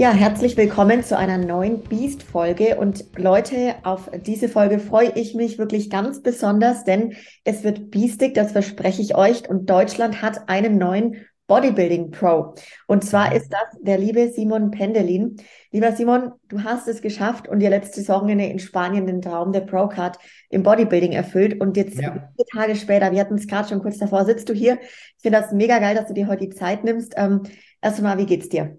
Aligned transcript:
Ja, 0.00 0.12
herzlich 0.12 0.56
willkommen 0.56 1.04
zu 1.04 1.14
einer 1.18 1.36
neuen 1.36 1.82
Beast-Folge. 1.82 2.78
Und 2.78 3.04
Leute, 3.18 3.74
auf 3.82 4.10
diese 4.24 4.48
Folge 4.48 4.78
freue 4.78 5.12
ich 5.14 5.34
mich 5.34 5.58
wirklich 5.58 5.90
ganz 5.90 6.22
besonders, 6.22 6.84
denn 6.84 7.16
es 7.44 7.64
wird 7.64 7.90
beastig, 7.90 8.32
das 8.32 8.52
verspreche 8.52 9.02
ich 9.02 9.14
euch. 9.14 9.46
Und 9.46 9.68
Deutschland 9.68 10.22
hat 10.22 10.48
einen 10.48 10.78
neuen 10.78 11.16
Bodybuilding 11.48 12.12
Pro. 12.12 12.54
Und 12.86 13.04
zwar 13.04 13.34
ist 13.34 13.52
das 13.52 13.78
der 13.82 13.98
liebe 13.98 14.30
Simon 14.32 14.70
Pendelin. 14.70 15.36
Lieber 15.70 15.92
Simon, 15.92 16.32
du 16.48 16.64
hast 16.64 16.88
es 16.88 17.02
geschafft 17.02 17.46
und 17.46 17.58
dir 17.58 17.68
letzte 17.68 18.00
Wochenende 18.08 18.46
in 18.46 18.58
Spanien 18.58 19.06
den 19.06 19.20
Traum 19.20 19.52
der 19.52 19.60
Pro 19.60 19.86
Card 19.86 20.16
im 20.48 20.62
Bodybuilding 20.62 21.12
erfüllt. 21.12 21.60
Und 21.60 21.76
jetzt 21.76 22.00
ja. 22.00 22.30
vier 22.36 22.46
Tage 22.54 22.74
später, 22.74 23.12
wir 23.12 23.20
hatten 23.20 23.34
es 23.34 23.46
gerade 23.46 23.68
schon 23.68 23.82
kurz 23.82 23.98
davor, 23.98 24.24
sitzt 24.24 24.48
du 24.48 24.54
hier. 24.54 24.78
Ich 24.80 25.20
finde 25.20 25.42
das 25.42 25.52
mega 25.52 25.78
geil, 25.78 25.94
dass 25.94 26.06
du 26.06 26.14
dir 26.14 26.26
heute 26.26 26.48
die 26.48 26.56
Zeit 26.56 26.84
nimmst. 26.84 27.12
Ähm, 27.18 27.42
erst 27.82 27.98
einmal, 27.98 28.16
wie 28.16 28.24
geht's 28.24 28.48
dir? 28.48 28.78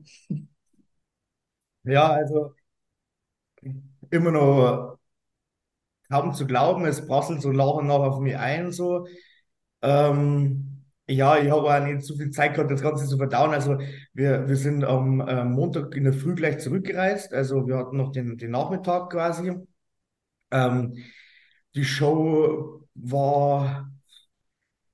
Ja, 1.84 2.08
also 2.14 2.56
immer 4.10 4.32
noch 4.32 4.98
kaum 6.10 6.34
zu 6.34 6.46
glauben, 6.48 6.86
es 6.86 7.06
prasselt 7.08 7.42
so 7.42 7.52
nach 7.52 7.74
und 7.76 7.88
nach 7.88 8.00
auf 8.00 8.20
mich 8.20 8.38
ein, 8.38 8.72
so. 8.72 9.08
Ähm, 9.82 10.86
ja, 11.08 11.38
ich 11.40 11.52
habe 11.52 11.64
auch 11.64 11.86
nicht 11.86 12.04
so 12.04 12.16
viel 12.18 12.32
Zeit 12.32 12.56
gehabt, 12.56 12.72
das 12.72 12.82
Ganze 12.82 13.08
zu 13.08 13.18
verdauen. 13.18 13.52
Also 13.54 13.78
wir, 14.14 14.48
wir 14.48 14.56
sind 14.58 14.84
am 14.86 15.22
äh, 15.22 15.44
Montag 15.46 15.96
in 15.96 16.06
der 16.06 16.14
Früh 16.14 16.36
gleich 16.36 16.60
zurückgereist. 16.60 17.34
Also 17.34 17.68
wir 17.68 17.78
hatten 17.78 17.98
noch 17.98 18.12
den, 18.12 18.38
den 18.38 18.52
Nachmittag 18.52 19.12
quasi. 19.12 19.54
Ähm, 20.52 20.98
die 21.76 21.86
Show 21.86 22.88
war, 22.96 23.92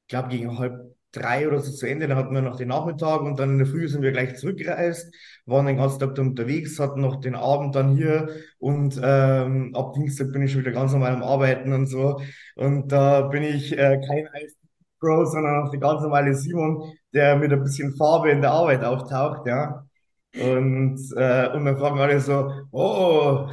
ich 0.04 0.08
glaube, 0.10 0.30
gegen 0.30 0.58
halb 0.58 0.96
drei 1.12 1.48
oder 1.48 1.60
so 1.60 1.72
zu 1.72 1.88
Ende. 1.88 2.08
Dann 2.08 2.18
hatten 2.18 2.34
wir 2.34 2.42
noch 2.42 2.58
den 2.58 2.70
Nachmittag 2.70 3.22
und 3.22 3.38
dann 3.40 3.52
in 3.52 3.58
der 3.60 3.68
Früh 3.68 3.88
sind 3.88 4.02
wir 4.02 4.12
gleich 4.12 4.36
zurückgereist, 4.38 5.14
waren 5.48 5.66
den 5.66 5.78
ganzen 5.78 6.00
Tag 6.00 6.18
unterwegs, 6.20 6.80
hatten 6.80 7.02
noch 7.02 7.20
den 7.22 7.36
Abend 7.36 7.76
dann 7.76 7.96
hier 7.96 8.30
und 8.60 9.00
ähm, 9.02 9.74
ab 9.76 9.94
Dienstag 9.94 10.32
bin 10.34 10.44
ich 10.44 10.52
schon 10.52 10.62
wieder 10.62 10.72
ganz 10.72 10.92
normal 10.92 11.14
am 11.14 11.24
Arbeiten 11.24 11.74
und 11.74 11.88
so. 11.88 12.20
Und 12.56 12.92
da 12.92 13.22
bin 13.22 13.44
ich 13.44 13.72
äh, 13.78 14.00
kein 14.08 14.28
Eis 14.34 14.56
Pro, 15.00 15.26
sondern 15.26 15.64
auch 15.64 15.72
der 15.72 15.80
ganz 15.80 16.02
normale 16.02 16.34
Simon, 16.36 16.92
der 17.14 17.36
mit 17.38 17.52
ein 17.52 17.64
bisschen 17.64 17.96
Farbe 17.96 18.32
in 18.32 18.42
der 18.42 18.52
Arbeit 18.52 18.84
auftaucht, 18.84 19.48
ja. 19.48 19.86
Und, 20.34 21.00
äh, 21.16 21.48
und 21.50 21.66
dann 21.66 21.78
fragen 21.78 22.00
alle 22.00 22.20
so, 22.20 22.52
oh, 22.72 23.48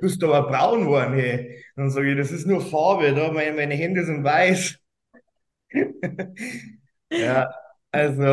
bist 0.00 0.22
du 0.22 0.32
aber 0.32 0.48
braun 0.48 0.84
geworden, 0.84 1.14
hey. 1.14 1.64
Dann 1.76 1.90
sage 1.90 2.12
ich, 2.12 2.18
das 2.18 2.30
ist 2.32 2.46
nur 2.46 2.60
Farbe, 2.60 3.14
da 3.14 3.32
meine, 3.32 3.56
meine 3.56 3.74
Hände 3.74 4.04
sind 4.04 4.24
weiß. 4.24 4.78
ja, 7.10 7.50
also, 7.90 8.24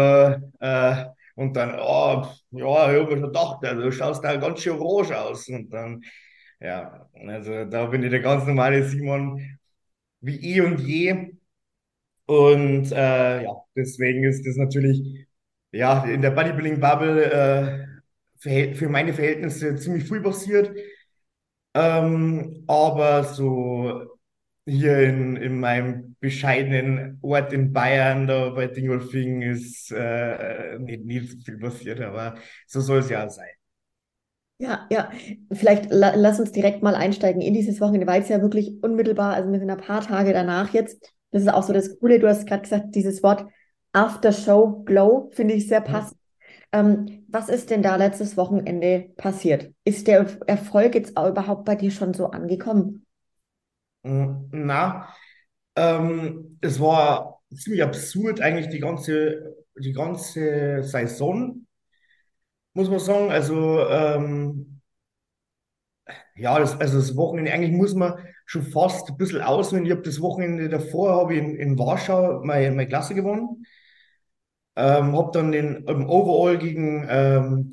äh, 0.60 1.06
und 1.36 1.54
dann, 1.56 1.76
oh, 1.80 2.26
ja, 2.52 2.92
ich 2.94 3.00
habe 3.00 3.04
mir 3.06 3.12
schon 3.12 3.24
gedacht, 3.24 3.64
du 3.64 3.92
schaust 3.92 4.24
da 4.24 4.36
ganz 4.38 4.62
schön 4.62 4.80
orange 4.80 5.18
aus. 5.20 5.48
Und 5.50 5.70
dann, 5.72 6.02
ja, 6.60 7.08
also 7.28 7.66
da 7.66 7.86
bin 7.88 8.04
ich 8.04 8.10
der 8.12 8.22
ganz 8.22 8.46
normale 8.46 8.84
Simon, 8.86 9.58
wie 10.22 10.38
eh 10.56 10.62
und 10.62 10.80
je. 10.82 11.34
Und 12.26 12.92
äh, 12.92 13.44
ja, 13.44 13.54
deswegen 13.76 14.24
ist 14.24 14.46
das 14.48 14.56
natürlich 14.58 15.28
ja 15.72 16.06
in 16.06 16.22
der 16.22 16.32
Bodybuilding-Bubble 16.32 17.86
äh, 18.40 18.76
für 18.76 18.90
meine 18.90 19.14
Verhältnisse 19.14 19.76
ziemlich 19.76 20.06
viel 20.08 20.22
passiert. 20.22 20.72
Ähm, 21.74 22.64
aber 22.68 23.24
so 23.26 24.15
hier 24.66 25.00
in, 25.00 25.36
in 25.36 25.60
meinem 25.60 26.16
bescheidenen 26.20 27.20
Ort 27.22 27.54
in 27.54 27.72
Bayern, 27.72 28.28
da 28.28 28.50
bei 28.50 28.68
Dingolfing, 28.68 29.42
ist 29.42 29.92
äh, 29.92 30.80
nicht, 30.80 31.06
nicht 31.06 31.46
viel 31.46 31.58
passiert, 31.60 32.02
aber 32.02 32.36
so 32.66 32.82
soll 32.82 33.00
es 33.00 33.10
ja 33.10 33.30
sein. 33.30 33.50
Ja, 34.58 34.88
ja, 34.90 35.12
vielleicht 35.52 35.92
la 35.92 36.16
lass 36.16 36.40
uns 36.40 36.54
direkt 36.54 36.82
mal 36.82 36.96
einsteigen 36.96 37.42
in 37.42 37.54
dieses 37.54 37.82
Wochenende, 37.82 38.08
weil 38.08 38.22
es 38.22 38.30
ja 38.30 38.42
wirklich 38.42 38.82
unmittelbar, 38.82 39.34
also 39.34 39.52
wir 39.52 39.60
sind 39.60 39.70
ein 39.70 39.78
paar 39.78 40.02
Tage 40.02 40.32
danach 40.32 40.74
jetzt. 40.74 41.14
Das 41.32 41.42
ist 41.42 41.50
auch 41.50 41.64
so 41.64 41.74
das 41.74 42.00
Coole. 42.00 42.20
Du 42.20 42.28
hast 42.28 42.48
gerade 42.48 42.62
gesagt, 42.62 42.96
dieses 42.96 43.22
Wort 43.22 43.46
After 43.92 44.32
Show 44.32 44.84
Glow 44.86 45.30
finde 45.34 45.56
ich 45.56 45.68
sehr 45.68 45.82
passend. 45.82 46.18
Ja. 46.74 46.80
Ähm, 46.80 47.26
was 47.28 47.50
ist 47.50 47.70
denn 47.70 47.82
da 47.82 47.98
letztes 47.98 48.38
Wochenende 48.38 49.10
passiert? 49.18 49.74
Ist 49.84 50.08
der 50.08 50.26
Erfolg 50.48 50.96
jetzt 50.96 51.18
auch 51.18 51.30
überhaupt 51.30 51.66
bei 51.66 51.76
dir 51.76 51.92
schon 51.92 52.14
so 52.14 52.28
angekommen? 52.28 53.05
Na, 54.06 55.08
ähm, 55.76 56.58
es 56.62 56.80
war 56.80 57.42
ziemlich 57.56 57.84
absurd 57.84 58.42
eigentlich 58.42 58.70
die 58.70 58.80
ganze, 58.80 59.56
die 59.78 59.94
ganze 59.94 60.84
Saison, 60.84 61.66
muss 62.74 62.90
man 62.90 63.00
sagen. 63.00 63.32
Also 63.32 63.80
ähm, 63.90 64.82
ja, 66.36 66.60
das, 66.60 66.80
also 66.80 66.98
das 67.00 67.16
Wochenende, 67.16 67.52
eigentlich 67.54 67.72
muss 67.72 67.94
man 67.96 68.14
schon 68.46 68.64
fast 68.64 69.10
ein 69.10 69.18
bisschen 69.18 69.42
auswählen. 69.42 69.86
Ich 69.86 69.92
habe 69.92 70.02
das 70.02 70.22
Wochenende 70.22 70.70
davor 70.70 71.14
habe 71.16 71.34
ich 71.36 71.40
in, 71.40 71.56
in 71.56 71.80
Warschau 71.80 72.42
meine, 72.44 72.72
meine 72.72 72.88
Klasse 72.88 73.16
gewonnen. 73.16 73.66
Ähm, 74.76 75.16
habe 75.16 75.32
dann 75.34 75.52
den 75.52 75.86
im 75.88 76.10
Overall 76.10 76.58
gegen, 76.58 77.06
ähm, 77.10 77.72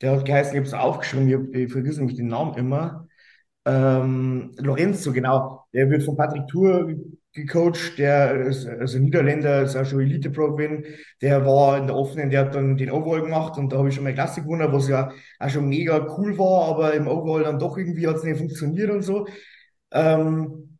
der 0.00 0.12
hat 0.12 0.24
geheißen, 0.24 0.52
ich 0.54 0.58
habe 0.58 0.66
es 0.68 0.74
aufgeschrieben, 0.74 1.28
ich, 1.28 1.34
hab, 1.34 1.54
ich 1.54 1.72
vergesse 1.72 1.98
nämlich 1.98 2.16
den 2.16 2.28
Namen 2.28 2.54
immer. 2.56 3.08
Ähm, 3.64 4.33
Lorenzo, 4.58 5.12
genau, 5.12 5.64
der 5.72 5.90
wird 5.90 6.02
von 6.02 6.16
Patrick 6.16 6.46
Tour 6.48 6.94
gecoacht, 7.32 7.98
der 7.98 8.46
ist 8.46 8.66
also 8.66 8.98
Niederländer, 8.98 9.62
ist 9.62 9.76
auch 9.76 9.84
schon 9.84 10.00
Elite 10.00 10.30
Pro 10.30 10.52
gewesen. 10.52 10.84
Der 11.20 11.44
war 11.44 11.78
in 11.78 11.86
der 11.88 11.96
offenen, 11.96 12.30
der 12.30 12.40
hat 12.42 12.54
dann 12.54 12.76
den 12.76 12.90
Overall 12.90 13.22
gemacht 13.22 13.58
und 13.58 13.72
da 13.72 13.78
habe 13.78 13.88
ich 13.88 13.94
schon 13.96 14.04
mal 14.04 14.14
Klasse 14.14 14.42
gewonnen, 14.42 14.72
was 14.72 14.88
ja 14.88 15.10
auch 15.40 15.48
schon 15.48 15.68
mega 15.68 16.06
cool 16.16 16.38
war, 16.38 16.68
aber 16.68 16.94
im 16.94 17.08
Overall 17.08 17.42
dann 17.44 17.58
doch 17.58 17.76
irgendwie 17.76 18.06
hat 18.06 18.16
es 18.16 18.24
nicht 18.24 18.38
funktioniert 18.38 18.90
und 18.90 19.02
so. 19.02 19.26
Ähm, 19.92 20.78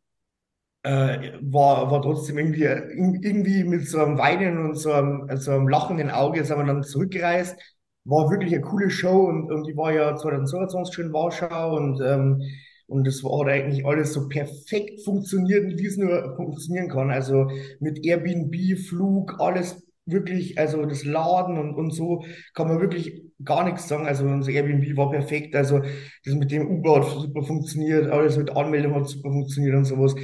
äh, 0.83 1.33
war, 1.41 1.91
war 1.91 2.03
trotzdem 2.03 2.39
irgendwie, 2.39 2.65
irgendwie 2.65 3.65
mit 3.65 3.89
so 3.89 4.01
einem 4.01 4.19
Weinen 4.19 4.59
und 4.67 4.75
so 4.77 4.93
einem, 4.93 5.29
so 5.37 5.53
einem 5.53 5.69
lachenden 5.69 6.11
Auge 6.11 6.45
sind 6.45 6.59
wir 6.59 6.65
dann 6.65 6.83
zurückgereist. 6.83 7.57
War 8.05 8.31
wirklich 8.31 8.53
eine 8.53 8.63
coole 8.63 8.91
Show 8.91 9.25
und, 9.29 9.51
und 9.51 9.67
die 9.67 9.77
war 9.77 9.93
ja 9.93 10.15
2022 10.15 10.95
schon 10.95 11.07
in 11.07 11.13
Warschau 11.13 11.77
und 11.77 12.01
ähm, 12.03 12.43
und 12.87 13.07
es 13.07 13.23
hat 13.25 13.49
eigentlich 13.49 13.87
alles 13.87 14.13
so 14.13 14.29
perfekt 14.29 15.03
funktioniert, 15.05 15.79
wie 15.79 15.87
es 15.87 15.97
nur 15.97 16.35
funktionieren 16.37 16.89
kann. 16.89 17.11
Also 17.11 17.51
mit 17.81 18.05
Airbnb, 18.05 18.79
Flug, 18.79 19.41
alles 19.41 19.83
wirklich, 20.07 20.59
also 20.59 20.85
das 20.85 21.05
Laden 21.05 21.59
und, 21.59 21.75
und 21.75 21.91
so 21.93 22.25
kann 22.55 22.69
man 22.69 22.81
wirklich 22.81 23.23
gar 23.45 23.65
nichts 23.65 23.89
sagen. 23.89 24.07
Also 24.07 24.25
unser 24.25 24.53
Airbnb 24.53 24.97
war 24.97 25.11
perfekt. 25.11 25.55
Also 25.57 25.81
das 26.25 26.35
mit 26.35 26.51
dem 26.51 26.69
Uber 26.69 26.97
hat 26.97 27.11
super 27.11 27.43
funktioniert, 27.43 28.11
alles 28.11 28.37
mit 28.37 28.55
Anmeldung 28.57 28.95
hat 28.95 29.09
super 29.09 29.31
funktioniert 29.31 29.75
und 29.75 29.85
sowas. 29.85 30.15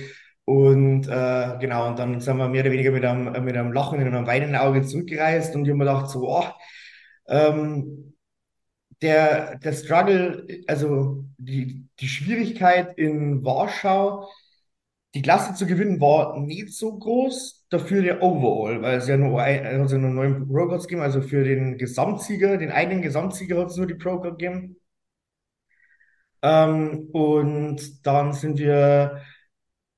Und 0.45 1.07
äh, 1.09 1.59
genau, 1.61 1.89
und 1.89 1.99
dann 1.99 2.21
sind 2.21 2.37
wir 2.37 2.49
mehr 2.49 2.63
oder 2.63 2.73
weniger 2.73 2.91
mit 2.91 3.05
einem, 3.05 3.45
mit 3.45 3.57
einem 3.57 3.73
Lachen 3.73 4.01
und 4.01 4.07
einem 4.07 4.27
weinenden 4.27 4.57
Auge 4.57 4.83
zurückgereist 4.83 5.55
und 5.55 5.63
ich 5.65 5.69
habe 5.69 5.79
mir 5.79 5.85
gedacht, 5.85 6.11
so, 6.11 6.29
oh, 6.29 6.45
ähm, 7.29 8.15
der, 9.03 9.59
der 9.59 9.73
Struggle, 9.73 10.47
also 10.67 11.25
die, 11.39 11.87
die 12.01 12.09
Schwierigkeit 12.09 12.97
in 12.99 13.45
Warschau, 13.45 14.29
die 15.15 15.23
Klasse 15.23 15.55
zu 15.55 15.67
gewinnen, 15.67 16.01
war 16.01 16.39
nicht 16.39 16.73
so 16.75 16.99
groß. 16.99 17.67
Dafür 17.71 18.03
der 18.03 18.23
Overall, 18.23 18.83
weil 18.83 18.99
es 18.99 19.09
ja 19.09 19.17
nur, 19.17 19.41
also 19.43 19.97
nur 19.97 20.11
neun 20.11 20.49
Pro-Cards 20.49 20.89
gegeben, 20.89 21.03
also 21.03 21.23
für 21.23 21.45
den 21.45 21.79
Gesamtsieger, 21.79 22.57
den 22.59 22.73
eigenen 22.73 23.03
Gesamtsieger 23.03 23.59
hat 23.59 23.71
es 23.71 23.77
nur 23.77 23.87
die 23.87 23.95
Pro-Card 23.95 24.39
gegeben. 24.39 24.77
Ähm, 26.43 27.09
und 27.13 28.07
dann 28.07 28.33
sind 28.33 28.59
wir, 28.59 29.23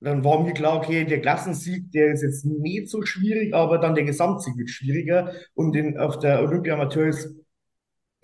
dann 0.01 0.25
war 0.25 0.43
mir 0.43 0.53
klar, 0.55 0.77
okay, 0.77 1.05
der 1.05 1.21
Klassensieg, 1.21 1.93
der 1.93 2.13
ist 2.13 2.23
jetzt 2.23 2.45
nicht 2.45 2.89
so 2.89 3.03
schwierig, 3.03 3.55
aber 3.55 3.79
dann 3.79 3.95
der 3.95 4.05
Gesamtsieg 4.05 4.57
wird 4.57 4.71
schwieriger. 4.71 5.33
Und 5.55 5.77
in, 5.77 5.99
auf 5.99 6.19
der 6.19 6.43
Olympia 6.43 6.75
Amateur 6.75 7.07
ist 7.09 7.35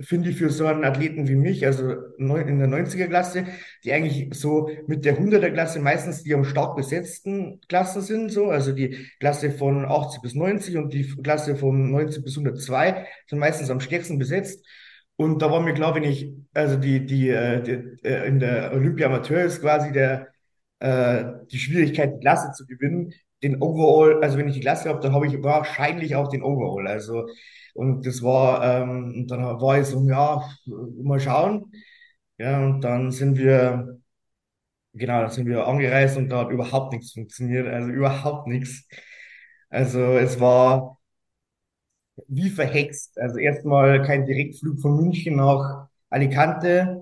finde 0.00 0.30
ich 0.30 0.36
für 0.36 0.50
so 0.50 0.66
einen 0.66 0.84
Athleten 0.84 1.26
wie 1.28 1.34
mich, 1.34 1.66
also 1.66 1.90
in 2.18 2.58
der 2.58 2.68
90er-Klasse, 2.68 3.46
die 3.84 3.92
eigentlich 3.92 4.28
so 4.38 4.70
mit 4.86 5.04
der 5.04 5.18
100er-Klasse 5.18 5.80
meistens 5.80 6.22
die 6.22 6.34
am 6.34 6.44
stark 6.44 6.76
besetzten 6.76 7.60
Klassen 7.68 8.02
sind, 8.02 8.30
so, 8.30 8.50
also 8.50 8.72
die 8.72 9.08
Klasse 9.18 9.50
von 9.50 9.84
80 9.84 10.22
bis 10.22 10.34
90 10.34 10.76
und 10.76 10.92
die 10.92 11.04
Klasse 11.22 11.56
von 11.56 11.90
90 11.90 12.24
bis 12.24 12.38
102 12.38 13.06
sind 13.26 13.38
meistens 13.38 13.70
am 13.70 13.80
stärksten 13.80 14.18
besetzt. 14.18 14.64
Und 15.16 15.42
da 15.42 15.50
war 15.50 15.60
mir 15.60 15.74
klar, 15.74 15.96
wenn 15.96 16.04
ich, 16.04 16.32
also 16.54 16.76
die, 16.76 17.04
die, 17.04 17.30
äh, 17.30 17.60
die 17.60 18.06
äh, 18.06 18.28
in 18.28 18.38
der 18.38 18.72
Olympia 18.72 19.06
Amateur 19.06 19.42
ist 19.42 19.60
quasi 19.60 19.90
der, 19.90 20.28
äh, 20.78 21.24
die 21.50 21.58
Schwierigkeit, 21.58 22.14
die 22.14 22.20
Klasse 22.20 22.52
zu 22.52 22.66
gewinnen. 22.66 23.12
Den 23.42 23.60
Overall, 23.60 24.22
also 24.22 24.38
wenn 24.38 24.48
ich 24.48 24.54
die 24.54 24.60
Klasse 24.60 24.88
habe, 24.88 25.00
dann 25.00 25.12
habe 25.12 25.26
ich 25.26 25.42
wahrscheinlich 25.42 26.14
auch 26.14 26.28
den 26.28 26.42
Overall. 26.42 26.86
Also, 26.86 27.26
und 27.78 28.06
das 28.06 28.22
war, 28.22 28.82
ähm, 28.82 29.26
dann 29.28 29.42
war 29.60 29.78
ich 29.80 29.86
so, 29.86 30.06
ja, 30.08 30.42
mal 31.02 31.20
schauen. 31.20 31.72
Ja, 32.38 32.64
und 32.64 32.80
dann 32.82 33.10
sind 33.12 33.38
wir, 33.38 33.98
genau, 34.94 35.22
dann 35.22 35.30
sind 35.30 35.46
wir 35.48 35.66
angereist 35.66 36.16
und 36.18 36.28
da 36.30 36.40
hat 36.40 36.50
überhaupt 36.50 36.92
nichts 36.92 37.12
funktioniert. 37.12 37.66
Also 37.68 37.90
überhaupt 37.90 38.48
nichts. 38.48 38.88
Also 39.70 40.00
es 40.18 40.40
war 40.40 40.98
wie 42.28 42.50
verhext. 42.50 43.18
Also 43.18 43.38
erstmal 43.38 44.02
kein 44.02 44.26
Direktflug 44.26 44.80
von 44.80 44.96
München 44.96 45.36
nach 45.36 45.88
Alicante 46.10 47.00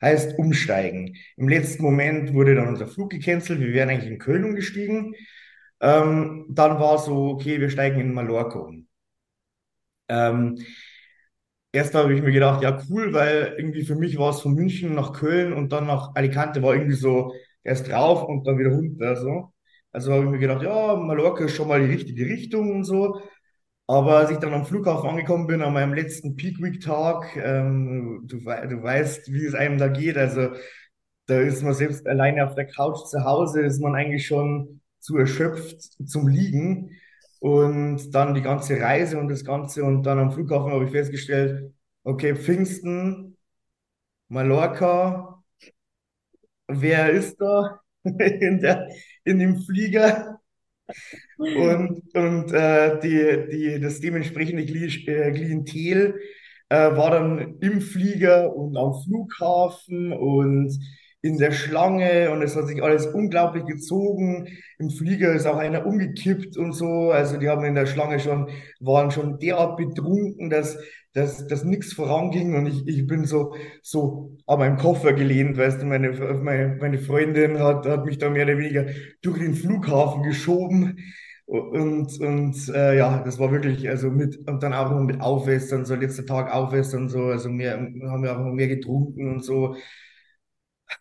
heißt 0.00 0.38
umsteigen. 0.38 1.16
Im 1.36 1.48
letzten 1.48 1.82
Moment 1.82 2.34
wurde 2.34 2.54
dann 2.54 2.68
unser 2.68 2.86
Flug 2.88 3.10
gecancelt. 3.10 3.60
Wir 3.60 3.72
wären 3.72 3.90
eigentlich 3.90 4.10
in 4.10 4.18
Köln 4.18 4.44
umgestiegen. 4.44 5.14
Ähm, 5.80 6.46
dann 6.50 6.78
war 6.80 6.98
so, 6.98 7.30
okay, 7.30 7.60
wir 7.60 7.70
steigen 7.70 8.00
in 8.00 8.14
Mallorca 8.14 8.58
um. 8.58 8.88
Ähm, 10.12 10.58
erst 11.72 11.94
habe 11.94 12.14
ich 12.14 12.22
mir 12.22 12.32
gedacht, 12.32 12.62
ja 12.62 12.78
cool, 12.90 13.12
weil 13.12 13.54
irgendwie 13.58 13.84
für 13.84 13.94
mich 13.96 14.18
war 14.18 14.30
es 14.30 14.40
von 14.40 14.54
München 14.54 14.94
nach 14.94 15.12
Köln 15.12 15.52
und 15.52 15.72
dann 15.72 15.86
nach 15.86 16.14
Alicante 16.14 16.62
war 16.62 16.74
irgendwie 16.74 16.96
so 16.96 17.32
erst 17.64 17.88
drauf 17.90 18.24
und 18.24 18.46
dann 18.46 18.58
wieder 18.58 18.70
runter. 18.70 19.16
So. 19.16 19.52
Also 19.92 20.12
habe 20.12 20.24
ich 20.24 20.30
mir 20.30 20.38
gedacht, 20.38 20.62
ja, 20.62 20.96
Mallorca 20.96 21.44
ist 21.44 21.54
schon 21.54 21.68
mal 21.68 21.80
die 21.80 21.92
richtige 21.92 22.26
Richtung 22.26 22.70
und 22.76 22.84
so. 22.84 23.20
Aber 23.86 24.18
als 24.18 24.30
ich 24.30 24.38
dann 24.38 24.54
am 24.54 24.64
Flughafen 24.66 25.10
angekommen 25.10 25.46
bin, 25.46 25.62
an 25.62 25.72
meinem 25.74 25.94
letzten 25.94 26.36
Peak 26.36 26.58
Week 26.62 26.80
Tag, 26.80 27.36
ähm, 27.36 28.22
du, 28.26 28.38
du 28.38 28.82
weißt, 28.82 29.32
wie 29.32 29.44
es 29.46 29.54
einem 29.54 29.78
da 29.78 29.88
geht. 29.88 30.16
Also 30.16 30.50
da 31.26 31.40
ist 31.40 31.62
man 31.62 31.74
selbst 31.74 32.06
alleine 32.06 32.46
auf 32.46 32.54
der 32.54 32.66
Couch 32.66 33.06
zu 33.08 33.24
Hause, 33.24 33.62
ist 33.62 33.80
man 33.80 33.94
eigentlich 33.94 34.26
schon 34.26 34.80
zu 35.00 35.16
erschöpft 35.18 35.82
zum 36.08 36.28
Liegen. 36.28 36.90
Und 37.42 38.14
dann 38.14 38.34
die 38.34 38.40
ganze 38.40 38.80
Reise 38.80 39.18
und 39.18 39.26
das 39.28 39.44
Ganze. 39.44 39.82
Und 39.82 40.04
dann 40.04 40.20
am 40.20 40.30
Flughafen 40.30 40.70
habe 40.70 40.84
ich 40.84 40.92
festgestellt, 40.92 41.74
okay, 42.04 42.36
Pfingsten, 42.36 43.36
Mallorca, 44.28 45.42
wer 46.68 47.10
ist 47.10 47.40
da 47.40 47.80
in 48.04 48.60
der, 48.60 48.88
in 49.24 49.40
dem 49.40 49.56
Flieger? 49.60 50.40
Und, 51.36 52.14
und 52.14 52.52
äh, 52.52 53.00
die, 53.00 53.48
die, 53.50 53.80
das 53.80 53.98
dementsprechende 53.98 54.62
äh, 54.62 55.32
Klientel 55.32 56.20
äh, 56.68 56.96
war 56.96 57.10
dann 57.10 57.58
im 57.58 57.80
Flieger 57.80 58.54
und 58.54 58.76
am 58.76 58.94
Flughafen 59.02 60.12
und 60.12 60.78
in 61.22 61.38
der 61.38 61.52
Schlange 61.52 62.30
und 62.32 62.42
es 62.42 62.56
hat 62.56 62.66
sich 62.66 62.82
alles 62.82 63.06
unglaublich 63.06 63.64
gezogen. 63.64 64.48
Im 64.78 64.90
Flieger 64.90 65.32
ist 65.32 65.46
auch 65.46 65.56
einer 65.56 65.86
umgekippt 65.86 66.56
und 66.56 66.72
so. 66.72 67.12
Also 67.12 67.38
die 67.38 67.48
haben 67.48 67.64
in 67.64 67.76
der 67.76 67.86
Schlange 67.86 68.18
schon, 68.18 68.50
waren 68.80 69.12
schon 69.12 69.38
derart 69.38 69.76
betrunken, 69.76 70.50
dass, 70.50 70.76
dass, 71.14 71.46
dass 71.46 71.62
nichts 71.62 71.92
voranging 71.92 72.56
und 72.56 72.66
ich, 72.66 72.86
ich 72.88 73.06
bin 73.06 73.24
so, 73.24 73.54
so 73.82 74.36
an 74.46 74.58
meinem 74.58 74.76
Koffer 74.78 75.12
gelehnt, 75.12 75.56
weißt 75.56 75.80
du, 75.82 75.86
meine, 75.86 76.10
meine, 76.42 76.76
meine 76.80 76.98
Freundin 76.98 77.60
hat, 77.60 77.86
hat 77.86 78.04
mich 78.04 78.18
da 78.18 78.28
mehr 78.28 78.44
oder 78.44 78.58
weniger 78.58 78.86
durch 79.22 79.38
den 79.38 79.54
Flughafen 79.54 80.24
geschoben. 80.24 80.98
Und, 81.44 82.18
und 82.20 82.68
äh, 82.74 82.96
ja, 82.96 83.22
das 83.24 83.38
war 83.38 83.52
wirklich, 83.52 83.88
also 83.88 84.10
mit, 84.10 84.38
und 84.48 84.62
dann 84.62 84.72
auch 84.72 84.90
noch 84.90 85.00
mit 85.00 85.20
Aufwässern, 85.20 85.84
so 85.84 85.94
letzter 85.94 86.24
Tag 86.24 86.52
Aufwässern, 86.52 87.08
so, 87.08 87.24
also 87.24 87.50
mehr, 87.50 87.74
haben 87.74 88.22
wir 88.22 88.32
auch 88.32 88.38
noch 88.44 88.52
mehr 88.52 88.68
getrunken 88.68 89.30
und 89.30 89.44
so. 89.44 89.76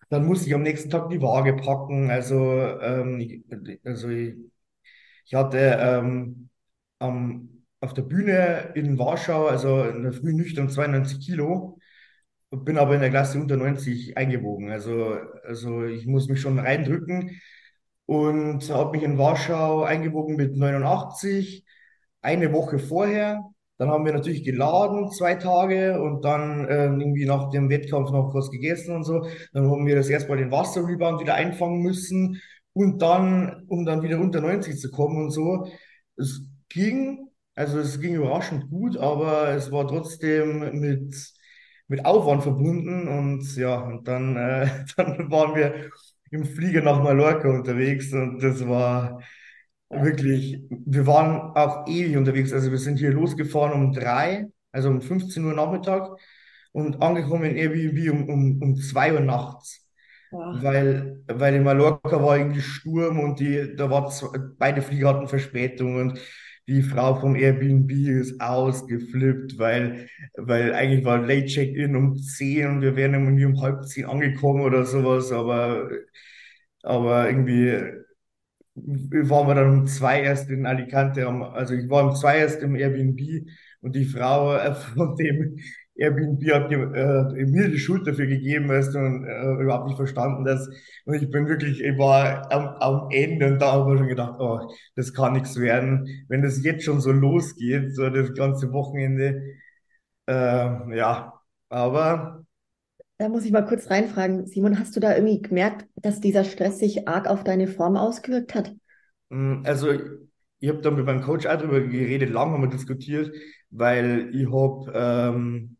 Dann 0.09 0.25
musste 0.25 0.47
ich 0.47 0.55
am 0.55 0.63
nächsten 0.63 0.89
Tag 0.89 1.09
die 1.09 1.21
Waage 1.21 1.55
packen. 1.55 2.09
Also, 2.11 2.35
ähm, 2.81 3.19
ich, 3.19 3.43
also 3.85 4.09
ich, 4.09 4.35
ich 5.25 5.33
hatte 5.33 5.57
ähm, 5.81 6.49
am, 6.99 7.63
auf 7.79 7.93
der 7.93 8.03
Bühne 8.03 8.71
in 8.75 8.97
Warschau, 8.99 9.47
also 9.47 9.83
in 9.85 10.03
der 10.03 10.13
Früh 10.13 10.33
nüchtern 10.33 10.69
92 10.69 11.25
Kilo, 11.25 11.79
bin 12.51 12.77
aber 12.77 12.95
in 12.95 13.01
der 13.01 13.09
Klasse 13.09 13.39
unter 13.39 13.57
90 13.57 14.17
eingewogen. 14.17 14.71
Also, 14.71 15.15
also 15.45 15.85
ich 15.85 16.05
muss 16.07 16.27
mich 16.29 16.41
schon 16.41 16.59
reindrücken 16.59 17.41
und 18.05 18.69
habe 18.69 18.91
mich 18.97 19.03
in 19.03 19.17
Warschau 19.17 19.83
eingewogen 19.83 20.35
mit 20.35 20.55
89, 20.57 21.65
eine 22.21 22.53
Woche 22.53 22.79
vorher. 22.79 23.43
Dann 23.81 23.89
haben 23.89 24.06
wir 24.06 24.13
natürlich 24.13 24.44
geladen, 24.44 25.10
zwei 25.10 25.33
Tage, 25.33 26.00
und 26.00 26.24
dann 26.24 26.68
ähm, 26.69 27.00
irgendwie 27.00 27.25
nach 27.25 27.50
dem 27.50 27.68
Wettkampf 27.68 28.12
noch 28.12 28.31
was 28.31 28.51
gegessen 28.51 28.95
und 28.95 29.06
so. 29.06 29.25
Dann 29.54 29.72
haben 29.72 29.88
wir 29.88 29.95
das 29.95 30.07
erstmal 30.07 30.38
den 30.38 30.51
Wasserrebound 30.51 31.19
wieder 31.19 31.33
einfangen 31.33 31.81
müssen 31.81 32.39
und 32.74 33.01
dann, 33.01 33.66
um 33.69 33.83
dann 33.83 34.04
wieder 34.04 34.19
unter 34.19 34.39
90 34.39 34.78
zu 34.78 34.92
kommen 34.92 35.24
und 35.24 35.31
so. 35.31 35.68
Es 36.16 36.44
ging, 36.69 37.28
also 37.56 37.80
es 37.80 38.00
ging 38.00 38.13
überraschend 38.13 38.69
gut, 38.69 38.98
aber 38.98 39.50
es 39.50 39.72
war 39.72 39.88
trotzdem 39.88 40.80
mit, 40.80 41.16
mit 41.88 42.06
Aufwand 42.06 42.44
verbunden 42.44 43.07
und 43.07 43.56
ja, 43.56 43.80
und 43.81 44.07
dann, 44.07 44.38
äh, 44.38 44.68
dann 44.95 45.31
waren 45.31 45.56
wir 45.56 45.89
im 46.30 46.45
Flieger 46.45 46.84
nach 46.84 47.01
Mallorca 47.01 47.50
unterwegs 47.50 48.13
und 48.13 48.44
das 48.44 48.68
war 48.68 49.22
Wirklich, 49.91 50.61
wir 50.69 51.05
waren 51.05 51.55
auch 51.55 51.88
ewig 51.88 52.15
unterwegs. 52.15 52.53
Also 52.53 52.71
wir 52.71 52.77
sind 52.77 52.97
hier 52.97 53.11
losgefahren 53.11 53.73
um 53.73 53.93
drei, 53.93 54.47
also 54.71 54.89
um 54.89 55.01
15 55.01 55.43
Uhr 55.43 55.53
Nachmittag 55.53 56.17
und 56.71 57.01
angekommen 57.01 57.43
in 57.43 57.57
Airbnb 57.57 58.11
um, 58.11 58.29
um, 58.29 58.61
um 58.61 58.75
zwei 58.77 59.13
Uhr 59.13 59.19
nachts. 59.19 59.85
Ja. 60.31 60.63
Weil, 60.63 61.19
weil 61.27 61.55
in 61.55 61.63
Mallorca 61.63 62.23
war 62.23 62.38
irgendwie 62.38 62.61
Sturm 62.61 63.19
und 63.19 63.41
die, 63.41 63.75
da 63.75 63.89
war 63.89 64.09
zwei, 64.09 64.29
beide 64.57 64.81
Flieger 64.81 65.09
hatten 65.09 65.27
Verspätung 65.27 65.97
und 65.97 66.19
die 66.67 66.83
Frau 66.83 67.15
vom 67.15 67.35
Airbnb 67.35 67.91
ist 67.91 68.39
ausgeflippt, 68.39 69.57
weil, 69.57 70.07
weil 70.38 70.73
eigentlich 70.73 71.03
war 71.03 71.17
Late 71.17 71.47
Check-in 71.47 71.97
um 71.97 72.15
10 72.15 72.67
und 72.67 72.81
wir 72.81 72.95
wären 72.95 73.13
irgendwie 73.13 73.45
um 73.45 73.61
halb 73.61 73.83
zehn 73.85 74.05
angekommen 74.05 74.61
oder 74.61 74.85
sowas, 74.85 75.33
aber, 75.33 75.89
aber 76.83 77.27
irgendwie 77.27 77.77
waren 78.75 79.47
wir 79.47 79.56
dann 79.56 79.79
um 79.81 79.88
zwei 79.88 80.21
erst 80.21 80.50
in 80.50 80.65
Alicante, 80.65 81.27
also 81.27 81.73
ich 81.73 81.89
war 81.89 82.06
um 82.09 82.15
zwei 82.15 82.38
erst 82.39 82.62
im 82.63 82.75
Airbnb 82.75 83.19
und 83.81 83.95
die 83.95 84.06
Frau 84.06 84.56
äh, 84.56 84.73
von 84.75 85.15
dem 85.18 85.57
Airbnb 85.95 86.41
hat 86.53 86.71
äh, 86.71 87.45
mir 87.45 87.69
die 87.69 87.77
Schuld 87.79 88.07
dafür 88.07 88.25
gegeben 88.27 88.69
weißt, 88.69 88.95
und 88.95 89.25
äh, 89.25 89.62
überhaupt 89.63 89.88
nicht 89.88 89.98
verstanden, 89.98 90.46
dass 90.46 90.67
und 91.05 91.15
ich 91.15 91.29
bin 91.29 91.48
wirklich, 91.48 91.81
ich 91.81 91.98
war 91.98 92.51
am, 92.51 92.67
am 92.79 93.07
Ende 93.12 93.48
und 93.53 93.60
da 93.62 93.74
habe 93.74 93.93
ich 93.93 94.00
schon 94.00 94.07
gedacht, 94.07 94.36
oh, 94.39 94.72
das 94.96 95.13
kann 95.13 95.34
nichts 95.34 95.60
werden, 95.60 96.25
wenn 96.29 96.41
das 96.41 96.63
jetzt 96.63 96.84
schon 96.86 97.01
so 97.01 97.12
losgeht, 97.12 97.93
so 97.96 98.10
das 98.10 98.34
ganze 98.34 98.72
Wochenende, 98.72 99.41
äh, 100.27 100.98
ja, 100.98 101.34
aber 101.69 102.40
da 103.22 103.30
muss 103.30 103.46
ich 103.46 103.51
mal 103.51 103.62
kurz 103.62 103.92
reinfragen. 103.92 104.48
Simon, 104.48 104.80
hast 104.80 104.96
du 104.96 105.00
da 105.00 105.13
irgendwie 105.13 105.44
gemerkt, 105.44 105.86
dass 105.96 106.22
dieser 106.22 106.44
Stress 106.44 106.80
sich 106.80 107.08
arg 107.08 107.28
auf 107.28 107.44
deine 107.44 107.68
Form 107.68 107.96
ausgewirkt 107.96 108.56
hat? 108.56 108.74
Mm, 109.30 109.62
also, 109.63 109.94
ich 110.60 110.70
habe 110.70 110.82
da 110.82 110.90
mit 110.90 111.06
meinem 111.06 111.22
Coach 111.22 111.46
auch 111.46 111.58
drüber 111.58 111.82
geredet, 111.82 112.32
lange 112.32 112.54
haben 112.54 112.63
wir 112.63 112.70
diskutiert, 112.70 113.32
weil 113.70 114.32
ich 114.34 114.51
habe 114.51 114.92
ähm, 114.96 115.78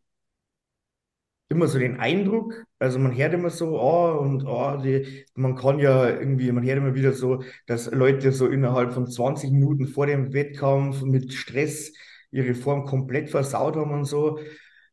immer 1.48 1.66
so 1.66 1.80
den 1.80 1.98
Eindruck, 1.98 2.64
also 2.78 3.00
man 3.00 3.16
hört 3.16 3.34
immer 3.34 3.50
so, 3.50 3.76
oh, 3.76 4.18
und 4.20 4.44
oh, 4.46 4.76
die, 4.80 5.24
man 5.34 5.56
kann 5.56 5.80
ja 5.80 6.10
irgendwie, 6.10 6.52
man 6.52 6.62
hört 6.62 6.78
immer 6.78 6.94
wieder 6.94 7.12
so, 7.12 7.42
dass 7.66 7.90
Leute 7.90 8.30
so 8.30 8.46
innerhalb 8.46 8.92
von 8.92 9.08
20 9.08 9.50
Minuten 9.50 9.88
vor 9.88 10.06
dem 10.06 10.32
Wettkampf 10.32 11.02
mit 11.02 11.32
Stress 11.32 11.92
ihre 12.30 12.54
Form 12.54 12.84
komplett 12.84 13.30
versaut 13.30 13.74
haben 13.74 13.90
und 13.92 14.04
so. 14.04 14.38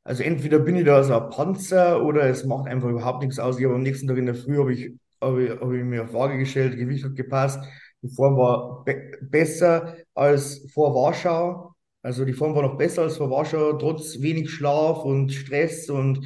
Also 0.10 0.24
entweder 0.24 0.58
bin 0.58 0.76
ich 0.76 0.86
da 0.86 1.04
so 1.04 1.14
ein 1.14 1.30
Panzer 1.30 2.04
oder 2.04 2.24
es 2.24 2.44
macht 2.44 2.68
einfach 2.68 2.90
überhaupt 2.90 3.22
nichts 3.22 3.38
aus. 3.38 3.60
Ich 3.60 3.66
habe 3.66 3.76
am 3.76 3.84
nächsten 3.84 4.08
Tag 4.08 4.18
in 4.18 4.26
der 4.26 4.34
Früh 4.34 4.58
habe 4.58 4.74
ich, 4.74 4.92
hab 5.22 5.38
ich, 5.38 5.52
hab 5.52 5.72
ich 5.72 5.84
mir 5.84 6.02
auf 6.04 6.14
Waage 6.14 6.40
gestellt, 6.40 6.78
Gewicht 6.78 7.06
hat 7.06 7.16
gepasst. 7.16 7.60
Die 8.02 8.10
Form 8.10 8.36
war 8.36 8.84
be 8.86 9.12
besser 9.22 9.98
als 10.16 10.66
vor 10.74 10.96
Warschau. 10.96 11.76
Also 12.02 12.26
die 12.26 12.34
Form 12.34 12.56
war 12.56 12.64
noch 12.64 12.76
besser 12.76 13.04
als 13.04 13.18
vor 13.18 13.30
Warschau, 13.30 13.74
trotz 13.74 14.20
wenig 14.20 14.50
Schlaf 14.50 15.04
und 15.06 15.32
Stress 15.32 15.92
und 15.92 16.26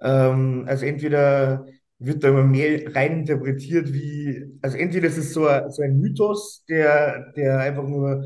ähm, 0.00 0.64
also 0.66 0.86
entweder 0.86 1.66
wird 1.98 2.24
da 2.24 2.28
immer 2.28 2.44
mehr 2.44 2.94
reininterpretiert 2.94 3.92
wie, 3.92 4.46
also 4.62 4.78
entweder 4.78 5.08
ist 5.08 5.18
es 5.18 5.34
so 5.34 5.46
ein, 5.46 5.70
so 5.70 5.82
ein 5.82 6.00
Mythos, 6.00 6.64
der, 6.70 7.32
der 7.36 7.58
einfach 7.58 7.86
nur 7.86 8.24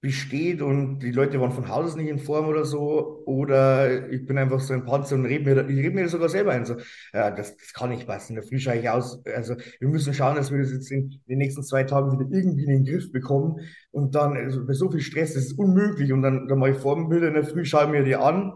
besteht 0.00 0.62
und 0.62 1.00
die 1.00 1.10
Leute 1.10 1.40
waren 1.40 1.50
von 1.50 1.68
Haus 1.68 1.86
aus 1.86 1.96
nicht 1.96 2.08
in 2.08 2.20
Form 2.20 2.46
oder 2.46 2.64
so, 2.64 3.22
oder 3.26 4.08
ich 4.12 4.24
bin 4.26 4.38
einfach 4.38 4.60
so 4.60 4.72
ein 4.72 4.84
Panzer 4.84 5.16
und 5.16 5.26
rede 5.26 5.44
mir, 5.54 5.68
ich 5.68 5.78
rede 5.78 5.90
mir 5.90 6.02
das 6.04 6.12
sogar 6.12 6.28
selber 6.28 6.52
ein, 6.52 6.64
so, 6.64 6.76
ja, 7.12 7.30
das, 7.32 7.56
das 7.56 7.72
kann 7.72 7.90
nicht 7.90 8.06
passen, 8.06 8.36
da 8.36 8.42
früh 8.42 8.60
schaue 8.60 8.76
ich 8.76 8.88
aus, 8.88 9.24
also 9.26 9.56
wir 9.80 9.88
müssen 9.88 10.14
schauen, 10.14 10.36
dass 10.36 10.52
wir 10.52 10.58
das 10.60 10.70
jetzt 10.72 10.90
in 10.92 11.20
den 11.28 11.38
nächsten 11.38 11.64
zwei 11.64 11.82
Tagen 11.82 12.12
wieder 12.12 12.30
irgendwie 12.30 12.64
in 12.64 12.70
den 12.70 12.84
Griff 12.84 13.10
bekommen 13.10 13.60
und 13.90 14.14
dann, 14.14 14.36
also 14.36 14.64
bei 14.66 14.72
so 14.74 14.88
viel 14.90 15.00
Stress, 15.00 15.34
das 15.34 15.46
ist 15.46 15.58
unmöglich 15.58 16.12
und 16.12 16.22
dann, 16.22 16.46
dann 16.46 16.58
mache 16.60 16.70
ich 16.70 16.78
Formbilder 16.78 17.28
in 17.28 17.34
der 17.34 17.44
Früh, 17.44 17.64
schaue 17.64 17.88
mir 17.88 18.04
die 18.04 18.14
an 18.16 18.52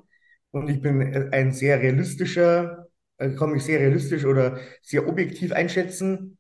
und 0.53 0.69
ich 0.71 0.81
bin 0.81 1.03
ein 1.33 1.53
sehr 1.53 1.81
realistischer, 1.81 2.89
äh, 3.19 3.31
kann 3.35 3.51
mich 3.53 3.65
sehr 3.65 3.81
realistisch 3.81 4.25
oder 4.25 4.59
sehr 4.83 5.09
objektiv 5.09 5.53
einschätzen. 5.53 6.39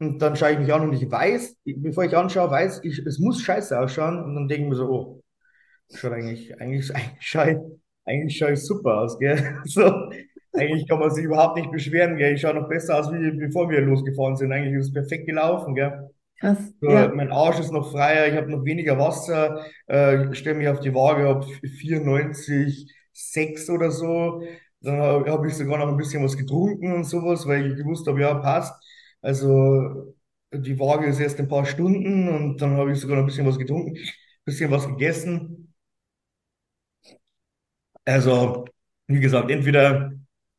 Und 0.00 0.18
dann 0.20 0.36
schaue 0.36 0.52
ich 0.52 0.58
mich 0.58 0.72
an 0.72 0.82
und 0.82 0.92
ich 0.94 1.10
weiß, 1.10 1.56
bevor 1.64 2.04
ich 2.04 2.16
anschaue, 2.16 2.50
weiß 2.50 2.80
ich, 2.84 2.98
es 3.00 3.18
muss 3.18 3.40
scheiße 3.42 3.78
ausschauen. 3.78 4.22
Und 4.22 4.34
dann 4.34 4.48
denke 4.48 4.64
ich 4.64 4.68
mir 4.70 4.76
so, 4.76 4.88
oh, 4.90 5.22
schaut 5.94 6.12
eigentlich, 6.12 6.58
eigentlich, 6.60 6.90
eigentlich 6.94 7.16
schaue 7.20 7.78
eigentlich 8.06 8.36
schaue 8.38 8.52
ich 8.52 8.64
super 8.64 8.98
aus, 9.00 9.18
gell? 9.18 9.58
So, 9.66 9.82
eigentlich 10.54 10.86
kann 10.88 10.98
man 11.00 11.10
sich 11.10 11.24
überhaupt 11.24 11.56
nicht 11.56 11.70
beschweren, 11.72 12.16
gell? 12.16 12.34
Ich 12.34 12.40
schaue 12.42 12.54
noch 12.54 12.68
besser 12.68 12.98
aus, 12.98 13.12
wie 13.12 13.30
bevor 13.32 13.68
wir 13.70 13.80
losgefahren 13.82 14.36
sind. 14.36 14.52
Eigentlich 14.52 14.78
ist 14.80 14.86
es 14.88 14.92
perfekt 14.92 15.26
gelaufen, 15.26 15.74
gell? 15.74 16.10
Krass, 16.38 16.58
So, 16.80 16.88
ja. 16.88 17.08
mein 17.08 17.32
Arsch 17.32 17.60
ist 17.60 17.72
noch 17.72 17.90
freier, 17.92 18.26
ich 18.28 18.34
habe 18.36 18.50
noch 18.50 18.64
weniger 18.64 18.98
Wasser, 18.98 19.64
äh, 19.86 20.34
stelle 20.34 20.56
mich 20.58 20.68
auf 20.68 20.80
die 20.80 20.94
Waage, 20.94 21.28
habe 21.28 21.46
94,6 21.46 23.70
oder 23.70 23.90
so. 23.90 24.42
Dann 24.80 24.98
habe 25.00 25.30
hab 25.30 25.44
ich 25.46 25.54
sogar 25.54 25.78
noch 25.78 25.88
ein 25.88 25.96
bisschen 25.96 26.22
was 26.24 26.36
getrunken 26.36 26.92
und 26.92 27.04
sowas, 27.04 27.46
weil 27.46 27.70
ich 27.72 27.76
gewusst 27.78 28.06
habe, 28.06 28.20
ja, 28.20 28.34
passt. 28.34 28.74
Also 29.24 30.14
die 30.52 30.78
Waage 30.78 31.06
ist 31.08 31.20
erst 31.20 31.40
ein 31.40 31.48
paar 31.48 31.66
Stunden 31.66 32.28
und 32.28 32.58
dann 32.62 32.76
habe 32.76 32.92
ich 32.92 33.00
sogar 33.00 33.16
noch 33.16 33.24
ein 33.24 33.26
bisschen 33.26 33.46
was 33.46 33.58
getrunken, 33.58 33.96
ein 33.96 34.04
bisschen 34.44 34.70
was 34.70 34.86
gegessen. 34.86 35.74
Also, 38.04 38.64
wie 39.06 39.20
gesagt, 39.20 39.50
entweder, 39.50 40.12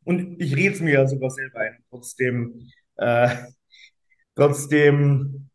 und 0.04 0.42
ich 0.42 0.56
rede 0.56 0.74
es 0.76 0.82
mir 0.82 0.94
ja 0.94 1.08
sogar 1.08 1.30
selber 1.30 1.60
ein, 1.60 1.84
trotzdem, 1.90 2.70
äh, 2.98 3.30
trotzdem. 4.36 5.50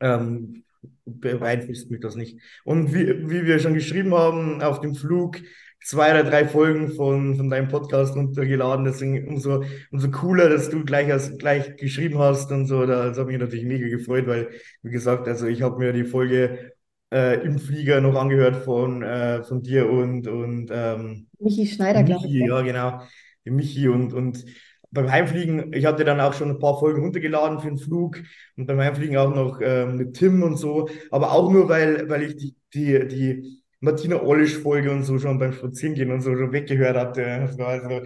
Ähm, 0.00 0.64
beeinflusst 1.06 1.90
mich 1.90 2.00
das 2.00 2.16
nicht. 2.16 2.40
Und 2.64 2.94
wie, 2.94 3.28
wie 3.30 3.46
wir 3.46 3.58
schon 3.60 3.74
geschrieben 3.74 4.14
haben, 4.14 4.62
auf 4.62 4.80
dem 4.80 4.94
Flug 4.94 5.38
zwei 5.84 6.10
oder 6.12 6.24
drei 6.24 6.46
Folgen 6.46 6.92
von, 6.92 7.36
von 7.36 7.50
deinem 7.50 7.68
Podcast 7.68 8.14
runtergeladen. 8.16 8.84
Deswegen 8.84 9.28
umso, 9.28 9.64
umso 9.90 10.10
cooler, 10.10 10.48
dass 10.48 10.70
du 10.70 10.84
gleich, 10.84 11.10
als, 11.12 11.36
gleich 11.38 11.76
geschrieben 11.76 12.18
hast 12.18 12.50
und 12.52 12.66
so. 12.66 12.86
Da- 12.86 13.08
Das 13.08 13.18
hat 13.18 13.26
mich 13.26 13.38
natürlich 13.38 13.64
mega 13.64 13.88
gefreut, 13.88 14.26
weil, 14.26 14.48
wie 14.82 14.90
gesagt, 14.90 15.26
also 15.28 15.46
ich 15.46 15.62
habe 15.62 15.78
mir 15.78 15.92
die 15.92 16.04
Folge 16.04 16.72
äh, 17.12 17.40
im 17.44 17.58
Flieger 17.58 18.00
noch 18.00 18.14
angehört 18.14 18.56
von, 18.64 19.02
äh, 19.02 19.42
von 19.42 19.62
dir 19.62 19.88
und, 19.90 20.26
und 20.28 20.70
ähm, 20.72 21.26
Michi 21.38 21.66
Schneider, 21.66 22.02
glaube 22.02 22.26
ich. 22.26 22.32
Michi, 22.32 22.44
ne? 22.44 22.48
ja, 22.48 22.60
genau. 22.62 23.00
Michi 23.44 23.88
und, 23.88 24.12
und 24.12 24.44
beim 24.92 25.10
Heimfliegen, 25.10 25.72
ich 25.72 25.86
hatte 25.86 26.04
dann 26.04 26.20
auch 26.20 26.34
schon 26.34 26.50
ein 26.50 26.58
paar 26.58 26.78
Folgen 26.78 27.02
runtergeladen 27.02 27.60
für 27.60 27.68
den 27.68 27.78
Flug 27.78 28.18
und 28.56 28.66
beim 28.66 28.80
Heimfliegen 28.80 29.16
auch 29.16 29.34
noch 29.34 29.60
ähm, 29.62 29.96
mit 29.96 30.14
Tim 30.16 30.42
und 30.42 30.56
so, 30.56 30.88
aber 31.10 31.32
auch 31.32 31.50
nur, 31.50 31.68
weil, 31.68 32.08
weil 32.08 32.22
ich 32.22 32.36
die, 32.36 32.56
die, 32.74 33.06
die 33.08 33.59
Martina 33.80 34.22
Ollisch-Folge 34.22 34.90
und 34.92 35.04
so 35.04 35.18
schon 35.18 35.38
beim 35.38 35.52
Spazierengehen 35.52 36.10
und 36.12 36.20
so 36.20 36.36
schon 36.36 36.52
weggehört 36.52 36.96
hatte. 36.96 37.26
Also, 37.26 38.02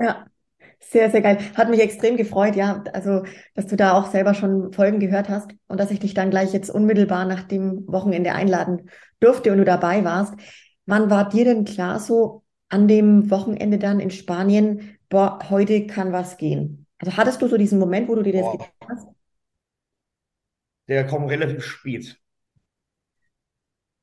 Ja, 0.00 0.26
sehr, 0.80 1.10
sehr 1.10 1.22
geil. 1.22 1.38
Hat 1.56 1.70
mich 1.70 1.80
extrem 1.80 2.16
gefreut, 2.16 2.56
ja. 2.56 2.82
Also, 2.92 3.24
dass 3.54 3.66
du 3.66 3.76
da 3.76 3.92
auch 3.94 4.10
selber 4.10 4.34
schon 4.34 4.72
Folgen 4.72 5.00
gehört 5.00 5.28
hast 5.28 5.50
und 5.68 5.78
dass 5.80 5.90
ich 5.90 6.00
dich 6.00 6.14
dann 6.14 6.30
gleich 6.30 6.52
jetzt 6.52 6.70
unmittelbar 6.70 7.24
nach 7.26 7.44
dem 7.44 7.84
Wochenende 7.88 8.32
einladen 8.32 8.90
durfte 9.20 9.52
und 9.52 9.58
du 9.58 9.64
dabei 9.64 10.04
warst. 10.04 10.34
Wann 10.86 11.10
war 11.10 11.28
dir 11.28 11.44
denn 11.44 11.64
klar 11.64 12.00
so 12.00 12.44
an 12.68 12.88
dem 12.88 13.30
Wochenende 13.30 13.78
dann 13.78 14.00
in 14.00 14.10
Spanien, 14.10 14.98
boah, 15.08 15.38
heute 15.50 15.86
kann 15.86 16.12
was 16.12 16.36
gehen? 16.36 16.86
Also 16.98 17.16
hattest 17.16 17.40
du 17.42 17.48
so 17.48 17.56
diesen 17.56 17.78
Moment, 17.78 18.08
wo 18.08 18.14
du 18.14 18.22
dir 18.22 18.32
das 18.32 18.50
boah, 18.50 18.50
gedacht 18.50 18.72
hast? 18.88 19.08
der 20.88 21.06
kam 21.06 21.26
relativ 21.26 21.62
spät. 21.62 22.18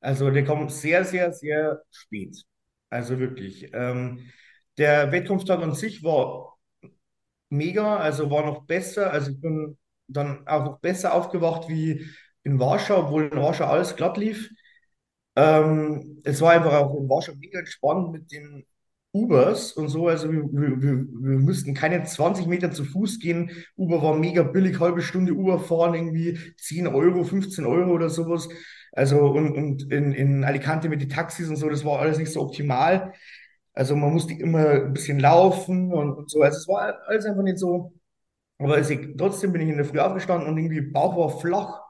Also 0.02 0.30
der 0.30 0.44
kommt 0.44 0.72
sehr, 0.72 1.04
sehr, 1.04 1.32
sehr 1.32 1.82
spät. 1.90 2.42
Also 2.90 3.18
wirklich. 3.20 3.70
Ähm, 3.74 4.30
der 4.78 5.12
Wettkampftag 5.12 5.62
an 5.62 5.74
sich 5.74 6.04
war 6.04 6.58
mega, 7.50 7.96
also 7.98 8.30
war 8.30 8.44
noch 8.46 8.64
besser. 8.66 9.12
Also 9.12 9.32
ich 9.32 9.40
bin 9.40 9.78
dann 10.08 10.46
auch 10.48 10.64
noch 10.64 10.80
besser 10.80 11.14
aufgewacht 11.14 11.68
wie 11.68 12.06
in 12.44 12.58
Warschau, 12.60 13.04
obwohl 13.06 13.24
in 13.28 13.38
Warschau 13.38 13.66
alles 13.66 13.96
glatt 13.96 14.16
lief. 14.18 14.50
Ähm, 15.36 16.20
es 16.24 16.40
war 16.40 16.52
einfach 16.52 16.72
auch 16.74 16.94
in 17.00 17.08
Warschau 17.08 17.32
mega 17.38 17.58
entspannt 17.60 18.12
mit 18.12 18.30
den 18.32 18.66
Ubers 19.12 19.72
und 19.72 19.88
so. 19.88 20.08
Also 20.08 20.30
wir, 20.32 20.42
wir, 20.52 20.80
wir 20.82 21.38
müssten 21.38 21.74
keine 21.74 22.04
20 22.04 22.46
Meter 22.46 22.70
zu 22.72 22.84
Fuß 22.84 23.18
gehen. 23.20 23.50
Uber 23.76 24.02
war 24.02 24.16
mega 24.16 24.42
billig, 24.42 24.80
halbe 24.80 25.02
Stunde 25.02 25.32
Uber 25.34 25.58
fahren, 25.60 25.94
irgendwie 25.94 26.38
10 26.58 26.86
Euro, 26.86 27.24
15 27.24 27.66
Euro 27.66 27.92
oder 27.92 28.10
sowas. 28.10 28.48
Also 28.92 29.20
und, 29.32 29.52
und 29.56 29.92
in, 29.92 30.12
in 30.12 30.44
Alicante 30.44 30.88
mit 30.88 31.00
den 31.02 31.08
Taxis 31.08 31.48
und 31.48 31.56
so, 31.56 31.68
das 31.68 31.84
war 31.84 32.00
alles 32.00 32.18
nicht 32.18 32.32
so 32.32 32.42
optimal. 32.42 33.12
Also 33.74 33.96
man 33.96 34.12
musste 34.12 34.34
immer 34.34 34.68
ein 34.70 34.92
bisschen 34.92 35.18
laufen 35.20 35.92
und, 35.92 36.12
und 36.14 36.30
so. 36.30 36.42
Also 36.42 36.58
es 36.58 36.68
war 36.68 36.98
alles 37.06 37.24
einfach 37.26 37.42
nicht 37.42 37.58
so. 37.58 37.92
Aber 38.58 38.78
ich, 38.80 39.00
trotzdem 39.18 39.52
bin 39.52 39.62
ich 39.62 39.70
in 39.70 39.76
der 39.76 39.86
Früh 39.86 39.98
aufgestanden 39.98 40.48
und 40.48 40.58
irgendwie 40.58 40.80
Bauch 40.82 41.16
war 41.16 41.40
flach 41.40 41.82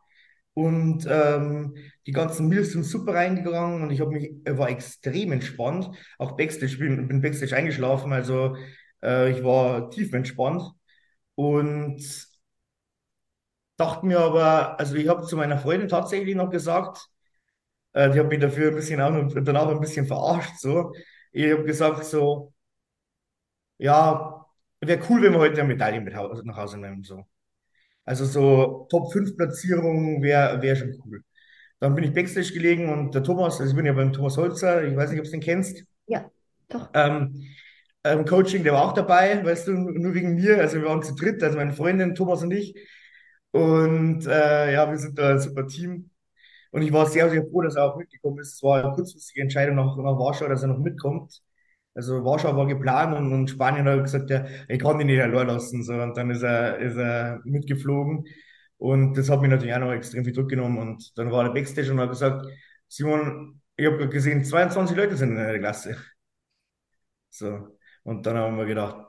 und 0.55 1.07
ähm, 1.11 1.75
die 2.07 2.13
ganzen 2.13 2.49
Meals 2.49 2.73
sind 2.73 2.85
super 2.85 3.15
reingegangen 3.15 3.83
und 3.83 3.91
ich 3.91 4.01
habe 4.01 4.11
mich, 4.13 4.33
war 4.47 4.71
extrem 4.71 5.33
entspannt. 5.33 5.91
Auch 6.19 6.33
Backstage, 6.37 6.79
bin, 6.79 7.09
bin 7.09 7.23
Backstage 7.23 7.57
eingeschlafen, 7.57 8.13
also 8.13 8.57
äh, 9.03 9.31
ich 9.33 9.45
war 9.45 9.91
tief 9.91 10.13
entspannt 10.13 10.63
und 11.35 12.01
dachte 13.83 14.07
mir 14.07 14.21
aber, 14.21 14.79
also 14.81 14.95
ich 14.97 15.09
habe 15.09 15.25
zu 15.27 15.37
meiner 15.37 15.59
Freundin 15.59 15.89
tatsächlich 15.89 16.35
noch 16.37 16.51
gesagt, 16.51 17.09
äh, 17.95 18.11
die 18.11 18.21
hat 18.21 18.29
mich 18.29 18.41
dafür 18.41 18.71
ein 18.71 18.77
bisschen 18.77 19.01
auch 19.01 19.11
noch, 19.13 19.33
danach 19.45 19.69
ein 19.69 19.81
bisschen 19.81 20.07
verarscht, 20.07 20.59
so. 20.61 20.93
Ich 21.33 21.51
habe 21.53 21.65
gesagt 21.65 22.05
so, 22.07 22.53
ja, 23.79 24.47
wäre 24.81 25.01
cool, 25.09 25.23
wenn 25.23 25.33
wir 25.33 25.39
heute 25.41 25.61
eine 25.61 25.69
Medaille 25.69 26.01
mit 26.01 26.15
nach 26.15 26.57
Hause 26.57 26.79
nehmen, 26.79 27.03
so. 27.03 27.27
Also 28.05 28.27
so 28.27 28.87
Top 28.91 29.13
5 29.13 29.37
Platzierung 29.37 30.23
wäre 30.23 30.63
wär 30.63 30.77
schon 30.77 30.97
cool. 31.07 31.23
Dann 31.81 31.95
bin 31.95 32.05
ich 32.05 32.15
Backstage 32.15 32.53
gelegen 32.55 32.91
und 32.91 33.15
der 33.15 33.25
Thomas, 33.25 33.61
also 33.61 33.71
ich 33.73 33.77
bin 33.77 33.87
ja 33.87 33.93
beim 33.95 34.13
Thomas 34.13 34.37
Holzer, 34.39 34.85
ich 34.85 34.97
weiß 34.97 35.11
nicht, 35.11 35.21
ob 35.21 35.27
du 35.27 35.33
den 35.33 35.41
kennst, 35.41 35.85
Ja, 36.07 36.31
doch. 36.69 36.91
ähm, 36.95 37.45
ähm, 38.05 38.25
Coaching, 38.25 38.65
der 38.65 38.73
war 38.75 38.85
auch 38.85 38.93
dabei, 38.95 39.45
weißt 39.45 39.69
du, 39.69 39.73
nur 39.73 40.15
wegen 40.15 40.35
mir. 40.35 40.59
Also 40.59 40.81
wir 40.81 40.89
waren 40.89 41.03
zu 41.03 41.15
dritt, 41.15 41.43
also 41.43 41.57
meine 41.59 41.73
Freundin, 41.73 42.15
Thomas 42.15 42.43
und 42.43 42.51
ich. 42.53 42.75
Und 43.53 44.27
äh, 44.27 44.73
ja, 44.75 44.91
wir 44.91 44.99
sind 44.99 45.19
da 45.19 45.31
ein 45.33 45.41
super 45.41 45.67
Team. 45.67 46.11
Und 46.73 46.83
ich 46.83 46.93
war 46.93 47.07
sehr, 47.07 47.31
sehr 47.31 47.45
froh, 47.47 47.63
dass 47.63 47.77
er 47.77 47.85
auch 47.87 47.97
mitgekommen 47.99 48.39
ist. 48.41 48.55
Es 48.57 48.63
war 48.63 48.83
eine 48.85 48.95
kurzfristige 48.95 49.43
Entscheidung 49.43 49.77
nach, 49.77 49.97
nach 49.97 50.19
Warschau, 50.19 50.49
dass 50.49 50.63
er 50.63 50.69
noch 50.69 50.79
mitkommt. 50.79 51.43
Also 51.95 52.25
Warschau 52.25 52.57
war 52.57 52.67
geplant 52.67 53.17
und, 53.17 53.33
und 53.33 53.51
Spanien 53.51 53.87
hat 53.89 54.03
gesagt, 54.05 54.31
ja, 54.31 54.47
ich 54.69 54.79
kann 54.81 55.01
ihn 55.01 55.07
nicht 55.09 55.21
allein 55.23 55.49
lassen. 55.49 55.83
So, 55.85 55.95
und 55.95 56.17
dann 56.17 56.31
ist 56.31 56.43
er, 56.43 56.79
ist 56.79 56.97
er 56.97 57.41
mitgeflogen. 57.45 58.27
Und 58.79 59.15
das 59.17 59.31
hat 59.31 59.41
mich 59.43 59.51
natürlich 59.51 59.75
auch 59.75 59.81
noch 59.81 59.93
extrem 59.93 60.25
viel 60.25 60.33
Druck 60.35 60.49
genommen. 60.51 60.79
Und 60.79 61.17
dann 61.19 61.31
war 61.31 61.45
der 61.45 61.53
Backstage 61.53 61.93
und 61.93 62.01
hat 62.01 62.11
gesagt, 62.11 62.47
Simon, 62.89 63.61
ich 63.77 63.87
habe 63.87 64.09
gesehen, 64.09 64.45
22 64.45 64.97
Leute 64.97 65.17
sind 65.17 65.31
in 65.31 65.37
der 65.37 65.59
Klasse. 65.59 65.97
So. 67.31 67.79
Und 68.05 68.27
dann 68.27 68.37
haben 68.37 68.57
wir 68.59 68.67
gedacht, 68.67 69.07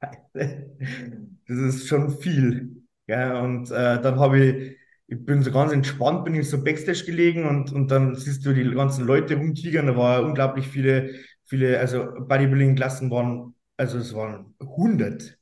das 0.32 1.58
ist 1.58 1.88
schon 1.88 2.10
viel. 2.18 2.75
Ja, 3.06 3.40
und 3.40 3.70
äh, 3.70 4.00
dann 4.02 4.18
habe 4.18 4.40
ich, 4.44 4.76
ich 5.06 5.24
bin 5.24 5.42
so 5.42 5.52
ganz 5.52 5.72
entspannt, 5.72 6.24
bin 6.24 6.34
ich 6.34 6.48
so 6.50 6.62
Backstage 6.62 7.04
gelegen 7.06 7.44
und, 7.46 7.72
und 7.72 7.90
dann 7.90 8.16
siehst 8.16 8.44
du 8.44 8.52
die 8.52 8.68
ganzen 8.74 9.04
Leute 9.06 9.36
rumtigern. 9.36 9.86
Da 9.86 9.96
war 9.96 10.22
unglaublich 10.24 10.66
viele, 10.68 11.14
viele, 11.44 11.78
also 11.78 12.04
Bodybuilding-Klassen 12.26 13.10
waren, 13.10 13.54
also 13.76 13.98
es 13.98 14.12
waren 14.14 14.54
hundert 14.60 15.38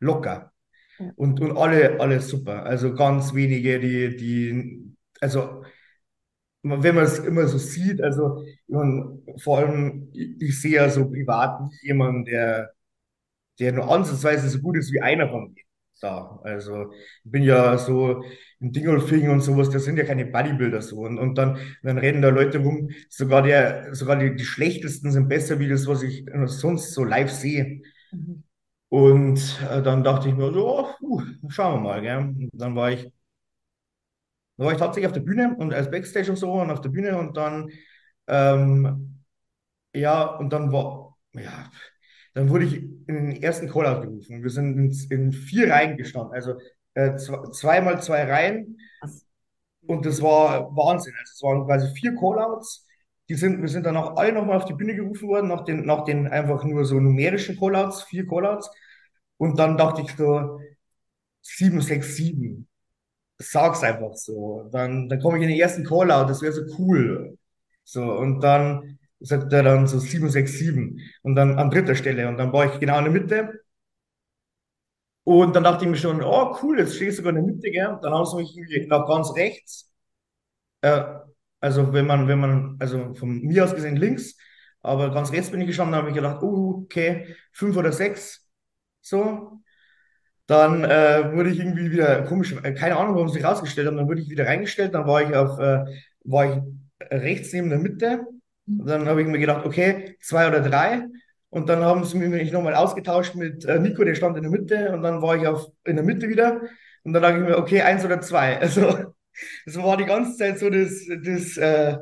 locker. 0.00 0.52
Ja. 0.98 1.12
Und, 1.16 1.40
und 1.40 1.56
alle, 1.58 2.00
alle 2.00 2.20
super. 2.20 2.64
Also 2.64 2.94
ganz 2.94 3.34
wenige, 3.34 3.80
die, 3.80 4.16
die, 4.16 4.94
also 5.20 5.64
wenn 6.62 6.94
man 6.94 7.04
es 7.04 7.18
immer 7.20 7.46
so 7.46 7.58
sieht, 7.58 8.02
also 8.02 8.44
mein, 8.68 9.22
vor 9.38 9.58
allem, 9.58 10.10
ich, 10.12 10.40
ich 10.42 10.60
sehe 10.60 10.72
ja 10.76 10.88
so 10.90 11.08
privat 11.10 11.60
nicht 11.62 11.82
jemanden, 11.82 12.24
der 12.24 12.72
der 13.60 13.72
nur 13.72 13.90
ansatzweise 13.90 14.48
so 14.50 14.60
gut 14.60 14.76
ist 14.78 14.92
wie 14.92 15.00
einer 15.02 15.28
von 15.28 15.54
denen 15.54 15.66
da. 16.00 16.40
Also 16.44 16.92
ich 17.24 17.30
bin 17.30 17.42
ja 17.42 17.78
so 17.78 18.22
im 18.60 18.72
Dingolfing 18.72 19.30
und 19.30 19.40
sowas, 19.40 19.70
das 19.70 19.84
sind 19.84 19.96
ja 19.98 20.04
keine 20.04 20.26
Bodybuilder 20.26 20.82
so. 20.82 20.98
Und, 21.00 21.18
und 21.18 21.36
dann, 21.36 21.58
dann 21.82 21.98
rennen 21.98 22.22
da 22.22 22.28
Leute 22.30 22.58
rum, 22.58 22.90
sogar 23.08 23.42
der, 23.42 23.94
sogar 23.94 24.16
die, 24.16 24.34
die 24.36 24.44
schlechtesten 24.44 25.12
sind 25.12 25.28
besser 25.28 25.58
wie 25.60 25.68
das, 25.68 25.86
was 25.86 26.02
ich 26.02 26.24
sonst 26.46 26.92
so 26.94 27.04
live 27.04 27.30
sehe. 27.30 27.82
Mhm. 28.12 28.44
Und 28.88 29.60
äh, 29.70 29.82
dann 29.82 30.02
dachte 30.04 30.28
ich 30.28 30.34
mir 30.34 30.52
so, 30.52 30.68
oh, 30.80 30.88
puh, 30.98 31.22
schauen 31.48 31.76
wir 31.82 31.88
mal, 31.90 32.00
gell? 32.02 32.18
Und 32.18 32.50
dann 32.52 32.74
war 32.76 32.90
ich, 32.92 33.10
dann 34.56 34.66
war 34.66 34.72
ich 34.72 34.78
tatsächlich 34.78 35.06
auf 35.06 35.12
der 35.12 35.20
Bühne 35.20 35.56
und 35.58 35.72
als 35.74 35.90
Backstage 35.90 36.30
und 36.30 36.36
so 36.36 36.52
und 36.52 36.70
auf 36.70 36.80
der 36.80 36.90
Bühne 36.90 37.18
und 37.18 37.36
dann 37.36 37.70
ähm, 38.28 39.22
Ja, 39.94 40.24
und 40.38 40.52
dann 40.52 40.72
war, 40.72 41.18
ja, 41.34 41.70
dann 42.34 42.48
wurde 42.48 42.64
ich 42.64 42.74
in 42.76 43.06
den 43.06 43.42
ersten 43.42 43.68
Callout 43.68 44.02
gerufen. 44.02 44.42
Wir 44.42 44.50
sind 44.50 44.78
in, 44.78 45.08
in 45.10 45.32
vier 45.32 45.70
Reihen 45.70 45.96
gestanden, 45.96 46.34
also 46.34 46.54
äh, 46.94 47.16
zwei, 47.16 47.50
zweimal 47.50 48.02
zwei 48.02 48.24
Reihen 48.24 48.78
und 49.86 50.06
das 50.06 50.22
war 50.22 50.74
Wahnsinn. 50.76 51.14
Also 51.18 51.32
es 51.34 51.42
waren 51.42 51.66
quasi 51.66 51.92
vier 51.94 52.14
Callouts, 52.14 52.86
die 53.28 53.34
sind, 53.34 53.60
wir 53.60 53.68
sind 53.68 53.86
dann 53.86 53.96
auch 53.96 54.16
alle 54.16 54.32
nochmal 54.32 54.56
auf 54.56 54.64
die 54.64 54.74
Bühne 54.74 54.94
gerufen 54.94 55.28
worden, 55.28 55.48
nach 55.48 55.64
den, 55.64 55.84
nach 55.86 56.04
den 56.04 56.28
einfach 56.28 56.64
nur 56.64 56.84
so 56.84 57.00
numerischen 57.00 57.58
Callouts, 57.58 58.02
vier 58.04 58.26
Callouts. 58.26 58.70
Und 59.38 59.58
dann 59.58 59.76
dachte 59.78 60.02
ich 60.02 60.14
so, 60.16 60.60
767. 61.42 62.66
Sag's 63.38 63.82
einfach 63.82 64.14
so. 64.14 64.68
Dann, 64.72 65.08
dann 65.08 65.20
komme 65.20 65.38
ich 65.38 65.44
in 65.44 65.50
den 65.50 65.58
ersten 65.60 65.84
Callout, 65.84 66.28
das 66.28 66.42
wäre 66.42 66.52
so 66.52 66.62
cool. 66.78 67.38
So, 67.84 68.02
und 68.14 68.40
dann 68.40 68.99
sagt 69.20 69.52
er 69.52 69.62
dann 69.62 69.86
so 69.86 69.98
767 69.98 71.02
und 71.22 71.34
dann 71.36 71.58
an 71.58 71.70
dritter 71.70 71.94
Stelle. 71.94 72.28
Und 72.28 72.38
dann 72.38 72.52
war 72.52 72.72
ich 72.72 72.80
genau 72.80 72.98
in 72.98 73.04
der 73.04 73.12
Mitte. 73.12 73.60
Und 75.24 75.54
dann 75.54 75.64
dachte 75.64 75.84
ich 75.84 75.90
mir 75.90 75.96
schon, 75.96 76.22
oh 76.22 76.56
cool, 76.62 76.78
jetzt 76.78 76.96
stehe 76.96 77.10
ich 77.10 77.16
sogar 77.16 77.30
in 77.30 77.36
der 77.36 77.44
Mitte, 77.54 77.70
gell? 77.70 77.98
Dann 78.02 78.12
haben 78.12 78.26
sie 78.26 78.36
mich 78.36 78.86
nach 78.88 79.06
ganz 79.06 79.34
rechts. 79.36 79.90
Äh, 80.82 81.02
also 81.60 81.92
wenn 81.92 82.06
man, 82.06 82.26
wenn 82.28 82.40
man, 82.40 82.76
also 82.80 83.14
von 83.14 83.40
mir 83.42 83.64
aus 83.64 83.74
gesehen 83.74 83.96
links, 83.96 84.36
aber 84.82 85.12
ganz 85.12 85.30
rechts 85.32 85.50
bin 85.50 85.60
ich 85.60 85.66
gestanden, 85.68 85.94
habe 85.94 86.08
ich 86.08 86.14
gedacht, 86.14 86.42
oh, 86.42 86.82
okay, 86.84 87.36
fünf 87.52 87.76
oder 87.76 87.92
sechs. 87.92 88.48
So. 89.02 89.60
Dann 90.46 90.84
äh, 90.84 91.32
wurde 91.34 91.50
ich 91.50 91.58
irgendwie 91.60 91.90
wieder 91.92 92.22
komisch, 92.24 92.52
äh, 92.62 92.74
keine 92.74 92.96
Ahnung, 92.96 93.14
warum 93.14 93.28
sie 93.28 93.40
rausgestellt 93.40 93.86
haben, 93.86 93.96
dann 93.96 94.08
wurde 94.08 94.20
ich 94.22 94.30
wieder 94.30 94.46
reingestellt, 94.46 94.94
dann 94.94 95.06
war 95.06 95.22
ich 95.22 95.34
auf, 95.36 95.58
äh, 95.60 95.84
war 96.24 96.46
ich 96.56 96.62
rechts 97.10 97.52
neben 97.52 97.70
der 97.70 97.78
Mitte. 97.78 98.26
Und 98.78 98.86
dann 98.86 99.08
habe 99.08 99.22
ich 99.22 99.28
mir 99.28 99.38
gedacht, 99.38 99.66
okay, 99.66 100.16
zwei 100.20 100.48
oder 100.48 100.60
drei. 100.60 101.06
Und 101.48 101.68
dann 101.68 101.82
haben 101.82 102.04
sie 102.04 102.18
mich 102.18 102.52
nochmal 102.52 102.74
ausgetauscht 102.74 103.34
mit 103.34 103.64
äh, 103.64 103.78
Nico, 103.78 104.04
der 104.04 104.14
stand 104.14 104.36
in 104.36 104.44
der 104.44 104.52
Mitte. 104.52 104.92
Und 104.92 105.02
dann 105.02 105.20
war 105.20 105.36
ich 105.36 105.46
auf, 105.46 105.66
in 105.84 105.96
der 105.96 106.04
Mitte 106.04 106.28
wieder. 106.28 106.60
Und 107.02 107.12
dann 107.12 107.22
dachte 107.22 107.38
ich 107.38 107.44
mir, 107.44 107.58
okay, 107.58 107.82
eins 107.82 108.04
oder 108.04 108.20
zwei. 108.20 108.56
Also, 108.60 109.14
das 109.64 109.76
war 109.76 109.96
die 109.96 110.04
ganze 110.04 110.36
Zeit 110.36 110.58
so 110.58 110.68
das, 110.68 111.06
das, 111.24 111.56
äh, 111.56 111.96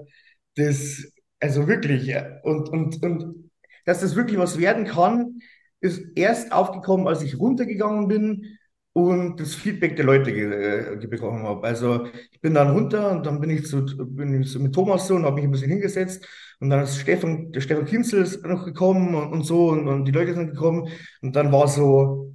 das 0.57 1.13
also 1.41 1.69
wirklich. 1.69 2.15
Und, 2.43 2.69
und, 2.69 3.03
und 3.03 3.51
dass 3.85 4.01
das 4.01 4.17
wirklich 4.17 4.39
was 4.39 4.59
werden 4.59 4.85
kann, 4.85 5.39
ist 5.81 6.03
erst 6.17 6.53
aufgekommen, 6.53 7.07
als 7.07 7.23
ich 7.23 7.39
runtergegangen 7.39 8.09
bin 8.09 8.58
und 9.07 9.41
das 9.41 9.55
Feedback 9.55 9.97
der 9.97 10.05
Leute 10.05 10.33
ge, 10.33 10.95
äh, 11.03 11.07
bekommen 11.07 11.45
habe. 11.45 11.67
Also 11.67 12.07
ich 12.33 12.41
bin 12.41 12.55
dann 12.55 12.71
runter 12.71 13.11
und 13.13 13.25
dann 13.27 13.41
bin 13.41 13.51
ich, 13.51 13.67
zu, 13.67 13.85
bin 13.85 14.43
ich 14.43 14.51
so 14.51 14.59
mit 14.61 14.75
Thomas 14.75 15.07
so 15.07 15.15
und 15.15 15.25
habe 15.25 15.37
mich 15.37 15.45
ein 15.45 15.51
bisschen 15.51 15.71
hingesetzt 15.71 16.27
und 16.61 16.71
dann 16.71 16.83
ist 16.83 16.99
Stefan, 17.01 17.53
der 17.53 17.61
Stefan 17.61 17.85
Kinzel 17.87 18.23
ist 18.23 18.45
noch 18.45 18.65
gekommen 18.65 19.15
und, 19.15 19.33
und 19.33 19.43
so 19.45 19.69
und, 19.71 19.89
und 19.89 20.05
die 20.05 20.13
Leute 20.13 20.35
sind 20.35 20.51
gekommen 20.51 20.89
und 21.23 21.37
dann 21.37 21.53
war 21.53 21.69
so, 21.69 22.35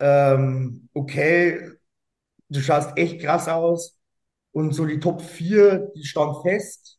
ähm, 0.00 0.88
okay, 0.94 1.60
du 2.48 2.60
schaust 2.60 2.96
echt 2.96 3.20
krass 3.22 3.48
aus 3.48 3.98
und 4.52 4.74
so 4.74 4.86
die 4.86 5.00
Top 5.00 5.22
4, 5.22 5.90
die 5.96 6.04
stand 6.04 6.36
fest. 6.42 6.98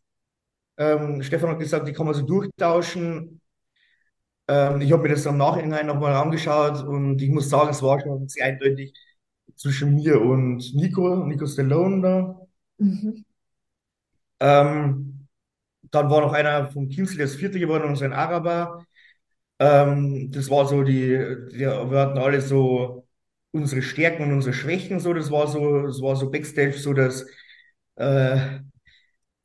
Ähm, 0.78 1.22
Stefan 1.24 1.52
hat 1.52 1.60
gesagt, 1.60 1.88
die 1.88 1.94
kann 1.94 2.06
man 2.06 2.16
so 2.16 2.24
durchtauschen 2.24 3.42
ähm, 4.50 4.82
ich 4.82 4.92
habe 4.94 5.04
mir 5.04 5.10
das 5.12 5.28
am 5.28 5.38
Nachhinein 5.38 5.88
nochmal 5.88 6.16
angeschaut 6.16 6.84
und 6.86 7.22
ich 7.22 7.30
muss 7.32 7.50
sagen, 7.50 7.72
es 7.72 7.84
war 7.84 8.02
schon 8.02 8.28
sehr 8.30 8.48
eindeutig 8.48 8.94
zwischen 9.56 9.96
mir 9.96 10.22
und 10.22 10.74
Nico, 10.76 11.18
Nico 11.26 11.48
Stallone 11.48 12.02
da. 12.02 12.48
Mhm. 12.80 13.26
Ähm, 14.40 15.28
dann 15.92 16.10
war 16.10 16.22
noch 16.22 16.34
einer 16.34 16.70
vom 16.72 16.90
Kienzl, 16.90 17.18
der 17.18 17.26
ist 17.26 17.38
Vierter 17.38 17.60
geworden 17.60 17.86
und 17.86 17.96
sein 17.98 18.14
Araber. 18.14 18.86
Ähm, 19.60 20.32
das 20.32 20.50
war 20.50 20.68
so 20.68 20.84
die, 20.84 21.10
die, 21.54 21.60
wir 21.62 22.00
hatten 22.00 22.18
alle 22.20 22.42
so 22.42 23.08
unsere 23.52 23.82
Stärken 23.84 24.24
und 24.24 24.34
unsere 24.34 24.54
Schwächen, 24.56 25.00
so, 25.00 25.14
das 25.14 25.32
war 25.32 25.48
so, 25.48 25.84
das 25.88 26.02
war 26.02 26.16
so 26.16 26.32
Backstage, 26.32 26.74
so 26.80 26.94
dass 26.94 27.26
äh, 27.98 28.60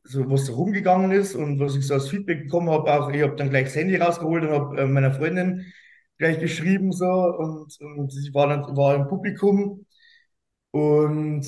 so 0.04 0.30
was 0.30 0.50
rumgegangen 0.50 1.12
ist 1.12 1.34
und 1.34 1.58
was 1.60 1.76
ich 1.76 1.86
so 1.86 1.94
als 1.94 2.08
Feedback 2.10 2.44
bekommen 2.44 2.70
habe, 2.70 2.92
auch 2.92 3.10
ich 3.10 3.22
habe 3.22 3.36
dann 3.36 3.50
gleich 3.50 3.64
das 3.66 3.76
Handy 3.76 3.96
rausgeholt 3.96 4.44
und 4.44 4.50
habe 4.50 4.80
äh, 4.82 4.86
meiner 4.86 5.12
Freundin 5.14 5.72
gleich 6.18 6.38
geschrieben 6.40 6.92
so 6.92 7.06
und, 7.06 7.78
und 7.80 8.12
ich 8.18 8.34
war 8.34 8.48
dann 8.48 8.76
war 8.76 8.94
im 8.96 9.08
Publikum 9.08 9.86
und 10.72 11.46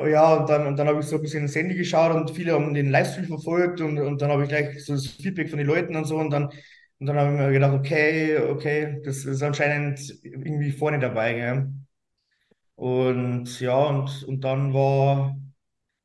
ja, 0.00 0.34
und 0.36 0.48
dann, 0.50 0.66
und 0.66 0.76
dann 0.78 0.88
habe 0.88 1.00
ich 1.00 1.06
so 1.06 1.16
ein 1.16 1.22
bisschen 1.22 1.42
ins 1.44 1.54
Handy 1.54 1.74
geschaut 1.76 2.14
und 2.14 2.30
viele 2.30 2.52
haben 2.54 2.74
den 2.74 2.90
Livestream 2.90 3.26
verfolgt 3.26 3.80
und, 3.80 3.98
und 3.98 4.20
dann 4.22 4.30
habe 4.30 4.42
ich 4.44 4.48
gleich 4.48 4.84
so 4.84 4.94
das 4.94 5.06
Feedback 5.06 5.48
von 5.50 5.58
den 5.58 5.66
Leuten 5.68 5.94
und 5.96 6.04
so 6.06 6.16
und 6.18 6.30
dann, 6.30 6.46
und 6.98 7.06
dann 7.06 7.16
habe 7.18 7.32
ich 7.32 7.38
mir 7.40 7.52
gedacht, 7.52 7.72
okay, 7.74 8.38
okay, 8.38 9.00
das 9.04 9.24
ist 9.24 9.42
anscheinend 9.42 10.00
irgendwie 10.24 10.72
vorne 10.72 10.98
dabei, 10.98 11.34
gell? 11.34 11.68
Und 12.76 13.60
ja, 13.60 13.76
und, 13.86 14.24
und 14.24 14.40
dann 14.44 14.74
war 14.74 15.36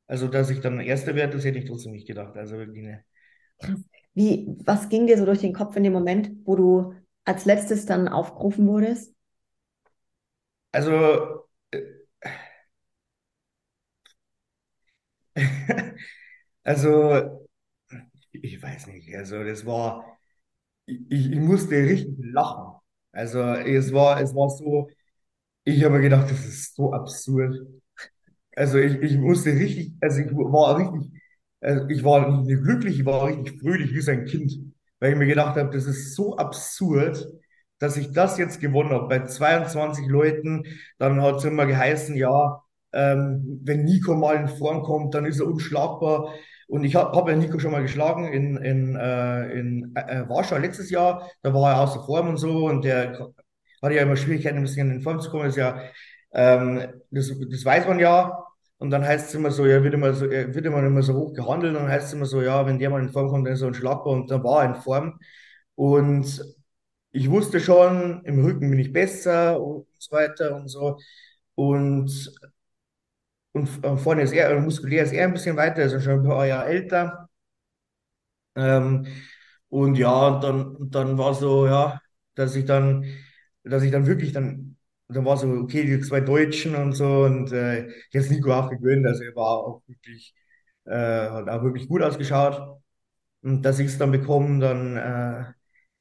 also, 0.08 0.28
dass 0.28 0.50
ich 0.50 0.60
dann 0.60 0.80
Erster 0.80 1.14
werde, 1.16 1.34
das 1.36 1.44
hätte 1.46 1.58
ich 1.60 1.66
trotzdem 1.66 1.92
nicht 1.92 2.08
gedacht. 2.08 2.36
Also 2.36 2.58
wirklich 2.58 2.84
ne. 2.84 3.04
Wie, 4.14 4.54
was 4.66 4.88
ging 4.90 5.06
dir 5.06 5.16
so 5.18 5.24
durch 5.24 5.40
den 5.40 5.52
Kopf 5.54 5.74
in 5.76 5.82
dem 5.84 5.92
Moment, 5.94 6.30
wo 6.44 6.56
du 6.56 6.94
als 7.24 7.44
letztes 7.46 7.86
dann 7.86 8.08
aufgerufen 8.08 8.66
wurdest? 8.66 9.14
Also, 10.72 11.48
äh, 11.70 11.82
also, 16.64 17.46
ich 18.32 18.62
weiß 18.62 18.88
nicht, 18.88 19.14
also 19.16 19.44
das 19.44 19.66
war, 19.66 20.18
ich, 20.86 21.00
ich 21.32 21.36
musste 21.40 21.76
richtig 21.76 22.16
lachen. 22.20 22.74
Also 23.12 23.40
es 23.42 23.92
war, 23.92 24.20
es 24.22 24.34
war 24.34 24.50
so, 24.50 24.90
ich 25.64 25.84
habe 25.84 26.00
gedacht, 26.02 26.30
das 26.30 26.46
ist 26.46 26.76
so 26.76 26.92
absurd. 26.94 27.56
Also 28.58 28.78
ich, 28.78 28.94
ich 29.02 29.16
musste 29.18 29.50
richtig, 29.52 29.92
also 30.00 30.20
ich 30.20 30.32
war 30.34 30.78
richtig, 30.78 31.12
also 31.60 31.88
ich 31.88 32.02
war 32.04 32.42
nicht 32.42 32.62
glücklich, 32.62 32.98
ich 33.00 33.06
war 33.06 33.26
richtig 33.28 33.60
fröhlich 33.60 33.94
wie 33.94 34.00
sein 34.00 34.24
Kind, 34.26 34.52
weil 35.00 35.12
ich 35.12 35.18
mir 35.18 35.26
gedacht 35.26 35.56
habe, 35.56 35.70
das 35.70 35.86
ist 35.86 36.14
so 36.16 36.36
absurd, 36.36 37.24
dass 37.78 37.96
ich 37.96 38.12
das 38.12 38.36
jetzt 38.38 38.60
gewonnen 38.60 38.90
habe 38.90 39.06
bei 39.08 39.24
22 39.24 40.08
Leuten. 40.08 40.64
Dann 40.98 41.22
hat 41.22 41.36
es 41.36 41.44
immer 41.44 41.66
geheißen, 41.66 42.16
ja, 42.16 42.62
ähm, 42.92 43.60
wenn 43.64 43.84
Nico 43.84 44.16
mal 44.16 44.34
in 44.36 44.48
Form 44.48 44.82
kommt, 44.82 45.14
dann 45.14 45.24
ist 45.26 45.38
er 45.40 45.46
unschlagbar. 45.46 46.34
Und 46.66 46.82
ich 46.84 46.96
habe 46.96 47.16
hab 47.16 47.28
ja 47.28 47.36
Nico 47.36 47.58
schon 47.60 47.70
mal 47.72 47.82
geschlagen 47.82 48.26
in, 48.32 48.56
in, 48.58 48.96
äh, 48.96 49.52
in 49.52 49.92
äh, 49.94 50.28
Warschau 50.28 50.56
letztes 50.58 50.90
Jahr. 50.90 51.30
Da 51.42 51.54
war 51.54 51.72
er 51.74 51.80
außer 51.82 52.02
Form 52.04 52.28
und 52.28 52.36
so 52.38 52.66
und 52.66 52.84
der 52.84 53.12
hatte 53.82 53.94
ja 53.94 54.02
immer 54.02 54.16
Schwierigkeiten, 54.16 54.58
ein 54.58 54.62
bisschen 54.64 54.90
in 54.90 55.00
Form 55.02 55.20
zu 55.20 55.30
kommen. 55.30 55.44
Das, 55.46 55.56
ja, 55.56 55.80
ähm, 56.32 56.82
das, 57.10 57.30
das 57.50 57.64
weiß 57.64 57.86
man 57.86 58.00
ja. 58.00 58.44
Und 58.78 58.90
dann 58.90 59.04
heißt 59.04 59.28
es 59.28 59.34
immer 59.34 59.50
so, 59.50 59.66
ja, 59.66 59.82
wird 59.82 59.94
immer 59.94 60.12
so, 60.14 60.30
wird 60.30 60.64
immer, 60.66 60.84
immer 60.84 61.02
so 61.02 61.14
hoch 61.14 61.32
gehandelt. 61.34 61.74
Und 61.76 61.82
dann 61.82 61.90
heißt 61.92 62.08
es 62.08 62.12
immer 62.12 62.26
so, 62.26 62.42
ja, 62.42 62.64
wenn 62.66 62.78
der 62.78 62.90
mal 62.90 63.02
in 63.02 63.10
Form 63.10 63.28
kommt, 63.28 63.46
dann 63.46 63.54
ist 63.54 63.62
er 63.62 63.68
unschlagbar. 63.68 64.12
Und 64.14 64.30
dann 64.30 64.44
war 64.44 64.62
er 64.64 64.70
in 64.76 64.82
Form. 64.82 65.18
Und 65.74 66.42
ich 67.12 67.30
wusste 67.30 67.60
schon, 67.60 68.22
im 68.24 68.44
Rücken 68.44 68.70
bin 68.70 68.78
ich 68.80 68.92
besser 68.92 69.60
und 69.60 69.86
so 69.98 70.12
weiter 70.16 70.56
und 70.56 70.68
so. 70.68 70.98
Und, 71.54 72.32
und 73.52 73.66
vorne 73.98 74.22
ist 74.22 74.32
er, 74.32 74.58
muskulär 74.60 75.02
ist 75.04 75.12
er 75.12 75.24
ein 75.26 75.32
bisschen 75.34 75.56
weiter, 75.56 75.82
ist 75.82 76.02
schon 76.04 76.20
ein 76.20 76.24
paar 76.24 76.46
Jahre 76.46 76.66
älter. 76.68 77.28
Ähm, 78.56 79.06
und 79.68 79.96
ja, 79.96 80.40
dann, 80.40 80.76
dann 80.90 81.18
war 81.18 81.34
so, 81.34 81.66
ja, 81.66 82.00
dass 82.34 82.56
ich 82.56 82.64
dann, 82.64 83.04
dass 83.64 83.82
ich 83.82 83.90
dann 83.92 84.06
wirklich 84.06 84.32
dann 84.32 84.77
und 85.08 85.16
dann 85.16 85.24
war 85.24 85.36
so, 85.36 85.48
okay, 85.48 85.84
die 85.84 86.00
zwei 86.00 86.20
Deutschen 86.20 86.74
und 86.76 86.92
so. 86.92 87.24
Und 87.24 87.52
äh, 87.52 87.88
jetzt 88.12 88.30
Nico 88.30 88.52
auch 88.52 88.70
gewöhnt, 88.70 89.06
also 89.06 89.22
er 89.24 89.34
war 89.36 89.58
auch 89.66 89.82
wirklich, 89.86 90.34
äh, 90.84 90.92
hat 90.94 91.48
auch 91.48 91.62
wirklich 91.62 91.88
gut 91.88 92.02
ausgeschaut. 92.02 92.78
Und 93.42 93.62
dass 93.64 93.78
ich 93.78 93.88
es 93.88 93.98
dann 93.98 94.12
bekomme, 94.12 94.60
dann 94.60 94.96
äh, 94.96 95.40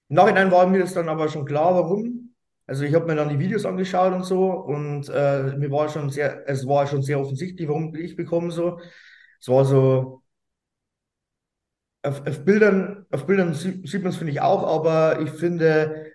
im 0.09 0.15
Nachhinein 0.15 0.51
war 0.51 0.67
mir 0.67 0.79
das 0.79 0.93
dann 0.93 1.09
aber 1.09 1.29
schon 1.29 1.45
klar, 1.45 1.75
warum. 1.75 2.35
Also 2.67 2.83
ich 2.85 2.93
habe 2.95 3.05
mir 3.07 3.15
dann 3.15 3.29
die 3.29 3.39
Videos 3.39 3.65
angeschaut 3.65 4.13
und 4.13 4.23
so 4.25 4.51
und 4.51 5.09
äh, 5.09 5.55
mir 5.57 5.71
war 5.71 5.89
schon 5.89 6.09
sehr, 6.09 6.47
es 6.49 6.67
war 6.67 6.87
schon 6.87 7.01
sehr 7.03 7.19
offensichtlich, 7.19 7.67
warum 7.69 7.95
ich 7.95 8.15
bekomme 8.15 8.51
so. 8.51 8.79
Es 9.39 9.47
war 9.49 9.65
so, 9.65 10.23
auf, 12.03 12.25
auf 12.27 12.45
Bildern, 12.45 13.05
auf 13.11 13.25
Bildern 13.25 13.53
sieht 13.53 14.03
man 14.03 14.11
es, 14.11 14.17
finde 14.17 14.31
ich 14.31 14.41
auch, 14.41 14.63
aber 14.63 15.19
ich 15.21 15.29
finde, 15.31 16.06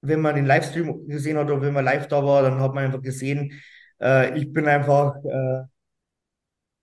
wenn 0.00 0.20
man 0.20 0.36
den 0.36 0.46
Livestream 0.46 1.06
gesehen 1.08 1.36
hat 1.38 1.50
oder 1.50 1.62
wenn 1.62 1.74
man 1.74 1.84
live 1.84 2.08
da 2.08 2.24
war, 2.24 2.42
dann 2.42 2.60
hat 2.60 2.74
man 2.74 2.84
einfach 2.84 3.02
gesehen, 3.02 3.52
äh, 4.00 4.36
ich 4.38 4.52
bin 4.52 4.66
einfach, 4.68 5.16
äh, 5.24 5.64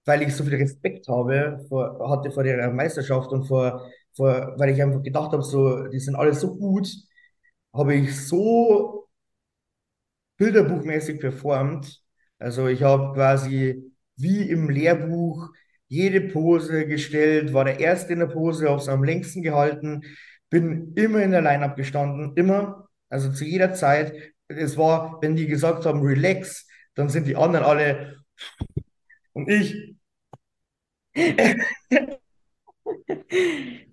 weil 0.05 0.21
ich 0.23 0.35
so 0.35 0.43
viel 0.43 0.55
Respekt 0.55 1.07
habe, 1.07 1.59
vor, 1.69 2.09
hatte 2.09 2.31
vor 2.31 2.43
der 2.43 2.71
Meisterschaft 2.71 3.31
und 3.31 3.45
vor, 3.47 3.81
vor, 4.15 4.53
weil 4.57 4.69
ich 4.71 4.81
einfach 4.81 5.01
gedacht 5.03 5.31
habe, 5.31 5.41
so, 5.43 5.87
die 5.87 5.99
sind 5.99 6.15
alle 6.15 6.33
so 6.33 6.55
gut, 6.55 6.87
habe 7.73 7.95
ich 7.95 8.27
so 8.27 9.07
bilderbuchmäßig 10.37 11.19
performt. 11.19 12.01
Also 12.39 12.67
ich 12.67 12.83
habe 12.83 13.13
quasi 13.13 13.91
wie 14.17 14.49
im 14.49 14.69
Lehrbuch 14.69 15.49
jede 15.87 16.21
Pose 16.21 16.87
gestellt, 16.87 17.53
war 17.53 17.65
der 17.65 17.79
Erste 17.79 18.13
in 18.13 18.19
der 18.19 18.27
Pose, 18.27 18.69
habe 18.69 18.79
es 18.81 18.87
am 18.89 19.03
längsten 19.03 19.41
gehalten, 19.43 20.01
bin 20.49 20.93
immer 20.95 21.21
in 21.21 21.31
der 21.31 21.41
Line-Up 21.41 21.75
gestanden, 21.75 22.33
immer. 22.35 22.84
Also 23.15 23.31
zu 23.31 23.45
jeder 23.45 23.73
Zeit, 23.73 24.13
es 24.49 24.77
war, 24.77 25.19
wenn 25.21 25.37
die 25.37 25.47
gesagt 25.47 25.85
haben, 25.85 26.01
relax, 26.01 26.67
dann 26.95 27.07
sind 27.07 27.27
die 27.27 27.37
anderen 27.37 27.65
alle 27.65 28.17
und 29.31 29.49
ich. 29.49 29.95
Sehr, 31.13 31.55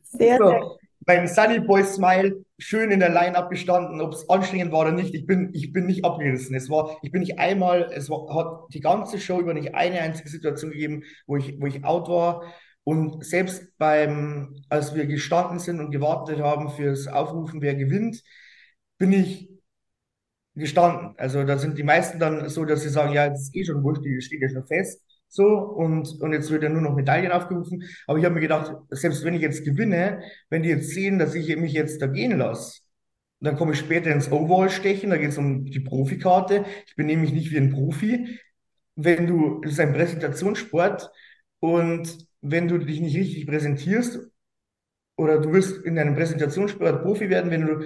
sehr. 0.03 0.39
So, 0.39 0.77
mein 1.07 1.29
Sunny 1.29 1.61
Boy 1.61 1.85
Smile 1.85 2.45
schön 2.59 2.91
in 2.91 2.99
der 2.99 3.11
Line-Up 3.11 3.49
gestanden, 3.49 4.01
ob 4.01 4.13
es 4.13 4.29
anstrengend 4.29 4.73
war 4.73 4.81
oder 4.81 4.93
nicht. 4.93 5.15
Ich 5.15 5.25
bin, 5.25 5.51
ich 5.53 5.73
bin 5.73 5.87
nicht 5.87 6.05
abgerissen. 6.05 6.57
Es 6.57 6.69
war, 6.69 6.97
ich 7.03 7.13
bin 7.13 7.21
nicht 7.21 7.39
einmal, 7.39 7.93
es 7.95 8.11
war, 8.11 8.27
hat 8.35 8.75
die 8.75 8.81
ganze 8.81 9.21
Show 9.21 9.39
über 9.39 9.55
nicht 9.55 9.77
eine 9.77 10.01
einzige 10.01 10.29
Situation 10.31 10.73
gegeben, 10.73 11.05
wo 11.29 11.37
ich, 11.37 11.61
wo 11.61 11.67
ich 11.67 11.85
out 11.85 12.09
war. 12.09 12.43
Und 12.83 13.25
selbst 13.25 13.79
beim, 13.79 14.57
als 14.69 14.97
wir 14.97 15.07
gestanden 15.07 15.61
sind 15.61 15.79
und 15.79 15.93
gewartet 15.93 16.41
haben 16.41 16.71
fürs 16.71 17.07
Aufrufen, 17.07 17.63
wer 17.63 17.77
gewinnt, 17.77 18.21
bin 19.03 19.12
ich 19.12 19.49
gestanden. 20.55 21.15
Also 21.19 21.43
da 21.43 21.59
sind 21.59 21.77
die 21.77 21.83
meisten 21.83 22.21
dann 22.21 22.49
so, 22.49 22.65
dass 22.65 22.83
sie 22.83 22.88
sagen, 22.88 23.12
ja, 23.12 23.29
das 23.29 23.43
ist 23.43 23.57
eh 23.57 23.65
schon 23.65 23.83
wurscht, 23.83 24.05
die 24.05 24.21
steht 24.21 24.43
ja 24.43 24.49
schon 24.49 24.65
fest. 24.65 25.03
So, 25.27 25.45
und, 25.45 26.21
und 26.21 26.33
jetzt 26.33 26.51
wird 26.53 26.62
ja 26.62 26.69
nur 26.69 26.83
noch 26.83 26.95
Medaillen 26.95 27.33
aufgerufen. 27.33 27.83
Aber 28.07 28.19
ich 28.21 28.25
habe 28.25 28.37
mir 28.37 28.43
gedacht, 28.43 28.77
selbst 28.91 29.25
wenn 29.25 29.35
ich 29.35 29.43
jetzt 29.43 29.65
gewinne, 29.65 30.23
wenn 30.51 30.62
die 30.62 30.69
jetzt 30.69 30.91
sehen, 30.91 31.19
dass 31.19 31.35
ich 31.35 31.57
mich 31.57 31.73
jetzt 31.73 32.01
da 32.01 32.07
gehen 32.07 32.38
lasse, 32.38 32.83
dann 33.41 33.57
komme 33.57 33.73
ich 33.73 33.81
später 33.81 34.12
ins 34.12 34.31
Overall 34.31 34.71
stechen, 34.71 35.11
da 35.11 35.17
geht 35.17 35.31
es 35.31 35.38
um 35.38 35.65
die 35.65 35.81
Profikarte. 35.81 36.65
Ich 36.87 36.95
bin 36.95 37.07
nämlich 37.07 37.33
nicht 37.33 37.51
wie 37.51 37.57
ein 37.57 37.73
Profi. 37.73 38.38
Wenn 38.95 39.27
du, 39.27 39.61
das 39.62 39.73
ist 39.73 39.81
ein 39.81 39.95
Präsentationssport 39.95 41.11
und 41.59 42.19
wenn 42.41 42.69
du 42.69 42.79
dich 42.79 43.01
nicht 43.01 43.17
richtig 43.17 43.49
präsentierst 43.49 44.21
oder 45.17 45.41
du 45.41 45.53
wirst 45.53 45.85
in 45.85 45.99
einem 45.99 46.15
Präsentationssport 46.15 47.03
Profi 47.03 47.31
werden, 47.31 47.51
wenn 47.51 47.67
du 47.67 47.85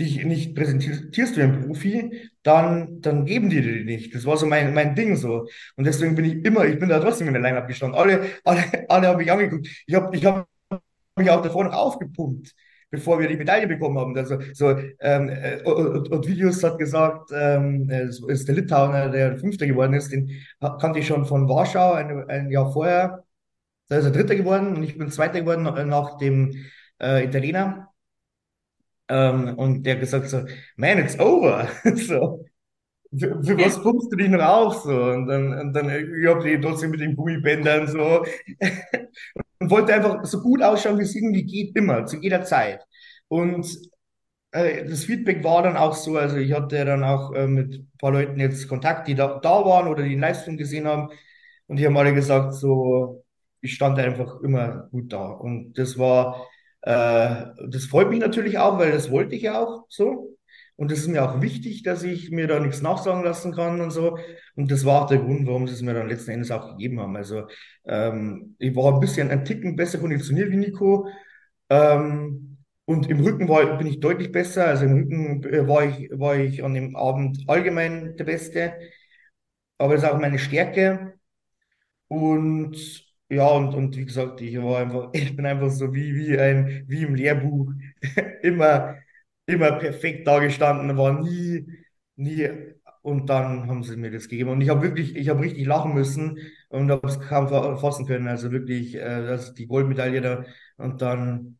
dich 0.00 0.24
nicht 0.24 0.54
präsentierst 0.56 1.36
wie 1.36 1.42
ein 1.42 1.66
Profi, 1.66 2.30
dann, 2.42 3.00
dann 3.00 3.24
geben 3.26 3.50
die 3.50 3.60
dir 3.62 3.74
die 3.74 3.84
nicht. 3.84 4.14
Das 4.14 4.26
war 4.26 4.36
so 4.36 4.46
mein, 4.46 4.74
mein 4.74 4.94
Ding 4.94 5.16
so. 5.16 5.46
Und 5.76 5.84
deswegen 5.84 6.14
bin 6.16 6.24
ich 6.24 6.44
immer, 6.44 6.64
ich 6.64 6.78
bin 6.78 6.88
da 6.88 6.98
trotzdem 7.00 7.28
in 7.28 7.34
der 7.34 7.42
Line-Up 7.42 7.68
gestanden. 7.68 7.98
Alle, 7.98 8.22
alle, 8.44 8.64
alle 8.88 9.08
haben 9.08 9.18
mich 9.18 9.30
angeguckt. 9.30 9.68
Ich 9.86 9.94
habe 9.94 10.16
ich 10.16 10.24
hab 10.24 10.48
mich 11.16 11.30
auch 11.30 11.42
davor 11.42 11.64
noch 11.64 11.74
aufgepumpt, 11.74 12.52
bevor 12.90 13.20
wir 13.20 13.28
die 13.28 13.36
Medaille 13.36 13.68
bekommen 13.68 13.98
haben. 13.98 14.16
Also, 14.16 14.38
so, 14.54 14.70
ähm, 15.00 15.28
äh, 15.28 15.62
und, 15.64 16.10
und 16.10 16.26
Videos 16.26 16.62
hat 16.64 16.78
gesagt, 16.78 17.30
ähm, 17.32 17.88
es 17.90 18.22
ist 18.26 18.48
der 18.48 18.54
Litauer, 18.56 19.10
der 19.10 19.38
Fünfter 19.38 19.66
geworden 19.66 19.94
ist, 19.94 20.10
den 20.12 20.30
kannte 20.60 20.98
ich 20.98 21.06
schon 21.06 21.26
von 21.26 21.48
Warschau 21.48 21.92
ein, 21.92 22.28
ein 22.28 22.50
Jahr 22.50 22.72
vorher. 22.72 23.24
Da 23.88 23.96
ist 23.98 24.04
er 24.04 24.12
Dritter 24.12 24.36
geworden 24.36 24.76
und 24.76 24.82
ich 24.84 24.96
bin 24.96 25.10
Zweiter 25.10 25.40
geworden 25.40 25.64
nach 25.88 26.16
dem 26.18 26.54
äh, 27.02 27.24
Italiener. 27.24 27.89
Ähm, 29.10 29.54
und 29.58 29.82
der 29.84 29.94
hat 29.94 30.00
gesagt 30.00 30.28
so, 30.28 30.44
man, 30.76 30.98
it's 30.98 31.18
over. 31.18 31.68
so, 31.96 32.44
für, 33.18 33.42
für 33.44 33.58
was 33.58 33.82
pumpst 33.82 34.12
du 34.12 34.16
dich 34.16 34.28
noch 34.28 34.42
auf? 34.42 34.82
So, 34.82 34.90
und 35.04 35.26
dann, 35.26 35.52
und 35.58 35.72
dann 35.74 35.90
ich 35.90 36.26
hab 36.28 36.42
die 36.42 36.60
trotzdem 36.60 36.92
mit 36.92 37.00
den 37.00 37.16
Gummibändern 37.16 37.88
so. 37.88 38.24
und 39.60 39.70
wollte 39.70 39.94
einfach 39.94 40.24
so 40.24 40.40
gut 40.42 40.62
ausschauen, 40.62 40.98
wie 40.98 41.02
es 41.04 41.14
irgendwie 41.14 41.44
geht, 41.44 41.76
immer, 41.76 42.06
zu 42.06 42.18
jeder 42.18 42.44
Zeit. 42.44 42.80
Und 43.28 43.66
äh, 44.52 44.84
das 44.86 45.04
Feedback 45.04 45.44
war 45.44 45.62
dann 45.62 45.76
auch 45.76 45.94
so, 45.94 46.16
also 46.16 46.36
ich 46.36 46.52
hatte 46.52 46.84
dann 46.84 47.04
auch 47.04 47.32
äh, 47.34 47.46
mit 47.46 47.74
ein 47.74 47.92
paar 47.98 48.12
Leuten 48.12 48.40
jetzt 48.40 48.68
Kontakt, 48.68 49.08
die 49.08 49.14
da, 49.14 49.38
da 49.40 49.64
waren 49.64 49.88
oder 49.88 50.02
die 50.02 50.10
den 50.10 50.20
Livestream 50.20 50.56
gesehen 50.56 50.86
haben. 50.86 51.10
Und 51.66 51.76
die 51.78 51.86
haben 51.86 51.96
alle 51.96 52.14
gesagt, 52.14 52.54
so, 52.54 53.24
ich 53.60 53.74
stand 53.74 53.98
einfach 53.98 54.40
immer 54.42 54.88
gut 54.90 55.12
da. 55.12 55.26
Und 55.28 55.74
das 55.78 55.98
war, 55.98 56.46
äh, 56.46 56.49
das 56.82 57.84
freut 57.84 58.10
mich 58.10 58.20
natürlich 58.20 58.58
auch, 58.58 58.78
weil 58.78 58.92
das 58.92 59.10
wollte 59.10 59.34
ich 59.36 59.42
ja 59.42 59.60
auch 59.60 59.86
so. 59.88 60.36
Und 60.80 60.90
es 60.90 61.00
ist 61.00 61.08
mir 61.08 61.22
auch 61.22 61.42
wichtig, 61.42 61.82
dass 61.82 62.02
ich 62.02 62.30
mir 62.30 62.46
da 62.46 62.58
nichts 62.58 62.80
nachsagen 62.80 63.22
lassen 63.22 63.52
kann 63.52 63.82
und 63.82 63.90
so. 63.90 64.18
Und 64.56 64.70
das 64.70 64.86
war 64.86 65.02
auch 65.02 65.06
der 65.08 65.18
Grund, 65.18 65.46
warum 65.46 65.68
sie 65.68 65.74
es 65.74 65.82
mir 65.82 65.92
dann 65.92 66.08
letzten 66.08 66.30
Endes 66.30 66.50
auch 66.50 66.70
gegeben 66.70 67.00
haben. 67.00 67.16
Also 67.16 67.48
ähm, 67.84 68.56
ich 68.58 68.74
war 68.74 68.94
ein 68.94 69.00
bisschen 69.00 69.30
ein 69.30 69.44
Ticken 69.44 69.76
besser 69.76 69.98
konditioniert 69.98 70.50
wie 70.50 70.56
Nico. 70.56 71.06
Ähm, 71.68 72.58
und 72.86 73.10
im 73.10 73.20
Rücken 73.20 73.46
war, 73.48 73.76
bin 73.76 73.86
ich 73.88 74.00
deutlich 74.00 74.32
besser. 74.32 74.68
Also 74.68 74.86
im 74.86 74.94
Rücken 74.94 75.44
äh, 75.44 75.68
war 75.68 75.84
ich, 75.84 76.10
war 76.18 76.36
ich 76.36 76.64
an 76.64 76.72
dem 76.72 76.96
Abend 76.96 77.44
allgemein 77.46 78.16
der 78.16 78.24
Beste. 78.24 78.72
Aber 79.76 79.94
das 79.94 80.02
ist 80.04 80.08
auch 80.10 80.18
meine 80.18 80.38
Stärke. 80.38 81.14
Und 82.08 83.09
ja, 83.30 83.46
und, 83.48 83.74
und 83.74 83.96
wie 83.96 84.04
gesagt, 84.04 84.40
ich 84.40 84.56
war 84.58 84.78
einfach, 84.80 85.10
ich 85.14 85.36
bin 85.36 85.46
einfach 85.46 85.70
so 85.70 85.94
wie, 85.94 86.14
wie 86.14 86.38
ein, 86.38 86.84
wie 86.88 87.02
im 87.04 87.14
Lehrbuch, 87.14 87.72
immer, 88.42 88.96
immer 89.46 89.72
perfekt 89.72 90.26
dagestanden, 90.26 90.96
war 90.96 91.20
nie, 91.22 91.66
nie, 92.16 92.48
und 93.02 93.28
dann 93.30 93.66
haben 93.68 93.82
sie 93.82 93.96
mir 93.96 94.10
das 94.10 94.28
gegeben. 94.28 94.50
Und 94.50 94.60
ich 94.60 94.68
habe 94.68 94.82
wirklich, 94.82 95.16
ich 95.16 95.28
habe 95.30 95.40
richtig 95.40 95.66
lachen 95.66 95.94
müssen 95.94 96.38
und 96.68 96.90
habe 96.90 97.06
es 97.08 97.18
kaum 97.20 97.48
fassen 97.78 98.06
können. 98.06 98.28
Also 98.28 98.52
wirklich, 98.52 98.94
äh, 98.94 99.26
das, 99.26 99.54
die 99.54 99.66
Goldmedaille 99.66 100.20
da. 100.20 100.44
Und 100.76 101.00
dann, 101.00 101.58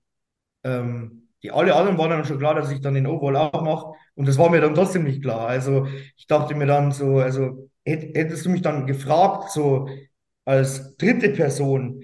ähm, 0.64 1.28
die 1.42 1.50
alle 1.52 1.74
anderen 1.74 1.98
waren 1.98 2.10
dann 2.10 2.24
schon 2.24 2.38
klar, 2.38 2.54
dass 2.54 2.70
ich 2.70 2.80
dann 2.80 2.94
den 2.94 3.06
Overall 3.06 3.36
auch 3.36 3.62
mache. 3.62 3.92
Und 4.14 4.28
das 4.28 4.38
war 4.38 4.50
mir 4.50 4.60
dann 4.60 4.74
trotzdem 4.74 5.04
nicht 5.04 5.22
klar. 5.22 5.48
Also 5.48 5.86
ich 6.16 6.26
dachte 6.26 6.54
mir 6.54 6.66
dann 6.66 6.92
so, 6.92 7.18
also 7.18 7.70
hättest 7.84 8.44
du 8.44 8.50
mich 8.50 8.62
dann 8.62 8.86
gefragt, 8.86 9.50
so, 9.50 9.88
als 10.50 10.96
dritte 10.96 11.30
Person, 11.30 12.02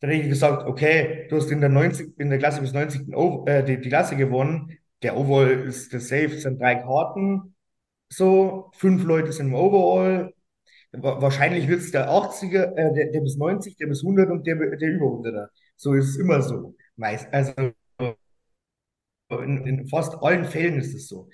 dann 0.00 0.10
hätte 0.10 0.22
ich 0.24 0.28
gesagt, 0.28 0.66
okay, 0.66 1.26
du 1.30 1.36
hast 1.36 1.50
in 1.50 1.60
der 1.60 1.70
90, 1.70 2.18
in 2.18 2.28
der 2.28 2.38
Klasse 2.38 2.60
bis 2.60 2.72
90. 2.72 3.02
äh, 3.46 3.62
die, 3.62 3.80
die 3.80 3.88
Klasse 3.88 4.16
gewonnen. 4.16 4.76
Der 5.02 5.16
Overall 5.16 5.50
ist 5.50 5.92
der 5.92 6.00
Safe, 6.00 6.30
sind 6.30 6.60
drei 6.60 6.74
Karten. 6.76 7.54
So, 8.08 8.70
fünf 8.76 9.04
Leute 9.04 9.32
sind 9.32 9.48
im 9.48 9.54
Overall. 9.54 10.34
Wahrscheinlich 10.92 11.68
wird 11.68 11.80
es 11.80 11.92
der 11.92 12.10
80er, 12.10 12.74
äh, 12.76 12.92
der, 12.92 13.10
der 13.12 13.20
bis 13.20 13.36
90, 13.36 13.76
der 13.76 13.86
bis 13.86 14.02
100 14.02 14.30
und 14.30 14.46
der, 14.46 14.56
der 14.56 14.88
über 14.90 15.06
100er. 15.06 15.48
So 15.76 15.94
ist 15.94 16.10
es 16.10 16.16
immer 16.16 16.42
so. 16.42 16.74
Meist, 16.96 17.32
also 17.32 17.52
in, 19.30 19.66
in 19.66 19.86
fast 19.88 20.14
allen 20.20 20.44
Fällen 20.44 20.78
ist 20.78 20.94
es 20.94 21.08
so. 21.08 21.28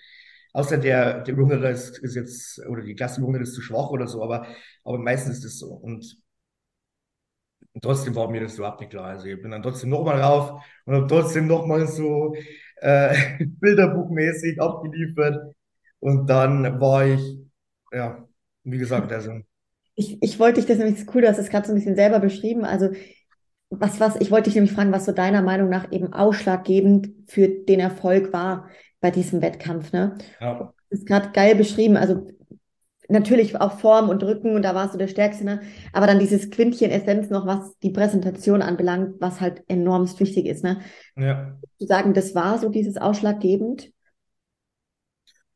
Außer 0.53 0.79
der, 0.79 1.21
der 1.23 1.35
Überhunderter 1.35 1.71
ist, 1.71 1.99
ist 1.99 2.15
jetzt, 2.15 2.67
oder 2.67 2.83
die 2.83 2.95
Klasse 2.95 3.21
Überhunderter 3.21 3.45
ist 3.45 3.55
zu 3.55 3.63
schwach 3.63 3.91
oder 3.91 4.07
so, 4.07 4.23
aber, 4.23 4.47
aber 4.85 4.99
meistens 4.99 5.39
ist 5.39 5.45
es 5.45 5.59
so. 5.59 5.69
Und, 5.69 6.23
trotzdem 7.83 8.15
war 8.15 8.31
mir 8.31 8.41
das 8.41 8.57
überhaupt 8.57 8.81
nicht 8.81 8.91
klar. 8.91 9.07
Also 9.07 9.27
ich 9.27 9.41
bin 9.41 9.51
dann 9.51 9.63
trotzdem 9.63 9.91
nochmal 9.91 10.21
rauf 10.21 10.63
und 10.85 10.95
habe 10.95 11.07
trotzdem 11.07 11.47
nochmal 11.47 11.87
so 11.87 12.35
äh, 12.77 13.15
bilderbuchmäßig 13.61 14.61
abgeliefert. 14.61 15.55
Und 16.01 16.27
dann 16.29 16.81
war 16.81 17.07
ich, 17.07 17.39
ja, 17.93 18.25
wie 18.65 18.79
gesagt, 18.79 19.13
also. 19.13 19.33
Ich, 19.95 20.23
ich 20.23 20.39
wollte 20.39 20.61
dich 20.61 20.67
das 20.67 20.79
nämlich 20.79 21.05
cool, 21.13 21.23
du 21.23 21.29
hast 21.29 21.39
es 21.39 21.51
gerade 21.51 21.67
so 21.67 21.73
ein 21.73 21.77
bisschen 21.77 21.97
selber 21.97 22.21
beschrieben. 22.21 22.65
Also 22.65 22.91
was, 23.71 24.01
was, 24.01 24.17
ich 24.17 24.31
wollte 24.31 24.45
dich 24.45 24.55
nämlich 24.55 24.73
fragen, 24.73 24.93
was 24.93 25.05
so 25.05 25.13
deiner 25.13 25.43
Meinung 25.43 25.69
nach 25.69 25.93
eben 25.93 26.13
ausschlaggebend 26.13 27.11
für 27.27 27.49
den 27.49 27.81
Erfolg 27.81 28.33
war 28.33 28.69
bei 29.01 29.11
diesem 29.11 29.43
Wettkampf. 29.43 29.93
Ne? 29.93 30.17
Ja. 30.41 30.73
Das 30.91 31.01
ist 31.01 31.07
gerade 31.07 31.31
geil 31.33 31.55
beschrieben. 31.55 31.97
Also 31.97 32.27
natürlich 33.09 33.61
auch 33.61 33.79
Form 33.79 34.09
und 34.09 34.23
Rücken 34.23 34.55
und 34.55 34.63
da 34.63 34.75
warst 34.75 34.95
du 34.95 34.99
der 34.99 35.09
Stärkste, 35.09 35.45
ne? 35.45 35.63
aber 35.93 36.07
dann 36.07 36.19
dieses 36.19 36.51
Quintchen 36.51 36.91
Essenz 36.91 37.31
noch, 37.31 37.47
was 37.47 37.77
die 37.79 37.91
Präsentation 37.91 38.63
anbelangt, 38.63 39.21
was 39.21 39.41
halt 39.41 39.65
enormst 39.69 40.21
wichtig 40.21 40.47
ist. 40.47 40.63
Ne? 40.63 40.81
Ja. 41.17 41.59
Zu 41.79 41.87
sagen, 41.87 42.13
das 42.13 42.35
war 42.35 42.59
so 42.59 42.69
dieses 42.69 42.99
ausschlaggebend? 42.99 43.91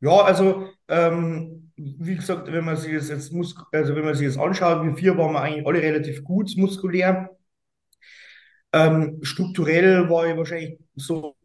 Ja, 0.01 0.23
also 0.23 0.67
ähm, 0.89 1.71
wie 1.77 2.17
gesagt, 2.17 2.51
wenn 2.51 2.65
man 2.65 2.77
sich 2.77 2.93
das 2.95 3.09
jetzt 3.09 3.33
mus 3.33 3.55
also 3.71 3.95
wenn 3.95 4.05
man 4.05 4.15
sich 4.15 4.27
das 4.27 4.39
anschaut, 4.39 4.85
wir 4.85 4.97
vier 4.97 5.17
waren 5.17 5.33
wir 5.33 5.41
eigentlich 5.41 5.67
alle 5.67 5.83
relativ 5.83 6.25
gut 6.25 6.53
muskulär. 6.57 7.31
Ähm, 8.73 9.19
strukturell 9.23 10.09
war 10.09 10.27
ich 10.27 10.37
wahrscheinlich 10.37 10.79
so 10.97 11.37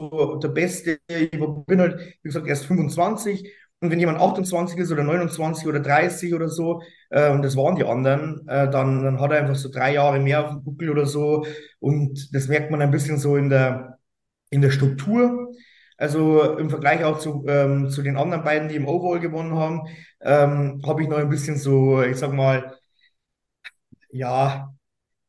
der 0.42 0.50
Beste. 0.50 1.00
Ich 1.08 1.32
bin 1.32 1.80
halt, 1.82 2.00
wie 2.22 2.28
gesagt, 2.30 2.48
erst 2.48 2.66
25. 2.66 3.52
Und 3.80 3.92
wenn 3.92 4.00
jemand 4.00 4.20
28 4.20 4.80
ist 4.80 4.92
oder 4.92 5.04
29 5.04 5.68
oder 5.68 5.80
30 5.80 6.34
oder 6.34 6.50
so, 6.50 6.82
äh, 7.12 7.30
und 7.32 7.44
das 7.44 7.56
waren 7.56 7.76
die 7.76 7.84
anderen, 7.84 8.48
äh, 8.48 8.70
dann, 8.70 9.04
dann 9.04 9.20
hat 9.22 9.32
er 9.32 9.40
einfach 9.42 9.56
so 9.56 9.70
drei 9.70 9.94
Jahre 9.94 10.20
mehr 10.20 10.44
auf 10.46 10.50
dem 10.52 10.64
Buckel 10.64 10.90
oder 10.90 11.06
so. 11.06 11.46
Und 11.80 12.34
das 12.34 12.48
merkt 12.48 12.72
man 12.72 12.82
ein 12.82 12.90
bisschen 12.92 13.18
so 13.20 13.36
in 13.38 13.50
der, 13.50 14.00
in 14.50 14.62
der 14.62 14.72
Struktur. 14.72 15.54
Also 15.98 16.58
im 16.58 16.70
Vergleich 16.70 17.04
auch 17.04 17.20
zu, 17.20 17.46
ähm, 17.48 17.90
zu 17.90 18.02
den 18.04 18.18
anderen 18.18 18.44
beiden, 18.44 18.70
die 18.70 18.76
im 18.76 18.88
Overall 18.88 19.20
gewonnen 19.20 19.56
haben, 19.56 19.82
ähm, 20.22 20.82
habe 20.86 21.04
ich 21.04 21.10
noch 21.10 21.18
ein 21.18 21.30
bisschen 21.30 21.58
so, 21.58 22.02
ich 22.04 22.18
sag 22.18 22.34
mal, 22.34 22.78
ja, 24.12 24.74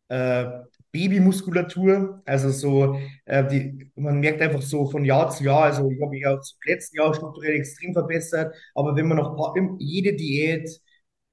äh, 0.08 0.46
Babymuskulatur. 0.92 2.22
Also 2.24 2.50
so, 2.50 2.98
äh, 3.26 3.46
die, 3.48 3.90
man 3.96 4.20
merkt 4.20 4.40
einfach 4.42 4.62
so 4.62 4.86
von 4.90 5.04
Jahr 5.04 5.30
zu 5.30 5.44
Jahr, 5.44 5.64
also 5.64 5.90
ich 5.90 6.00
habe 6.00 6.10
mich 6.10 6.26
auch 6.26 6.40
zum 6.40 6.58
letzten 6.66 6.96
Jahr 6.98 7.14
strukturell 7.14 7.54
extrem 7.56 7.92
verbessert, 7.92 8.54
aber 8.74 8.96
wenn 8.96 9.08
man 9.08 9.18
noch 9.18 9.54
jede 9.78 10.14
Diät, 10.14 10.68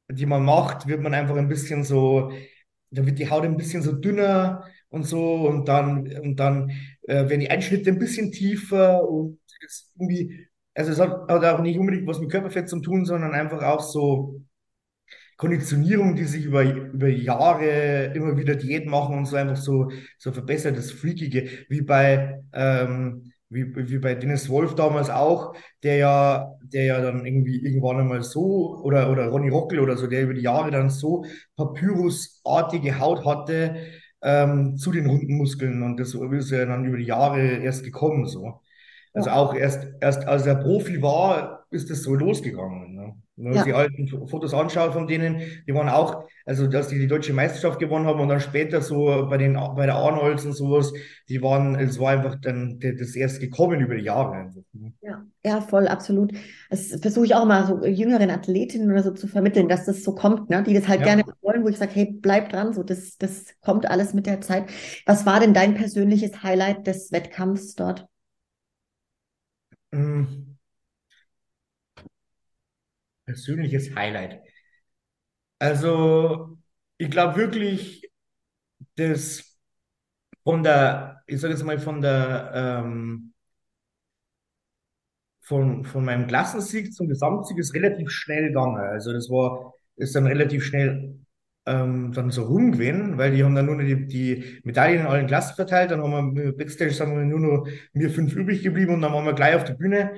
die 0.09 0.25
man 0.25 0.43
macht, 0.45 0.87
wird 0.87 1.01
man 1.01 1.13
einfach 1.13 1.35
ein 1.35 1.47
bisschen 1.49 1.83
so, 1.83 2.31
da 2.91 3.05
wird 3.05 3.19
die 3.19 3.29
Haut 3.29 3.43
ein 3.43 3.57
bisschen 3.57 3.81
so 3.81 3.91
dünner 3.93 4.65
und 4.89 5.03
so 5.03 5.47
und 5.47 5.67
dann, 5.67 6.07
und 6.21 6.35
dann 6.37 6.69
äh, 7.03 7.27
werden 7.29 7.39
die 7.41 7.49
Einschnitte 7.49 7.89
ein 7.91 7.99
bisschen 7.99 8.31
tiefer 8.31 9.07
und 9.07 9.39
es 9.65 9.91
irgendwie, 9.99 10.47
also 10.73 10.91
es 10.91 10.99
hat, 10.99 11.27
hat 11.29 11.43
auch 11.45 11.61
nicht 11.61 11.79
unbedingt 11.79 12.07
was 12.07 12.19
mit 12.19 12.31
Körperfett 12.31 12.69
zu 12.69 12.79
tun, 12.81 13.05
sondern 13.05 13.33
einfach 13.33 13.63
auch 13.63 13.81
so, 13.81 14.41
Konditionierung, 15.37 16.15
die 16.15 16.23
sich 16.25 16.45
über, 16.45 16.63
über 16.63 17.07
Jahre 17.07 18.13
immer 18.15 18.37
wieder 18.37 18.55
Diät 18.55 18.85
machen 18.85 19.17
und 19.17 19.25
so 19.25 19.35
einfach 19.35 19.57
so, 19.57 19.91
so 20.17 20.31
verbessert, 20.31 20.77
das 20.77 20.91
Freakige, 20.91 21.49
wie 21.69 21.81
bei, 21.81 22.41
ähm, 22.53 23.31
wie, 23.49 23.75
wie 23.89 23.99
bei 23.99 24.15
Dennis 24.15 24.49
Wolf 24.49 24.75
damals 24.75 25.09
auch, 25.09 25.55
der 25.83 25.97
ja, 25.97 26.51
der 26.63 26.85
ja 26.85 27.01
dann 27.01 27.25
irgendwie 27.25 27.63
irgendwann 27.65 27.99
einmal 27.99 28.23
so, 28.23 28.79
oder, 28.83 29.11
oder 29.11 29.27
Ronny 29.27 29.49
Rockel 29.49 29.79
oder 29.79 29.97
so, 29.97 30.07
der 30.07 30.23
über 30.23 30.33
die 30.33 30.41
Jahre 30.41 30.71
dann 30.71 30.89
so 30.89 31.25
papyrusartige 31.57 32.99
Haut 32.99 33.25
hatte, 33.25 33.75
ähm, 34.21 34.77
zu 34.77 34.91
den 34.91 35.05
runden 35.07 35.37
Muskeln 35.37 35.83
und 35.83 35.99
das 35.99 36.13
ist 36.15 36.51
ja 36.51 36.65
dann 36.65 36.85
über 36.85 36.97
die 36.97 37.05
Jahre 37.05 37.41
erst 37.57 37.83
gekommen, 37.83 38.25
so. 38.25 38.61
Also 39.13 39.29
auch 39.29 39.53
erst, 39.55 39.87
erst 40.01 40.27
als 40.27 40.45
er 40.45 40.55
Profi 40.55 41.01
war, 41.01 41.65
ist 41.71 41.89
das 41.89 42.03
so 42.03 42.15
losgegangen. 42.15 42.94
Wenn 43.35 43.45
man 43.45 43.53
sich 43.55 43.63
die 43.65 43.73
Ja. 43.73 43.75
alten 43.75 44.07
Fotos 44.27 44.53
anschaut 44.53 44.93
von 44.93 45.07
denen, 45.07 45.41
die 45.67 45.73
waren 45.73 45.89
auch, 45.89 46.23
also 46.45 46.67
dass 46.67 46.87
die 46.87 46.97
die 46.99 47.07
deutsche 47.07 47.33
Meisterschaft 47.33 47.79
gewonnen 47.79 48.05
haben 48.07 48.19
und 48.21 48.29
dann 48.29 48.39
später 48.39 48.81
so 48.81 49.27
bei 49.29 49.37
den, 49.37 49.53
bei 49.75 49.85
der 49.85 49.95
Arnolds 49.95 50.45
und 50.45 50.53
sowas, 50.53 50.93
die 51.29 51.41
waren, 51.41 51.75
es 51.75 51.99
war 51.99 52.11
einfach 52.11 52.35
dann 52.41 52.79
das 52.79 53.15
erst 53.15 53.41
gekommen 53.41 53.81
über 53.81 53.95
die 53.95 54.03
Jahre 54.03 54.33
einfach. 54.35 54.61
Ne? 54.73 54.93
Ja, 55.01 55.23
ja, 55.45 55.61
voll, 55.61 55.87
absolut. 55.87 56.33
Das 56.69 56.87
versuche 56.99 57.25
ich 57.25 57.35
auch 57.35 57.45
mal 57.45 57.67
so 57.67 57.85
jüngeren 57.85 58.31
Athletinnen 58.31 58.89
oder 58.91 59.03
so 59.03 59.11
zu 59.11 59.27
vermitteln, 59.27 59.69
dass 59.69 59.85
das 59.85 60.03
so 60.03 60.15
kommt, 60.15 60.49
ne? 60.49 60.63
Die 60.63 60.73
das 60.73 60.87
halt 60.87 61.03
gerne 61.03 61.23
Ja. 61.23 61.35
wollen, 61.41 61.63
wo 61.63 61.67
ich 61.67 61.77
sage, 61.77 61.91
hey, 61.93 62.11
bleib 62.19 62.49
dran, 62.49 62.73
so 62.73 62.81
das, 62.81 63.17
das 63.17 63.45
kommt 63.61 63.85
alles 63.87 64.13
mit 64.15 64.25
der 64.25 64.41
Zeit. 64.41 64.67
Was 65.05 65.25
war 65.27 65.39
denn 65.39 65.53
dein 65.53 65.75
persönliches 65.75 66.41
Highlight 66.41 66.87
des 66.87 67.11
Wettkampfs 67.11 67.75
dort? 67.75 68.07
Mm, 69.93 70.54
Persönliches 73.25 73.93
Highlight. 73.95 74.41
Also, 75.59 76.57
ich 76.97 77.09
glaube 77.11 77.37
wirklich, 77.37 78.09
das 78.95 79.57
von 80.43 80.63
der, 80.63 81.23
ich 81.27 81.41
sage 81.41 81.53
jetzt 81.53 81.63
mal 81.63 81.79
von 81.79 82.01
der, 82.01 82.51
ähm, 82.55 83.33
von, 85.41 85.85
von 85.85 86.03
meinem 86.05 86.27
Klassensieg 86.27 86.93
zum 86.93 87.07
Gesamtsieg 87.07 87.57
ist 87.57 87.73
relativ 87.73 88.09
schnell 88.09 88.47
gegangen. 88.49 88.77
Also 88.77 89.13
das 89.13 89.29
war, 89.29 89.73
ist 89.95 90.15
dann 90.15 90.25
relativ 90.27 90.65
schnell 90.65 91.19
ähm, 91.67 92.11
dann 92.13 92.31
so 92.31 92.43
rumgewesen, 92.43 93.17
weil 93.17 93.31
die 93.35 93.43
haben 93.43 93.55
dann 93.55 93.65
nur 93.67 93.75
noch 93.75 93.83
die, 93.83 94.07
die 94.07 94.59
Medaillen 94.63 95.01
in 95.01 95.07
allen 95.07 95.27
Klassen 95.27 95.55
verteilt. 95.55 95.91
Dann 95.91 96.01
haben 96.01 96.35
wir 96.35 96.55
Backstage 96.55 96.91
sind 96.93 97.15
wir 97.15 97.25
nur 97.25 97.39
noch 97.39 97.67
mir 97.93 98.09
fünf 98.09 98.33
übrig 98.35 98.63
geblieben 98.63 98.93
und 98.95 99.01
dann 99.01 99.13
waren 99.13 99.25
wir 99.25 99.33
gleich 99.33 99.55
auf 99.55 99.63
der 99.63 99.73
Bühne. 99.75 100.13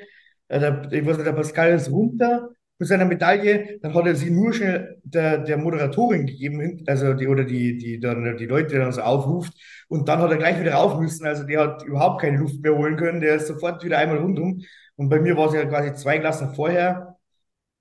Äh, 0.48 0.60
der, 0.60 0.91
ich 0.91 1.06
weiß 1.06 1.17
nicht, 1.17 1.28
der 1.28 1.34
Pascal 1.34 1.74
ist 1.74 1.89
runter 1.91 2.50
mit 2.80 2.88
seiner 2.88 3.06
Medaille. 3.06 3.80
Dann 3.82 3.94
hat 3.94 4.06
er 4.06 4.16
sie 4.16 4.30
nur 4.30 4.54
schnell 4.54 5.00
der, 5.04 5.40
der 5.40 5.58
Moderatorin 5.58 6.26
gegeben, 6.26 6.84
also 6.88 7.13
die 7.13 7.28
oder 7.28 7.44
die, 7.44 7.78
die 7.78 8.00
dann 8.00 8.38
die 8.38 8.46
Leute 8.46 8.78
dann 8.78 8.92
so 8.92 9.02
aufruft. 9.02 9.54
Und 9.88 10.08
dann 10.10 10.20
hat 10.20 10.32
er 10.32 10.38
gleich 10.38 10.60
wieder 10.60 10.74
rauf 10.74 11.00
müssen. 11.00 11.26
Also 11.26 11.44
der 11.44 11.62
hat 11.62 11.84
überhaupt 11.84 12.22
keine 12.22 12.38
Luft 12.38 12.62
mehr 12.62 12.76
holen 12.76 12.98
können. 12.98 13.22
Der 13.22 13.36
ist 13.36 13.48
sofort 13.48 13.84
wieder 13.84 13.98
einmal 13.98 14.18
rundum. 14.18 14.62
Und 14.96 15.10
bei 15.10 15.20
mir 15.20 15.38
war 15.38 15.48
es 15.48 15.54
ja 15.54 15.66
quasi 15.66 15.94
zwei 15.94 16.20
Klassen 16.20 16.54
vorher. 16.56 17.18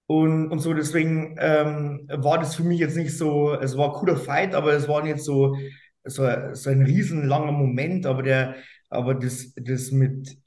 Und, 0.07 0.51
und 0.53 0.61
so, 0.61 0.73
deswegen 0.73 1.37
ähm, 1.41 2.07
war 2.09 2.39
das 2.39 2.55
für 2.55 2.63
mich 2.63 2.79
jetzt 2.79 2.97
nicht 2.97 3.17
so, 3.17 3.55
es 3.55 3.77
war 3.77 3.89
ein 3.89 3.95
cooler 3.95 4.17
Fight, 4.17 4.55
aber 4.55 4.73
es 4.73 4.87
war 4.87 5.03
nicht 5.03 5.19
so, 5.19 5.57
so, 6.05 6.29
so 6.53 6.71
ein 6.71 6.83
riesenlanger 6.83 7.51
Moment, 7.51 8.07
aber 8.07 8.23
der, 8.23 8.55
aber 8.89 9.15
das, 9.15 9.53
das 9.57 9.91
mit 9.91 10.39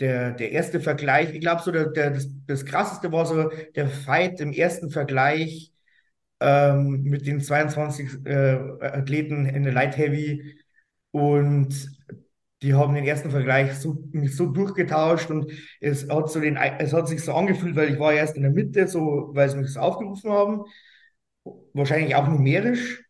der, 0.00 0.32
der 0.32 0.52
erste 0.52 0.80
Vergleich, 0.80 1.32
ich 1.34 1.40
glaube 1.40 1.62
so, 1.62 1.70
der, 1.70 1.86
der, 1.86 2.10
das, 2.10 2.28
das 2.46 2.64
krasseste 2.64 3.12
war 3.12 3.26
so 3.26 3.50
der 3.74 3.88
Fight 3.88 4.40
im 4.40 4.52
ersten 4.52 4.90
Vergleich 4.90 5.72
ähm, 6.40 7.02
mit 7.04 7.26
den 7.26 7.40
22 7.40 8.26
äh, 8.26 8.58
Athleten 8.80 9.46
in 9.46 9.62
der 9.62 9.72
Light 9.72 9.96
Heavy. 9.96 10.56
Und 11.10 11.90
die 12.62 12.74
haben 12.74 12.94
den 12.94 13.04
ersten 13.04 13.30
Vergleich 13.30 13.74
so, 13.74 14.04
so 14.26 14.46
durchgetauscht 14.46 15.30
und 15.30 15.50
es 15.80 16.08
hat 16.08 16.30
so 16.30 16.40
den, 16.40 16.56
es 16.56 16.92
hat 16.92 17.08
sich 17.08 17.24
so 17.24 17.34
angefühlt, 17.34 17.74
weil 17.76 17.92
ich 17.92 17.98
war 17.98 18.12
erst 18.12 18.36
in 18.36 18.42
der 18.42 18.52
Mitte, 18.52 18.86
so, 18.86 19.30
weil 19.32 19.48
sie 19.50 19.58
mich 19.58 19.72
so 19.72 19.80
aufgerufen 19.80 20.30
haben, 20.30 20.64
wahrscheinlich 21.72 22.14
auch 22.14 22.28
numerisch 22.28 23.02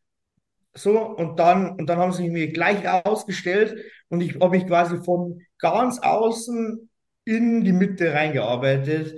so 0.75 0.99
und 1.01 1.39
dann 1.39 1.73
und 1.73 1.87
dann 1.87 1.99
haben 1.99 2.13
sie 2.13 2.31
mich 2.31 2.55
gleich 2.55 2.85
rausgestellt 2.87 3.77
und 4.09 4.21
ich 4.21 4.35
habe 4.37 4.57
mich 4.57 4.67
quasi 4.67 4.97
von 5.05 5.41
ganz 5.59 5.99
außen 5.99 6.89
in 7.25 7.65
die 7.65 7.73
Mitte 7.73 8.13
reingearbeitet 8.13 9.15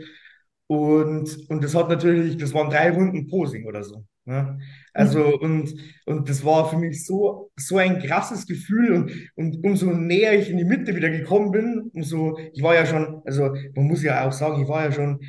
und, 0.67 1.51
und 1.51 1.63
das 1.63 1.75
hat 1.75 1.89
natürlich, 1.89 2.37
das 2.37 2.55
waren 2.55 2.71
drei 2.71 2.91
Runden 2.91 3.27
Posing 3.29 3.67
oder 3.67 3.85
so. 3.85 4.05
Ne? 4.25 4.57
Mhm. 4.57 4.63
Also, 4.95 5.39
und, 5.39 5.75
und 6.07 6.29
das 6.29 6.45
war 6.45 6.71
für 6.71 6.79
mich 6.79 7.05
so, 7.05 7.51
so 7.57 7.77
ein 7.77 8.01
krasses 8.01 8.47
Gefühl. 8.47 8.93
Und, 8.95 9.13
und 9.35 9.65
umso 9.65 9.87
näher 9.93 10.39
ich 10.39 10.49
in 10.49 10.57
die 10.57 10.65
Mitte 10.65 10.97
wieder 10.97 11.11
gekommen 11.11 11.51
bin, 11.51 11.91
umso, 11.93 12.39
ich 12.53 12.63
war 12.63 12.75
ja 12.75 12.87
schon, 12.87 13.23
also 13.27 13.55
man 13.75 13.87
muss 13.87 14.03
ja 14.03 14.27
auch 14.27 14.33
sagen, 14.33 14.63
ich 14.63 14.69
war 14.69 14.85
ja 14.85 14.93
schon, 14.93 15.21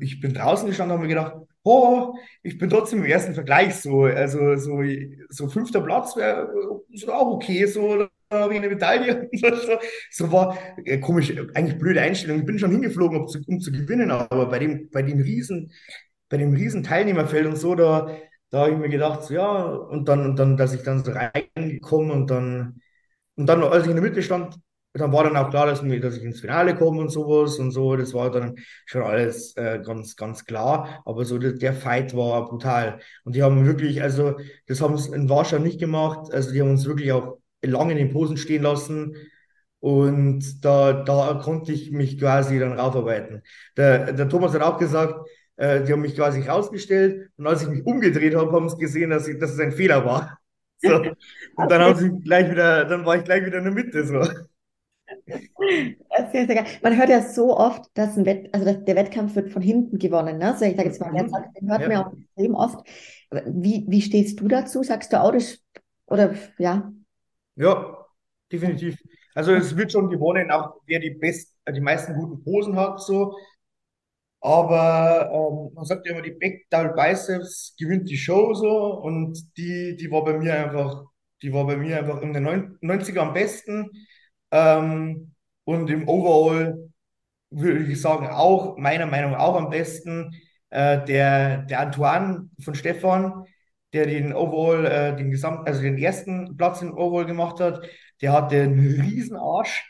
ich 0.00 0.20
bin 0.20 0.34
draußen 0.34 0.68
gestanden 0.68 0.92
und 0.96 1.02
habe 1.02 1.08
mir 1.08 1.14
gedacht, 1.14 1.36
oh, 1.66 2.14
ich 2.42 2.58
bin 2.58 2.70
trotzdem 2.70 3.00
im 3.00 3.06
ersten 3.06 3.34
Vergleich 3.34 3.74
so, 3.76 4.04
also 4.04 4.56
so, 4.56 4.80
so 5.28 5.48
fünfter 5.48 5.80
Platz 5.80 6.16
wäre 6.16 6.48
auch 7.08 7.34
okay, 7.34 7.66
so, 7.66 8.06
habe 8.32 8.54
ich 8.54 8.58
eine 8.60 8.68
Medaille. 8.68 9.28
So, 9.32 9.48
so 10.10 10.32
war, 10.32 10.56
äh, 10.84 10.98
komisch, 10.98 11.32
eigentlich 11.54 11.78
blöde 11.78 12.00
Einstellung. 12.00 12.40
Ich 12.40 12.46
bin 12.46 12.58
schon 12.58 12.70
hingeflogen, 12.70 13.20
um 13.20 13.28
zu, 13.28 13.40
um 13.46 13.60
zu 13.60 13.72
gewinnen, 13.72 14.10
aber 14.10 14.46
bei 14.46 14.58
dem, 14.58 14.90
bei 14.90 15.02
dem 15.02 15.20
riesen, 15.20 15.72
bei 16.28 16.36
dem 16.36 16.52
riesen 16.52 16.82
Teilnehmerfeld 16.82 17.46
und 17.46 17.56
so, 17.56 17.74
da, 17.74 18.16
da 18.50 18.60
habe 18.60 18.72
ich 18.72 18.78
mir 18.78 18.88
gedacht, 18.88 19.24
so, 19.24 19.34
ja, 19.34 19.64
und 19.64 20.08
dann, 20.08 20.24
und 20.24 20.36
dann, 20.38 20.56
dass 20.56 20.72
ich 20.72 20.82
dann 20.82 21.04
so 21.04 21.12
reingekommen 21.12 22.10
und 22.10 22.30
dann, 22.30 22.80
und 23.36 23.46
dann, 23.46 23.62
als 23.64 23.84
ich 23.84 23.90
in 23.90 23.96
der 23.96 24.04
Mitte 24.04 24.22
stand, 24.22 24.56
dann 24.98 25.12
war 25.12 25.24
dann 25.24 25.36
auch 25.36 25.50
klar, 25.50 25.66
dass, 25.66 25.82
mir, 25.82 26.00
dass 26.00 26.16
ich 26.16 26.22
ins 26.24 26.40
Finale 26.40 26.74
komme 26.76 27.00
und 27.00 27.10
sowas 27.10 27.58
und 27.58 27.70
so. 27.70 27.96
Das 27.96 28.14
war 28.14 28.30
dann 28.30 28.56
schon 28.86 29.02
alles 29.02 29.56
äh, 29.56 29.80
ganz, 29.84 30.16
ganz 30.16 30.44
klar. 30.44 31.02
Aber 31.04 31.24
so 31.24 31.38
der, 31.38 31.52
der 31.52 31.72
Fight 31.74 32.16
war 32.16 32.48
brutal. 32.48 33.00
Und 33.24 33.36
die 33.36 33.42
haben 33.42 33.66
wirklich, 33.66 34.02
also, 34.02 34.36
das 34.66 34.80
haben 34.80 34.96
sie 34.98 35.14
in 35.14 35.28
Warschau 35.28 35.58
nicht 35.58 35.80
gemacht. 35.80 36.32
Also, 36.32 36.52
die 36.52 36.60
haben 36.60 36.70
uns 36.70 36.86
wirklich 36.86 37.12
auch 37.12 37.38
lange 37.62 37.92
in 37.92 37.98
den 37.98 38.12
Posen 38.12 38.36
stehen 38.36 38.62
lassen. 38.62 39.16
Und 39.80 40.64
da, 40.64 40.92
da 40.92 41.40
konnte 41.42 41.72
ich 41.72 41.90
mich 41.90 42.18
quasi 42.18 42.58
dann 42.58 42.78
raufarbeiten. 42.78 43.42
Der, 43.76 44.12
der 44.12 44.28
Thomas 44.28 44.54
hat 44.54 44.62
auch 44.62 44.78
gesagt, 44.78 45.28
äh, 45.56 45.84
die 45.84 45.92
haben 45.92 46.02
mich 46.02 46.16
quasi 46.16 46.40
rausgestellt 46.42 47.30
und 47.36 47.46
als 47.46 47.62
ich 47.62 47.68
mich 47.68 47.86
umgedreht 47.86 48.34
habe, 48.34 48.52
haben 48.52 48.68
sie 48.68 48.78
gesehen, 48.78 49.10
dass, 49.10 49.28
ich, 49.28 49.38
dass 49.38 49.52
es 49.52 49.60
ein 49.60 49.72
Fehler 49.72 50.04
war. 50.04 50.38
So. 50.78 50.88
Und 51.56 51.70
dann 51.70 51.80
haben 51.80 51.96
sie 51.96 52.10
gleich 52.20 52.50
wieder, 52.50 52.84
dann 52.84 53.06
war 53.06 53.16
ich 53.16 53.24
gleich 53.24 53.44
wieder 53.44 53.58
in 53.58 53.64
der 53.64 53.72
Mitte. 53.72 54.04
So. 54.06 54.20
Sehr, 56.32 56.46
sehr 56.46 56.54
geil. 56.54 56.66
Man 56.82 56.96
hört 56.96 57.08
ja 57.08 57.22
so 57.22 57.56
oft, 57.56 57.90
dass 57.94 58.16
ein 58.16 58.26
Wett, 58.26 58.52
also 58.54 58.72
der 58.72 58.96
Wettkampf 58.96 59.34
wird 59.36 59.50
von 59.50 59.62
hinten 59.62 59.98
gewonnen. 59.98 60.38
Ne? 60.38 60.52
Also 60.52 60.64
ich 60.64 60.76
sage 60.76 60.88
jetzt 60.88 61.00
mal, 61.00 61.10
Mhm. 61.12 61.30
Den 61.60 61.70
hört 61.70 61.80
man 61.82 61.90
ja 61.90 62.00
Ja. 62.00 62.06
auch 62.06 62.12
extrem 62.12 62.54
oft. 62.54 62.86
Wie, 63.46 63.84
wie 63.88 64.02
stehst 64.02 64.40
du 64.40 64.48
dazu? 64.48 64.82
Sagst 64.82 65.12
du 65.12 65.20
auch 65.20 65.32
das, 65.32 65.58
oder 66.06 66.34
ja? 66.58 66.92
Ja, 67.56 68.06
definitiv. 68.52 68.98
Also 69.34 69.52
es 69.54 69.76
wird 69.76 69.92
schon 69.92 70.08
gewonnen, 70.10 70.50
auch 70.50 70.80
wer 70.86 71.00
die 71.00 71.10
best, 71.10 71.54
die 71.68 71.80
meisten 71.80 72.14
guten 72.14 72.42
Posen 72.44 72.76
hat, 72.76 73.00
so. 73.00 73.34
Aber 74.40 75.30
ähm, 75.32 75.74
man 75.74 75.84
sagt 75.84 76.06
ja 76.06 76.12
immer, 76.12 76.22
die 76.22 76.30
Back 76.32 76.66
Double 76.70 76.92
Biceps 76.94 77.74
gewinnt 77.78 78.08
die 78.08 78.16
Show 78.16 78.54
so 78.54 78.94
und 79.02 79.38
die, 79.56 79.96
die 79.96 80.10
war 80.10 80.24
bei 80.24 80.38
mir 80.38 80.54
einfach, 80.54 81.04
die 81.42 81.52
war 81.52 81.66
bei 81.66 81.76
mir 81.76 81.98
einfach 81.98 82.20
in 82.22 82.32
den 82.32 82.44
neun- 82.44 82.78
90er 82.80 83.22
am 83.22 83.32
besten. 83.34 83.90
Ähm, 84.50 85.32
und 85.64 85.90
im 85.90 86.08
Overall 86.08 86.90
würde 87.50 87.84
ich 87.84 88.00
sagen, 88.00 88.28
auch, 88.28 88.76
meiner 88.78 89.06
Meinung 89.06 89.32
nach 89.32 89.40
auch 89.40 89.56
am 89.56 89.70
besten. 89.70 90.34
Äh, 90.70 91.04
der, 91.06 91.58
der 91.64 91.80
Antoine 91.80 92.50
von 92.60 92.74
Stefan, 92.74 93.44
der 93.92 94.06
den 94.06 94.34
Overall, 94.34 94.86
äh, 94.86 95.16
den 95.16 95.30
Gesamt, 95.30 95.66
also 95.68 95.82
den 95.82 95.98
ersten 95.98 96.56
Platz 96.56 96.82
im 96.82 96.94
Overall 96.96 97.26
gemacht 97.26 97.60
hat, 97.60 97.82
der 98.22 98.32
hatte 98.32 98.62
einen 98.62 99.00
riesen 99.02 99.36
Arsch. 99.36 99.84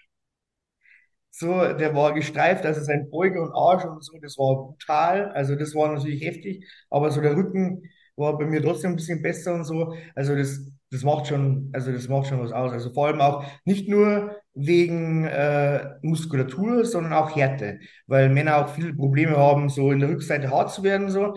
So, 1.31 1.49
der 1.75 1.95
war 1.95 2.15
gestreift, 2.15 2.65
also 2.65 2.81
sein 2.83 3.11
Beuge 3.11 3.43
und 3.43 3.53
Arsch 3.53 3.85
und 3.85 4.03
so, 4.03 4.17
das 4.23 4.39
war 4.39 4.57
brutal. 4.57 5.33
Also 5.33 5.55
das 5.55 5.75
war 5.75 5.93
natürlich 5.93 6.25
heftig, 6.25 6.65
aber 6.89 7.11
so 7.11 7.21
der 7.21 7.37
Rücken 7.37 7.83
war 8.17 8.39
bei 8.39 8.47
mir 8.47 8.63
trotzdem 8.63 8.93
ein 8.93 8.97
bisschen 8.97 9.21
besser 9.23 9.55
und 9.55 9.65
so. 9.65 9.95
Also 10.15 10.35
das, 10.35 10.59
das 10.91 11.03
macht 11.05 11.27
schon, 11.27 11.71
also 11.75 11.93
das 11.93 12.09
macht 12.09 12.29
schon 12.29 12.41
was 12.41 12.53
aus. 12.53 12.73
Also 12.73 12.91
vor 12.95 13.09
allem 13.09 13.21
auch 13.21 13.45
nicht 13.67 13.87
nur 13.89 14.35
wegen 14.57 15.25
äh, 15.27 15.97
Muskulatur, 16.03 16.85
sondern 16.85 17.13
auch 17.13 17.37
Härte, 17.37 17.81
weil 18.07 18.29
Männer 18.31 18.59
auch 18.59 18.75
viele 18.75 18.95
Probleme 18.95 19.37
haben, 19.37 19.69
so 19.69 19.93
in 19.93 20.01
der 20.01 20.09
Rückseite 20.11 20.51
hart 20.51 20.73
zu 20.73 20.83
werden. 20.83 21.11
So, 21.11 21.37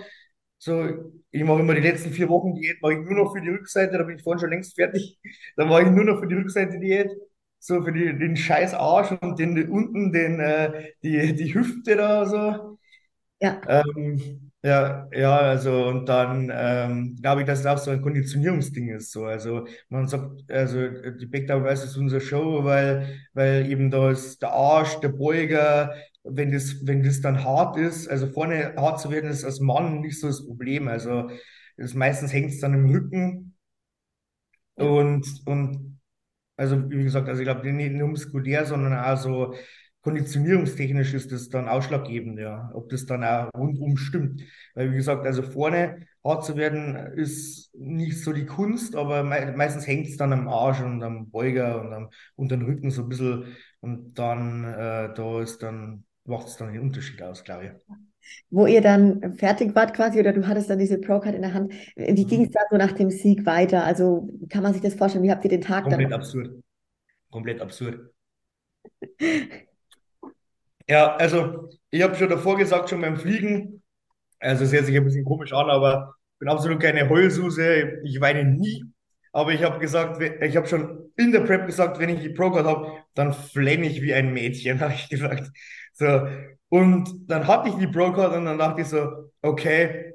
so 0.57 0.87
ich 1.31 1.43
mache 1.43 1.59
immer 1.61 1.75
die 1.75 1.81
letzten 1.81 2.11
vier 2.11 2.29
Wochen 2.29 2.55
Diät, 2.55 2.81
mache 2.81 2.93
ich 2.93 2.99
nur 2.99 3.15
noch 3.25 3.33
für 3.33 3.41
die 3.41 3.49
Rückseite, 3.49 3.97
da 3.97 4.03
bin 4.03 4.17
ich 4.17 4.23
vorhin 4.23 4.39
schon 4.39 4.49
längst 4.51 4.75
fertig. 4.75 5.19
Dann 5.57 5.69
mache 5.69 5.83
ich 5.83 5.89
nur 5.91 6.05
noch 6.05 6.19
für 6.19 6.27
die 6.27 6.35
Rückseite 6.35 6.79
Diät 6.79 7.09
so 7.61 7.83
für 7.83 7.91
die, 7.91 8.17
den 8.17 8.37
scheiß 8.37 8.73
Arsch 8.73 9.11
und 9.21 9.37
den, 9.39 9.55
den 9.55 9.69
unten 9.69 10.11
den, 10.13 10.39
äh, 10.39 10.93
die, 11.03 11.35
die 11.35 11.53
Hüfte 11.53 11.95
da 11.97 12.25
so. 12.25 12.77
Ja, 13.41 13.61
Ähm, 13.67 14.48
ja, 14.63 15.07
ja, 15.13 15.37
also 15.37 15.87
und 15.87 16.05
dann 16.07 16.51
ähm, 16.53 17.15
glaube 17.21 17.41
ich, 17.41 17.47
dass 17.47 17.59
es 17.61 17.65
auch 17.65 17.77
so 17.77 17.91
ein 17.91 18.01
Konditionierungsding 18.01 18.89
ist. 18.89 19.11
So. 19.11 19.25
Also 19.25 19.65
man 19.89 20.07
sagt, 20.07 20.51
also 20.51 20.87
die 21.11 21.25
Backdown-Weiß 21.27 21.83
ist 21.85 21.95
unsere 21.97 22.19
Show, 22.21 22.63
weil, 22.65 23.19
weil 23.33 23.69
eben 23.71 23.89
da 23.89 24.11
ist 24.11 24.41
der 24.41 24.51
Arsch, 24.51 24.99
der 24.99 25.09
Beuger, 25.09 25.93
wenn 26.23 26.51
das, 26.51 26.85
wenn 26.85 27.03
das 27.03 27.21
dann 27.21 27.43
hart 27.43 27.77
ist, 27.77 28.07
also 28.09 28.27
vorne 28.27 28.75
hart 28.75 28.99
zu 28.99 29.09
werden, 29.11 29.29
ist 29.29 29.45
als 29.45 29.59
Mann 29.61 30.01
nicht 30.01 30.19
so 30.19 30.27
das 30.27 30.45
Problem. 30.45 30.87
Also 30.89 31.29
das 31.77 31.93
meistens 31.93 32.33
hängt 32.33 32.51
es 32.51 32.59
dann 32.59 32.73
im 32.73 32.89
Rücken 32.91 33.55
und, 34.75 35.25
und 35.45 35.99
also 36.57 36.89
wie 36.91 37.03
gesagt, 37.03 37.27
also 37.29 37.41
ich 37.41 37.45
glaube 37.47 37.71
nicht 37.73 37.93
nur 37.93 38.09
muskulär, 38.09 38.65
sondern 38.65 38.95
auch 38.95 39.17
so 39.17 39.55
konditionierungstechnisch 40.01 41.13
ist 41.13 41.31
das 41.31 41.49
dann 41.49 41.67
ausschlaggebend, 41.67 42.39
ja, 42.39 42.71
ob 42.73 42.89
das 42.89 43.05
dann 43.05 43.23
auch 43.23 43.49
rundum 43.55 43.97
stimmt. 43.97 44.41
Weil 44.75 44.91
wie 44.91 44.95
gesagt, 44.95 45.25
also 45.25 45.41
vorne 45.43 46.07
hart 46.23 46.45
zu 46.45 46.55
werden 46.55 46.95
ist 47.15 47.73
nicht 47.75 48.21
so 48.23 48.33
die 48.33 48.45
Kunst, 48.45 48.95
aber 48.95 49.23
mei 49.23 49.51
meistens 49.55 49.87
hängt 49.87 50.07
es 50.07 50.17
dann 50.17 50.33
am 50.33 50.47
Arsch 50.47 50.81
und 50.81 51.03
am 51.03 51.29
Beuger 51.29 51.81
und 51.81 51.93
am 51.93 52.09
unteren 52.35 52.63
Rücken 52.63 52.91
so 52.91 53.03
ein 53.03 53.09
bisschen 53.09 53.55
und 53.81 54.13
dann 54.19 54.63
äh, 54.65 55.13
da 55.13 55.41
ist 55.41 55.61
dann 55.63 56.05
macht 56.25 56.47
es 56.47 56.57
dann 56.57 56.71
den 56.73 56.81
Unterschied 56.81 57.21
aus, 57.21 57.43
glaube 57.43 57.65
ich. 57.65 57.71
Wo 58.51 58.65
ihr 58.67 58.81
dann 58.81 59.33
fertig 59.37 59.75
wart 59.75 59.93
quasi 59.95 60.19
oder 60.19 60.33
du 60.33 60.47
hattest 60.47 60.69
dann 60.69 60.79
diese 60.79 60.99
Pro-Card 60.99 61.35
in 61.35 61.41
der 61.41 61.53
Hand. 61.53 61.73
Wie 61.95 62.25
ging 62.25 62.43
es 62.43 62.49
Mhm. 62.49 62.53
da 62.53 62.61
so 62.69 62.77
nach 62.77 62.91
dem 62.93 63.09
Sieg 63.09 63.45
weiter? 63.45 63.83
Also 63.83 64.29
kann 64.49 64.63
man 64.63 64.73
sich 64.73 64.81
das 64.81 64.93
vorstellen? 64.95 65.23
Wie 65.23 65.31
habt 65.31 65.43
ihr 65.45 65.49
den 65.49 65.61
Tag 65.61 65.89
dann? 65.89 65.99
Komplett 65.99 66.13
absurd. 66.13 66.63
Komplett 67.31 67.61
absurd. 67.61 68.13
Ja, 70.89 71.15
also 71.17 71.69
ich 71.91 72.01
habe 72.01 72.15
schon 72.17 72.29
davor 72.29 72.57
gesagt, 72.57 72.89
schon 72.89 73.01
beim 73.01 73.17
Fliegen, 73.17 73.83
also 74.39 74.65
es 74.65 74.73
hört 74.73 74.85
sich 74.85 74.97
ein 74.97 75.05
bisschen 75.05 75.25
komisch 75.25 75.53
an, 75.53 75.69
aber 75.69 76.15
ich 76.35 76.39
bin 76.39 76.49
absolut 76.49 76.81
keine 76.81 77.09
Heulsuse, 77.09 78.01
ich 78.05 78.21
weine 78.21 78.45
nie. 78.45 78.85
Aber 79.33 79.53
ich 79.53 79.63
habe 79.63 79.79
gesagt, 79.79 80.21
ich 80.21 80.57
habe 80.57 80.67
schon 80.67 81.11
in 81.17 81.31
der 81.33 81.41
Prep 81.41 81.67
gesagt, 81.67 81.99
wenn 81.99 82.09
ich 82.09 82.21
die 82.21 82.29
Pro-Card 82.29 82.65
habe, 82.65 83.03
dann 83.15 83.33
flenne 83.33 83.87
ich 83.87 84.01
wie 84.01 84.13
ein 84.13 84.33
Mädchen, 84.33 84.79
habe 84.81 84.93
ich 84.93 85.09
gesagt. 85.09 85.51
So. 85.93 86.27
Und 86.69 87.29
dann 87.29 87.47
hatte 87.47 87.69
ich 87.69 87.75
die 87.77 87.87
Pro-Card 87.87 88.35
und 88.35 88.45
dann 88.45 88.59
dachte 88.59 88.81
ich 88.81 88.87
so, 88.87 89.31
okay, 89.43 90.13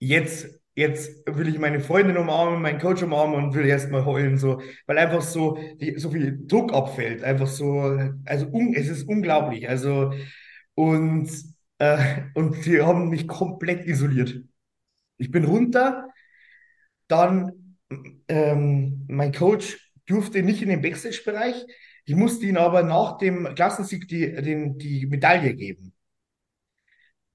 jetzt, 0.00 0.48
jetzt 0.76 1.22
will 1.26 1.48
ich 1.48 1.58
meine 1.58 1.80
Freundin 1.80 2.18
umarmen, 2.18 2.62
meinen 2.62 2.78
Coach 2.78 3.02
umarmen 3.02 3.36
und 3.36 3.54
will 3.54 3.66
erstmal 3.66 4.04
heulen, 4.04 4.36
so, 4.36 4.60
weil 4.86 4.98
einfach 4.98 5.22
so, 5.22 5.58
die, 5.80 5.98
so 5.98 6.10
viel 6.10 6.38
Druck 6.46 6.72
abfällt. 6.72 7.24
Einfach 7.24 7.46
so, 7.48 7.98
also 8.26 8.46
un, 8.52 8.74
es 8.74 8.88
ist 8.88 9.08
unglaublich. 9.08 9.68
Also, 9.68 10.12
und, 10.74 11.30
äh, 11.78 12.22
und 12.34 12.62
sie 12.62 12.82
haben 12.82 13.08
mich 13.08 13.26
komplett 13.26 13.86
isoliert. 13.86 14.42
Ich 15.16 15.30
bin 15.30 15.46
runter, 15.46 16.10
dann 17.08 17.78
ähm, 18.28 19.06
mein 19.08 19.32
Coach 19.32 19.92
durfte 20.06 20.42
nicht 20.42 20.62
in 20.62 20.68
den 20.68 20.82
Backstage-Bereich. 20.82 21.64
Ich 22.04 22.14
musste 22.14 22.46
ihm 22.46 22.58
aber 22.58 22.82
nach 22.82 23.16
dem 23.18 23.54
Klassensieg 23.54 24.08
die, 24.08 24.30
den, 24.30 24.76
die 24.78 25.06
Medaille 25.06 25.54
geben. 25.54 25.95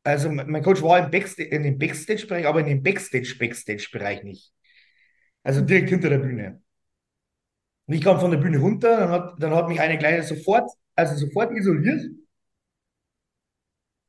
Also 0.04 0.32
mein 0.32 0.64
Coach 0.64 0.82
war 0.82 1.00
im 1.00 1.12
Backstage, 1.12 1.50
in 1.50 1.64
dem 1.64 1.78
Backstage-Bereich, 1.78 2.48
aber 2.48 2.62
in 2.62 2.66
dem 2.68 2.84
Backstage-Backstage-Bereich 2.84 4.24
nicht. 4.24 4.52
Also 5.44 5.62
direkt 5.62 5.90
hinter 5.90 6.10
der 6.10 6.20
Bühne. 6.20 6.62
Und 7.86 7.94
ich 7.94 8.02
kam 8.02 8.20
von 8.20 8.32
der 8.32 8.38
Bühne 8.38 8.60
runter, 8.60 8.98
dann 8.98 9.10
hat, 9.10 9.34
dann 9.40 9.54
hat 9.54 9.68
mich 9.68 9.80
eine 9.80 9.98
Kleine 9.98 10.24
sofort, 10.24 10.70
also 10.96 11.16
sofort 11.16 11.52
isoliert, 11.52 12.02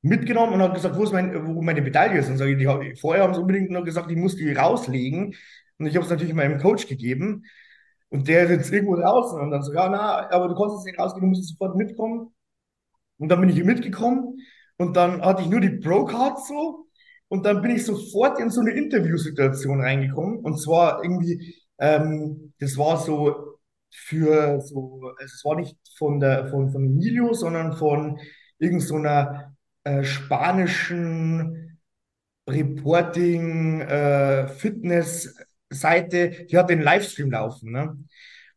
mitgenommen 0.02 0.55
und 0.55 0.62
hat 0.62 0.74
gesagt, 0.74 0.96
wo 0.96 1.05
ist 1.05 1.12
mein, 1.12 1.46
wo 1.46 1.62
meine 1.62 1.83
Medaille 1.83 2.18
ist. 2.18 2.28
Und 2.28 2.38
sage 2.38 2.52
ich, 2.52 2.59
die, 2.59 2.96
vorher 3.00 3.22
haben 3.24 3.35
sie 3.35 3.40
unbedingt 3.40 3.70
nur 3.70 3.85
gesagt, 3.85 4.11
ich 4.11 4.16
muss 4.16 4.37
die 4.37 4.52
rauslegen. 4.52 5.35
Und 5.78 5.87
ich 5.87 5.94
habe 5.94 6.05
es 6.05 6.11
natürlich 6.11 6.35
meinem 6.35 6.59
Coach 6.59 6.87
gegeben. 6.87 7.44
Und 8.09 8.28
der 8.28 8.44
ist 8.44 8.50
jetzt 8.50 8.72
irgendwo 8.72 8.96
draußen. 8.96 9.40
Und 9.40 9.50
dann 9.50 9.62
so, 9.62 9.72
ja, 9.72 9.88
na, 9.88 10.31
aber 10.31 10.48
du 10.48 10.55
kannst 10.55 10.78
es 10.78 10.85
nicht 10.85 10.98
rausgehen, 10.98 11.22
du 11.22 11.28
musst 11.28 11.48
sofort 11.48 11.76
mitkommen. 11.76 12.35
Und 13.18 13.28
dann 13.28 13.40
bin 13.40 13.50
ich 13.50 13.62
mitgekommen 13.64 14.38
und 14.78 14.96
dann 14.96 15.22
hatte 15.22 15.42
ich 15.42 15.48
nur 15.48 15.61
die 15.61 15.78
Pro-Card 15.78 16.44
so. 16.46 16.87
Und 17.28 17.46
dann 17.46 17.62
bin 17.62 17.70
ich 17.72 17.87
sofort 17.87 18.38
in 18.40 18.50
so 18.50 18.61
eine 18.61 18.72
Interviewsituation 18.72 19.80
reingekommen. 19.80 20.40
Und 20.40 20.58
zwar 20.61 21.02
irgendwie, 21.02 21.54
ähm, 21.78 22.52
das 22.58 22.76
war 22.76 22.98
so 22.98 23.58
für 23.90 24.61
so, 24.61 25.00
also 25.18 25.24
es 25.24 25.44
war 25.44 25.56
nicht 25.56 25.76
von 25.96 26.20
der, 26.20 26.48
von, 26.48 26.70
von 26.70 26.85
Emilio, 26.85 27.32
sondern 27.32 27.74
von 27.76 28.18
irgend 28.58 28.82
so 28.82 28.96
äh, 29.85 30.04
spanischen 30.04 31.78
Reporting, 32.48 33.80
äh, 33.82 34.48
die 36.50 36.58
hat 36.58 36.70
den 36.70 36.82
Livestream 36.82 37.30
laufen, 37.30 37.72
ne? 37.72 37.96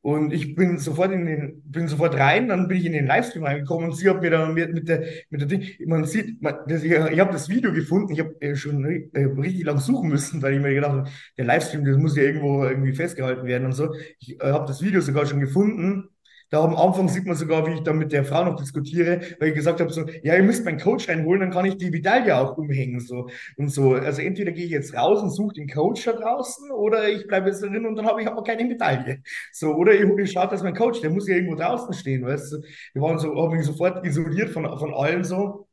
Und 0.05 0.33
ich 0.33 0.53
bin 0.53 0.77
sofort 0.77 1.11
in 1.11 1.25
den, 1.25 1.63
bin 1.65 1.87
sofort 1.87 2.13
rein, 2.13 2.47
dann 2.47 2.67
bin 2.67 2.77
ich 2.77 2.85
in 2.85 2.91
den 2.91 3.07
Livestream 3.07 3.43
reingekommen 3.43 3.89
und 3.89 3.95
sie 3.95 4.07
hat 4.07 4.21
mir 4.21 4.29
dann 4.29 4.53
mit, 4.53 4.71
mit 4.71 4.87
der, 4.87 5.03
mit 5.31 5.41
der 5.41 5.47
Ding, 5.47 5.63
man 5.87 6.05
sieht, 6.05 6.39
man, 6.43 6.57
das, 6.67 6.83
ich, 6.83 6.91
ich 6.91 7.19
habe 7.19 7.31
das 7.31 7.49
Video 7.49 7.73
gefunden, 7.73 8.13
ich 8.13 8.19
habe 8.19 8.39
äh, 8.39 8.55
schon 8.55 8.85
äh, 8.85 9.23
richtig 9.23 9.63
lang 9.63 9.79
suchen 9.79 10.09
müssen, 10.09 10.43
weil 10.43 10.53
ich 10.53 10.61
mir 10.61 10.75
gedacht 10.75 10.91
habe, 10.91 11.09
der 11.39 11.45
Livestream, 11.45 11.83
das 11.85 11.97
muss 11.97 12.15
ja 12.15 12.21
irgendwo 12.21 12.63
irgendwie 12.65 12.93
festgehalten 12.93 13.47
werden 13.47 13.65
und 13.65 13.71
so. 13.73 13.95
Ich 14.19 14.39
äh, 14.39 14.51
habe 14.51 14.67
das 14.67 14.83
Video 14.83 15.01
sogar 15.01 15.25
schon 15.25 15.39
gefunden. 15.39 16.07
Da 16.49 16.63
am 16.63 16.75
Anfang 16.75 17.07
sieht 17.09 17.25
man 17.25 17.35
sogar, 17.35 17.65
wie 17.67 17.73
ich 17.73 17.81
da 17.81 17.93
mit 17.93 18.11
der 18.11 18.23
Frau 18.23 18.43
noch 18.45 18.55
diskutiere, 18.55 19.21
weil 19.39 19.49
ich 19.49 19.55
gesagt 19.55 19.79
habe, 19.79 19.91
so, 19.91 20.05
ja, 20.23 20.35
ihr 20.35 20.43
müsst 20.43 20.63
meinen 20.65 20.79
Coach 20.79 21.09
reinholen, 21.09 21.41
dann 21.41 21.51
kann 21.51 21.65
ich 21.65 21.77
die 21.77 21.89
Medaille 21.89 22.37
auch 22.37 22.57
umhängen, 22.57 22.99
so 22.99 23.27
und 23.57 23.69
so. 23.69 23.93
Also 23.93 24.21
entweder 24.21 24.51
gehe 24.51 24.65
ich 24.65 24.71
jetzt 24.71 24.95
raus 24.95 25.21
und 25.21 25.31
suche 25.31 25.55
den 25.55 25.67
Coach 25.69 26.03
da 26.05 26.13
draußen 26.13 26.71
oder 26.71 27.09
ich 27.09 27.27
bleibe 27.27 27.49
jetzt 27.49 27.61
drin 27.61 27.85
und 27.85 27.95
dann 27.95 28.05
habe 28.05 28.21
ich 28.21 28.27
aber 28.27 28.43
keine 28.43 28.65
Medaille. 28.65 29.21
So, 29.51 29.73
oder 29.75 29.93
ich, 29.93 30.01
ich 30.01 30.31
schaue, 30.31 30.47
dass 30.47 30.63
mein 30.63 30.75
Coach, 30.75 31.01
der 31.01 31.09
muss 31.09 31.27
ja 31.27 31.35
irgendwo 31.35 31.55
draußen 31.55 31.93
stehen, 31.93 32.23
weißt 32.25 32.53
du. 32.53 32.61
Wir 32.93 33.01
waren 33.01 33.19
so, 33.19 33.35
haben 33.35 33.55
mich 33.57 33.65
sofort 33.65 34.05
isoliert 34.05 34.49
von, 34.51 34.65
von 34.79 34.93
allen 34.93 35.23
so. 35.23 35.67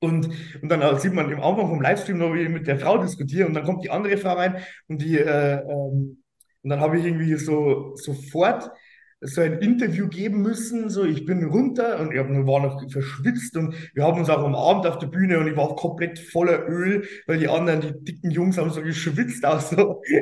Und, 0.00 0.28
und 0.62 0.68
dann 0.68 0.98
sieht 0.98 1.14
man 1.14 1.30
im 1.30 1.40
Anfang 1.40 1.68
vom 1.68 1.80
Livestream 1.80 2.18
noch, 2.18 2.34
wie 2.34 2.42
ich 2.42 2.48
mit 2.50 2.66
der 2.66 2.78
Frau 2.78 2.98
diskutiere 2.98 3.46
und 3.46 3.54
dann 3.54 3.64
kommt 3.64 3.82
die 3.82 3.90
andere 3.90 4.18
Frau 4.18 4.34
rein 4.34 4.58
und 4.88 5.00
die, 5.00 5.18
äh, 5.18 5.60
ähm, 5.62 6.22
und 6.62 6.70
dann 6.70 6.80
habe 6.80 6.98
ich 6.98 7.04
irgendwie 7.06 7.34
so 7.36 7.94
sofort 7.96 8.70
so 9.20 9.40
ein 9.40 9.58
Interview 9.60 10.08
geben 10.08 10.42
müssen. 10.42 10.90
So, 10.90 11.04
ich 11.04 11.24
bin 11.26 11.44
runter 11.44 12.00
und 12.00 12.12
ich 12.12 12.18
hab, 12.18 12.28
war 12.28 12.60
noch 12.60 12.82
verschwitzt 12.90 13.56
und 13.56 13.74
wir 13.94 14.04
haben 14.04 14.18
uns 14.18 14.30
auch 14.30 14.44
umarmt 14.44 14.86
auf 14.86 14.98
der 14.98 15.06
Bühne 15.08 15.38
und 15.38 15.48
ich 15.48 15.56
war 15.56 15.74
komplett 15.76 16.18
voller 16.18 16.68
Öl, 16.68 17.06
weil 17.26 17.38
die 17.38 17.48
anderen, 17.48 17.80
die 17.80 18.04
dicken 18.04 18.30
Jungs, 18.30 18.58
haben 18.58 18.70
so 18.70 18.82
geschwitzt 18.82 19.44
auch 19.44 19.60
so. 19.60 20.02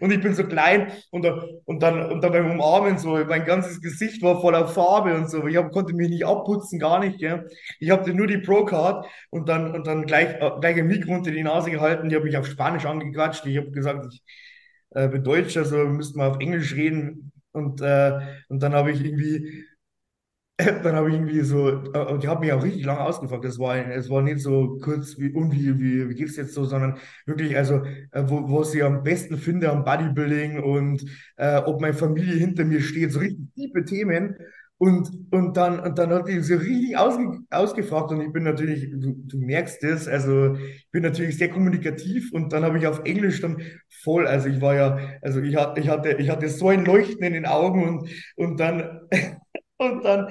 Und 0.00 0.12
ich 0.12 0.20
bin 0.20 0.34
so 0.34 0.44
klein 0.46 0.92
und, 1.10 1.22
dann- 1.24 1.40
und 1.64 1.82
dann, 1.82 2.12
und 2.12 2.20
dann 2.22 2.32
beim 2.32 2.50
Umarmen 2.52 2.96
so, 2.98 3.16
mein 3.24 3.44
ganzes 3.44 3.80
Gesicht 3.80 4.22
war 4.22 4.40
voller 4.40 4.68
Farbe 4.68 5.14
und 5.16 5.28
so. 5.28 5.44
Ich 5.46 5.56
hab, 5.56 5.72
konnte 5.72 5.94
mich 5.94 6.10
nicht 6.10 6.24
abputzen, 6.24 6.78
gar 6.78 7.00
nicht, 7.00 7.18
gell. 7.18 7.48
Ich 7.80 7.90
hatte 7.90 8.14
nur 8.14 8.26
die 8.28 8.38
Pro-Card 8.38 9.06
und 9.30 9.48
dann, 9.48 9.74
und 9.74 9.86
dann 9.86 10.06
gleich, 10.06 10.40
äh, 10.40 10.50
gleich 10.60 10.76
ein 10.78 10.86
Mikro 10.86 11.14
unter 11.14 11.32
die 11.32 11.42
Nase 11.42 11.70
gehalten. 11.72 12.08
Die 12.08 12.14
habe 12.14 12.24
mich 12.24 12.36
auf 12.36 12.46
Spanisch 12.46 12.86
angequatscht. 12.86 13.46
Ich 13.46 13.56
habe 13.56 13.70
gesagt, 13.72 14.06
ich 14.12 14.22
äh, 14.90 15.08
bin 15.08 15.24
Deutsch, 15.24 15.56
also 15.56 15.76
müssten 15.78 16.18
wir 16.18 16.28
auf 16.30 16.40
Englisch 16.40 16.74
reden. 16.74 17.32
Und, 17.54 17.80
äh, 17.80 18.20
und 18.48 18.62
dann 18.62 18.74
habe 18.74 18.92
ich 18.92 19.00
irgendwie 19.04 19.64
dann 20.58 20.94
habe 20.94 21.08
ich 21.08 21.14
irgendwie 21.16 21.40
so, 21.40 21.68
äh, 21.92 21.98
und 22.12 22.22
die 22.22 22.28
haben 22.28 22.40
mich 22.40 22.52
auch 22.52 22.62
richtig 22.62 22.84
lange 22.84 23.00
ausgefragt. 23.00 23.44
Es 23.44 23.58
war, 23.58 23.76
es 23.76 24.08
war 24.08 24.22
nicht 24.22 24.38
so 24.40 24.78
kurz 24.80 25.18
wie, 25.18 25.32
und 25.32 25.50
wie, 25.52 25.78
wie, 25.80 26.08
wie 26.08 26.14
geht's 26.14 26.36
jetzt 26.36 26.54
so, 26.54 26.64
sondern 26.64 26.98
wirklich, 27.26 27.56
also, 27.56 27.82
äh, 28.12 28.22
wo, 28.26 28.60
was 28.60 28.72
ich 28.74 28.84
am 28.84 29.02
besten 29.02 29.36
finde 29.36 29.70
am 29.70 29.84
Bodybuilding 29.84 30.60
und 30.62 31.04
äh, 31.36 31.56
ob 31.58 31.80
meine 31.80 31.94
Familie 31.94 32.34
hinter 32.36 32.64
mir 32.64 32.80
steht, 32.82 33.10
so 33.12 33.18
richtig 33.18 33.52
tiefe 33.54 33.84
Themen. 33.84 34.36
Und, 34.78 35.08
und 35.30 35.56
dann, 35.56 35.78
und 35.80 35.98
dann 35.98 36.10
hat 36.10 36.28
die 36.28 36.40
so 36.40 36.56
richtig 36.56 36.96
ausge, 36.98 37.40
ausgefragt 37.50 38.10
und 38.10 38.20
ich 38.20 38.32
bin 38.32 38.42
natürlich, 38.42 38.90
du, 38.90 39.14
du 39.16 39.38
merkst 39.38 39.82
es, 39.84 40.08
also 40.08 40.56
ich 40.56 40.88
bin 40.90 41.02
natürlich 41.04 41.38
sehr 41.38 41.48
kommunikativ 41.48 42.32
und 42.32 42.52
dann 42.52 42.64
habe 42.64 42.76
ich 42.78 42.86
auf 42.86 43.00
Englisch 43.04 43.40
dann 43.40 43.62
voll, 44.02 44.26
also 44.26 44.48
ich 44.48 44.60
war 44.60 44.74
ja, 44.74 44.98
also 45.22 45.40
ich 45.40 45.56
hatte, 45.56 45.80
ich 45.80 45.88
hatte, 45.88 46.12
ich 46.18 46.28
hatte 46.28 46.48
so 46.48 46.68
ein 46.68 46.84
Leuchten 46.84 47.22
in 47.24 47.32
den 47.34 47.46
Augen 47.46 47.88
und, 47.88 48.10
und 48.36 48.58
dann, 48.60 49.00
und 49.78 50.04
dann 50.04 50.28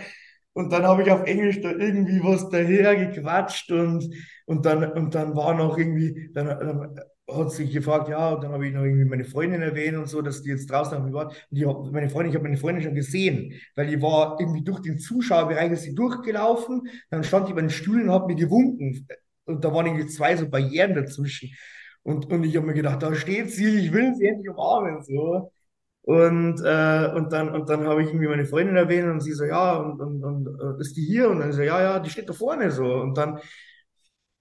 und 0.54 0.72
dann 0.72 0.84
habe 0.84 1.02
ich 1.04 1.12
auf 1.12 1.24
Englisch 1.24 1.62
da 1.62 1.72
irgendwie 1.72 2.22
was 2.24 2.50
daher 2.50 2.96
gequatscht 2.96 3.72
und, 3.72 4.06
und 4.46 4.66
dann, 4.66 4.92
und 4.94 5.16
dann 5.16 5.36
war 5.36 5.56
noch 5.56 5.78
irgendwie, 5.78 6.30
dann, 6.34 6.48
dann 6.48 6.96
hat 7.38 7.52
sich 7.52 7.72
gefragt, 7.72 8.10
ja, 8.10 8.30
und 8.34 8.44
dann 8.44 8.52
habe 8.52 8.68
ich 8.68 8.74
noch 8.74 8.84
irgendwie 8.84 9.06
meine 9.06 9.26
Freundin 9.26 9.62
erwähnt 9.62 9.98
und 9.98 10.08
so, 10.08 10.22
dass 10.22 10.42
die 10.42 10.50
jetzt 10.50 10.70
draußen 10.70 11.14
war. 11.14 11.28
Und 11.28 11.34
die, 11.52 11.66
meine 11.66 12.10
Freundin, 12.10 12.30
ich 12.32 12.36
habe 12.36 12.44
meine 12.44 12.58
Freundin 12.58 12.84
schon 12.84 12.96
gesehen, 12.96 13.54
weil 13.76 13.88
die 13.88 14.02
war 14.02 14.38
irgendwie 14.40 14.64
durch 14.64 14.82
den 14.82 15.00
Zuschauerbereich 15.00 15.72
ist 15.72 15.84
sie 15.84 15.96
durchgelaufen, 15.96 16.88
dann 17.10 17.24
stand 17.24 17.50
die 17.50 17.54
bei 17.54 17.62
den 17.62 17.70
Stühlen 17.70 18.10
und 18.10 18.16
hat 18.16 18.28
mir 18.28 18.36
gewunken. 18.36 19.08
Und 19.46 19.64
da 19.64 19.74
waren 19.74 19.86
irgendwie 19.86 20.08
zwei 20.08 20.36
so 20.36 20.50
Barrieren 20.50 20.96
dazwischen. 20.96 21.52
Und, 22.04 22.32
und 22.32 22.44
ich 22.44 22.56
habe 22.58 22.68
mir 22.68 22.74
gedacht, 22.74 23.02
da 23.02 23.16
steht 23.16 23.52
sie, 23.52 23.80
ich 23.80 23.94
will 23.94 24.14
sie 24.16 24.28
endlich 24.28 24.50
umarmen. 24.50 25.02
So. 25.04 25.52
Und, 26.04 26.60
äh, 26.66 27.12
und 27.16 27.32
dann, 27.32 27.50
und 27.50 27.70
dann 27.70 27.88
habe 27.88 28.04
ich 28.04 28.10
irgendwie 28.10 28.28
meine 28.28 28.46
Freundin 28.46 28.76
erwähnt 28.76 29.10
und 29.10 29.22
sie 29.22 29.32
so, 29.32 29.46
ja, 29.46 29.78
und, 29.78 30.02
und, 30.02 30.24
und 30.24 30.48
äh, 30.78 30.82
ist 30.82 30.98
die 30.98 31.06
hier? 31.06 31.30
Und 31.30 31.40
dann 31.40 31.54
so, 31.54 31.62
ja, 31.62 31.82
ja, 31.82 32.00
die 32.00 32.10
steht 32.10 32.28
da 32.30 32.34
vorne 32.34 32.72
so. 32.72 32.84
Und 32.84 33.18
dann, 33.18 33.40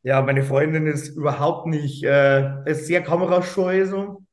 Ja, 0.05 0.21
meine 0.23 0.43
Freundin 0.45 0.87
ist 0.87 1.09
überhaupt 1.17 1.67
nicht, 1.67 2.03
äh, 2.05 2.69
ist 2.71 2.87
sehr 2.87 3.03
kamerascheu 3.03 3.87
so. 3.87 4.25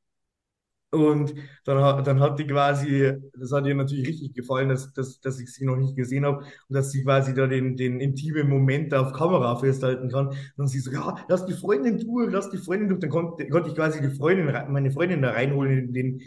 Und 0.91 1.35
dann, 1.65 1.83
hat- 1.83 2.07
dann 2.07 2.19
hat 2.19 2.39
die 2.39 2.47
quasi, 2.47 3.13
das 3.37 3.51
hat 3.51 3.67
ihr 3.67 3.75
natürlich 3.75 4.07
richtig 4.07 4.33
gefallen, 4.33 4.69
dass, 4.69 4.91
dass, 4.93 5.19
dass 5.21 5.39
ich 5.39 5.53
sie 5.53 5.63
noch 5.65 5.75
nicht 5.75 5.95
gesehen 5.95 6.25
habe 6.25 6.39
und 6.39 6.75
dass 6.75 6.91
sie 6.91 7.03
quasi 7.03 7.35
da 7.35 7.45
den, 7.45 7.77
den 7.77 7.99
intimen 7.99 8.49
Moment 8.49 8.93
auf 8.95 9.13
Kamera 9.13 9.55
festhalten 9.57 10.09
kann. 10.09 10.33
Und 10.57 10.67
sie 10.67 10.79
so, 10.79 10.91
ja, 10.91 11.15
lass 11.27 11.45
die 11.45 11.53
Freundin 11.53 11.99
durch, 11.99 12.31
lass 12.33 12.49
die 12.49 12.57
Freundin 12.57 12.89
durch. 12.89 13.01
Dann 13.01 13.11
konnte, 13.11 13.47
konnte 13.49 13.69
ich 13.69 13.75
quasi 13.75 14.01
die 14.01 14.15
Freundin, 14.15 14.47
meine 14.71 14.89
Freundin 14.91 15.21
da 15.21 15.29
reinholen 15.31 15.77
in 15.89 15.93
den 15.93 16.21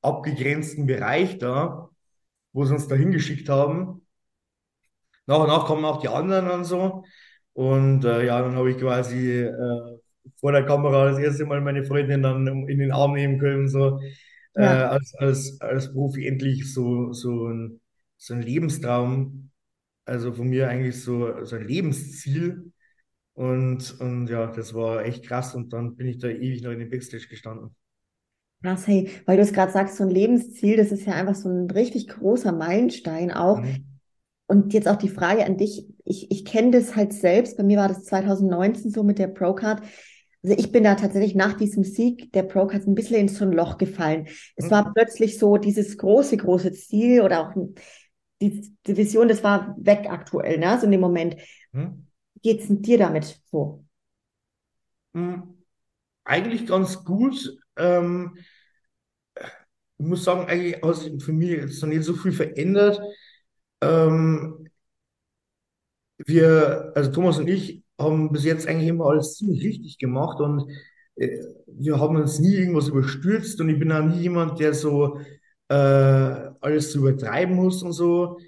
abgegrenzten 0.00 0.86
Bereich 0.86 1.36
da, 1.38 1.90
wo 2.52 2.64
sie 2.66 2.74
uns 2.74 2.88
da 2.88 2.96
hingeschickt 2.96 3.48
haben. 3.50 4.02
Nach 5.26 5.38
und 5.40 5.48
nach 5.48 5.66
kommen 5.66 5.84
auch 5.84 6.00
die 6.00 6.08
anderen 6.08 6.48
und 6.50 6.64
so. 6.64 7.04
Und 7.56 8.04
äh, 8.06 8.26
ja, 8.26 8.42
dann 8.42 8.56
habe 8.56 8.70
ich 8.72 8.78
quasi 8.78 9.42
äh, 9.44 9.98
vor 10.40 10.52
der 10.52 10.66
Kamera 10.66 11.10
das 11.10 11.18
erste 11.18 11.46
Mal 11.46 11.60
meine 11.62 11.84
Freundin 11.84 12.22
dann 12.22 12.46
in 12.68 12.78
den 12.78 12.92
Arm 12.92 13.14
nehmen 13.14 13.38
können, 13.38 13.68
so 13.68 14.00
äh, 14.54 14.60
Ja, 14.60 14.86
als, 14.86 15.14
als, 15.16 15.60
als 15.60 15.92
Profi 15.92 16.26
endlich 16.28 16.72
so, 16.74 17.12
so 17.14 17.48
ein, 17.48 17.80
so 18.18 18.34
ein 18.34 18.42
Lebenstraum, 18.42 19.50
also 20.06 20.32
von 20.34 20.48
mir 20.48 20.68
eigentlich 20.68 21.02
so, 21.02 21.44
so 21.44 21.56
ein 21.56 21.68
Lebensziel. 21.68 22.72
Und, 23.34 24.00
und 24.00 24.28
ja, 24.28 24.48
das 24.48 24.74
war 24.74 25.04
echt 25.04 25.26
krass. 25.26 25.54
Und 25.54 25.72
dann 25.72 25.96
bin 25.96 26.08
ich 26.08 26.18
da 26.18 26.28
ewig 26.28 26.62
noch 26.62 26.72
in 26.72 26.80
den 26.80 26.90
Backstage 26.90 27.28
gestanden. 27.28 27.74
krass, 28.62 28.86
hey, 28.86 29.10
weil 29.26 29.36
du 29.36 29.42
es 29.42 29.52
gerade 29.52 29.72
sagst, 29.72 29.96
so 29.96 30.04
ein 30.04 30.10
Lebensziel, 30.10 30.76
das 30.76 30.92
ist 30.92 31.06
ja 31.06 31.14
einfach 31.14 31.34
so 31.34 31.48
ein 31.48 31.70
richtig 31.70 32.08
großer 32.08 32.52
Meilenstein 32.52 33.30
auch. 33.32 33.62
Mhm. 33.62 33.95
Und 34.46 34.72
jetzt 34.74 34.88
auch 34.88 34.96
die 34.96 35.08
Frage 35.08 35.44
an 35.44 35.56
dich. 35.56 35.86
Ich, 36.04 36.30
ich 36.30 36.44
kenne 36.44 36.70
das 36.70 36.94
halt 36.96 37.12
selbst. 37.12 37.56
Bei 37.56 37.62
mir 37.64 37.78
war 37.78 37.88
das 37.88 38.04
2019 38.04 38.90
so 38.90 39.02
mit 39.02 39.18
der 39.18 39.26
Procard. 39.28 39.82
Also 40.42 40.56
ich 40.56 40.70
bin 40.70 40.84
da 40.84 40.94
tatsächlich 40.94 41.34
nach 41.34 41.54
diesem 41.54 41.82
Sieg 41.82 42.32
der 42.32 42.44
Procard 42.44 42.86
ein 42.86 42.94
bisschen 42.94 43.16
in 43.16 43.28
so 43.28 43.44
ein 43.44 43.52
Loch 43.52 43.78
gefallen. 43.78 44.28
Es 44.54 44.70
war 44.70 44.84
Mhm. 44.84 44.94
plötzlich 44.94 45.38
so 45.38 45.56
dieses 45.56 45.98
große, 45.98 46.36
große 46.36 46.72
Ziel 46.72 47.22
oder 47.22 47.48
auch 47.48 47.54
die, 48.40 48.74
die 48.86 48.96
Vision, 48.96 49.28
das 49.28 49.42
war 49.42 49.74
weg 49.78 50.06
aktuell, 50.10 50.58
ne? 50.58 50.78
So 50.78 50.86
in 50.86 50.92
dem 50.92 51.00
Moment. 51.00 51.36
Mhm. 51.72 52.06
Geht's 52.42 52.68
denn 52.68 52.80
dir 52.82 52.96
damit 52.98 53.40
so? 53.50 53.84
Mhm. 55.14 55.54
Eigentlich 56.24 56.66
ganz 56.66 57.04
gut. 57.04 57.58
Ähm, 57.76 58.36
ich 59.98 60.06
muss 60.06 60.24
sagen, 60.24 60.46
eigentlich 60.48 60.82
hat 60.82 60.96
sich 60.96 61.22
für 61.22 61.32
mich 61.32 61.50
jetzt 61.50 61.80
noch 61.82 61.88
nicht 61.88 62.04
so 62.04 62.14
viel 62.14 62.32
verändert. 62.32 63.00
Ähm, 63.86 64.68
wir, 66.18 66.92
also 66.94 67.10
Thomas 67.12 67.38
und 67.38 67.48
ich, 67.48 67.82
haben 67.98 68.30
bis 68.32 68.44
jetzt 68.44 68.66
eigentlich 68.68 68.88
immer 68.88 69.06
alles 69.06 69.34
ziemlich 69.36 69.64
richtig 69.64 69.98
gemacht 69.98 70.40
und 70.40 70.70
äh, 71.16 71.38
wir 71.66 71.98
haben 72.00 72.16
uns 72.16 72.38
nie 72.38 72.54
irgendwas 72.54 72.88
überstürzt 72.88 73.60
und 73.60 73.68
ich 73.70 73.78
bin 73.78 73.92
auch 73.92 74.04
nie 74.04 74.20
jemand, 74.22 74.60
der 74.60 74.74
so 74.74 75.20
äh, 75.68 75.74
alles 75.74 76.92
so 76.92 76.98
übertreiben 77.00 77.54
muss 77.54 77.82
und 77.82 77.92
so. 77.92 78.38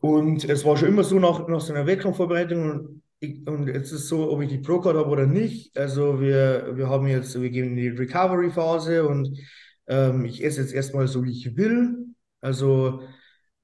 Und 0.00 0.44
es 0.44 0.64
war 0.64 0.76
schon 0.76 0.88
immer 0.88 1.04
so 1.04 1.18
nach, 1.18 1.46
nach 1.48 1.60
so 1.60 1.72
einer 1.72 1.86
Wettkampfvorbereitung 1.86 3.02
und, 3.22 3.48
und 3.48 3.68
jetzt 3.68 3.92
ist 3.92 4.08
so, 4.08 4.30
ob 4.30 4.42
ich 4.42 4.48
die 4.48 4.58
Pro-Card 4.58 4.96
habe 4.96 5.08
oder 5.08 5.26
nicht. 5.26 5.76
Also 5.78 6.20
wir, 6.20 6.76
wir 6.76 6.88
haben 6.88 7.06
jetzt, 7.06 7.40
wir 7.40 7.50
gehen 7.50 7.68
in 7.70 7.76
die 7.76 7.88
Recovery-Phase 7.88 9.06
und 9.08 9.38
ähm, 9.86 10.24
ich 10.26 10.44
esse 10.44 10.60
jetzt 10.60 10.74
erstmal 10.74 11.08
so, 11.08 11.24
wie 11.24 11.32
ich 11.32 11.56
will. 11.56 11.96
Also 12.40 13.02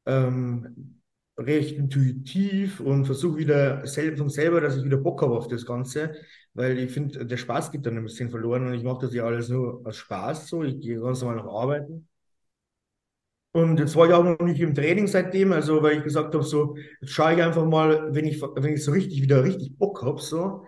ähm, 0.07 1.00
recht 1.38 1.72
intuitiv 1.76 2.80
und 2.80 3.07
versuche 3.07 3.38
wieder 3.38 3.86
sel 3.86 4.16
von 4.16 4.28
selber, 4.28 4.61
dass 4.61 4.76
ich 4.76 4.84
wieder 4.84 4.98
Bock 4.98 5.22
habe 5.22 5.36
auf 5.36 5.48
das 5.48 5.64
Ganze, 5.66 6.14
weil 6.55 6.78
ich 6.78 6.92
finde, 6.92 7.24
der 7.26 7.36
Spaß 7.36 7.72
geht 7.72 7.86
dann 7.86 7.96
ein 7.96 8.03
bisschen 8.05 8.30
verloren 8.30 8.66
und 8.66 8.74
ich 8.74 8.82
mache 8.84 9.07
das 9.07 9.14
ja 9.14 9.24
alles 9.24 9.48
nur 9.48 9.80
aus 9.86 9.96
Spaß 9.96 10.48
so. 10.48 10.62
Ich 10.64 10.80
gehe 10.80 11.00
ganz 11.00 11.20
normal 11.22 11.36
noch 11.38 11.55
arbeiten. 11.55 12.09
Und 13.53 13.78
jetzt 13.80 13.94
war 13.96 14.07
ich 14.07 14.14
auch 14.14 14.24
noch 14.24 14.38
nicht 14.46 14.61
im 14.61 14.74
Training 14.74 15.07
seitdem, 15.07 15.53
also 15.53 15.82
weil 15.82 15.98
ich 15.98 16.05
gesagt 16.05 16.32
habe, 16.34 16.42
so, 16.42 16.74
jetzt 17.03 17.11
schaue 17.12 17.34
ich 17.34 17.42
einfach 17.42 17.66
mal, 17.66 18.14
wenn 18.14 18.24
ich, 18.24 18.40
wenn 18.40 18.72
ich 18.74 18.82
so 18.84 18.92
richtig 18.92 19.20
wieder 19.20 19.44
richtig 19.44 19.76
Bock 19.76 20.03
habe, 20.03 20.20
so, 20.20 20.64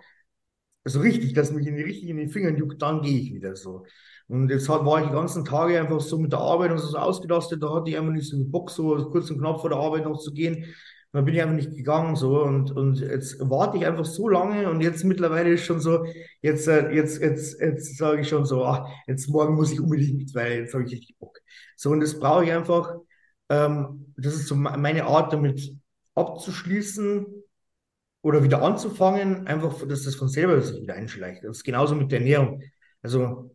also 0.83 0.99
richtig, 1.01 1.33
dass 1.33 1.51
mich 1.51 1.67
in 1.67 1.77
die 1.77 1.83
richtig 1.83 2.09
in 2.09 2.17
den 2.17 2.29
Fingern 2.29 2.57
juckt, 2.57 2.81
dann 2.81 3.01
gehe 3.01 3.19
ich 3.19 3.33
wieder 3.33 3.55
so. 3.55 3.85
Und 4.27 4.49
jetzt 4.49 4.67
hat, 4.69 4.85
war 4.85 5.01
ich 5.01 5.07
die 5.07 5.13
ganzen 5.13 5.45
Tage 5.45 5.79
einfach 5.79 5.99
so 6.01 6.17
mit 6.17 6.31
der 6.31 6.39
Arbeit 6.39 6.71
und 6.71 6.79
so, 6.79 6.97
ausgelastet, 6.97 7.61
da 7.61 7.73
hatte 7.73 7.89
ich 7.91 7.97
einfach 7.97 8.11
nicht 8.11 8.27
so 8.29 8.37
den 8.37 8.51
Bock, 8.51 8.71
so 8.71 8.95
kurz 9.11 9.29
und 9.29 9.39
knapp 9.39 9.61
vor 9.61 9.69
der 9.69 9.79
Arbeit 9.79 10.05
noch 10.05 10.17
zu 10.19 10.33
gehen. 10.33 10.65
Dann 11.11 11.23
bin 11.25 11.35
ich 11.35 11.41
einfach 11.41 11.55
nicht 11.55 11.71
gegangen 11.75 12.15
so 12.17 12.41
und, 12.43 12.71
und 12.71 12.99
jetzt 12.99 13.37
warte 13.39 13.77
ich 13.77 13.85
einfach 13.85 14.03
so 14.03 14.27
lange 14.27 14.69
und 14.69 14.81
jetzt 14.81 15.03
mittlerweile 15.05 15.51
ist 15.53 15.63
schon 15.65 15.79
so, 15.79 16.05
jetzt, 16.41 16.67
äh, 16.67 16.91
jetzt, 16.91 17.21
jetzt, 17.21 17.61
jetzt 17.61 17.97
sage 17.97 18.21
ich 18.21 18.27
schon 18.27 18.45
so, 18.45 18.65
ach, 18.65 18.87
jetzt 19.07 19.29
morgen 19.29 19.55
muss 19.55 19.71
ich 19.71 19.79
unbedingt, 19.79 20.33
weil 20.35 20.59
jetzt 20.61 20.73
habe 20.73 20.83
ich 20.83 20.91
richtig 20.91 21.17
Bock. 21.17 21.39
So, 21.77 21.91
und 21.91 22.01
das 22.01 22.19
brauche 22.19 22.43
ich 22.45 22.51
einfach, 22.51 22.95
ähm, 23.49 24.13
das 24.17 24.35
ist 24.35 24.47
so 24.47 24.55
me- 24.55 24.77
meine 24.77 25.05
Art, 25.05 25.31
damit 25.31 25.73
abzuschließen 26.15 27.25
oder 28.21 28.43
wieder 28.43 28.61
anzufangen, 28.63 29.47
einfach, 29.47 29.87
dass 29.87 30.03
das 30.03 30.15
von 30.15 30.29
selber 30.29 30.61
sich 30.61 30.81
wieder 30.81 30.95
einschleicht. 30.95 31.43
Das 31.43 31.57
ist 31.57 31.63
genauso 31.63 31.95
mit 31.95 32.11
der 32.11 32.19
Ernährung. 32.19 32.61
Also, 33.01 33.54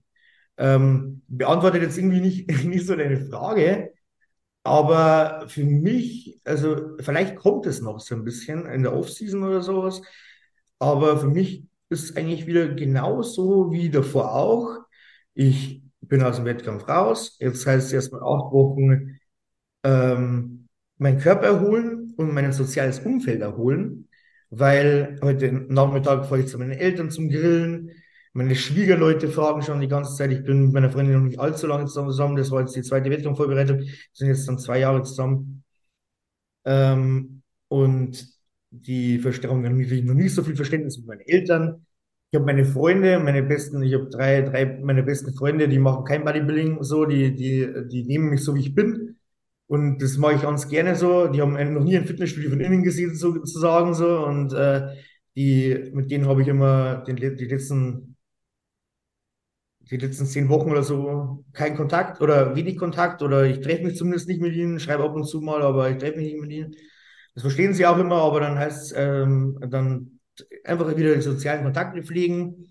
ähm, 0.60 1.22
beantwortet 1.28 1.82
jetzt 1.82 1.98
irgendwie 1.98 2.20
nicht, 2.20 2.48
nicht 2.64 2.86
so 2.86 2.94
deine 2.94 3.18
Frage, 3.28 3.92
aber 4.62 5.46
für 5.48 5.64
mich, 5.64 6.40
also 6.44 6.96
vielleicht 7.00 7.36
kommt 7.36 7.66
es 7.66 7.80
noch 7.80 8.00
so 8.00 8.14
ein 8.14 8.24
bisschen 8.24 8.66
in 8.66 8.82
der 8.82 8.94
Offseason 8.94 9.42
oder 9.42 9.62
sowas, 9.62 10.02
aber 10.78 11.18
für 11.18 11.28
mich 11.28 11.66
ist 11.88 12.04
es 12.04 12.16
eigentlich 12.16 12.46
wieder 12.46 12.68
genauso 12.68 13.72
wie 13.72 13.90
davor 13.90 14.34
auch. 14.34 14.78
Ich 15.34 15.82
bin 16.00 16.22
aus 16.22 16.36
dem 16.36 16.44
Wettkampf 16.44 16.88
raus. 16.88 17.36
Jetzt 17.40 17.66
heißt 17.66 17.86
es 17.88 17.92
erstmal 17.92 18.22
acht 18.22 18.52
Wochen 18.52 19.18
ähm, 19.84 20.68
meinen 20.98 21.18
Körper 21.18 21.46
erholen 21.46 22.14
und 22.16 22.34
mein 22.34 22.52
soziales 22.52 23.00
Umfeld 23.00 23.40
erholen, 23.40 24.08
weil 24.50 25.18
heute 25.22 25.52
Nachmittag 25.52 26.26
fahre 26.26 26.40
ich 26.40 26.48
zu 26.48 26.58
meinen 26.58 26.72
Eltern 26.72 27.10
zum 27.10 27.30
Grillen. 27.30 27.92
Meine 28.32 28.54
Schwiegerleute 28.54 29.28
fragen 29.28 29.62
schon 29.62 29.80
die 29.80 29.88
ganze 29.88 30.14
Zeit. 30.14 30.30
Ich 30.30 30.44
bin 30.44 30.64
mit 30.66 30.72
meiner 30.72 30.90
Freundin 30.90 31.14
noch 31.14 31.26
nicht 31.26 31.40
allzu 31.40 31.66
lange 31.66 31.86
zusammen. 31.86 32.36
Das 32.36 32.50
war 32.50 32.60
jetzt 32.60 32.76
die 32.76 32.82
zweite 32.82 33.10
Wettkampfvorbereitung. 33.10 33.78
Wir 33.80 33.94
sind 34.12 34.28
jetzt 34.28 34.46
dann 34.48 34.58
zwei 34.58 34.78
Jahre 34.80 35.02
zusammen. 35.02 35.64
Ähm, 36.64 37.42
und 37.68 38.26
die 38.70 39.18
Verstärkung 39.18 39.64
haben 39.64 39.78
natürlich 39.78 40.04
noch 40.04 40.14
nicht 40.14 40.34
so 40.34 40.42
viel 40.44 40.56
Verständnis 40.56 40.98
mit 40.98 41.06
meinen 41.06 41.20
Eltern. 41.22 41.86
Ich 42.30 42.36
habe 42.38 42.46
meine 42.46 42.64
Freunde, 42.64 43.18
meine 43.18 43.42
besten, 43.42 43.82
ich 43.82 43.94
habe 43.94 44.08
drei, 44.08 44.42
drei 44.42 44.78
meine 44.82 45.02
besten 45.02 45.34
Freunde, 45.34 45.68
die 45.68 45.80
machen 45.80 46.04
kein 46.04 46.24
Bodybuilding 46.24 46.82
so, 46.84 47.04
die, 47.04 47.34
die, 47.34 47.68
die 47.88 48.04
nehmen 48.04 48.30
mich 48.30 48.44
so, 48.44 48.54
wie 48.54 48.60
ich 48.60 48.74
bin. 48.74 49.16
Und 49.66 50.00
das 50.02 50.16
mache 50.18 50.34
ich 50.34 50.42
ganz 50.42 50.68
gerne 50.68 50.96
so. 50.96 51.28
Die 51.28 51.40
haben 51.42 51.54
noch 51.74 51.84
nie 51.84 51.96
ein 51.96 52.06
Fitnessstudio 52.06 52.50
von 52.50 52.60
innen 52.60 52.82
gesehen, 52.84 53.14
sozusagen 53.16 53.94
so. 53.94 54.24
Und 54.24 54.52
äh, 54.52 54.96
die, 55.36 55.90
mit 55.92 56.10
denen 56.10 56.26
habe 56.26 56.42
ich 56.42 56.48
immer 56.48 57.04
den, 57.04 57.16
die 57.16 57.44
letzten, 57.46 58.09
die 59.90 59.96
letzten 59.96 60.26
zehn 60.26 60.48
Wochen 60.48 60.70
oder 60.70 60.82
so 60.82 61.44
keinen 61.52 61.76
Kontakt 61.76 62.20
oder 62.20 62.54
wenig 62.54 62.78
Kontakt 62.78 63.22
oder 63.22 63.44
ich 63.44 63.60
treffe 63.60 63.84
mich 63.84 63.96
zumindest 63.96 64.28
nicht 64.28 64.40
mit 64.40 64.54
ihnen, 64.54 64.78
schreibe 64.80 65.04
ab 65.04 65.14
und 65.14 65.24
zu 65.24 65.40
mal, 65.40 65.62
aber 65.62 65.90
ich 65.90 65.98
treffe 65.98 66.18
mich 66.18 66.32
nicht 66.32 66.40
mit 66.40 66.52
ihnen. 66.52 66.76
Das 67.34 67.42
verstehen 67.42 67.74
sie 67.74 67.86
auch 67.86 67.98
immer, 67.98 68.16
aber 68.16 68.40
dann 68.40 68.58
heißt 68.58 68.92
es 68.92 68.94
ähm, 68.96 69.58
dann 69.68 70.20
einfach 70.64 70.96
wieder 70.96 71.14
die 71.14 71.20
sozialen 71.22 71.64
Kontakte 71.64 72.02
pflegen 72.02 72.70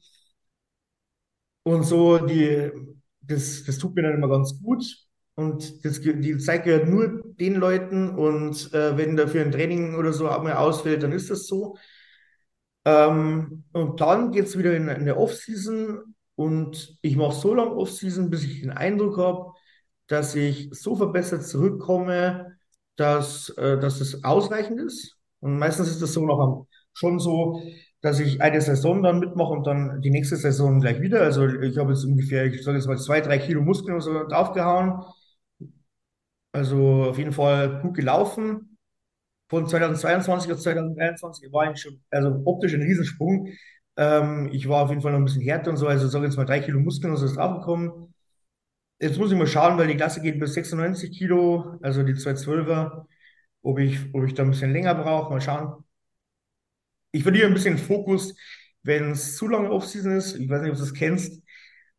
und 1.64 1.84
so, 1.84 2.18
die, 2.20 2.72
das, 3.22 3.64
das 3.66 3.78
tut 3.78 3.96
mir 3.96 4.04
dann 4.04 4.16
immer 4.16 4.30
ganz 4.30 4.60
gut. 4.62 4.84
Und 5.36 5.86
das, 5.86 6.02
die 6.02 6.38
Zeit 6.38 6.66
gehört 6.66 6.90
nur 6.90 7.22
den 7.40 7.56
Leuten 7.56 8.10
und 8.10 8.74
äh, 8.74 8.98
wenn 8.98 9.16
dafür 9.16 9.42
ein 9.44 9.52
Training 9.52 9.96
oder 9.96 10.12
so 10.12 10.30
auch 10.30 10.44
mal 10.44 10.54
ausfällt, 10.54 11.04
dann 11.04 11.14
ist 11.14 11.30
das 11.30 11.48
so. 11.48 11.78
Ähm, 12.86 13.64
und 13.72 14.02
dann 14.02 14.32
geht 14.32 14.46
es 14.46 14.58
wieder 14.58 14.76
in, 14.76 14.88
in 14.90 15.06
der 15.06 15.18
Off-Season 15.18 16.16
und 16.40 16.98
ich 17.02 17.18
mache 17.18 17.36
so 17.36 17.54
lange 17.54 17.76
Off-Season, 17.76 18.30
bis 18.30 18.46
ich 18.46 18.62
den 18.62 18.72
Eindruck 18.72 19.18
habe, 19.18 19.52
dass 20.08 20.36
ich 20.36 20.70
so 20.72 20.96
verbessert 20.96 21.46
zurückkomme, 21.46 22.58
dass, 22.96 23.50
äh, 23.58 23.78
dass 23.78 24.00
es 24.00 24.24
ausreichend 24.24 24.80
ist. 24.80 25.18
Und 25.42 25.60
meistens 25.60 25.90
ist 25.90 26.02
das 26.02 26.14
so 26.14 26.26
noch 26.26 26.66
schon 26.94 27.20
so, 27.20 27.62
dass 28.00 28.22
ich 28.22 28.42
eine 28.42 28.62
Saison 28.62 29.04
dann 29.04 29.20
mitmache 29.20 29.52
und 29.52 29.68
dann 29.68 30.02
die 30.02 30.12
nächste 30.12 30.38
Saison 30.38 30.80
gleich 30.80 31.02
wieder. 31.02 31.22
Also 31.24 31.46
ich 31.46 31.78
habe 31.78 31.92
jetzt 31.92 32.06
ungefähr, 32.06 32.46
ich 32.46 32.64
sage 32.64 32.78
jetzt 32.78 32.88
mal 32.88 32.98
zwei, 32.98 33.20
drei 33.20 33.38
Kilo 33.38 33.62
Muskeln 33.62 33.96
oder 33.96 34.02
so 34.02 34.24
draufgehauen. 34.26 35.04
Also 36.54 37.04
auf 37.10 37.18
jeden 37.18 37.34
Fall 37.34 37.82
gut 37.82 37.96
gelaufen 37.96 38.78
von 39.50 39.68
2022 39.68 40.54
auf 40.54 40.60
2023 40.62 41.52
war 41.52 41.64
eigentlich 41.64 41.82
schon, 41.82 42.02
also 42.12 42.42
optisch 42.46 42.74
ein 42.74 42.82
Riesensprung. 42.82 43.50
Ähm, 44.00 44.50
ich 44.54 44.70
war 44.70 44.84
auf 44.84 44.90
jeden 44.92 45.02
Fall 45.02 45.12
noch 45.12 45.20
ein 45.20 45.26
bisschen 45.26 45.42
härter 45.42 45.72
und 45.72 45.78
so, 45.78 45.86
also 45.88 46.08
sage 46.08 46.26
jetzt 46.26 46.38
mal 46.38 46.46
drei 46.46 46.62
Kilo 46.62 46.80
Muskeln 46.80 47.12
und 47.12 47.18
so 47.18 47.26
ist 47.26 47.36
draufgekommen. 47.36 48.14
Jetzt 49.00 49.18
muss 49.20 49.32
ich 49.32 49.38
mal 49.38 49.48
schauen, 49.48 49.78
weil 49.78 49.88
die 49.88 49.98
Klasse 49.98 50.22
geht 50.22 50.40
bis 50.40 50.54
96 50.54 51.18
Kilo, 51.18 51.78
also 51.82 52.04
die 52.04 52.16
212er, 52.16 53.08
ob 53.62 53.80
ich, 53.80 54.00
ob 54.14 54.24
ich 54.26 54.34
da 54.34 54.44
ein 54.44 54.52
bisschen 54.52 54.72
länger 54.74 54.96
brauche. 54.96 55.32
Mal 55.32 55.42
schauen. 55.42 55.84
ich 57.12 57.24
verliere 57.24 57.48
ein 57.48 57.54
bisschen 57.54 57.78
Fokus, 57.78 58.36
wenn 58.84 59.12
es 59.12 59.36
zu 59.38 59.48
lange 59.48 59.72
Offseason 59.72 60.14
ist. 60.14 60.36
Ich 60.36 60.50
weiß 60.50 60.62
nicht, 60.62 60.72
ob 60.72 60.78
du 60.78 60.84
das 60.84 60.94
kennst. 60.94 61.44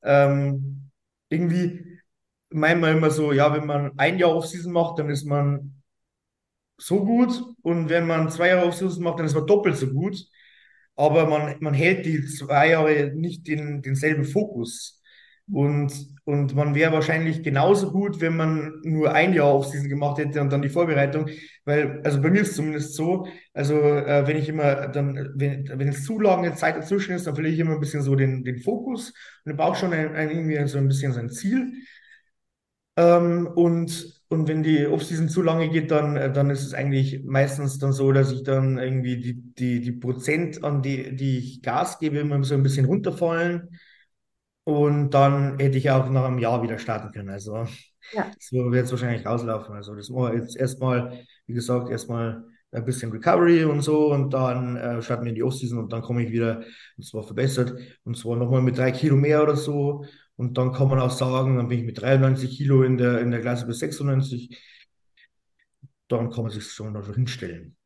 Ähm, 0.03 0.91
irgendwie 1.29 1.99
meint 2.51 2.81
man 2.81 2.97
immer 2.97 3.11
so, 3.11 3.33
ja, 3.33 3.53
wenn 3.55 3.67
man 3.67 3.93
ein 3.99 4.19
Jahr 4.19 4.35
Offseason 4.35 4.73
macht, 4.73 4.99
dann 4.99 5.11
ist 5.11 5.25
man 5.25 5.83
so 6.79 7.05
gut. 7.05 7.43
Und 7.63 7.89
wenn 7.89 8.07
man 8.07 8.31
zwei 8.31 8.49
Jahre 8.49 8.67
Offseason 8.67 9.03
macht, 9.05 9.19
dann 9.19 9.27
ist 9.27 9.35
man 9.35 9.47
doppelt 9.47 9.77
so 9.77 9.89
gut. 9.89 10.17
Aber 11.01 11.27
man, 11.27 11.57
man 11.61 11.75
hält 11.75 12.05
die 12.07 12.25
zwei 12.27 12.71
Jahre 12.71 13.13
nicht 13.15 13.47
den, 13.49 13.83
denselben 13.83 14.25
Fokus. 14.25 15.01
Und, 15.53 15.93
und 16.25 16.55
man 16.55 16.75
wäre 16.77 16.93
wahrscheinlich 16.93 17.43
genauso 17.43 17.91
gut, 17.91 18.21
wenn 18.21 18.37
man 18.37 18.81
nur 18.85 19.13
ein 19.13 19.33
Jahr 19.35 19.53
Offseason 19.53 19.89
gemacht 19.89 20.19
hätte 20.19 20.41
und 20.41 20.51
dann 20.53 20.63
die 20.63 20.69
Vorbereitung. 20.69 21.29
Weil, 21.65 22.01
also 22.05 22.21
bei 22.23 22.31
mir 22.31 22.43
ist 22.43 22.51
es 22.51 22.57
zumindest 22.57 22.95
so, 22.95 23.27
also 23.53 23.75
äh, 23.81 24.27
wenn 24.27 24.37
ich 24.37 24.49
immer 24.49 24.89
dann, 24.89 25.33
wenn, 25.35 25.69
wenn 25.69 25.89
es 25.89 26.05
zu 26.05 26.21
lange 26.21 26.55
Zeit 26.55 26.77
dazwischen 26.77 27.15
ist, 27.15 27.27
dann 27.27 27.35
verliere 27.35 27.55
ich 27.55 27.61
immer 27.61 27.75
ein 27.75 27.81
bisschen 27.81 28.03
so 28.03 28.15
den, 28.15 28.45
den 28.45 28.59
Fokus 28.61 29.13
und 29.45 29.57
brauche 29.57 29.77
schon 29.79 29.93
ein, 29.93 30.15
ein, 30.15 30.31
irgendwie 30.31 30.69
so 30.69 30.79
ein 30.79 30.87
bisschen 30.89 31.13
sein 31.13 31.31
Ziel. 31.31 31.73
Ähm, 32.97 33.49
und, 33.55 34.20
und 34.31 34.49
wenn 34.49 34.63
die 34.65 34.87
Offseason 34.89 35.29
zu 35.29 35.43
lange 35.43 35.71
geht, 35.71 35.91
dann, 35.93 36.17
äh, 36.17 36.33
dann 36.33 36.51
ist 36.51 36.65
es 36.65 36.75
eigentlich 36.75 37.25
meistens 37.25 37.79
dann 37.79 37.93
so, 37.93 38.13
dass 38.13 38.33
ich 38.33 38.45
dann 38.45 38.79
irgendwie 38.79 39.19
die, 39.21 39.35
die, 39.55 39.81
die 39.83 39.93
Prozent, 39.93 40.65
an 40.65 40.83
die, 40.83 41.17
die 41.17 41.39
ich 41.39 41.63
Gas 41.63 41.99
gebe, 42.01 42.19
immer 42.21 42.43
so 42.45 42.55
ein 42.55 42.65
bisschen 42.65 42.87
runterfallen. 42.87 43.71
Und 44.65 45.11
dann 45.13 45.59
hätte 45.59 45.79
ich 45.79 45.91
auch 45.91 46.09
nach 46.11 46.25
einem 46.25 46.39
Jahr 46.39 46.63
wieder 46.63 46.79
starten 46.79 47.13
können. 47.13 47.31
Also 47.31 47.67
Ja, 48.13 48.31
so 48.39 48.73
wird 48.73 48.87
es 48.87 48.93
wahrscheinlich 48.93 49.27
rauslaufen. 49.27 49.75
Also 49.75 49.95
das 49.95 50.11
war 50.13 50.35
jetzt 50.35 50.57
erstmal, 50.57 51.25
wie 51.47 51.55
gesagt, 51.55 51.91
erstmal 51.91 52.45
ein 52.73 52.85
bisschen 52.85 53.13
Recovery 53.13 53.65
und 53.65 53.83
so 53.83 54.13
und 54.13 54.33
dann 54.33 54.77
äh, 54.77 55.03
starten 55.03 55.25
wir 55.25 55.31
in 55.31 55.35
die 55.37 55.43
Offseason 55.43 55.79
und 55.79 55.93
dann 55.93 56.03
komme 56.03 56.25
ich 56.25 56.31
wieder, 56.33 56.63
und 56.97 57.05
zwar 57.05 57.25
verbessert, 57.25 57.75
und 58.05 58.17
zwar 58.17 58.37
nochmal 58.37 58.63
mit 58.63 58.79
drei 58.79 58.93
Kilo 58.93 59.17
mehr 59.17 59.43
oder 59.43 59.57
so. 59.57 60.05
Und 60.41 60.57
dann 60.57 60.73
kann 60.73 60.89
man 60.89 60.99
auch 61.01 61.11
sagen, 61.11 61.59
dann 61.59 61.69
bin 61.69 61.81
ich 61.81 61.85
mit 61.85 62.01
93 62.01 62.57
Kilo 62.57 62.83
in 62.83 62.97
der, 62.97 63.21
in 63.21 63.31
der 63.31 63.43
Klasse 63.43 63.67
bis 63.67 63.79
96. 63.81 64.59
Dann 66.09 66.31
kann 66.31 66.45
man 66.45 66.51
sich 66.51 66.65
schon 66.65 66.95
noch 66.95 67.15
hinstellen. 67.15 67.77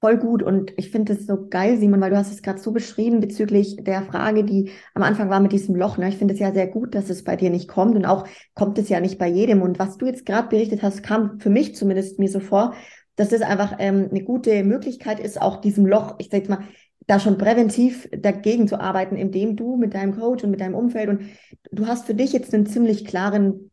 voll 0.00 0.16
gut. 0.16 0.42
Und 0.42 0.72
ich 0.78 0.90
finde 0.90 1.12
es 1.12 1.26
so 1.26 1.48
geil, 1.50 1.76
Simon, 1.76 2.00
weil 2.00 2.08
du 2.08 2.16
hast 2.16 2.32
es 2.32 2.40
gerade 2.40 2.58
so 2.60 2.72
beschrieben 2.72 3.20
bezüglich 3.20 3.76
der 3.78 4.04
Frage, 4.04 4.42
die 4.42 4.70
am 4.94 5.02
Anfang 5.02 5.28
war 5.28 5.40
mit 5.40 5.52
diesem 5.52 5.76
Loch. 5.76 5.98
Ne? 5.98 6.08
Ich 6.08 6.16
finde 6.16 6.32
es 6.32 6.40
ja 6.40 6.54
sehr 6.54 6.66
gut, 6.66 6.94
dass 6.94 7.10
es 7.10 7.24
bei 7.24 7.36
dir 7.36 7.50
nicht 7.50 7.68
kommt. 7.68 7.94
Und 7.94 8.06
auch 8.06 8.26
kommt 8.54 8.78
es 8.78 8.88
ja 8.88 8.98
nicht 8.98 9.18
bei 9.18 9.28
jedem. 9.28 9.60
Und 9.60 9.78
was 9.78 9.98
du 9.98 10.06
jetzt 10.06 10.24
gerade 10.24 10.48
berichtet 10.48 10.82
hast, 10.82 11.02
kam 11.02 11.40
für 11.40 11.50
mich 11.50 11.74
zumindest 11.74 12.18
mir 12.18 12.30
so 12.30 12.40
vor, 12.40 12.74
dass 13.16 13.28
das 13.28 13.42
einfach 13.42 13.76
ähm, 13.80 14.08
eine 14.10 14.24
gute 14.24 14.64
Möglichkeit 14.64 15.20
ist, 15.20 15.38
auch 15.42 15.60
diesem 15.60 15.84
Loch, 15.84 16.14
ich 16.16 16.30
sag 16.30 16.38
jetzt 16.38 16.48
mal, 16.48 16.64
da 17.06 17.18
schon 17.18 17.38
präventiv 17.38 18.08
dagegen 18.16 18.68
zu 18.68 18.80
arbeiten, 18.80 19.16
indem 19.16 19.56
du 19.56 19.76
mit 19.76 19.94
deinem 19.94 20.16
Coach 20.16 20.44
und 20.44 20.50
mit 20.50 20.60
deinem 20.60 20.74
Umfeld 20.74 21.08
und 21.08 21.22
du 21.70 21.86
hast 21.86 22.06
für 22.06 22.14
dich 22.14 22.32
jetzt 22.32 22.54
einen 22.54 22.66
ziemlich 22.66 23.04
klaren 23.04 23.70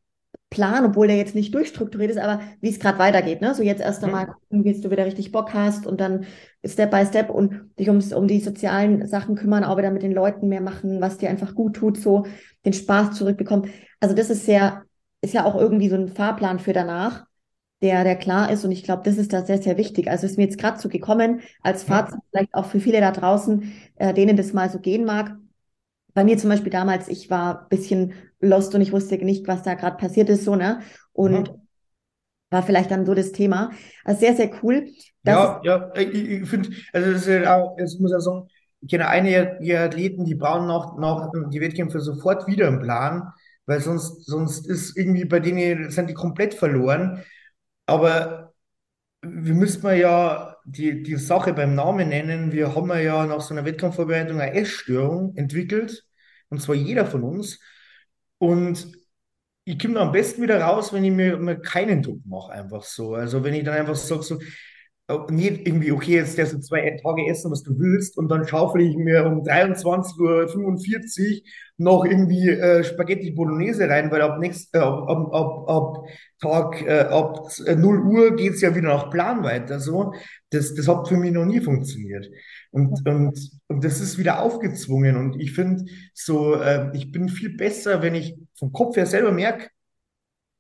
Plan, 0.50 0.84
obwohl 0.84 1.08
der 1.08 1.18
jetzt 1.18 1.36
nicht 1.36 1.54
durchstrukturiert 1.54 2.10
ist, 2.10 2.18
aber 2.18 2.42
wie 2.60 2.70
es 2.70 2.80
gerade 2.80 2.98
weitergeht. 2.98 3.40
Ne? 3.40 3.54
So 3.54 3.62
jetzt 3.62 3.82
erst 3.82 4.04
einmal 4.04 4.28
gucken, 4.28 4.64
wie 4.64 4.82
du 4.82 4.90
wieder 4.90 5.06
richtig 5.06 5.32
Bock 5.32 5.54
hast 5.54 5.86
und 5.86 6.02
dann 6.02 6.26
Step 6.66 6.90
by 6.90 7.06
Step 7.06 7.30
und 7.30 7.70
dich 7.78 7.88
ums, 7.88 8.12
um 8.14 8.28
die 8.28 8.40
sozialen 8.40 9.06
Sachen 9.08 9.36
kümmern, 9.36 9.64
auch 9.64 9.78
wieder 9.78 9.92
mit 9.92 10.02
den 10.02 10.12
Leuten 10.12 10.48
mehr 10.48 10.62
machen, 10.62 11.02
was 11.02 11.20
dir 11.20 11.30
einfach 11.30 11.54
gut 11.54 11.76
tut, 11.76 11.98
so 11.98 12.26
den 12.66 12.74
Spaß 12.74 13.12
zurückbekommen. 13.12 13.70
Also 14.00 14.16
das 14.16 14.32
ist 14.32 14.46
sehr, 14.46 14.84
ist 15.22 15.36
ja 15.36 15.46
auch 15.46 15.56
irgendwie 15.56 15.90
so 15.90 15.96
ein 15.96 16.08
Fahrplan 16.08 16.58
für 16.58 16.74
danach, 16.74 17.26
der, 17.82 18.04
der 18.04 18.16
klar 18.18 18.52
ist 18.52 18.66
und 18.66 18.72
ich 18.72 18.84
glaube, 18.84 19.04
das 19.06 19.18
ist 19.18 19.34
da 19.34 19.46
sehr, 19.46 19.62
sehr 19.62 19.78
wichtig. 19.78 20.10
Also 20.10 20.26
ist 20.28 20.38
mir 20.38 20.44
jetzt 20.46 20.58
gerade 20.60 20.80
so 20.80 20.90
gekommen, 20.90 21.42
als 21.62 21.84
Ja. 21.88 22.10
Fazit 22.10 22.20
vielleicht 22.32 22.54
auch 22.54 22.66
für 22.66 22.80
viele 22.80 23.00
da 23.02 23.12
draußen, 23.12 23.72
äh, 23.98 24.14
denen 24.14 24.38
das 24.38 24.54
mal 24.54 24.70
so 24.70 24.80
gehen 24.80 25.06
mag. 25.06 25.36
Bei 26.14 26.24
mir 26.26 26.38
zum 26.38 26.50
Beispiel 26.50 26.72
damals, 26.72 27.08
ich 27.10 27.30
war 27.30 27.64
ein 27.64 27.70
bisschen 27.70 28.14
lost 28.42 28.76
und 28.76 28.82
ich 28.82 28.92
wusste 28.94 29.18
nicht, 29.18 29.48
was 29.48 29.64
da 29.64 29.76
gerade 29.76 29.98
passiert 29.98 30.30
ist, 30.30 30.46
so, 30.46 30.56
ne? 30.56 30.82
Und 31.14 31.52
Mhm. 31.52 31.60
war 32.52 32.64
vielleicht 32.64 32.92
dann 32.92 33.06
so 33.06 33.14
das 33.14 33.32
Thema. 33.32 33.72
Also 34.04 34.20
sehr, 34.22 34.36
sehr 34.36 34.52
cool. 34.64 34.88
Ja, 35.24 35.60
ja, 35.64 35.92
ich, 35.96 36.14
ich 36.14 36.50
finde, 36.50 36.70
also 36.94 37.12
das 37.12 37.22
ist 37.22 37.28
ja 37.28 37.56
auch, 37.58 37.78
jetzt 37.78 38.00
muss 38.00 38.12
ich 38.14 38.24
sagen, 38.24 38.48
ich 38.82 38.90
kenne 38.90 39.08
einige 39.10 39.80
Athleten, 39.80 40.24
die 40.26 40.36
brauchen 40.36 40.68
nach, 40.68 40.98
nach 40.98 41.30
die 41.52 41.60
Wettkämpfe 41.62 42.00
sofort 42.00 42.48
wieder 42.48 42.68
einen 42.68 42.80
Plan, 42.82 43.32
weil 43.66 43.82
sonst, 43.82 44.26
sonst 44.26 44.66
ist 44.68 44.96
irgendwie 44.98 45.26
bei 45.26 45.40
denen, 45.40 45.92
sind 45.92 46.10
die 46.10 46.14
komplett 46.14 46.54
verloren. 46.54 47.24
Aber 47.90 48.54
wir 49.22 49.54
müssen 49.54 49.84
wir 49.84 49.96
ja 49.96 50.56
die, 50.66 51.04
die 51.04 51.18
Sache 51.18 51.54
beim 51.54 51.76
Namen 51.76 52.10
nennen. 52.10 52.52
Wir 52.52 52.76
haben 52.76 52.90
ja 52.92 53.26
nach 53.26 53.42
so 53.42 53.54
einer 53.54 53.66
Wettkampfvorbereitung 53.66 54.40
eine 54.40 54.54
Essstörung 54.54 55.36
entwickelt, 55.36 56.06
und 56.50 56.62
zwar 56.62 56.76
jeder 56.76 57.06
von 57.06 57.24
uns. 57.24 57.60
Und 58.38 58.92
ich 59.66 59.80
komme 59.80 59.96
da 59.96 60.02
am 60.02 60.12
besten 60.12 60.42
wieder 60.42 60.62
raus, 60.62 60.94
wenn 60.94 61.04
ich 61.04 61.12
mir, 61.12 61.38
mir 61.38 61.60
keinen 61.60 62.02
Druck 62.02 62.22
mache, 62.26 62.52
einfach 62.54 62.84
so. 62.84 63.14
Also 63.16 63.44
wenn 63.44 63.54
ich 63.54 63.64
dann 63.64 63.76
einfach 63.76 63.96
sage, 63.96 64.24
so, 64.24 64.40
äh, 65.08 65.18
nicht 65.32 65.68
irgendwie, 65.68 65.92
okay, 65.92 66.16
jetzt 66.16 66.38
darfst 66.38 66.54
du 66.54 66.60
zwei 66.60 66.98
Tage 67.04 67.28
essen, 67.28 67.52
was 67.52 67.64
du 67.64 67.78
willst, 67.78 68.18
und 68.18 68.30
dann 68.30 68.48
schaufel 68.48 68.82
ich 68.82 68.96
mir 68.96 69.26
um 69.26 69.44
23.45 69.44 71.42
Uhr 71.42 71.50
noch 71.80 72.06
irgendwie 72.06 72.50
äh, 72.50 72.84
Spaghetti 72.84 73.32
Bolognese 73.32 73.90
rein, 73.90 74.12
weil 74.12 74.22
ab 74.22 74.40
nächst, 74.40 74.76
äh, 74.76 74.80
ab, 74.80 75.08
ab, 75.10 75.34
ab, 75.34 75.70
ab 75.70 76.06
Tag, 76.42 76.82
äh, 76.82 77.02
ab 77.02 77.50
0 77.66 78.00
Uhr 78.06 78.36
geht's 78.36 78.62
ja 78.62 78.76
wieder 78.76 78.90
nach 78.90 79.10
Plan 79.10 79.44
weiter. 79.44 79.80
So. 79.80 80.14
Das, 80.50 80.74
das 80.76 80.88
hat 80.88 81.08
für 81.08 81.18
mich 81.18 81.32
noch 81.32 81.46
nie 81.46 81.62
funktioniert. 81.62 82.28
Und, 82.72 83.08
und, 83.08 83.40
und 83.68 83.84
das 83.84 84.02
ist 84.02 84.18
wieder 84.18 84.42
aufgezwungen. 84.42 85.16
Und 85.16 85.40
ich 85.40 85.54
finde 85.54 85.86
so, 86.14 86.56
äh, 86.56 86.96
ich 86.96 87.12
bin 87.12 87.30
viel 87.30 87.56
besser, 87.56 88.02
wenn 88.02 88.16
ich 88.16 88.38
vom 88.56 88.72
Kopf 88.72 88.98
her 88.98 89.06
selber 89.06 89.32
merke, 89.32 89.70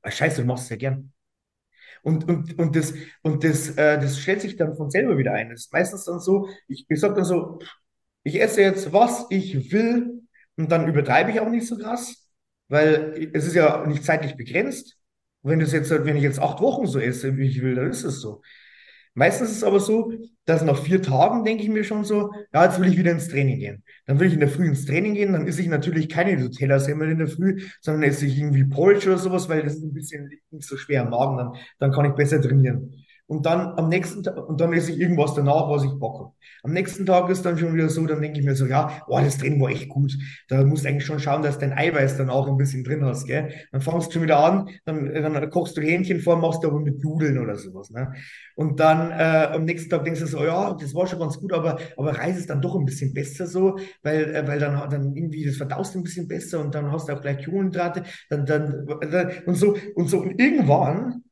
ah, 0.02 0.12
Scheiße, 0.12 0.42
du 0.42 0.48
machst 0.48 0.66
es 0.66 0.70
ja 0.70 0.76
gern. 0.78 1.12
Und, 2.02 2.28
und, 2.30 2.58
und 2.58 2.76
das, 2.76 2.94
und 3.24 3.44
das, 3.44 3.70
äh, 3.72 4.00
das 4.00 4.20
stellt 4.20 4.42
sich 4.42 4.56
dann 4.56 4.76
von 4.76 4.90
selber 4.90 5.18
wieder 5.18 5.34
ein. 5.34 5.50
Das 5.50 5.62
ist 5.62 5.74
meistens 5.74 6.06
dann 6.06 6.20
so, 6.20 6.48
ich, 6.68 6.86
ich 6.90 7.00
sage 7.00 7.16
dann 7.16 7.26
so, 7.26 7.60
ich 8.24 8.42
esse 8.42 8.62
jetzt, 8.62 8.94
was 8.94 9.26
ich 9.30 9.72
will, 9.72 10.19
und 10.60 10.70
dann 10.72 10.88
übertreibe 10.90 11.32
ich 11.32 11.40
auch 11.40 11.50
nicht 11.50 11.66
so 11.68 11.78
krass, 11.78 12.30
weil 12.68 13.30
es 13.34 13.48
ist 13.48 13.56
ja 13.56 13.86
nicht 13.88 14.04
zeitlich 14.04 14.36
begrenzt. 14.36 14.98
Wenn 15.42 15.60
das 15.60 15.72
jetzt, 15.72 15.90
wenn 15.90 16.18
ich 16.18 16.24
jetzt 16.24 16.40
acht 16.40 16.60
Wochen 16.60 16.86
so 16.86 17.00
esse, 17.00 17.38
wie 17.38 17.48
ich 17.48 17.62
will, 17.62 17.76
dann 17.76 17.90
ist 17.90 18.04
es 18.04 18.20
so. 18.20 18.42
Meistens 19.14 19.52
ist 19.52 19.58
es 19.58 19.64
aber 19.64 19.80
so, 19.80 20.12
dass 20.44 20.62
nach 20.64 20.78
vier 20.84 21.02
Tagen 21.02 21.46
denke 21.46 21.64
ich 21.64 21.70
mir 21.70 21.86
schon 21.86 22.04
so, 22.04 22.32
ja, 22.54 22.66
jetzt 22.66 22.80
will 22.80 22.90
ich 22.90 22.98
wieder 22.98 23.12
ins 23.12 23.30
Training 23.30 23.60
gehen. 23.60 23.84
Dann 24.06 24.20
will 24.20 24.28
ich 24.28 24.34
in 24.34 24.42
der 24.42 24.50
Früh 24.50 24.68
ins 24.68 24.86
Training 24.86 25.14
gehen, 25.14 25.32
dann 25.32 25.48
esse 25.48 25.62
ich 25.62 25.70
natürlich 25.70 26.10
keine 26.10 26.38
Nutella-Semmel 26.38 27.10
in 27.10 27.20
der 27.20 27.28
Früh, 27.30 27.64
sondern 27.80 28.04
esse 28.04 28.26
ich 28.26 28.38
irgendwie 28.38 28.66
Porridge 28.66 29.08
oder 29.08 29.18
sowas, 29.18 29.48
weil 29.48 29.64
das 29.64 29.76
ist 29.76 29.84
ein 29.84 29.94
bisschen 29.94 30.30
nicht 30.52 30.68
so 30.68 30.76
schwer 30.76 31.04
am 31.04 31.12
Magen, 31.12 31.38
dann, 31.38 31.54
dann 31.80 31.92
kann 31.94 32.06
ich 32.06 32.16
besser 32.16 32.42
trainieren. 32.42 32.94
Und 33.30 33.46
dann 33.46 33.78
am 33.78 33.90
nächsten 33.90 34.24
Tag, 34.24 34.50
und 34.50 34.60
dann 34.60 34.74
esse 34.74 34.92
ich 34.92 35.00
irgendwas 35.00 35.36
danach, 35.36 35.70
was 35.70 35.84
ich 35.84 35.92
Bock 36.00 36.20
habe. 36.20 36.32
Am 36.64 36.74
nächsten 36.74 37.06
Tag 37.06 37.30
ist 37.30 37.46
dann 37.46 37.60
schon 37.60 37.76
wieder 37.76 37.88
so, 37.88 38.04
dann 38.08 38.24
denke 38.24 38.40
ich 38.40 38.46
mir 38.46 38.56
so, 38.56 38.66
ja, 38.66 39.04
boah, 39.08 39.22
das 39.22 39.38
Training 39.38 39.62
war 39.62 39.70
echt 39.70 39.88
gut. 39.88 40.18
Da 40.48 40.64
musst 40.64 40.84
du 40.84 40.90
eigentlich 40.90 41.06
schon 41.06 41.20
schauen, 41.20 41.44
dass 41.44 41.60
dein 41.60 41.72
Eiweiß 41.72 42.18
dann 42.18 42.32
auch 42.32 42.48
ein 42.48 42.58
bisschen 42.58 42.84
drin 42.84 43.06
hast, 43.06 43.28
gell? 43.28 43.54
Dann 43.72 43.82
fangst 43.82 44.08
du 44.08 44.14
schon 44.14 44.24
wieder 44.24 44.40
an, 44.40 44.70
dann, 44.84 45.14
dann 45.14 45.50
kochst 45.52 45.78
du 45.78 45.82
Hähnchen 45.82 46.22
vor, 46.22 46.38
machst 46.38 46.64
du 46.64 46.70
aber 46.70 46.80
mit 46.80 47.04
Nudeln 47.04 47.38
oder 47.38 47.56
sowas, 47.56 47.92
ne? 47.92 48.14
Und 48.56 48.80
dann 48.80 49.12
äh, 49.12 49.50
am 49.54 49.64
nächsten 49.64 49.92
Tag 49.92 50.06
denkst 50.06 50.22
du 50.22 50.26
so, 50.26 50.44
ja, 50.44 50.74
das 50.74 50.96
war 50.96 51.06
schon 51.06 51.20
ganz 51.20 51.40
gut, 51.40 51.54
aber, 51.54 51.78
aber 51.98 52.18
Reis 52.18 52.36
ist 52.40 52.50
dann 52.50 52.64
doch 52.64 52.76
ein 52.76 52.86
bisschen 52.86 53.14
besser 53.14 53.46
so, 53.46 53.78
weil, 54.02 54.36
äh, 54.36 54.48
weil 54.48 54.58
dann, 54.58 54.90
dann 54.90 55.16
irgendwie 55.16 55.46
das 55.46 55.58
verdaust 55.58 55.96
ein 55.96 56.02
bisschen 56.02 56.28
besser 56.28 56.60
und 56.62 56.74
dann 56.74 56.92
hast 56.92 57.08
du 57.08 57.14
auch 57.14 57.22
gleich 57.22 57.46
Kohlenhydrate, 57.46 58.02
dann, 58.32 58.48
dann, 58.48 58.88
dann 58.88 59.32
und 59.46 59.54
so, 59.54 59.78
und 59.94 60.10
so. 60.10 60.20
Und 60.22 60.40
irgendwann, 60.42 61.24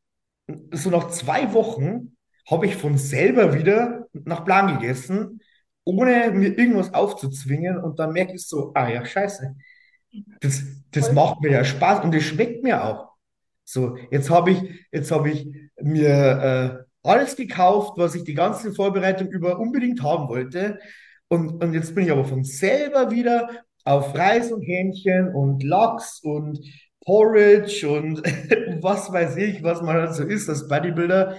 so 0.71 0.89
nach 0.89 1.09
zwei 1.09 1.53
Wochen, 1.53 2.17
habe 2.49 2.65
ich 2.65 2.75
von 2.75 2.97
selber 2.97 3.53
wieder 3.53 4.07
nach 4.13 4.45
Plan 4.45 4.79
gegessen, 4.79 5.41
ohne 5.83 6.31
mir 6.31 6.57
irgendwas 6.57 6.93
aufzuzwingen. 6.93 7.77
Und 7.77 7.99
dann 7.99 8.13
merke 8.13 8.35
ich 8.35 8.47
so, 8.47 8.71
ah 8.73 8.89
ja, 8.89 9.05
scheiße, 9.05 9.55
das, 10.39 10.63
das 10.91 11.11
macht 11.11 11.41
mir 11.41 11.51
ja 11.51 11.63
Spaß 11.63 12.03
und 12.03 12.13
das 12.13 12.23
schmeckt 12.23 12.63
mir 12.63 12.83
auch. 12.83 13.09
So, 13.63 13.97
jetzt 14.11 14.29
habe 14.29 14.51
ich, 14.51 14.87
jetzt 14.91 15.11
habe 15.11 15.29
ich 15.29 15.47
mir 15.81 16.85
äh, 17.03 17.07
alles 17.07 17.35
gekauft, 17.35 17.93
was 17.97 18.15
ich 18.15 18.23
die 18.23 18.33
ganze 18.33 18.73
Vorbereitung 18.73 19.27
über 19.27 19.59
unbedingt 19.59 20.01
haben 20.01 20.29
wollte. 20.29 20.79
Und, 21.27 21.61
und 21.61 21.73
jetzt 21.73 21.93
bin 21.93 22.05
ich 22.05 22.11
aber 22.11 22.23
von 22.23 22.45
selber 22.45 23.11
wieder 23.11 23.49
auf 23.83 24.15
Reis 24.15 24.51
und 24.51 24.61
Hähnchen 24.61 25.33
und 25.33 25.63
Lachs 25.63 26.21
und 26.21 26.59
Porridge 27.07 27.87
und 27.89 28.21
was 28.83 29.11
weiß 29.11 29.37
ich, 29.37 29.63
was 29.63 29.81
man 29.81 29.95
halt 29.95 30.13
so 30.13 30.23
isst, 30.23 30.49
als 30.49 30.67
Bodybuilder, 30.67 31.37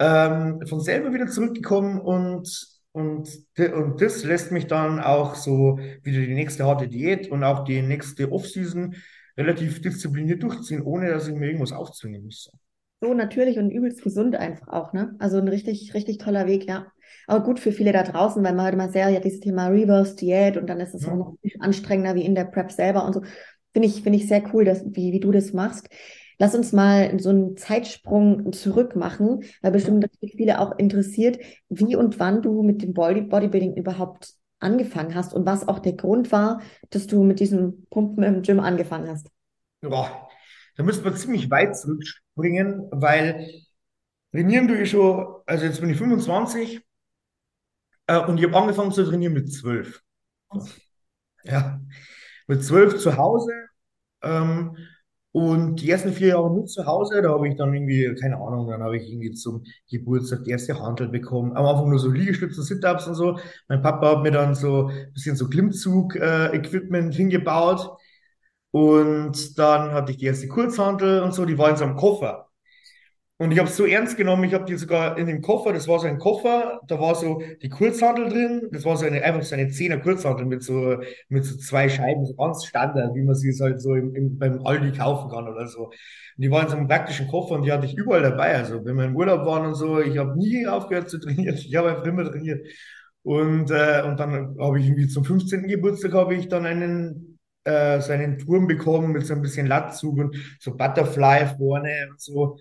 ähm, 0.00 0.60
von 0.66 0.80
selber 0.80 1.14
wieder 1.14 1.28
zurückgekommen 1.28 2.00
und, 2.00 2.76
und, 2.90 3.28
und 3.56 4.02
das 4.02 4.24
lässt 4.24 4.50
mich 4.50 4.66
dann 4.66 4.98
auch 4.98 5.36
so 5.36 5.78
wieder 6.02 6.20
die 6.20 6.34
nächste 6.34 6.64
harte 6.66 6.88
Diät 6.88 7.30
und 7.30 7.44
auch 7.44 7.62
die 7.62 7.82
nächste 7.82 8.32
Off-Season 8.32 8.96
relativ 9.38 9.80
diszipliniert 9.80 10.42
durchziehen, 10.42 10.82
ohne 10.82 11.08
dass 11.08 11.28
ich 11.28 11.34
mir 11.34 11.46
irgendwas 11.46 11.72
aufzwingen 11.72 12.24
muss. 12.24 12.50
so 13.00 13.14
natürlich 13.14 13.58
und 13.58 13.70
übelst 13.70 14.02
gesund 14.02 14.34
einfach 14.34 14.66
auch, 14.68 14.92
ne? 14.92 15.14
Also 15.20 15.38
ein 15.38 15.46
richtig, 15.46 15.94
richtig 15.94 16.18
toller 16.18 16.48
Weg, 16.48 16.66
ja. 16.66 16.90
Aber 17.28 17.44
gut 17.44 17.60
für 17.60 17.70
viele 17.70 17.92
da 17.92 18.02
draußen, 18.02 18.42
weil 18.42 18.54
man 18.54 18.64
hört 18.64 18.74
immer 18.74 18.88
sehr, 18.88 19.08
ja, 19.10 19.20
dieses 19.20 19.40
Thema 19.40 19.68
Reverse 19.68 20.16
Diät 20.16 20.56
und 20.56 20.66
dann 20.66 20.80
ist 20.80 20.94
es 20.94 21.04
ja. 21.04 21.12
auch 21.12 21.16
noch 21.16 21.36
anstrengender 21.60 22.16
wie 22.16 22.24
in 22.24 22.34
der 22.34 22.46
Prep 22.46 22.72
selber 22.72 23.04
und 23.04 23.12
so. 23.12 23.22
Finde 23.76 23.88
ich, 23.88 24.02
finde 24.02 24.18
ich 24.18 24.26
sehr 24.26 24.42
cool, 24.54 24.64
dass, 24.64 24.86
wie, 24.86 25.12
wie 25.12 25.20
du 25.20 25.30
das 25.30 25.52
machst. 25.52 25.90
Lass 26.38 26.54
uns 26.54 26.72
mal 26.72 27.20
so 27.20 27.28
einen 27.28 27.58
Zeitsprung 27.58 28.50
zurück 28.54 28.96
machen, 28.96 29.44
weil 29.60 29.70
bestimmt 29.70 30.00
natürlich 30.00 30.34
viele 30.34 30.60
auch 30.60 30.78
interessiert, 30.78 31.38
wie 31.68 31.94
und 31.94 32.18
wann 32.18 32.40
du 32.40 32.62
mit 32.62 32.80
dem 32.80 32.94
Body 32.94 33.20
Bodybuilding 33.20 33.74
überhaupt 33.76 34.32
angefangen 34.60 35.14
hast 35.14 35.34
und 35.34 35.44
was 35.44 35.68
auch 35.68 35.78
der 35.78 35.92
Grund 35.92 36.32
war, 36.32 36.62
dass 36.88 37.06
du 37.06 37.22
mit 37.22 37.38
diesem 37.38 37.84
Pumpen 37.90 38.24
im 38.24 38.40
Gym 38.40 38.60
angefangen 38.60 39.10
hast. 39.10 39.28
Boah, 39.82 40.26
da 40.76 40.82
müsste 40.82 41.04
man 41.04 41.14
ziemlich 41.14 41.50
weit 41.50 41.76
zurückspringen, 41.76 42.88
weil 42.92 43.46
trainieren 44.32 44.68
tue 44.68 44.78
ich 44.78 44.90
schon, 44.90 45.42
also 45.44 45.66
jetzt 45.66 45.82
bin 45.82 45.90
ich 45.90 45.98
25 45.98 46.80
äh, 48.06 48.20
und 48.20 48.38
ich 48.38 48.44
habe 48.44 48.56
angefangen 48.56 48.90
zu 48.90 49.04
trainieren 49.04 49.34
mit 49.34 49.52
12. 49.52 50.02
Ja, 51.44 51.78
mit 52.46 52.64
12 52.64 52.96
zu 52.98 53.18
Hause. 53.18 53.65
Ähm, 54.26 54.76
und 55.32 55.82
die 55.82 55.90
ersten 55.90 56.12
vier 56.12 56.28
Jahre 56.28 56.50
nur 56.50 56.64
zu 56.66 56.86
Hause, 56.86 57.20
da 57.22 57.30
habe 57.30 57.46
ich 57.48 57.56
dann 57.56 57.74
irgendwie, 57.74 58.14
keine 58.20 58.36
Ahnung, 58.36 58.68
dann 58.70 58.82
habe 58.82 58.96
ich 58.96 59.06
irgendwie 59.10 59.32
zum 59.32 59.64
Geburtstag 59.90 60.44
die 60.44 60.50
erste 60.50 60.80
Handel 60.80 61.08
bekommen. 61.08 61.54
Am 61.56 61.66
Anfang 61.66 61.90
nur 61.90 61.98
so 61.98 62.10
Liegestütze, 62.10 62.62
Sit-Ups 62.62 63.06
und 63.06 63.14
so. 63.16 63.38
Mein 63.68 63.82
Papa 63.82 64.12
hat 64.16 64.22
mir 64.22 64.30
dann 64.30 64.54
so 64.54 64.88
ein 64.88 65.12
bisschen 65.12 65.36
so 65.36 65.48
Klimmzug-Equipment 65.48 67.14
hingebaut. 67.14 67.90
Und 68.70 69.58
dann 69.58 69.92
hatte 69.92 70.12
ich 70.12 70.18
die 70.18 70.26
erste 70.26 70.48
Kurzhantel 70.48 71.22
und 71.22 71.32
so, 71.34 71.44
die 71.46 71.58
war 71.58 71.70
in 71.70 71.76
so 71.76 71.84
einem 71.84 71.96
Koffer. 71.96 72.45
Und 73.38 73.52
ich 73.52 73.58
habe 73.58 73.68
es 73.68 73.76
so 73.76 73.84
ernst 73.84 74.16
genommen, 74.16 74.44
ich 74.44 74.54
habe 74.54 74.64
die 74.64 74.76
sogar 74.76 75.18
in 75.18 75.26
dem 75.26 75.42
Koffer, 75.42 75.74
das 75.74 75.86
war 75.86 75.98
so 75.98 76.06
ein 76.06 76.18
Koffer, 76.18 76.80
da 76.88 76.98
war 76.98 77.14
so 77.14 77.42
die 77.60 77.68
Kurzhantel 77.68 78.30
drin, 78.30 78.68
das 78.72 78.86
war 78.86 78.96
so 78.96 79.04
eine, 79.04 79.22
einfach 79.22 79.42
so 79.42 79.54
eine 79.54 79.68
Zehner 79.68 79.98
Kurzhantel 79.98 80.46
mit 80.46 80.62
so, 80.62 80.96
mit 81.28 81.44
so 81.44 81.58
zwei 81.58 81.90
Scheiben, 81.90 82.24
so 82.24 82.34
ganz 82.34 82.64
Standard, 82.64 83.14
wie 83.14 83.22
man 83.22 83.34
sie 83.34 83.52
halt 83.60 83.82
so 83.82 83.94
im, 83.94 84.14
im, 84.14 84.38
beim 84.38 84.64
Aldi 84.64 84.92
kaufen 84.96 85.30
kann 85.30 85.48
oder 85.48 85.66
so. 85.66 85.86
Und 85.88 85.92
die 86.38 86.50
waren 86.50 86.64
in 86.64 86.70
so 86.70 86.76
einem 86.78 86.88
praktischen 86.88 87.28
Koffer 87.28 87.56
und 87.56 87.64
die 87.64 87.72
hatte 87.72 87.84
ich 87.84 87.94
überall 87.94 88.22
dabei. 88.22 88.56
Also 88.56 88.82
wenn 88.86 88.96
wir 88.96 89.04
im 89.04 89.16
Urlaub 89.16 89.44
waren 89.44 89.66
und 89.66 89.74
so, 89.74 90.00
ich 90.00 90.16
habe 90.16 90.38
nie 90.38 90.66
aufgehört 90.66 91.10
zu 91.10 91.18
trainieren, 91.18 91.56
ich 91.58 91.76
habe 91.76 91.90
einfach 91.90 92.06
immer 92.06 92.24
trainiert. 92.24 92.66
Und, 93.22 93.70
äh, 93.70 94.02
und 94.06 94.18
dann 94.18 94.56
habe 94.58 94.78
ich 94.80 94.86
irgendwie 94.86 95.08
zum 95.08 95.24
15. 95.24 95.66
Geburtstag 95.68 96.12
habe 96.14 96.34
ich 96.34 96.48
dann 96.48 96.64
einen 96.64 97.38
äh, 97.64 98.00
so 98.00 98.12
einen 98.12 98.38
Turm 98.38 98.66
bekommen 98.66 99.12
mit 99.12 99.26
so 99.26 99.34
ein 99.34 99.42
bisschen 99.42 99.66
Latzug 99.66 100.16
und 100.18 100.36
so 100.60 100.74
Butterfly 100.76 101.46
vorne 101.58 102.08
und 102.10 102.20
so. 102.20 102.56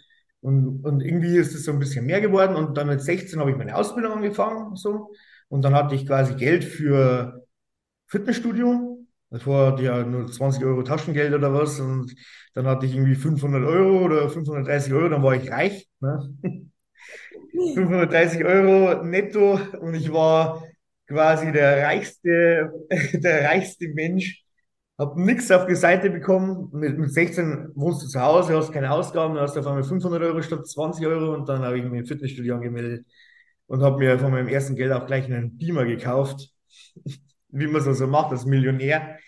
Und, 0.45 0.85
und 0.85 1.01
irgendwie 1.01 1.37
ist 1.37 1.55
es 1.55 1.65
so 1.65 1.71
ein 1.71 1.79
bisschen 1.79 2.05
mehr 2.05 2.21
geworden. 2.21 2.55
Und 2.55 2.77
dann 2.77 2.85
mit 2.85 3.01
16 3.01 3.39
habe 3.39 3.49
ich 3.49 3.57
meine 3.57 3.75
Ausbildung 3.75 4.13
angefangen. 4.13 4.75
So. 4.75 5.11
Und 5.47 5.63
dann 5.63 5.73
hatte 5.73 5.95
ich 5.95 6.05
quasi 6.05 6.35
Geld 6.35 6.63
für 6.63 7.47
Fitnessstudio. 8.05 8.99
Davor 9.31 9.71
hatte 9.71 9.81
ich 9.81 9.87
ja 9.87 10.03
nur 10.03 10.31
20 10.31 10.63
Euro 10.63 10.83
Taschengeld 10.83 11.33
oder 11.33 11.51
was. 11.51 11.79
Und 11.79 12.13
dann 12.53 12.67
hatte 12.67 12.85
ich 12.85 12.93
irgendwie 12.93 13.15
500 13.15 13.63
Euro 13.63 14.05
oder 14.05 14.29
530 14.29 14.93
Euro. 14.93 15.09
Dann 15.09 15.23
war 15.23 15.33
ich 15.33 15.49
reich. 15.49 15.89
Ne? 15.99 16.37
530 17.73 18.45
Euro 18.45 19.03
netto. 19.03 19.59
Und 19.79 19.95
ich 19.95 20.13
war 20.13 20.63
quasi 21.07 21.51
der 21.53 21.87
reichste, 21.87 22.71
der 23.13 23.49
reichste 23.49 23.87
Mensch 23.87 24.44
habe 24.97 25.21
nichts 25.21 25.51
auf 25.51 25.65
die 25.65 25.75
Seite 25.75 26.09
bekommen. 26.09 26.69
Mit, 26.71 26.97
mit 26.97 27.11
16 27.11 27.71
wohnst 27.75 28.03
du 28.03 28.07
zu 28.07 28.21
Hause, 28.21 28.55
hast 28.55 28.71
keine 28.71 28.91
Ausgaben, 28.91 29.37
hast 29.37 29.57
auf 29.57 29.67
einmal 29.67 29.83
500 29.83 30.21
Euro 30.23 30.41
statt 30.41 30.67
20 30.67 31.05
Euro 31.05 31.33
und 31.33 31.47
dann 31.49 31.63
habe 31.63 31.77
ich 31.77 31.83
mich 31.83 31.99
im 31.99 32.05
Fitnessstudio 32.05 32.55
angemeldet 32.55 33.05
und 33.67 33.81
habe 33.83 33.97
mir 33.97 34.17
von 34.19 34.31
meinem 34.31 34.47
ersten 34.47 34.75
Geld 34.75 34.91
auch 34.91 35.05
gleich 35.05 35.25
einen 35.25 35.57
Beamer 35.57 35.85
gekauft, 35.85 36.49
wie 37.49 37.67
man 37.67 37.77
es 37.77 37.83
so 37.83 37.89
also 37.91 38.07
macht 38.07 38.31
als 38.31 38.45
Millionär. 38.45 39.19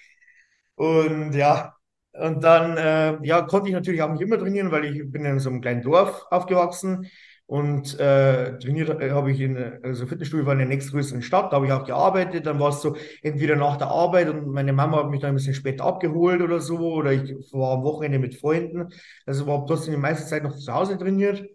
Und 0.75 1.33
ja, 1.33 1.75
und 2.13 2.43
dann 2.43 2.77
äh, 2.77 3.25
ja, 3.27 3.41
konnte 3.41 3.69
ich 3.69 3.75
natürlich 3.75 4.01
auch 4.01 4.11
nicht 4.11 4.21
immer 4.21 4.37
trainieren, 4.37 4.71
weil 4.71 4.85
ich 4.85 5.11
bin 5.11 5.25
in 5.25 5.39
so 5.39 5.49
einem 5.49 5.61
kleinen 5.61 5.81
Dorf 5.81 6.25
aufgewachsen 6.29 7.07
und 7.47 7.99
äh, 7.99 8.59
trainiert 8.59 8.89
äh, 9.01 9.11
habe 9.11 9.31
ich 9.31 9.39
in, 9.41 9.57
also 9.83 10.05
Fitnessstudio 10.05 10.45
war 10.45 10.53
in 10.53 10.59
der 10.59 10.67
nächstgrößeren 10.67 11.21
Stadt, 11.21 11.51
da 11.51 11.57
habe 11.57 11.65
ich 11.67 11.71
auch 11.71 11.85
gearbeitet. 11.85 12.45
Dann 12.45 12.59
war 12.59 12.69
es 12.69 12.81
so, 12.81 12.95
entweder 13.23 13.55
nach 13.55 13.77
der 13.77 13.87
Arbeit 13.87 14.29
und 14.29 14.47
meine 14.47 14.73
Mama 14.73 14.97
hat 14.97 15.09
mich 15.09 15.21
dann 15.21 15.29
ein 15.31 15.35
bisschen 15.35 15.53
später 15.53 15.85
abgeholt 15.85 16.41
oder 16.41 16.59
so, 16.61 16.77
oder 16.79 17.13
ich 17.13 17.31
war 17.53 17.73
am 17.77 17.83
Wochenende 17.83 18.19
mit 18.19 18.35
Freunden. 18.35 18.89
Also 19.25 19.47
war 19.47 19.65
trotzdem 19.65 19.93
die 19.95 19.99
meiste 20.01 20.27
Zeit 20.27 20.43
noch 20.43 20.55
zu 20.57 20.73
Hause 20.73 20.97
trainiert. 20.97 21.45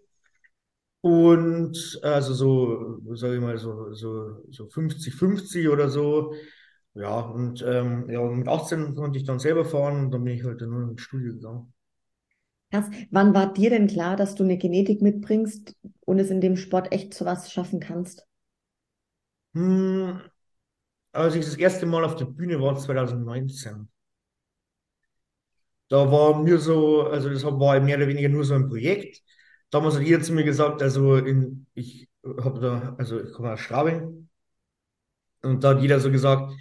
Und 1.01 1.99
also 2.03 2.33
so, 2.33 3.15
sage 3.15 3.35
ich 3.35 3.41
mal, 3.41 3.57
so, 3.57 3.93
so, 3.93 4.41
so 4.51 4.67
50-50 4.69 5.67
oder 5.69 5.89
so. 5.89 6.33
Ja, 6.93 7.19
und 7.21 7.61
ähm, 7.67 8.09
ja, 8.09 8.21
mit 8.23 8.47
18 8.47 8.95
konnte 8.95 9.17
ich 9.19 9.25
dann 9.25 9.39
selber 9.39 9.65
fahren 9.65 10.05
und 10.05 10.11
dann 10.11 10.23
bin 10.23 10.35
ich 10.35 10.43
halt 10.43 10.61
nur 10.61 10.83
ins 10.91 11.01
Studio 11.01 11.33
gegangen. 11.33 11.72
Krass. 12.73 12.89
Wann 13.11 13.35
war 13.35 13.53
dir 13.53 13.69
denn 13.69 13.85
klar, 13.85 14.15
dass 14.15 14.33
du 14.33 14.43
eine 14.43 14.57
Genetik 14.57 14.99
mitbringst 15.03 15.75
und 16.07 16.17
es 16.17 16.31
in 16.31 16.41
dem 16.41 16.57
Sport 16.57 16.91
echt 16.91 17.13
zu 17.13 17.23
was 17.23 17.51
schaffen 17.51 17.79
kannst? 17.79 18.25
Hm, 19.55 20.21
als 21.13 21.35
ich 21.35 21.45
das 21.45 21.55
erste 21.57 21.85
Mal 21.87 22.05
auf 22.05 22.15
der 22.17 22.25
Bühne 22.25 22.61
war, 22.61 22.77
2019. 22.77 23.89
Da 25.89 26.11
war 26.11 26.41
mir 26.41 26.57
so, 26.57 27.03
also 27.03 27.29
das 27.29 27.43
war 27.43 27.79
mehr 27.79 27.97
oder 27.97 28.07
weniger 28.07 28.29
nur 28.29 28.45
so 28.45 28.55
ein 28.55 28.67
Projekt. 28.69 29.21
Damals 29.69 29.95
hat 29.95 30.03
jeder 30.03 30.21
zu 30.21 30.33
mir 30.33 30.43
gesagt, 30.43 30.81
also 30.81 31.15
in, 31.17 31.67
ich 31.73 32.09
habe 32.41 32.59
da, 32.59 32.95
also 32.97 33.21
ich 33.21 33.31
komme 33.33 33.53
aus 33.53 33.59
Straubing 33.59 34.29
und 35.41 35.63
da 35.63 35.71
hat 35.71 35.81
jeder 35.81 35.99
so 35.99 36.11
gesagt, 36.11 36.53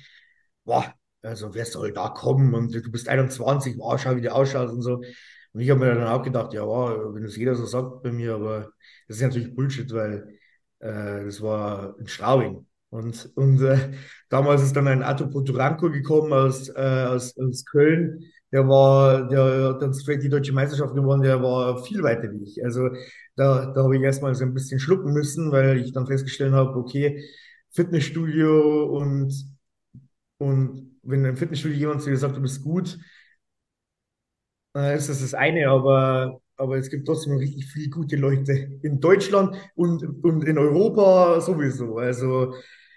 boah, 0.65 0.95
also 1.23 1.55
wer 1.55 1.67
soll 1.67 1.93
da 1.93 2.09
kommen 2.11 2.55
und 2.55 2.75
du 2.75 2.91
bist 2.91 3.09
21, 3.09 3.79
wow, 3.79 4.01
schau, 4.01 4.17
wie 4.17 4.21
du 4.23 4.33
ausschaust 4.35 4.73
und 4.75 4.83
so. 4.83 5.03
Und 5.53 5.61
ich 5.61 5.71
habe 5.71 5.81
mir 5.81 5.95
dann 5.95 6.07
auch 6.09 6.23
gedacht, 6.23 6.53
ja, 6.55 6.67
wow, 6.67 7.15
wenn 7.15 7.23
das 7.25 7.37
jeder 7.37 7.55
so 7.55 7.67
sagt 7.67 8.03
bei 8.03 8.11
mir, 8.13 8.35
aber 8.35 8.73
das 9.09 9.19
ist 9.19 9.23
natürlich 9.23 9.55
Bullshit, 9.55 9.93
weil 9.93 10.39
äh, 10.81 11.25
das 11.25 11.41
war 11.43 11.97
in 11.99 12.07
Straubing. 12.07 12.67
Und, 12.91 13.31
und 13.37 13.61
äh, 13.63 13.93
damals 14.29 14.63
ist 14.63 14.77
dann 14.77 14.89
ein 14.89 15.03
Arthur 15.03 15.31
Poturanko 15.31 15.91
gekommen 15.91 16.33
aus, 16.33 16.69
äh, 16.71 17.07
aus, 17.09 17.37
aus 17.39 17.65
Köln. 17.65 18.25
Der 18.53 18.69
war, 18.69 19.29
der 19.29 19.71
hat 19.71 19.83
dann 19.83 19.95
straight 19.95 20.23
die 20.23 20.29
deutsche 20.29 20.53
Meisterschaft 20.53 20.95
gewonnen, 20.95 21.23
der 21.23 21.43
war 21.43 21.83
viel 21.85 22.03
weiter 22.03 22.31
wie 22.33 22.43
ich. 22.45 22.63
Also 22.65 22.91
da, 23.37 23.73
da 23.73 23.83
habe 23.85 23.97
ich 23.97 24.03
erstmal 24.03 24.35
so 24.35 24.45
ein 24.45 24.53
bisschen 24.55 24.79
schlucken 24.79 25.13
müssen, 25.15 25.51
weil 25.53 25.79
ich 25.79 25.93
dann 25.93 26.07
festgestellt 26.07 26.53
habe, 26.53 26.77
okay, 26.79 27.25
Fitnessstudio 27.71 28.85
und, 28.99 29.33
und 30.39 30.99
wenn 31.03 31.25
im 31.25 31.37
Fitnessstudio 31.37 31.77
jemand 31.79 32.03
zu 32.03 32.11
dir 32.11 32.17
sagt, 32.17 32.37
du 32.37 32.43
bist 32.43 32.63
gut, 32.63 32.99
äh, 34.77 34.97
ist 34.97 35.09
das 35.09 35.21
das 35.21 35.35
eine, 35.35 35.69
aber, 35.69 36.41
aber 36.57 36.77
es 36.79 36.91
gibt 36.91 37.07
trotzdem 37.07 37.35
noch 37.35 37.41
richtig 37.41 37.67
viele 37.67 37.91
gute 37.91 38.17
Leute 38.17 38.53
in 38.83 39.01
Deutschland 39.01 39.57
und, 39.75 40.05
und 40.25 40.45
in 40.45 40.59
Europa 40.59 41.41
sowieso. 41.41 41.99
Also 41.99 42.55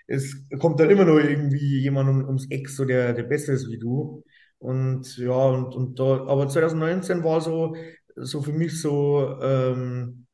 es 0.07 0.35
kommt 0.59 0.79
dann 0.79 0.89
immer 0.89 1.05
noch 1.05 1.17
irgendwie 1.17 1.81
jemand 1.81 2.09
um, 2.09 2.25
ums 2.25 2.49
Eck, 2.49 2.69
so 2.69 2.85
der, 2.85 3.13
der 3.13 3.23
besser 3.23 3.53
ist 3.53 3.69
wie 3.69 3.77
du. 3.79 4.23
Und 4.59 5.17
ja, 5.17 5.31
und, 5.33 5.75
und 5.75 5.99
da, 5.99 6.25
aber 6.27 6.47
2019 6.47 7.23
war 7.23 7.41
so, 7.41 7.75
so 8.15 8.41
für 8.41 8.53
mich 8.53 8.79
so 8.81 9.37
ähm, 9.41 10.25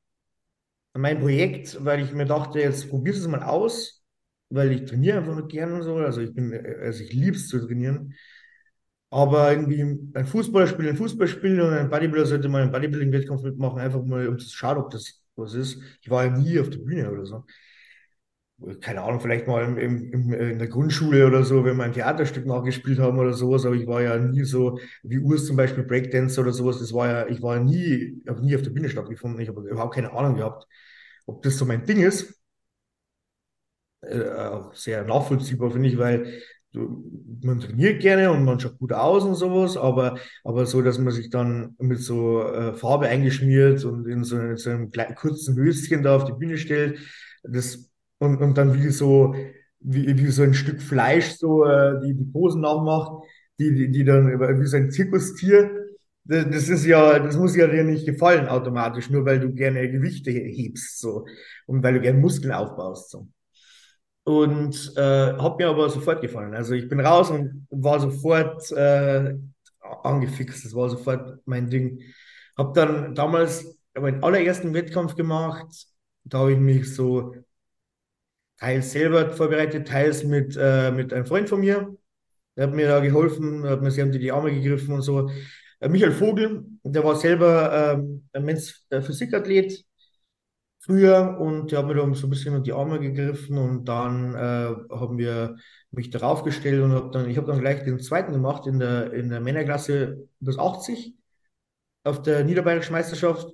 mein 0.94 1.20
Projekt, 1.20 1.84
weil 1.84 2.04
ich 2.04 2.12
mir 2.14 2.26
dachte, 2.26 2.60
jetzt 2.60 2.89
probierst 2.89 3.20
du 3.20 3.24
es 3.26 3.32
mal 3.32 3.44
aus, 3.44 4.04
weil 4.50 4.72
ich 4.74 4.86
trainiere 4.86 5.20
einfach 5.20 5.36
nur 5.36 5.48
gerne 5.48 5.84
so. 5.84 5.96
Also 5.98 6.22
ich 6.22 6.34
bin, 6.34 6.54
also 6.82 7.04
ich 7.04 7.14
liebe 7.14 7.36
es 7.38 7.48
zu 7.48 7.60
trainieren. 7.66 8.14
Aber 9.12 9.51
irgendwie 9.51 9.82
ein 10.16 10.26
Fußballer 10.28 10.68
spielt 10.68 10.89
ein 10.89 10.97
Fußballspiel 10.97 11.62
und 11.62 11.74
ein 11.74 11.89
Bodybuilder 11.91 12.28
sollte 12.28 12.49
mal 12.49 12.64
einen 12.64 12.72
Bodybuilding-Wettkampf 12.74 13.43
mitmachen, 13.43 13.80
einfach 13.82 14.03
mal, 14.05 14.28
um 14.30 14.39
zu 14.39 14.49
schauen, 14.49 14.78
ob 14.80 14.91
das 14.91 15.22
was 15.38 15.53
ist. 15.55 15.82
Ich 16.01 16.09
war 16.12 16.26
ja 16.26 16.32
nie 16.38 16.59
auf 16.59 16.70
der 16.72 16.80
Bühne 16.80 17.12
oder 17.12 17.26
so. 17.26 17.45
Keine 18.80 19.01
Ahnung, 19.01 19.20
vielleicht 19.20 19.47
mal 19.47 19.64
im, 19.64 19.76
im, 19.78 20.34
in 20.34 20.59
der 20.59 20.68
Grundschule 20.68 21.26
oder 21.26 21.43
so, 21.43 21.66
wenn 21.66 21.78
wir 21.78 21.84
ein 21.84 21.93
Theaterstück 21.93 22.45
nachgespielt 22.45 22.99
haben 22.99 23.18
oder 23.18 23.34
sowas, 23.34 23.66
aber 23.66 23.74
ich 23.74 23.88
war 23.88 24.03
ja 24.03 24.16
nie 24.20 24.43
so, 24.43 24.78
wie 25.01 25.18
Urs 25.18 25.47
zum 25.47 25.55
Beispiel 25.55 25.84
Breakdance 25.84 26.39
oder 26.39 26.53
sowas, 26.53 26.78
das 26.78 26.93
war 26.93 27.07
ja, 27.07 27.28
ich 27.28 27.41
war 27.41 27.55
ja 27.57 27.64
nie, 27.64 28.22
habe 28.28 28.41
nie 28.45 28.55
auf 28.55 28.62
der 28.62 28.70
Bühne 28.70 28.88
stattgefunden, 28.89 29.41
ich 29.41 29.49
habe 29.49 29.68
überhaupt 29.68 29.95
keine 29.95 30.12
Ahnung 30.14 30.36
gehabt, 30.36 30.68
ob 31.26 31.41
das 31.41 31.57
so 31.57 31.66
mein 31.66 31.86
Ding 31.86 32.01
ist. 32.03 32.36
Äh, 34.01 34.59
sehr 34.74 35.03
nachvollziehbar, 35.05 35.72
finde 35.72 35.89
ich, 35.89 35.97
weil 35.97 36.41
man 36.74 37.59
trainiert 37.59 38.01
gerne 38.01 38.32
und 38.32 38.45
man 38.45 38.59
schaut 38.59 38.78
gut 38.80 38.93
aus 38.93 39.24
und 39.24 39.36
sowas, 39.36 39.78
aber, 39.78 40.17
aber 40.43 40.65
so, 40.65 40.82
dass 40.82 40.97
man 40.99 41.13
sich 41.13 41.30
dann 41.30 41.76
mit 41.80 41.99
so 41.99 42.41
äh, 42.43 42.74
Farbe 42.74 43.07
eingeschmiert 43.07 43.84
und 43.86 44.07
in 44.07 44.24
so, 44.24 44.38
in 44.39 44.57
so 44.57 44.69
einem 44.69 44.91
kleinen, 44.91 45.15
kurzen 45.15 45.55
Höschen 45.57 46.03
da 46.03 46.15
auf 46.15 46.26
die 46.26 46.34
Bühne 46.34 46.57
stellt, 46.57 46.99
das, 47.43 47.89
und, 48.19 48.38
und 48.41 48.57
dann 48.57 48.74
wie 48.82 48.89
so, 48.89 49.36
wie, 49.80 50.17
wie 50.17 50.28
so 50.32 50.43
ein 50.43 50.53
Stück 50.53 50.82
Fleisch 50.82 51.32
so 51.38 51.65
äh, 51.65 51.99
die, 52.03 52.13
die 52.13 52.26
Posen 52.26 52.61
nachmacht, 52.61 53.24
die, 53.59 53.74
die, 53.76 53.91
die 53.91 54.03
dann 54.05 54.28
wie 54.30 54.65
so 54.65 54.78
ein 54.78 54.91
Zirkustier, 54.91 55.69
das, 56.24 56.45
das 56.49 56.69
ist 56.69 56.86
ja, 56.86 57.19
das 57.19 57.36
muss 57.38 57.55
ja 57.55 57.67
dir 57.67 57.84
nicht 57.84 58.05
gefallen 58.05 58.47
automatisch, 58.47 59.09
nur 59.09 59.26
weil 59.26 59.39
du 59.39 59.53
gerne 59.53 59.89
Gewichte 59.91 60.32
hebst, 60.32 60.99
so, 60.99 61.26
und 61.65 61.84
weil 61.84 61.95
du 61.95 62.01
gerne 62.01 62.19
Muskeln 62.19 62.53
aufbaust, 62.53 63.09
so. 63.11 63.28
Und 64.24 64.93
äh, 64.97 65.34
hat 65.34 65.57
mir 65.57 65.69
aber 65.69 65.89
sofort 65.89 66.22
gefallen. 66.22 66.53
Also 66.53 66.74
ich 66.74 66.88
bin 66.88 66.99
raus 66.99 67.30
und 67.32 67.67
war 67.69 67.99
sofort 67.99 68.72
äh, 68.72 69.36
angefixt. 70.03 70.65
Das 70.65 70.76
war 70.76 70.89
sofort 70.89 71.39
mein 71.45 71.69
Ding. 71.69 72.01
Habe 72.57 72.74
dann 72.74 73.15
damals 73.15 73.80
meinen 73.93 74.24
allerersten 74.24 74.74
Wettkampf 74.74 75.15
gemacht. 75.15 75.88
Da 76.24 76.39
habe 76.39 76.53
ich 76.53 76.59
mich 76.59 76.93
so 76.93 77.36
teils 78.57 78.91
selber 78.91 79.32
vorbereitet, 79.32 79.88
teils 79.88 80.24
mit, 80.24 80.55
äh, 80.57 80.91
mit 80.91 81.13
einem 81.13 81.26
Freund 81.26 81.49
von 81.49 81.59
mir. 81.59 81.97
Der 82.55 82.67
hat 82.67 82.74
mir 82.76 82.88
da 82.88 82.99
geholfen, 82.99 83.63
hat 83.63 83.82
mir 83.82 83.91
sehr 83.91 84.05
unter 84.05 84.19
die 84.19 84.32
Arme 84.32 84.53
gegriffen 84.53 84.93
und 84.93 85.01
so. 85.01 85.30
Äh, 85.80 85.89
Michael 85.89 86.11
Vogel, 86.11 86.65
der 86.84 87.03
war 87.03 87.15
selber 87.15 87.95
ähm, 87.97 88.30
Mensch, 88.39 88.82
äh, 88.89 89.01
Physikathlet 89.01 89.84
früher 90.82 91.38
und 91.40 91.72
der 91.72 91.80
hat 91.80 91.88
mir 91.88 91.94
da 91.96 92.14
so 92.14 92.28
ein 92.28 92.30
bisschen 92.30 92.54
unter 92.56 92.64
die 92.64 92.74
Arme 92.74 93.00
gegriffen 93.00 93.58
und 93.58 93.86
dann 93.86 94.36
äh, 94.36 94.76
haben 94.96 95.18
wir 95.18 95.58
mich 95.92 96.10
darauf 96.10 96.44
gestellt 96.44 96.82
und 96.84 96.94
hab 96.94 97.12
dann, 97.12 97.30
ich 97.30 97.38
habe 97.38 97.48
dann 97.48 97.60
gleich 97.62 97.84
den 97.84 98.00
zweiten 98.00 98.34
gemacht 98.34 98.68
in 98.68 98.80
der, 98.80 99.14
in 99.14 99.30
der 99.30 99.42
Männerklasse 99.42 100.28
bis 100.40 100.58
80 100.58 101.16
auf 102.04 102.22
der 102.22 102.44
Niederbayerischen 102.44 102.94
Meisterschaft. 102.94 103.48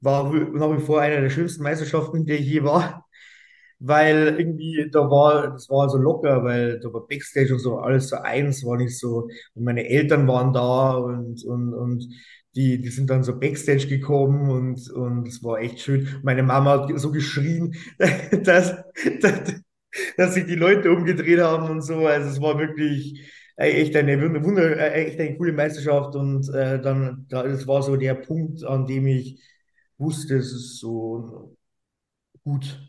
War 0.00 0.32
nach 0.32 0.76
wie 0.76 0.82
vor 0.82 1.00
eine 1.00 1.20
der 1.22 1.30
schönsten 1.30 1.62
Meisterschaften, 1.62 2.26
der 2.26 2.38
ich 2.40 2.46
je 2.46 2.62
war 2.64 3.06
weil 3.78 4.36
irgendwie 4.38 4.88
da 4.90 5.00
war, 5.10 5.52
das 5.52 5.68
war 5.70 5.88
so 5.90 5.98
locker, 5.98 6.42
weil 6.44 6.80
da 6.80 6.92
war 6.92 7.06
Backstage 7.06 7.52
und 7.52 7.60
so 7.60 7.78
alles 7.78 8.08
so 8.08 8.16
eins, 8.16 8.64
war 8.64 8.76
nicht 8.78 8.98
so, 8.98 9.28
und 9.54 9.64
meine 9.64 9.86
Eltern 9.88 10.26
waren 10.28 10.52
da 10.52 10.94
und, 10.96 11.44
und, 11.44 11.74
und 11.74 12.08
die, 12.56 12.80
die 12.80 12.88
sind 12.88 13.10
dann 13.10 13.22
so 13.22 13.38
Backstage 13.38 13.86
gekommen 13.86 14.50
und, 14.50 14.90
und 14.90 15.28
es 15.28 15.44
war 15.44 15.60
echt 15.60 15.80
schön. 15.80 16.08
Meine 16.22 16.42
Mama 16.42 16.88
hat 16.88 16.98
so 16.98 17.12
geschrien, 17.12 17.76
dass, 18.44 18.74
dass, 19.20 19.54
dass 20.16 20.34
sich 20.34 20.46
die 20.46 20.54
Leute 20.54 20.90
umgedreht 20.90 21.40
haben 21.40 21.70
und 21.70 21.82
so. 21.82 22.06
Also 22.06 22.30
es 22.30 22.40
war 22.40 22.58
wirklich 22.58 23.30
echt 23.56 23.94
eine 23.94 24.20
Wunder, 24.42 24.94
echt 24.94 25.20
eine 25.20 25.36
coole 25.36 25.52
Meisterschaft 25.52 26.16
und 26.16 26.48
äh, 26.54 26.80
dann, 26.80 27.26
da, 27.28 27.42
das 27.42 27.66
war 27.66 27.82
so 27.82 27.96
der 27.96 28.14
Punkt, 28.14 28.64
an 28.64 28.86
dem 28.86 29.06
ich 29.06 29.42
wusste, 29.98 30.36
es 30.36 30.52
ist 30.52 30.78
so 30.78 31.56
gut. 32.42 32.80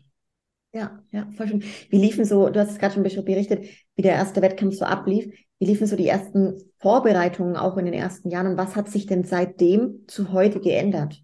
Ja, 0.72 1.02
ja, 1.10 1.30
voll 1.36 1.48
schön. 1.48 1.64
Wie 1.90 1.98
liefen 1.98 2.24
so, 2.24 2.50
du 2.50 2.60
hast 2.60 2.70
es 2.70 2.78
gerade 2.78 2.94
schon 2.94 3.24
berichtet, 3.24 3.64
wie 3.96 4.02
der 4.02 4.12
erste 4.12 4.42
Wettkampf 4.42 4.76
so 4.76 4.84
ablief. 4.84 5.32
Wie 5.60 5.66
liefen 5.66 5.86
so 5.86 5.96
die 5.96 6.08
ersten 6.08 6.60
Vorbereitungen 6.78 7.56
auch 7.56 7.76
in 7.76 7.84
den 7.84 7.94
ersten 7.94 8.30
Jahren 8.30 8.48
und 8.48 8.56
was 8.56 8.76
hat 8.76 8.88
sich 8.90 9.06
denn 9.06 9.24
seitdem 9.24 10.04
zu 10.08 10.32
heute 10.32 10.60
geändert? 10.60 11.22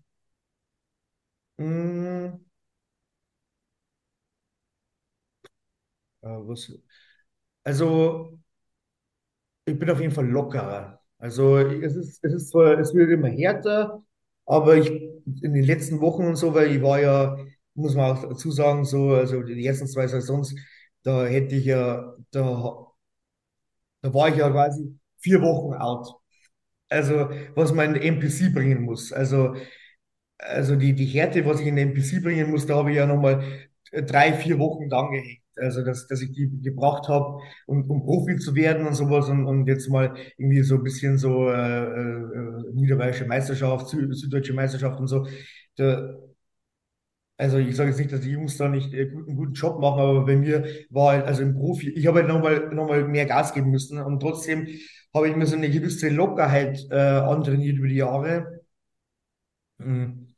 Was, 6.23 6.73
also, 7.65 8.41
ich 9.65 9.79
bin 9.79 9.91
auf 9.91 10.01
jeden 10.01 10.13
Fall 10.13 10.27
lockerer. 10.29 11.01
Also, 11.19 11.59
es 11.59 11.97
ist, 11.97 12.19
es 12.25 12.33
ist 12.35 12.51
zwar, 12.51 12.79
es 12.79 12.95
wird 12.95 13.11
immer 13.11 13.29
härter, 13.29 14.03
aber 14.47 14.77
ich 14.77 14.91
in 15.43 15.55
den 15.55 15.65
letzten 15.65 16.01
Wochen 16.01 16.27
und 16.27 16.37
so, 16.37 16.55
weil 16.55 16.75
ich 16.77 16.83
war 16.83 17.01
ja, 17.01 17.37
muss 17.75 17.95
man 17.95 18.17
auch 18.17 18.23
dazu 18.29 18.51
sagen, 18.51 18.85
so, 18.85 19.11
also 19.15 19.43
die 19.43 19.65
ersten 19.67 19.87
zwei 19.87 20.07
Saisons, 20.07 20.55
da 21.03 21.25
hätte 21.27 21.55
ich 21.57 21.65
ja, 21.67 22.15
da, 22.31 22.87
da 24.05 24.13
war 24.15 24.29
ich 24.29 24.37
ja 24.37 24.51
quasi 24.51 24.99
vier 25.21 25.41
Wochen 25.43 25.75
out. 25.75 26.09
Also, 26.91 27.31
was 27.57 27.73
mein 27.75 27.97
NPC 27.97 28.51
bringen 28.51 28.83
muss. 28.83 29.13
Also, 29.13 29.57
also 30.39 30.77
die, 30.77 30.95
die 30.95 31.07
Härte, 31.07 31.47
was 31.47 31.61
ich 31.61 31.67
in 31.67 31.77
den 31.77 31.91
NPC 31.91 32.21
bringen 32.23 32.51
muss, 32.51 32.67
da 32.67 32.77
habe 32.77 32.91
ich 32.91 32.97
ja 32.99 33.07
nochmal 33.07 33.45
drei, 33.93 34.33
vier 34.35 34.59
Wochen 34.59 34.89
dran 34.89 35.11
gehängt. 35.13 35.41
Also, 35.57 35.85
dass, 35.85 36.07
dass 36.09 36.23
ich 36.23 36.33
die 36.33 36.51
gebraucht 36.63 37.09
habe, 37.09 37.39
um, 37.67 37.89
um 37.91 38.05
Profi 38.05 38.37
zu 38.39 38.55
werden 38.57 38.87
und 38.87 38.95
sowas 38.95 39.29
und, 39.29 39.47
und 39.47 39.67
jetzt 39.69 39.89
mal 39.89 40.17
irgendwie 40.39 40.63
so 40.63 40.77
ein 40.77 40.83
bisschen 40.85 41.19
so 41.19 41.49
äh, 41.51 41.55
äh, 41.85 42.73
Niederbayerische 42.75 43.27
Meisterschaft, 43.27 43.89
Sü 43.89 44.13
Süddeutsche 44.15 44.53
Meisterschaft 44.55 45.01
und 45.01 45.07
so. 45.09 45.27
Da, 45.77 46.15
also 47.37 47.59
ich 47.59 47.75
sage 47.77 47.91
jetzt 47.91 47.99
nicht, 47.99 48.13
dass 48.13 48.21
die 48.21 48.31
Jungs 48.31 48.57
da 48.57 48.69
nicht 48.69 48.93
äh, 48.95 49.03
einen 49.11 49.37
guten 49.37 49.55
Job 49.55 49.81
machen, 49.81 50.01
aber 50.01 50.25
bei 50.27 50.37
mir 50.37 50.65
war 50.91 51.13
halt, 51.13 51.27
also 51.27 51.43
im 51.43 51.55
Profi, 51.55 51.91
ich 51.91 52.07
habe 52.07 52.21
halt 52.21 52.29
nochmal 52.29 52.71
noch 52.75 52.89
mal 52.89 53.07
mehr 53.09 53.27
Gas 53.27 53.53
geben 53.55 53.71
müssen 53.71 53.99
und 54.01 54.21
trotzdem 54.21 54.69
habe 55.15 55.29
ich 55.29 55.37
mir 55.37 55.47
so 55.47 55.57
eine 55.57 55.71
gewisse 55.71 56.09
Lockerheit 56.11 56.87
äh, 56.91 56.97
antrainiert 56.97 57.79
über 57.79 57.89
die 57.89 57.97
Jahre. 57.97 58.61
Mhm. 59.79 60.35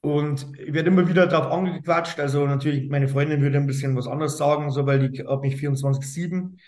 Und 0.00 0.48
ich 0.58 0.72
werde 0.72 0.88
immer 0.88 1.08
wieder 1.08 1.26
darauf 1.28 1.52
angequatscht. 1.52 2.18
Also 2.18 2.46
natürlich, 2.46 2.90
meine 2.90 3.08
Freundin 3.08 3.40
würde 3.40 3.58
ein 3.58 3.66
bisschen 3.66 3.96
was 3.96 4.08
anderes 4.08 4.36
sagen, 4.36 4.70
so 4.70 4.84
weil 4.86 5.12
ich 5.12 5.20
habe 5.26 5.42
mich 5.46 5.56
24-7. 5.56 6.58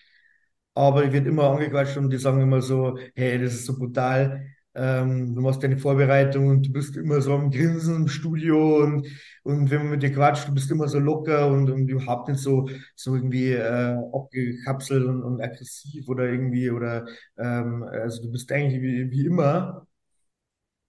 Aber 0.75 1.05
ich 1.05 1.13
werde 1.13 1.29
immer 1.31 1.51
angequatscht 1.51 1.97
und 1.99 2.11
die 2.11 2.19
sagen 2.19 2.41
immer 2.43 2.63
so, 2.63 2.99
hey, 3.17 3.39
das 3.41 3.55
ist 3.55 3.67
so 3.67 3.79
brutal. 3.79 4.47
Ähm, 4.77 5.35
du 5.35 5.41
machst 5.41 5.63
deine 5.63 5.79
Vorbereitung 5.79 6.49
und 6.49 6.67
du 6.67 6.73
bist 6.73 6.97
immer 6.97 7.21
so 7.21 7.35
am 7.35 7.51
Grinsen 7.51 7.95
im 7.97 8.09
Studio 8.09 8.83
und, 8.83 9.07
und 9.45 9.71
wenn 9.71 9.79
man 9.83 9.91
mit 9.91 10.03
dir 10.03 10.13
quatscht, 10.13 10.49
du 10.49 10.55
bist 10.55 10.71
immer 10.71 10.89
so 10.89 10.99
locker 10.99 11.47
und, 11.49 11.71
und 11.71 11.89
überhaupt 11.89 12.29
nicht 12.29 12.41
so, 12.41 12.69
so 12.97 13.15
irgendwie 13.15 13.53
äh, 13.53 13.97
abgekapselt 14.13 15.05
und, 15.07 15.23
und 15.23 15.41
aggressiv 15.41 16.09
oder 16.09 16.25
irgendwie 16.29 16.71
oder 16.71 17.07
ähm, 17.39 17.85
also 17.85 18.23
du 18.23 18.33
bist 18.33 18.51
eigentlich 18.53 18.83
wie, 18.83 19.11
wie 19.11 19.27
immer. 19.27 19.87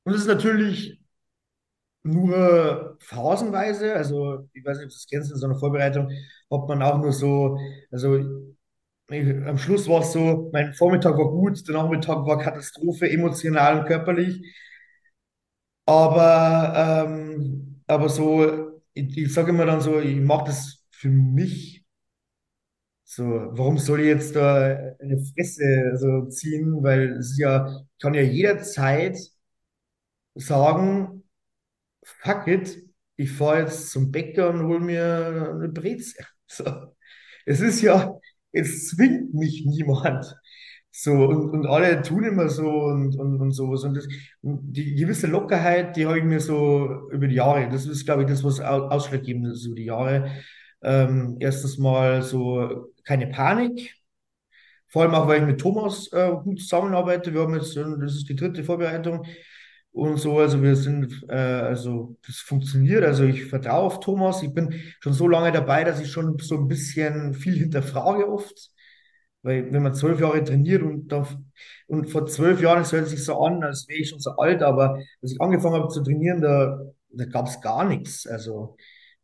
Und 0.03 0.13
das 0.13 0.21
ist 0.21 0.27
natürlich 0.27 0.99
nur 2.03 2.97
phasenweise. 2.99 3.93
Also, 3.95 4.47
ich 4.53 4.63
weiß 4.65 4.77
nicht, 4.77 4.85
ob 4.85 4.91
du 4.91 4.95
das 4.95 5.07
kennst, 5.09 5.31
in 5.31 5.37
so 5.37 5.45
einer 5.47 5.59
Vorbereitung 5.59 6.09
hat 6.51 6.67
man 6.67 6.81
auch 6.81 6.97
nur 6.99 7.11
so, 7.13 7.57
also 7.91 8.54
am 9.09 9.57
Schluss 9.57 9.87
war 9.87 10.01
es 10.01 10.11
so, 10.13 10.49
mein 10.53 10.73
Vormittag 10.73 11.17
war 11.17 11.29
gut, 11.29 11.67
der 11.67 11.75
Nachmittag 11.75 12.25
war 12.25 12.39
Katastrophe, 12.39 13.09
emotional 13.09 13.79
und 13.79 13.85
körperlich. 13.87 14.41
Aber, 15.85 17.05
ähm, 17.07 17.83
aber 17.87 18.09
so, 18.09 18.81
ich, 18.93 19.17
ich 19.17 19.33
sage 19.33 19.49
immer 19.51 19.65
dann 19.65 19.81
so, 19.81 19.99
ich 19.99 20.17
mache 20.19 20.45
das 20.47 20.83
für 20.91 21.09
mich. 21.09 21.85
So, 23.03 23.23
warum 23.23 23.77
soll 23.77 24.01
ich 24.01 24.07
jetzt 24.07 24.35
da 24.35 24.65
eine 24.99 25.17
Fresse 25.33 25.91
so 25.97 26.25
ziehen? 26.29 26.83
Weil 26.83 27.13
es 27.19 27.31
ist 27.31 27.39
ja, 27.39 27.67
ich 27.97 28.01
kann 28.01 28.13
ja 28.13 28.21
jederzeit 28.21 29.15
sagen, 30.35 31.23
fuck 32.03 32.47
it, 32.47 32.77
ich 33.17 33.31
fahre 33.31 33.61
jetzt 33.61 33.91
zum 33.91 34.11
Bäcker 34.11 34.49
und 34.51 34.63
hol 34.67 34.79
mir 34.79 35.51
eine 35.55 35.69
Brezel. 35.69 36.25
So. 36.47 36.95
Es 37.45 37.61
ist 37.61 37.81
ja, 37.81 38.19
es 38.55 38.89
zwingt 38.89 39.33
mich 39.33 39.65
niemand. 39.65 40.35
So, 40.91 41.11
und, 41.11 41.49
und 41.51 41.65
alle 41.67 42.01
tun 42.01 42.23
immer 42.23 42.47
so 42.49 42.69
und, 42.69 43.15
und, 43.17 43.41
und 43.41 43.51
sowas. 43.51 43.83
Und, 43.83 43.95
das, 43.95 44.07
und 44.41 44.71
die 44.73 44.95
gewisse 44.95 45.27
Lockerheit, 45.27 45.95
die 45.97 46.05
habe 46.05 46.19
ich 46.19 46.23
mir 46.23 46.39
so 46.39 47.09
über 47.11 47.27
die 47.27 47.35
Jahre, 47.35 47.69
das 47.69 47.85
ist, 47.85 48.05
glaube 48.05 48.23
ich, 48.23 48.29
das, 48.29 48.43
was 48.43 48.61
au- 48.61 48.87
ausschlaggebend 48.89 49.47
ist 49.47 49.65
über 49.65 49.75
die 49.75 49.85
Jahre. 49.85 50.31
Ähm, 50.83 51.37
erstens 51.39 51.77
mal 51.77 52.21
so 52.21 52.93
keine 53.03 53.27
Panik. 53.27 53.93
Vor 54.87 55.03
allem 55.03 55.13
auch, 55.15 55.27
weil 55.27 55.41
ich 55.41 55.47
mit 55.47 55.59
Thomas 55.61 56.11
äh, 56.13 56.31
gut 56.43 56.59
zusammenarbeite. 56.61 57.33
Wir 57.33 57.41
haben 57.41 57.55
jetzt, 57.55 57.75
äh, 57.77 57.83
das 57.99 58.15
ist 58.15 58.29
die 58.29 58.35
dritte 58.35 58.63
Vorbereitung 58.63 59.25
und 59.95 60.17
so. 60.17 60.39
Also 60.39 60.61
wir 60.61 60.75
sind, 60.75 61.25
äh, 61.29 61.33
also 61.33 62.17
das 62.27 62.37
funktioniert. 62.37 63.03
Also 63.03 63.23
ich 63.23 63.45
vertraue 63.45 63.83
auf 63.83 63.99
Thomas. 64.01 64.43
Ich 64.43 64.53
bin 64.53 64.73
schon 64.99 65.13
so 65.13 65.27
lange 65.27 65.51
dabei, 65.51 65.83
dass 65.85 66.01
ich 66.01 66.11
schon 66.11 66.37
so 66.39 66.57
ein 66.57 66.67
bisschen 66.67 67.33
viel 67.33 67.55
hinterfrage 67.55 68.27
oft. 68.29 68.71
Weil 69.41 69.71
wenn 69.71 69.83
man 69.83 69.93
zwölf 69.93 70.19
Jahre 70.19 70.43
trainiert 70.43 70.81
und, 70.81 71.07
da, 71.09 71.27
und 71.87 72.09
vor 72.09 72.25
zwölf 72.25 72.61
Jahren, 72.61 72.81
es 72.81 72.91
hört 72.91 73.07
sich 73.07 73.23
so 73.23 73.39
an, 73.41 73.63
als 73.63 73.87
wäre 73.87 73.99
ich 73.99 74.09
schon 74.09 74.19
so 74.19 74.31
alt, 74.31 74.63
aber 74.63 74.95
als 75.21 75.31
ich 75.31 75.39
angefangen 75.41 75.75
habe 75.75 75.87
zu 75.89 76.03
trainieren, 76.03 76.41
da, 76.41 76.81
da 77.11 77.25
gab 77.25 77.47
es 77.47 77.61
gar 77.61 77.85
nichts. 77.85 78.27
Also 78.27 78.75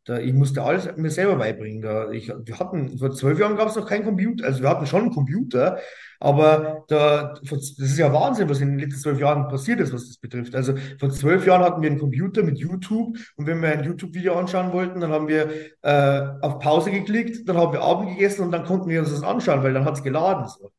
da, 0.04 0.18
ich 0.18 0.32
musste 0.32 0.62
alles 0.62 0.96
mir 0.96 1.10
selber 1.10 1.36
beibringen. 1.36 1.80
Da, 1.80 2.10
ich, 2.10 2.28
wir 2.28 2.58
hatten, 2.58 2.98
vor 2.98 3.12
zwölf 3.12 3.38
Jahren 3.38 3.56
gab 3.56 3.68
es 3.68 3.76
noch 3.76 3.86
keinen 3.86 4.04
Computer. 4.04 4.44
Also 4.46 4.62
wir 4.62 4.68
hatten 4.68 4.86
schon 4.86 5.02
einen 5.02 5.12
Computer, 5.12 5.78
aber 6.18 6.84
da, 6.88 7.34
das 7.48 7.78
ist 7.78 7.98
ja 7.98 8.12
Wahnsinn, 8.12 8.48
was 8.48 8.60
in 8.60 8.70
den 8.70 8.78
letzten 8.80 9.00
zwölf 9.00 9.20
Jahren 9.20 9.48
passiert 9.48 9.80
ist, 9.80 9.92
was 9.92 10.08
das 10.08 10.18
betrifft. 10.18 10.54
Also 10.54 10.74
vor 10.98 11.10
zwölf 11.10 11.46
Jahren 11.46 11.62
hatten 11.62 11.82
wir 11.82 11.90
einen 11.90 12.00
Computer 12.00 12.42
mit 12.42 12.58
YouTube 12.58 13.16
und 13.36 13.46
wenn 13.46 13.62
wir 13.62 13.70
ein 13.70 13.84
YouTube-Video 13.84 14.34
anschauen 14.34 14.72
wollten, 14.72 15.00
dann 15.00 15.10
haben 15.10 15.28
wir 15.28 15.50
äh, 15.82 16.22
auf 16.40 16.58
Pause 16.58 16.90
geklickt, 16.90 17.48
dann 17.48 17.56
haben 17.56 17.72
wir 17.72 17.82
Abend 17.82 18.10
gegessen 18.10 18.42
und 18.42 18.50
dann 18.52 18.64
konnten 18.64 18.88
wir 18.88 19.00
uns 19.00 19.10
das 19.10 19.22
anschauen, 19.22 19.62
weil 19.62 19.72
dann 19.72 19.84
hat 19.84 19.94
es 19.94 20.02
geladen. 20.02 20.48
So. 20.48 20.72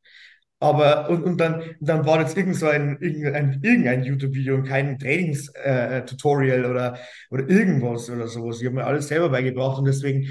Aber 0.60 1.10
und, 1.10 1.24
und 1.24 1.38
dann, 1.38 1.62
dann 1.80 2.06
war 2.06 2.18
das 2.18 2.34
irgend 2.36 2.56
so 2.56 2.66
ein, 2.68 2.96
irgendein, 3.00 3.60
irgendein 3.62 4.04
YouTube-Video 4.04 4.54
und 4.54 4.64
kein 4.64 4.98
Trainings-Tutorial 4.98 6.64
oder, 6.64 6.98
oder 7.30 7.48
irgendwas 7.48 8.08
oder 8.08 8.28
sowas. 8.28 8.60
Ich 8.60 8.66
habe 8.66 8.76
mir 8.76 8.86
alles 8.86 9.08
selber 9.08 9.28
beigebracht 9.28 9.78
und 9.78 9.84
deswegen 9.86 10.26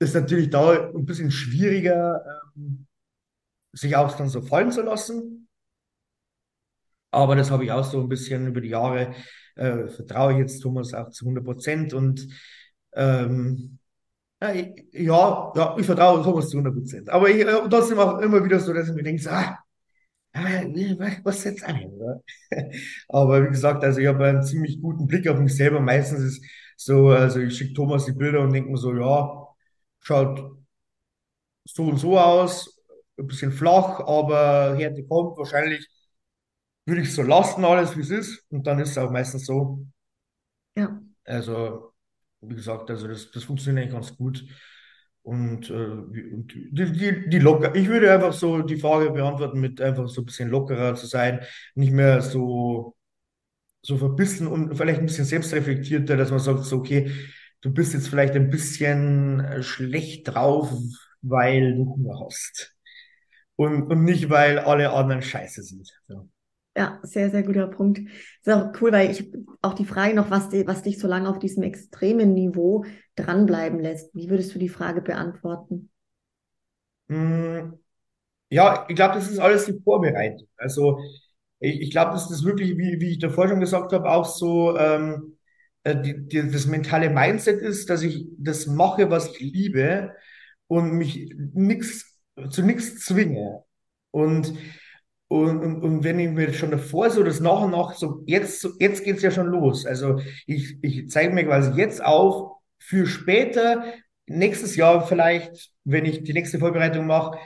ist 0.00 0.14
natürlich 0.14 0.50
da 0.50 0.88
ein 0.88 1.04
bisschen 1.06 1.30
schwieriger, 1.30 2.22
ähm, 2.56 2.86
sich 3.72 3.96
auch 3.96 4.16
dann 4.16 4.28
so 4.28 4.42
fallen 4.42 4.72
zu 4.72 4.82
lassen. 4.82 5.48
Aber 7.10 7.36
das 7.36 7.50
habe 7.50 7.64
ich 7.64 7.72
auch 7.72 7.84
so 7.84 8.00
ein 8.00 8.08
bisschen 8.08 8.46
über 8.48 8.60
die 8.60 8.68
Jahre, 8.68 9.14
äh, 9.56 9.86
vertraue 9.88 10.32
ich 10.32 10.38
jetzt 10.38 10.60
Thomas 10.60 10.92
auch 10.94 11.10
zu 11.10 11.24
100 11.24 11.44
Prozent 11.44 11.94
und 11.94 12.28
ähm, 12.94 13.77
Ja, 14.40 14.52
ich, 14.52 14.84
ja, 14.92 15.52
ja, 15.56 15.76
ich 15.78 15.86
vertraue 15.86 16.22
Thomas 16.22 16.48
zu 16.48 16.58
100 16.58 16.74
Prozent. 16.74 17.10
Aber 17.10 17.28
ich, 17.28 17.40
äh, 17.40 17.68
trotzdem 17.68 17.98
auch 17.98 18.18
immer 18.20 18.44
wieder 18.44 18.60
so, 18.60 18.72
dass 18.72 18.88
ich 18.88 18.94
mir 18.94 19.02
denke, 19.02 19.20
so, 19.22 19.30
ah, 19.30 19.58
was 21.24 21.44
jetzt 21.44 21.64
ein? 21.64 21.90
Oder? 21.92 22.22
Aber 23.08 23.44
wie 23.44 23.48
gesagt, 23.48 23.84
also 23.84 24.00
ich 24.00 24.06
habe 24.06 24.24
einen 24.26 24.42
ziemlich 24.44 24.80
guten 24.80 25.06
Blick 25.06 25.28
auf 25.28 25.38
mich 25.38 25.56
selber. 25.56 25.80
Meistens 25.80 26.20
ist 26.22 26.44
so, 26.76 27.08
also 27.10 27.40
ich 27.40 27.56
schicke 27.56 27.74
Thomas 27.74 28.06
die 28.06 28.12
Bilder 28.12 28.40
und 28.42 28.52
denke 28.52 28.70
mir 28.70 28.78
so, 28.78 28.94
ja, 28.94 29.46
schaut 30.00 30.58
so 31.64 31.84
und 31.84 31.98
so 31.98 32.18
aus, 32.18 32.80
ein 33.18 33.26
bisschen 33.26 33.52
flach, 33.52 34.00
aber 34.00 34.76
Härte 34.76 35.04
kommt. 35.04 35.36
Wahrscheinlich 35.38 35.86
würde 36.86 37.02
ich 37.02 37.08
es 37.08 37.14
so 37.16 37.22
lassen, 37.22 37.64
alles 37.64 37.96
wie 37.96 38.00
es 38.00 38.10
ist. 38.10 38.44
Und 38.50 38.66
dann 38.66 38.80
ist 38.80 38.90
es 38.90 38.98
auch 38.98 39.10
meistens 39.10 39.46
so. 39.46 39.86
Ja. 40.76 41.02
Also, 41.24 41.92
wie 42.40 42.54
gesagt, 42.54 42.90
also 42.90 43.08
das, 43.08 43.30
das 43.30 43.44
funktioniert 43.44 43.84
eigentlich 43.84 43.94
ganz 43.94 44.16
gut. 44.16 44.44
Und, 45.22 45.68
äh, 45.70 45.74
und 45.74 46.54
die, 46.54 46.92
die, 46.92 47.28
die 47.28 47.38
locker, 47.38 47.74
ich 47.74 47.88
würde 47.88 48.12
einfach 48.12 48.32
so 48.32 48.62
die 48.62 48.78
Frage 48.78 49.10
beantworten, 49.10 49.60
mit 49.60 49.80
einfach 49.80 50.08
so 50.08 50.22
ein 50.22 50.26
bisschen 50.26 50.48
lockerer 50.48 50.94
zu 50.94 51.06
sein, 51.06 51.40
nicht 51.74 51.92
mehr 51.92 52.22
so, 52.22 52.96
so 53.82 53.98
verbissen 53.98 54.46
und 54.46 54.76
vielleicht 54.76 55.00
ein 55.00 55.06
bisschen 55.06 55.24
selbstreflektierter, 55.24 56.16
dass 56.16 56.30
man 56.30 56.40
sagt, 56.40 56.64
so, 56.64 56.78
okay, 56.78 57.12
du 57.60 57.72
bist 57.72 57.94
jetzt 57.94 58.08
vielleicht 58.08 58.34
ein 58.34 58.50
bisschen 58.50 59.40
äh, 59.40 59.62
schlecht 59.62 60.28
drauf, 60.28 60.72
weil 61.22 61.74
du 61.74 61.86
Hunger 61.86 62.20
hast. 62.24 62.74
Und, 63.56 63.90
und 63.90 64.04
nicht, 64.04 64.30
weil 64.30 64.58
alle 64.60 64.90
anderen 64.92 65.22
scheiße 65.22 65.62
sind. 65.62 65.90
Ja. 66.08 66.24
Ja, 66.78 67.00
sehr, 67.02 67.28
sehr 67.30 67.42
guter 67.42 67.66
Punkt. 67.66 67.98
Ist 67.98 68.48
auch 68.48 68.72
cool, 68.80 68.92
weil 68.92 69.10
ich 69.10 69.28
auch 69.62 69.74
die 69.74 69.84
Frage 69.84 70.14
noch, 70.14 70.30
was, 70.30 70.52
was 70.52 70.82
dich 70.82 71.00
so 71.00 71.08
lange 71.08 71.28
auf 71.28 71.40
diesem 71.40 71.64
extremen 71.64 72.34
Niveau 72.34 72.84
dranbleiben 73.16 73.80
lässt. 73.80 74.14
Wie 74.14 74.30
würdest 74.30 74.54
du 74.54 74.60
die 74.60 74.68
Frage 74.68 75.02
beantworten? 75.02 75.90
Mm, 77.08 77.74
ja, 78.50 78.86
ich 78.88 78.96
glaube, 78.96 79.14
das 79.16 79.30
ist 79.30 79.38
alles 79.38 79.66
die 79.66 79.80
Vorbereitung. 79.84 80.48
Also 80.56 81.00
ich, 81.60 81.80
ich 81.82 81.90
glaube, 81.90 82.12
dass 82.12 82.28
das 82.28 82.44
wirklich, 82.44 82.78
wie, 82.78 83.00
wie 83.00 83.12
ich 83.12 83.18
davor 83.18 83.48
schon 83.48 83.60
gesagt 83.60 83.92
habe, 83.92 84.10
auch 84.10 84.26
so 84.26 84.76
ähm, 84.78 85.38
äh, 85.84 85.96
die, 86.02 86.28
die, 86.28 86.50
das 86.50 86.66
mentale 86.66 87.10
Mindset 87.10 87.60
ist, 87.62 87.90
dass 87.90 88.02
ich 88.02 88.26
das 88.38 88.66
mache, 88.66 89.10
was 89.10 89.28
ich 89.36 89.40
liebe 89.40 90.14
und 90.68 90.92
mich 90.94 91.34
nix, 91.54 92.20
zu 92.50 92.62
nichts 92.62 93.04
zwinge. 93.04 93.64
Und 94.10 94.54
und, 95.28 95.58
und, 95.60 95.82
und 95.82 96.04
wenn 96.04 96.18
ich 96.18 96.30
mir 96.30 96.52
schon 96.54 96.70
davor 96.70 97.10
so 97.10 97.22
das 97.22 97.40
nach 97.40 97.60
und 97.62 97.72
nach 97.72 97.94
so, 97.94 98.22
jetzt, 98.26 98.66
jetzt 98.80 99.04
geht's 99.04 99.22
ja 99.22 99.30
schon 99.30 99.46
los. 99.48 99.84
Also 99.86 100.20
ich, 100.46 100.78
ich 100.82 101.08
zeige 101.10 101.34
mir 101.34 101.44
quasi 101.44 101.72
jetzt 101.78 102.02
auf 102.04 102.56
für 102.78 103.06
später, 103.06 103.84
nächstes 104.26 104.76
Jahr 104.76 105.06
vielleicht, 105.06 105.70
wenn 105.84 106.04
ich 106.06 106.22
die 106.24 106.32
nächste 106.32 106.58
Vorbereitung 106.58 107.06
mache, 107.06 107.38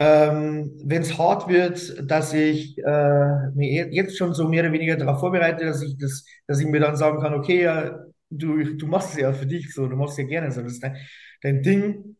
ähm, 0.00 0.72
wenn 0.84 1.02
es 1.02 1.18
hart 1.18 1.48
wird, 1.48 2.08
dass 2.10 2.32
ich 2.32 2.78
äh, 2.78 3.50
mir 3.54 3.88
jetzt 3.90 4.16
schon 4.16 4.32
so 4.34 4.48
mehr 4.48 4.62
oder 4.64 4.72
weniger 4.72 4.96
darauf 4.96 5.18
vorbereite, 5.20 5.64
dass 5.64 5.82
ich 5.82 5.96
das, 5.98 6.24
dass 6.46 6.60
ich 6.60 6.66
mir 6.66 6.80
dann 6.80 6.96
sagen 6.96 7.20
kann, 7.20 7.34
okay, 7.34 7.62
ja, 7.62 7.98
du, 8.30 8.76
du 8.76 8.86
machst 8.86 9.14
es 9.14 9.20
ja 9.20 9.32
für 9.32 9.46
dich 9.46 9.74
so, 9.74 9.88
du 9.88 9.96
machst 9.96 10.12
es 10.12 10.18
ja 10.24 10.28
gerne 10.28 10.52
so, 10.52 10.62
das 10.62 10.72
ist 10.72 10.82
dein, 10.82 10.96
dein 11.42 11.62
Ding. 11.62 12.16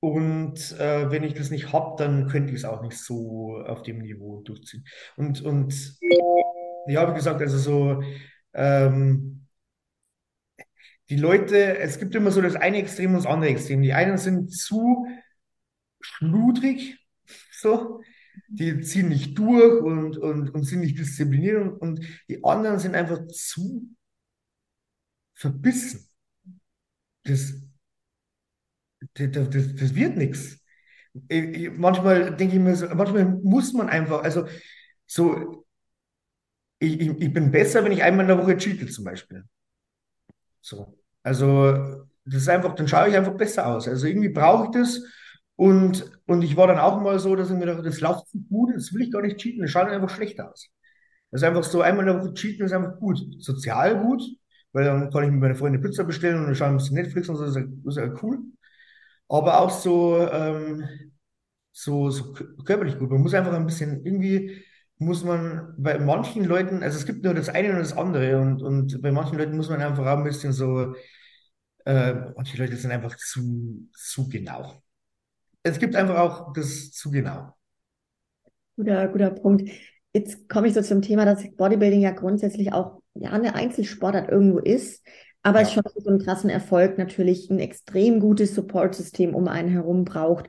Und 0.00 0.78
äh, 0.78 1.10
wenn 1.10 1.24
ich 1.24 1.34
das 1.34 1.50
nicht 1.50 1.72
habe, 1.72 1.96
dann 2.02 2.28
könnte 2.28 2.52
ich 2.52 2.58
es 2.58 2.64
auch 2.64 2.82
nicht 2.82 2.98
so 2.98 3.56
auf 3.66 3.82
dem 3.82 3.98
Niveau 3.98 4.42
durchziehen. 4.42 4.84
Und, 5.16 5.42
und 5.42 5.98
ja, 6.86 7.10
wie 7.10 7.14
gesagt, 7.14 7.40
also 7.40 7.58
so, 7.58 8.02
ähm, 8.54 9.46
die 11.08 11.16
Leute, 11.16 11.78
es 11.78 11.98
gibt 11.98 12.14
immer 12.14 12.30
so 12.30 12.40
das 12.40 12.56
eine 12.56 12.78
Extrem 12.78 13.10
und 13.10 13.24
das 13.24 13.26
andere 13.26 13.50
Extrem. 13.50 13.82
Die 13.82 13.92
einen 13.92 14.18
sind 14.18 14.52
zu 14.52 15.06
schludrig, 16.00 16.98
so, 17.52 18.02
die 18.48 18.80
ziehen 18.80 19.08
nicht 19.08 19.38
durch 19.38 19.82
und, 19.82 20.18
und, 20.18 20.50
und 20.50 20.64
sind 20.64 20.80
nicht 20.80 20.98
diszipliniert 20.98 21.62
und, 21.62 21.78
und 21.78 22.06
die 22.28 22.44
anderen 22.44 22.78
sind 22.78 22.94
einfach 22.94 23.26
zu 23.28 23.88
verbissen. 25.34 26.08
Das, 27.24 27.65
das, 29.18 29.50
das, 29.50 29.74
das 29.74 29.94
wird 29.94 30.16
nichts. 30.16 30.58
Manchmal 31.76 32.36
denke 32.36 32.56
ich 32.56 32.60
mir 32.60 32.76
so, 32.76 32.86
manchmal 32.94 33.24
muss 33.42 33.72
man 33.72 33.88
einfach, 33.88 34.22
also 34.22 34.46
so, 35.06 35.64
ich, 36.78 37.00
ich, 37.00 37.08
ich 37.08 37.32
bin 37.32 37.50
besser, 37.50 37.84
wenn 37.84 37.92
ich 37.92 38.02
einmal 38.02 38.24
in 38.24 38.28
der 38.28 38.38
Woche 38.38 38.56
cheate 38.56 38.86
zum 38.86 39.04
Beispiel. 39.04 39.44
So. 40.60 40.98
Also, 41.22 42.06
das 42.24 42.42
ist 42.42 42.48
einfach, 42.48 42.74
dann 42.74 42.88
schaue 42.88 43.08
ich 43.08 43.16
einfach 43.16 43.36
besser 43.36 43.66
aus. 43.66 43.88
Also 43.88 44.06
irgendwie 44.06 44.28
brauche 44.28 44.64
ich 44.66 44.70
das. 44.72 45.02
Und, 45.56 46.10
und 46.26 46.42
ich 46.42 46.56
war 46.56 46.66
dann 46.66 46.78
auch 46.78 47.00
mal 47.00 47.18
so, 47.18 47.34
dass 47.34 47.50
ich 47.50 47.56
mir 47.56 47.66
dachte, 47.66 47.82
das 47.82 48.00
läuft 48.00 48.26
gut, 48.50 48.74
das 48.74 48.92
will 48.92 49.02
ich 49.02 49.10
gar 49.12 49.22
nicht 49.22 49.38
cheaten, 49.38 49.62
das 49.62 49.70
schaut 49.70 49.88
einfach 49.88 50.10
schlecht 50.10 50.38
aus. 50.40 50.68
Das 51.30 51.42
ist 51.42 51.48
einfach 51.48 51.64
so, 51.64 51.80
einmal 51.80 52.06
in 52.06 52.14
der 52.14 52.22
Woche 52.22 52.34
cheaten 52.34 52.66
ist 52.66 52.72
einfach 52.72 52.98
gut. 52.98 53.18
Sozial 53.38 54.00
gut, 54.02 54.22
weil 54.72 54.84
dann 54.84 55.10
kann 55.10 55.24
ich 55.24 55.30
mit 55.30 55.40
meiner 55.40 55.54
Freundin 55.54 55.80
Pizza 55.80 56.04
bestellen 56.04 56.38
und 56.40 56.46
dann 56.46 56.54
schauen 56.54 56.78
ein 56.78 56.94
Netflix 56.94 57.28
und 57.28 57.36
so, 57.36 57.44
das 57.46 57.56
ist 57.56 57.96
ja 57.96 58.12
cool 58.22 58.40
aber 59.28 59.60
auch 59.60 59.70
so, 59.70 60.18
ähm, 60.30 60.84
so, 61.72 62.10
so 62.10 62.32
körperlich 62.64 62.98
gut. 62.98 63.10
Man 63.10 63.22
muss 63.22 63.34
einfach 63.34 63.52
ein 63.52 63.66
bisschen, 63.66 64.04
irgendwie 64.04 64.62
muss 64.98 65.24
man 65.24 65.74
bei 65.76 65.98
manchen 65.98 66.44
Leuten, 66.44 66.82
also 66.82 66.98
es 66.98 67.06
gibt 67.06 67.22
nur 67.22 67.34
das 67.34 67.48
eine 67.50 67.70
und 67.70 67.78
das 67.78 67.96
andere 67.96 68.40
und, 68.40 68.62
und 68.62 69.02
bei 69.02 69.12
manchen 69.12 69.36
Leuten 69.38 69.56
muss 69.56 69.68
man 69.68 69.82
einfach 69.82 70.06
auch 70.06 70.18
ein 70.18 70.24
bisschen 70.24 70.52
so, 70.52 70.94
äh, 71.84 72.14
manche 72.36 72.56
Leute 72.56 72.76
sind 72.76 72.92
einfach 72.92 73.16
zu, 73.16 73.88
zu 73.92 74.28
genau. 74.28 74.82
Es 75.62 75.78
gibt 75.78 75.96
einfach 75.96 76.18
auch 76.18 76.52
das 76.52 76.92
zu 76.92 77.10
genau. 77.10 77.54
Guter, 78.76 79.08
guter 79.08 79.30
Punkt. 79.30 79.70
Jetzt 80.12 80.48
komme 80.48 80.68
ich 80.68 80.74
so 80.74 80.82
zum 80.82 81.02
Thema, 81.02 81.24
dass 81.24 81.44
Bodybuilding 81.56 82.00
ja 82.00 82.12
grundsätzlich 82.12 82.72
auch 82.72 83.02
ja, 83.14 83.30
eine 83.30 83.54
Einzelsportart 83.54 84.30
irgendwo 84.30 84.58
ist. 84.58 85.04
Aber 85.46 85.60
es 85.60 85.72
schon 85.72 85.84
so 85.94 86.10
einen 86.10 86.18
krassen 86.18 86.50
Erfolg 86.50 86.98
natürlich 86.98 87.48
ein 87.50 87.60
extrem 87.60 88.18
gutes 88.18 88.56
Support-System 88.56 89.32
um 89.32 89.46
einen 89.46 89.68
herum 89.68 90.04
braucht. 90.04 90.48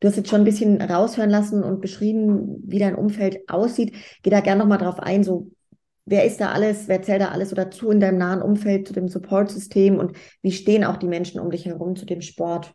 Du 0.00 0.08
hast 0.08 0.16
jetzt 0.16 0.30
schon 0.30 0.40
ein 0.40 0.44
bisschen 0.44 0.82
raushören 0.82 1.30
lassen 1.30 1.62
und 1.62 1.80
beschrieben, 1.80 2.60
wie 2.66 2.80
dein 2.80 2.96
Umfeld 2.96 3.48
aussieht. 3.48 3.94
Geh 4.24 4.30
da 4.30 4.40
gerne 4.40 4.58
nochmal 4.58 4.78
drauf 4.78 4.98
ein, 4.98 5.22
so 5.22 5.52
wer 6.06 6.24
ist 6.24 6.40
da 6.40 6.50
alles, 6.50 6.88
wer 6.88 7.02
zählt 7.02 7.20
da 7.20 7.28
alles 7.28 7.50
so 7.50 7.54
dazu 7.54 7.92
in 7.92 8.00
deinem 8.00 8.18
nahen 8.18 8.42
Umfeld 8.42 8.88
zu 8.88 8.94
dem 8.94 9.06
Support-System 9.06 10.00
und 10.00 10.16
wie 10.42 10.50
stehen 10.50 10.82
auch 10.82 10.96
die 10.96 11.06
Menschen 11.06 11.38
um 11.38 11.52
dich 11.52 11.66
herum 11.66 11.94
zu 11.94 12.04
dem 12.04 12.20
Sport? 12.20 12.74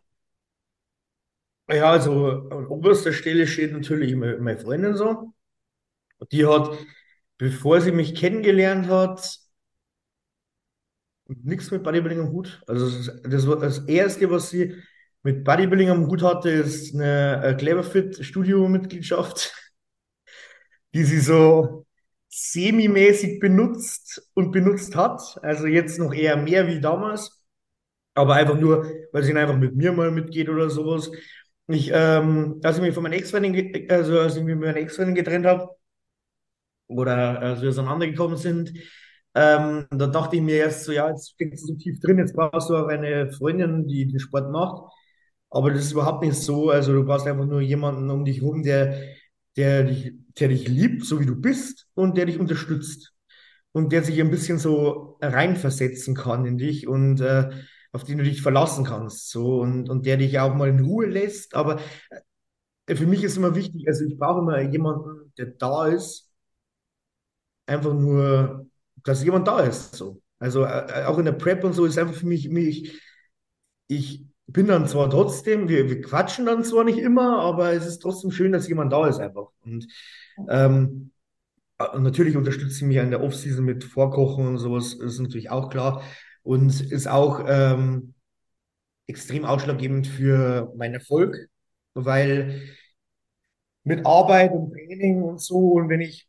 Ja, 1.68 1.90
also 1.90 2.48
an 2.50 2.66
oberster 2.68 3.12
Stelle 3.12 3.46
steht 3.46 3.74
natürlich 3.74 4.16
meine 4.16 4.56
Freundin 4.56 4.94
so. 4.94 5.34
Die 6.32 6.46
hat, 6.46 6.70
bevor 7.36 7.82
sie 7.82 7.92
mich 7.92 8.14
kennengelernt 8.14 8.88
hat, 8.88 9.47
nichts 11.28 11.70
mit 11.70 11.82
Bodybuilding 11.82 12.20
am 12.20 12.32
Hut. 12.32 12.62
Also 12.66 12.88
das, 13.22 13.44
das 13.44 13.78
Erste, 13.86 14.30
was 14.30 14.50
sie 14.50 14.74
mit 15.22 15.44
Bodybuilding 15.44 15.90
am 15.90 16.06
Hut 16.06 16.22
hatte, 16.22 16.50
ist 16.50 16.94
eine, 16.94 17.40
eine 17.42 17.56
Cleverfit 17.56 18.24
Studio-Mitgliedschaft, 18.24 19.52
die 20.94 21.04
sie 21.04 21.20
so 21.20 21.86
semi-mäßig 22.30 23.40
benutzt 23.40 24.30
und 24.34 24.52
benutzt 24.52 24.96
hat. 24.96 25.20
Also 25.42 25.66
jetzt 25.66 25.98
noch 25.98 26.14
eher 26.14 26.36
mehr 26.36 26.66
wie 26.66 26.80
damals. 26.80 27.44
Aber 28.14 28.34
einfach 28.34 28.58
nur, 28.58 28.90
weil 29.12 29.22
sie 29.22 29.34
einfach 29.36 29.56
mit 29.56 29.76
mir 29.76 29.92
mal 29.92 30.10
mitgeht 30.10 30.48
oder 30.48 30.70
sowas. 30.70 31.10
Ich, 31.68 31.90
ähm, 31.92 32.60
als 32.64 32.76
ich 32.76 32.82
mich 32.82 32.94
von 32.94 33.02
meiner 33.02 33.16
Ex-Freundin, 33.16 33.86
also 33.90 34.18
als 34.20 34.36
ich 34.36 34.42
mich 34.42 34.54
mit 34.54 34.64
meiner 34.64 34.78
Ex-Freundin 34.78 35.14
getrennt 35.14 35.46
habe, 35.46 35.68
oder 36.88 37.40
als 37.40 37.60
wir 37.60 37.68
auseinandergekommen 37.68 38.36
sind, 38.36 38.72
ähm, 39.34 39.86
da 39.90 40.06
dachte 40.06 40.36
ich 40.36 40.42
mir 40.42 40.56
erst 40.56 40.84
so, 40.84 40.92
ja, 40.92 41.08
jetzt 41.10 41.30
steckst 41.32 41.64
du 41.64 41.68
so 41.68 41.74
tief 41.78 42.00
drin, 42.00 42.18
jetzt 42.18 42.34
brauchst 42.34 42.70
du 42.70 42.76
auch 42.76 42.88
eine 42.88 43.30
Freundin, 43.32 43.86
die 43.86 44.06
den 44.06 44.18
Sport 44.20 44.50
macht. 44.50 44.82
Aber 45.50 45.70
das 45.70 45.84
ist 45.86 45.92
überhaupt 45.92 46.22
nicht 46.24 46.34
so. 46.36 46.70
Also 46.70 46.92
du 46.92 47.04
brauchst 47.04 47.26
einfach 47.26 47.46
nur 47.46 47.60
jemanden 47.60 48.10
um 48.10 48.24
dich 48.24 48.40
herum, 48.40 48.62
der, 48.62 49.00
der 49.56 49.84
dich, 49.84 50.12
der 50.38 50.48
dich 50.48 50.68
liebt, 50.68 51.04
so 51.04 51.20
wie 51.20 51.26
du 51.26 51.36
bist, 51.36 51.86
und 51.94 52.16
der 52.16 52.26
dich 52.26 52.38
unterstützt. 52.38 53.14
Und 53.72 53.92
der 53.92 54.02
sich 54.02 54.20
ein 54.20 54.30
bisschen 54.30 54.58
so 54.58 55.18
reinversetzen 55.20 56.14
kann 56.14 56.44
in 56.46 56.58
dich 56.58 56.88
und 56.88 57.20
äh, 57.20 57.50
auf 57.92 58.04
den 58.04 58.18
du 58.18 58.24
dich 58.24 58.42
verlassen 58.42 58.84
kannst. 58.84 59.30
So, 59.30 59.60
und, 59.60 59.88
und 59.90 60.06
der 60.06 60.16
dich 60.16 60.38
auch 60.40 60.54
mal 60.54 60.68
in 60.68 60.80
Ruhe 60.80 61.06
lässt. 61.06 61.54
Aber 61.54 61.80
äh, 62.86 62.96
für 62.96 63.06
mich 63.06 63.22
ist 63.24 63.36
immer 63.36 63.54
wichtig, 63.54 63.86
also 63.88 64.04
ich 64.04 64.18
brauche 64.18 64.40
immer 64.40 64.60
jemanden, 64.62 65.32
der 65.38 65.46
da 65.46 65.86
ist, 65.86 66.30
einfach 67.66 67.94
nur 67.94 68.67
dass 69.04 69.24
jemand 69.24 69.48
da 69.48 69.60
ist. 69.60 69.94
So. 69.94 70.20
Also 70.38 70.64
äh, 70.64 71.04
auch 71.06 71.18
in 71.18 71.24
der 71.24 71.32
Prep 71.32 71.64
und 71.64 71.72
so 71.72 71.84
ist 71.84 71.98
einfach 71.98 72.14
für 72.14 72.26
mich, 72.26 72.48
mich 72.48 73.00
ich 73.88 74.24
bin 74.46 74.66
dann 74.66 74.86
zwar 74.86 75.10
trotzdem, 75.10 75.68
wir, 75.68 75.88
wir 75.88 76.00
quatschen 76.00 76.46
dann 76.46 76.64
zwar 76.64 76.84
nicht 76.84 76.98
immer, 76.98 77.40
aber 77.40 77.72
es 77.72 77.86
ist 77.86 78.00
trotzdem 78.00 78.30
schön, 78.30 78.52
dass 78.52 78.68
jemand 78.68 78.92
da 78.92 79.06
ist 79.06 79.18
einfach. 79.18 79.48
Und 79.60 79.86
ähm, 80.48 81.10
äh, 81.78 81.98
natürlich 81.98 82.36
unterstützt 82.36 82.76
sie 82.76 82.84
mich 82.84 82.96
in 82.98 83.10
der 83.10 83.22
Offseason 83.22 83.64
mit 83.64 83.84
Vorkochen 83.84 84.46
und 84.46 84.58
sowas, 84.58 84.94
ist 84.94 85.20
natürlich 85.20 85.50
auch 85.50 85.70
klar. 85.70 86.02
Und 86.42 86.80
ist 86.80 87.08
auch, 87.08 87.44
ähm, 87.46 88.14
extrem 89.08 89.44
ausschlaggebend 89.44 90.06
für 90.06 90.72
meinen 90.76 90.94
Erfolg, 90.94 91.48
weil 91.94 92.62
mit 93.82 94.06
Arbeit 94.06 94.52
und 94.52 94.70
Training 94.70 95.22
und 95.22 95.40
so 95.40 95.72
und 95.72 95.88
wenn 95.88 96.02
ich 96.02 96.27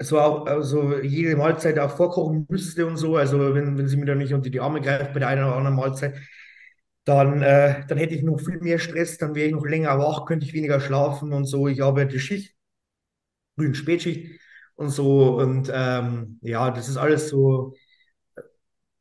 so 0.00 0.18
auch 0.20 0.46
also 0.46 0.98
jede 1.00 1.36
Mahlzeit 1.36 1.78
auch 1.78 1.96
vorkochen 1.96 2.46
müsste 2.48 2.86
und 2.86 2.96
so, 2.96 3.16
also 3.16 3.54
wenn, 3.54 3.78
wenn 3.78 3.88
sie 3.88 3.96
mir 3.96 4.06
dann 4.06 4.18
nicht 4.18 4.34
unter 4.34 4.50
die 4.50 4.60
Arme 4.60 4.80
greift 4.80 5.12
bei 5.12 5.20
der 5.20 5.28
einen 5.28 5.44
oder 5.44 5.56
anderen 5.56 5.76
Mahlzeit, 5.76 6.16
dann, 7.04 7.42
äh, 7.42 7.86
dann 7.88 7.98
hätte 7.98 8.14
ich 8.14 8.22
noch 8.22 8.40
viel 8.40 8.60
mehr 8.60 8.78
Stress, 8.78 9.18
dann 9.18 9.34
wäre 9.34 9.48
ich 9.48 9.54
noch 9.54 9.66
länger 9.66 9.98
wach, 9.98 10.26
könnte 10.26 10.46
ich 10.46 10.54
weniger 10.54 10.80
schlafen 10.80 11.32
und 11.32 11.44
so. 11.46 11.68
Ich 11.68 11.82
arbeite 11.82 12.18
Schicht, 12.20 12.54
Früh- 13.56 13.66
und 13.66 13.76
Spätschicht 13.76 14.40
und 14.76 14.90
so 14.90 15.38
und 15.38 15.70
ähm, 15.72 16.38
ja, 16.42 16.70
das 16.70 16.88
ist 16.88 16.96
alles 16.96 17.28
so 17.28 17.74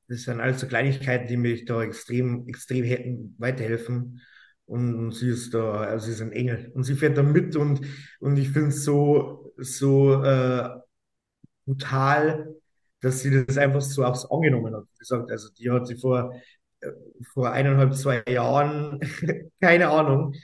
das 0.08 0.24
sind 0.24 0.40
alles 0.40 0.60
so 0.62 0.68
Kleinigkeiten, 0.68 1.28
die 1.28 1.38
mich 1.38 1.66
da 1.66 1.82
extrem, 1.84 2.48
extrem 2.48 2.84
hätten 2.86 3.36
weiterhelfen. 3.38 4.22
Und 4.66 5.12
sie 5.12 5.30
ist 5.30 5.54
da, 5.54 5.82
also 5.82 6.06
sie 6.06 6.12
ist 6.14 6.22
ein 6.22 6.32
Engel. 6.32 6.72
Und 6.74 6.84
sie 6.84 6.96
fährt 6.96 7.18
da 7.18 7.24
mit 7.24 7.56
und, 7.56 7.82
und 8.20 8.38
ich 8.38 8.50
finde 8.50 8.70
es 8.70 8.84
so, 8.84 9.54
so 9.58 10.24
äh, 10.24 10.70
brutal, 11.66 12.56
dass 13.02 13.22
sie 13.22 13.46
das 13.46 13.58
einfach 13.58 13.82
so 13.82 14.04
aufs 14.04 14.26
angenommen 14.26 14.76
hat. 14.76 14.84
Wie 14.94 15.00
gesagt, 15.00 15.32
also 15.32 15.50
die 15.58 15.70
hat 15.72 15.88
sie 15.88 15.98
vor, 15.98 16.34
äh, 16.82 16.92
vor 17.34 17.52
eineinhalb, 17.52 17.96
zwei 17.96 18.24
Jahren, 18.28 19.00
keine 19.62 19.90
Ahnung, 19.90 20.36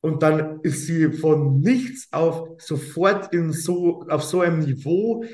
und 0.00 0.22
dann 0.22 0.60
ist 0.62 0.86
sie 0.86 1.12
von 1.12 1.60
nichts 1.60 2.12
auf 2.12 2.48
sofort 2.58 3.32
in 3.34 3.52
so, 3.52 4.06
auf 4.08 4.22
so 4.22 4.40
einem 4.40 4.60
Niveau 4.60 5.24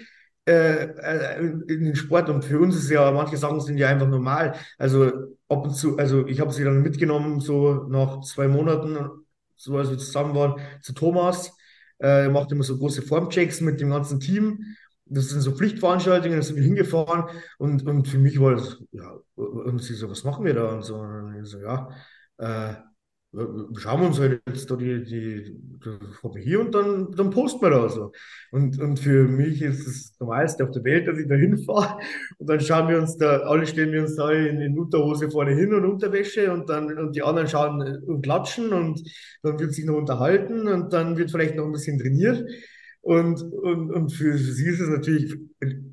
äh, 0.49 0.85
äh, 0.87 1.39
in 1.41 1.85
den 1.85 1.95
Sport. 1.97 2.29
Und 2.31 2.45
für 2.45 2.59
uns 2.59 2.77
ist 2.77 2.91
ja, 2.91 3.11
manche 3.13 3.37
Sachen 3.37 3.61
sind 3.61 3.77
ja 3.77 3.89
einfach 3.89 4.09
normal. 4.09 4.55
Also 4.79 5.07
ab 5.49 5.65
und 5.65 5.75
zu, 5.75 5.99
also 5.99 6.27
ich 6.27 6.41
habe 6.41 6.53
sie 6.53 6.65
dann 6.65 6.83
mitgenommen, 6.83 7.41
so 7.41 7.87
nach 7.91 8.23
zwei 8.23 8.49
Monaten, 8.49 8.99
so 9.57 9.77
als 9.77 9.91
wir 9.91 9.99
zusammen 9.99 10.35
waren, 10.35 10.61
zu 10.81 10.95
Thomas. 10.95 11.53
Äh, 11.99 12.25
er 12.25 12.31
macht 12.31 12.51
immer 12.51 12.65
so 12.65 12.79
große 12.79 13.03
Formchecks 13.03 13.61
mit 13.61 13.81
dem 13.81 13.91
ganzen 13.91 14.21
Team. 14.21 14.65
Das 15.15 15.29
sind 15.29 15.41
so 15.41 15.53
Pflichtveranstaltungen, 15.53 16.39
da 16.39 16.43
sind 16.43 16.57
wir 16.57 16.65
hingefahren 16.65 17.25
und, 17.59 17.87
und 17.87 18.09
für 18.09 18.19
mich 18.19 18.41
war 18.41 18.53
das, 18.53 18.83
ja, 18.93 19.13
und 19.35 19.83
so, 19.83 20.11
was 20.11 20.25
machen 20.25 20.45
wir 20.45 20.55
da? 20.55 20.73
Und 20.73 20.83
so, 20.83 20.97
und 20.97 21.37
ich 21.43 21.49
so 21.49 21.59
ja, 21.59 21.89
äh, 22.39 22.75
schauen 23.79 24.01
wir 24.01 24.09
uns 24.09 24.19
halt 24.21 24.43
jetzt 24.47 24.71
da 24.71 24.77
die, 24.77 25.03
die, 25.05 25.57
die 25.85 26.41
hier 26.43 26.61
und 26.61 26.75
dann, 26.75 27.11
dann 27.13 27.31
posten 27.31 27.63
wir 27.63 27.71
da 27.71 27.89
so. 27.89 28.13
Und, 28.51 28.79
und 28.79 28.99
für 28.99 29.27
mich 29.27 29.63
ist 29.63 29.87
es 29.87 30.11
das 30.11 30.21
Normalste 30.21 30.65
auf 30.65 30.71
der 30.71 30.85
Welt, 30.85 31.09
dass 31.09 31.19
ich 31.19 31.29
da 31.29 31.35
hinfahre 31.35 31.99
und 32.39 32.51
dann 32.51 32.61
schauen 32.61 32.89
wir 32.89 32.99
uns 32.99 33.17
da, 33.17 33.39
alle 33.41 33.67
stellen 33.67 33.93
wir 33.93 34.03
uns 34.03 34.17
da 34.17 34.31
in, 34.31 34.61
in 34.61 34.79
Unterhose 34.79 35.31
vorne 35.31 35.53
hin 35.55 35.73
und 35.73 35.87
Unterwäsche 35.87 36.53
und 36.53 36.69
dann, 36.69 36.99
und 36.99 37.17
die 37.17 37.23
anderen 37.23 37.49
schauen 37.49 37.81
und 38.07 38.23
klatschen 38.23 38.73
und 38.73 39.01
dann 39.43 39.59
wird 39.59 39.73
sich 39.73 39.87
noch 39.87 39.97
unterhalten 39.97 40.69
und 40.69 40.93
dann 40.93 41.17
wird 41.17 41.31
vielleicht 41.31 41.57
noch 41.57 41.65
ein 41.65 41.73
bisschen 41.73 41.99
trainiert. 41.99 42.45
Und, 43.03 43.43
und, 43.43 43.91
und 43.91 44.11
für 44.11 44.39
sie 44.39 44.67
ist 44.67 44.81
es 44.81 44.89
natürlich 44.89 45.35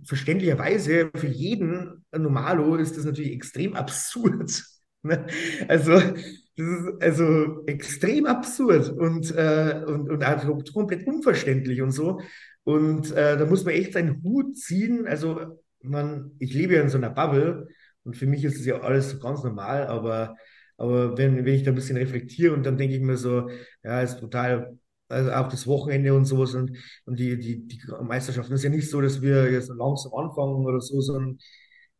verständlicherweise, 0.05 1.09
für 1.15 1.27
jeden 1.27 2.05
Normalo 2.15 2.75
ist 2.75 2.97
das 2.97 3.05
natürlich 3.05 3.33
extrem 3.33 3.75
absurd. 3.75 4.63
Ne? 5.01 5.25
Also, 5.69 5.93
das 5.93 6.17
ist 6.57 7.01
also 7.01 7.63
extrem 7.67 8.25
absurd 8.25 8.89
und, 8.89 9.33
äh, 9.33 9.81
und, 9.87 10.09
und 10.09 10.23
also 10.23 10.57
komplett 10.73 11.07
unverständlich 11.07 11.81
und 11.81 11.91
so. 11.91 12.19
Und 12.63 13.11
äh, 13.13 13.37
da 13.37 13.45
muss 13.45 13.63
man 13.63 13.75
echt 13.75 13.93
seinen 13.93 14.21
Hut 14.23 14.57
ziehen. 14.57 15.07
Also, 15.07 15.61
man, 15.81 16.31
ich 16.39 16.53
lebe 16.53 16.75
ja 16.75 16.81
in 16.81 16.89
so 16.89 16.97
einer 16.97 17.09
Bubble 17.11 17.69
und 18.03 18.17
für 18.17 18.27
mich 18.27 18.43
ist 18.43 18.59
es 18.59 18.65
ja 18.65 18.81
alles 18.81 19.11
so 19.11 19.19
ganz 19.19 19.43
normal, 19.43 19.87
aber, 19.87 20.35
aber 20.77 21.17
wenn, 21.17 21.45
wenn 21.45 21.53
ich 21.53 21.63
da 21.63 21.71
ein 21.71 21.75
bisschen 21.75 21.97
reflektiere 21.97 22.53
und 22.53 22.65
dann 22.65 22.77
denke 22.77 22.95
ich 22.95 23.01
mir 23.01 23.17
so, 23.17 23.49
ja, 23.83 24.01
ist 24.01 24.19
total, 24.19 24.77
also 25.09 25.31
auch 25.31 25.49
das 25.49 25.67
Wochenende 25.67 26.13
und 26.13 26.25
sowas 26.25 26.53
und, 26.53 26.77
und 27.05 27.19
die, 27.19 27.37
die, 27.37 27.67
die 27.67 27.81
Meisterschaften 28.01 28.53
ist 28.53 28.63
ja 28.63 28.69
nicht 28.69 28.89
so, 28.89 29.01
dass 29.01 29.21
wir 29.21 29.51
jetzt 29.51 29.69
langsam 29.69 30.13
anfangen 30.13 30.65
oder 30.65 30.79
so, 30.79 31.01
sondern 31.01 31.39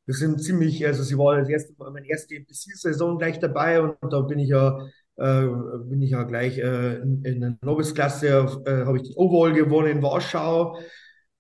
wir 0.06 0.16
sind 0.16 0.42
ziemlich, 0.42 0.86
also 0.88 1.04
sie 1.04 1.18
war 1.18 1.38
das 1.38 1.50
erste, 1.50 1.74
meine 1.78 2.08
erste 2.08 2.36
NPC-Saison 2.36 3.18
gleich 3.18 3.40
dabei 3.40 3.82
und 3.82 4.14
da 4.14 4.22
bin 4.22 4.40
ich 4.40 4.50
ja, 4.50 4.80
äh, 5.18 5.46
bin 5.86 6.02
ich 6.02 6.12
ja 6.12 6.24
gleich 6.24 6.58
äh, 6.58 6.96
in, 6.98 7.24
in 7.24 7.42
der 7.42 7.58
Novice-Klasse, 7.62 8.62
äh, 8.66 8.86
habe 8.86 8.98
ich 8.98 9.04
den 9.04 9.16
Overall 9.18 9.54
gewonnen 9.54 9.98
in 9.98 10.02
Warschau 10.02 10.80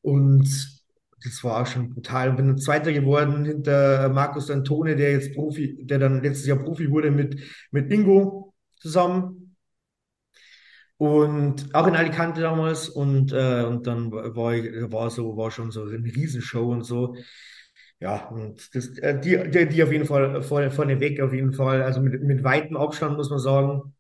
und 0.01 0.47
das 1.23 1.43
war 1.43 1.61
auch 1.61 1.67
schon 1.67 1.89
brutal. 1.93 2.29
Und 2.29 2.37
bin 2.37 2.57
Zweiter 2.57 2.93
geworden 2.93 3.45
hinter 3.45 4.09
Markus 4.09 4.49
Antone, 4.49 4.95
der 4.95 5.11
jetzt 5.11 5.33
Profi, 5.33 5.85
der 5.85 5.99
dann 5.99 6.21
letztes 6.21 6.47
Jahr 6.47 6.59
Profi 6.59 6.89
wurde 6.89 7.11
mit, 7.11 7.39
mit 7.71 7.91
Ingo 7.91 8.53
zusammen. 8.77 9.38
Und 10.99 11.73
auch 11.73 11.87
in 11.87 11.95
Alicante 11.95 12.41
damals. 12.41 12.89
Und, 12.89 13.31
äh, 13.31 13.63
und 13.63 13.87
dann 13.87 14.11
war 14.11 14.53
ich, 14.53 14.65
war 14.91 15.09
so, 15.09 15.37
war 15.37 15.49
schon 15.51 15.71
so 15.71 15.83
eine 15.83 16.03
Riesenshow 16.05 16.71
und 16.71 16.83
so. 16.83 17.15
Ja, 17.99 18.27
und 18.29 18.75
das, 18.75 18.89
äh, 18.99 19.19
die, 19.19 19.49
die, 19.51 19.67
die 19.69 19.83
auf 19.83 19.91
jeden 19.91 20.05
Fall 20.05 20.43
vorne, 20.43 20.71
vorne 20.71 20.99
weg, 20.99 21.21
auf 21.21 21.33
jeden 21.33 21.53
Fall. 21.53 21.83
Also 21.83 22.01
mit, 22.01 22.21
mit 22.23 22.43
weitem 22.43 22.77
Abstand, 22.77 23.17
muss 23.17 23.29
man 23.29 23.39
sagen. 23.39 23.93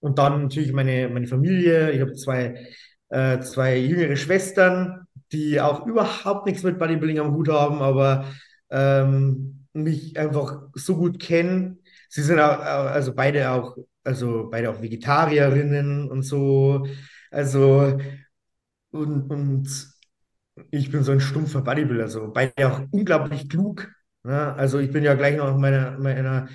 Und 0.00 0.18
dann 0.18 0.42
natürlich 0.42 0.72
meine, 0.72 1.08
meine 1.08 1.26
Familie. 1.26 1.92
Ich 1.92 2.00
habe 2.00 2.12
zwei, 2.14 2.66
äh, 3.10 3.40
zwei 3.40 3.76
jüngere 3.78 4.16
Schwestern, 4.16 5.06
die 5.32 5.60
auch 5.60 5.86
überhaupt 5.86 6.46
nichts 6.46 6.62
mit 6.62 6.78
Bodybuilding 6.78 7.20
am 7.20 7.34
Hut 7.34 7.48
haben, 7.48 7.80
aber 7.82 8.26
ähm, 8.70 9.66
mich 9.72 10.18
einfach 10.18 10.62
so 10.74 10.96
gut 10.96 11.20
kennen. 11.20 11.78
Sie 12.08 12.22
sind 12.22 12.40
auch, 12.40 12.58
also 12.58 13.14
beide 13.14 13.50
auch, 13.52 13.76
also 14.04 14.48
beide 14.50 14.70
auch 14.70 14.82
Vegetarierinnen 14.82 16.10
und 16.10 16.22
so. 16.22 16.86
Also, 17.30 17.98
und, 18.90 19.30
und 19.30 19.92
ich 20.70 20.90
bin 20.90 21.02
so 21.02 21.12
ein 21.12 21.20
stumpfer 21.20 21.62
Bodybuilder, 21.62 22.08
so 22.08 22.30
beide 22.32 22.68
auch 22.68 22.82
unglaublich 22.90 23.48
klug. 23.48 23.90
Ne? 24.24 24.54
Also 24.54 24.78
ich 24.78 24.92
bin 24.92 25.04
ja 25.04 25.14
gleich 25.14 25.36
noch 25.36 25.56
meiner, 25.56 25.98
meiner 25.98 26.48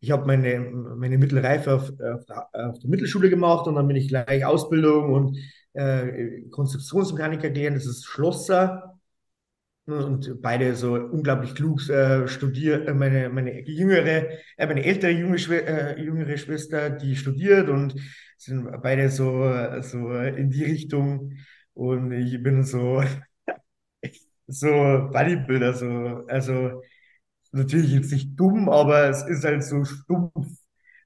ich 0.00 0.10
habe 0.10 0.26
meine, 0.26 0.60
meine 0.60 1.18
Mittelreife 1.18 1.74
auf, 1.74 1.90
auf, 1.90 2.24
auf, 2.52 2.78
der, 2.78 2.90
Mittelschule 2.90 3.30
gemacht 3.30 3.66
und 3.66 3.74
dann 3.74 3.88
bin 3.88 3.96
ich 3.96 4.08
gleich 4.08 4.44
Ausbildung 4.44 5.12
und 5.12 5.38
äh, 5.72 6.42
Konstruktionsmechaniker 6.50 7.50
gehen, 7.50 7.74
das 7.74 7.86
ist 7.86 8.06
Schlosser. 8.06 8.97
Und 9.88 10.42
beide 10.42 10.74
so 10.76 10.94
unglaublich 10.96 11.54
klug 11.54 11.88
äh, 11.88 12.28
studiert, 12.28 12.86
äh, 12.88 12.92
meine, 12.92 13.30
meine 13.30 13.66
jüngere, 13.66 14.28
äh, 14.58 14.66
meine 14.66 14.84
ältere 14.84 15.10
junge 15.12 15.36
äh, 15.38 15.98
jüngere 16.02 16.36
Schwester, 16.36 16.90
die 16.90 17.16
studiert 17.16 17.70
und 17.70 17.94
sind 18.36 18.68
beide 18.82 19.08
so, 19.08 19.50
so 19.80 20.12
in 20.12 20.50
die 20.50 20.64
Richtung. 20.64 21.32
Und 21.72 22.12
ich 22.12 22.42
bin 22.42 22.64
so 22.64 23.02
so 24.46 24.68
Bodybuilder, 25.12 25.74
so, 25.74 25.86
also 26.28 26.82
natürlich 27.52 27.92
jetzt 27.92 28.12
nicht 28.12 28.38
dumm, 28.38 28.68
aber 28.68 29.08
es 29.10 29.22
ist 29.24 29.44
halt 29.44 29.64
so 29.64 29.84
stumpf. 29.84 30.48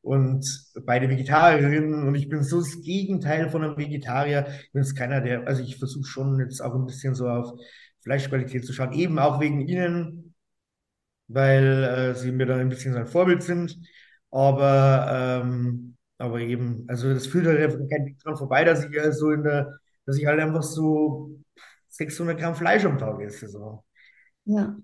Und 0.02 0.44
beide 0.84 1.08
Vegetarierinnen 1.08 2.08
und 2.08 2.16
ich 2.16 2.28
bin 2.28 2.42
so 2.42 2.58
das 2.60 2.82
Gegenteil 2.82 3.50
von 3.50 3.62
einem 3.62 3.76
Vegetarier. 3.76 4.46
Ich 4.64 4.72
bin 4.72 4.82
jetzt 4.82 4.96
keiner, 4.96 5.20
der, 5.20 5.46
also 5.46 5.62
ich 5.62 5.78
versuche 5.78 6.06
schon 6.06 6.40
jetzt 6.40 6.60
auch 6.60 6.74
ein 6.74 6.86
bisschen 6.86 7.14
so 7.14 7.28
auf 7.28 7.52
Fleischqualität 8.02 8.64
zu 8.64 8.72
schauen, 8.72 8.92
eben 8.92 9.18
auch 9.18 9.40
wegen 9.40 9.60
ihnen, 9.66 10.34
weil 11.28 11.84
äh, 11.84 12.14
sie 12.14 12.32
mir 12.32 12.46
dann 12.46 12.60
ein 12.60 12.68
bisschen 12.68 12.92
so 12.92 12.98
ein 13.00 13.06
Vorbild 13.06 13.42
sind. 13.42 13.76
Aber, 14.30 15.42
ähm, 15.44 15.96
aber 16.18 16.40
eben, 16.40 16.84
also 16.88 17.12
das 17.12 17.26
führt 17.26 17.46
halt 17.46 17.60
einfach 17.60 17.78
kein 17.90 18.06
Weg 18.06 18.18
dran 18.20 18.36
vorbei, 18.36 18.64
dass 18.64 18.84
ich 18.84 18.90
so 19.12 19.30
in 19.30 19.42
der, 19.42 19.78
dass 20.06 20.18
ich 20.18 20.26
halt 20.26 20.40
einfach 20.40 20.62
so 20.62 21.38
600 21.88 22.38
Gramm 22.38 22.54
Fleisch 22.54 22.84
am 22.84 22.98
Tag 22.98 23.20
esse. 23.20 23.48
So. 23.48 23.84
Ja. 24.44 24.76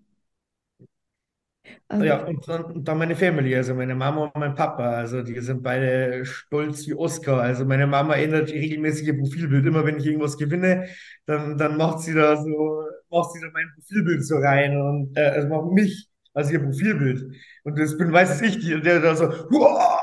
Also, 1.88 2.04
ja, 2.04 2.24
und 2.24 2.46
dann, 2.48 2.64
und 2.64 2.84
dann 2.88 2.98
meine 2.98 3.16
Family, 3.16 3.54
also 3.56 3.74
meine 3.74 3.94
Mama 3.94 4.24
und 4.26 4.36
mein 4.36 4.54
Papa, 4.54 4.90
also 4.90 5.22
die 5.22 5.40
sind 5.40 5.62
beide 5.62 6.24
stolz 6.26 6.86
wie 6.86 6.94
Oscar. 6.94 7.40
Also 7.40 7.64
meine 7.64 7.86
Mama 7.86 8.14
ändert 8.14 8.50
regelmäßig 8.50 9.06
ihr 9.08 9.18
Profilbild. 9.18 9.64
Immer 9.66 9.84
wenn 9.86 9.98
ich 9.98 10.06
irgendwas 10.06 10.36
gewinne, 10.36 10.88
dann, 11.26 11.56
dann 11.56 11.76
macht 11.76 12.00
sie 12.00 12.14
da 12.14 12.36
so, 12.36 12.82
macht 13.10 13.32
sie 13.32 13.40
da 13.40 13.48
mein 13.52 13.70
Profilbild 13.74 14.24
so 14.24 14.36
rein 14.36 14.80
und 14.80 15.16
äh, 15.16 15.22
also 15.22 15.48
macht 15.48 15.72
mich 15.72 16.08
als 16.34 16.50
ihr 16.50 16.60
Profilbild. 16.60 17.24
Und 17.64 17.78
das 17.78 17.96
bin 17.96 18.12
weiß 18.12 18.40
ich, 18.42 18.58
die, 18.60 18.80
der 18.80 19.00
da 19.00 19.16
so, 19.16 19.28
Huah! 19.50 20.00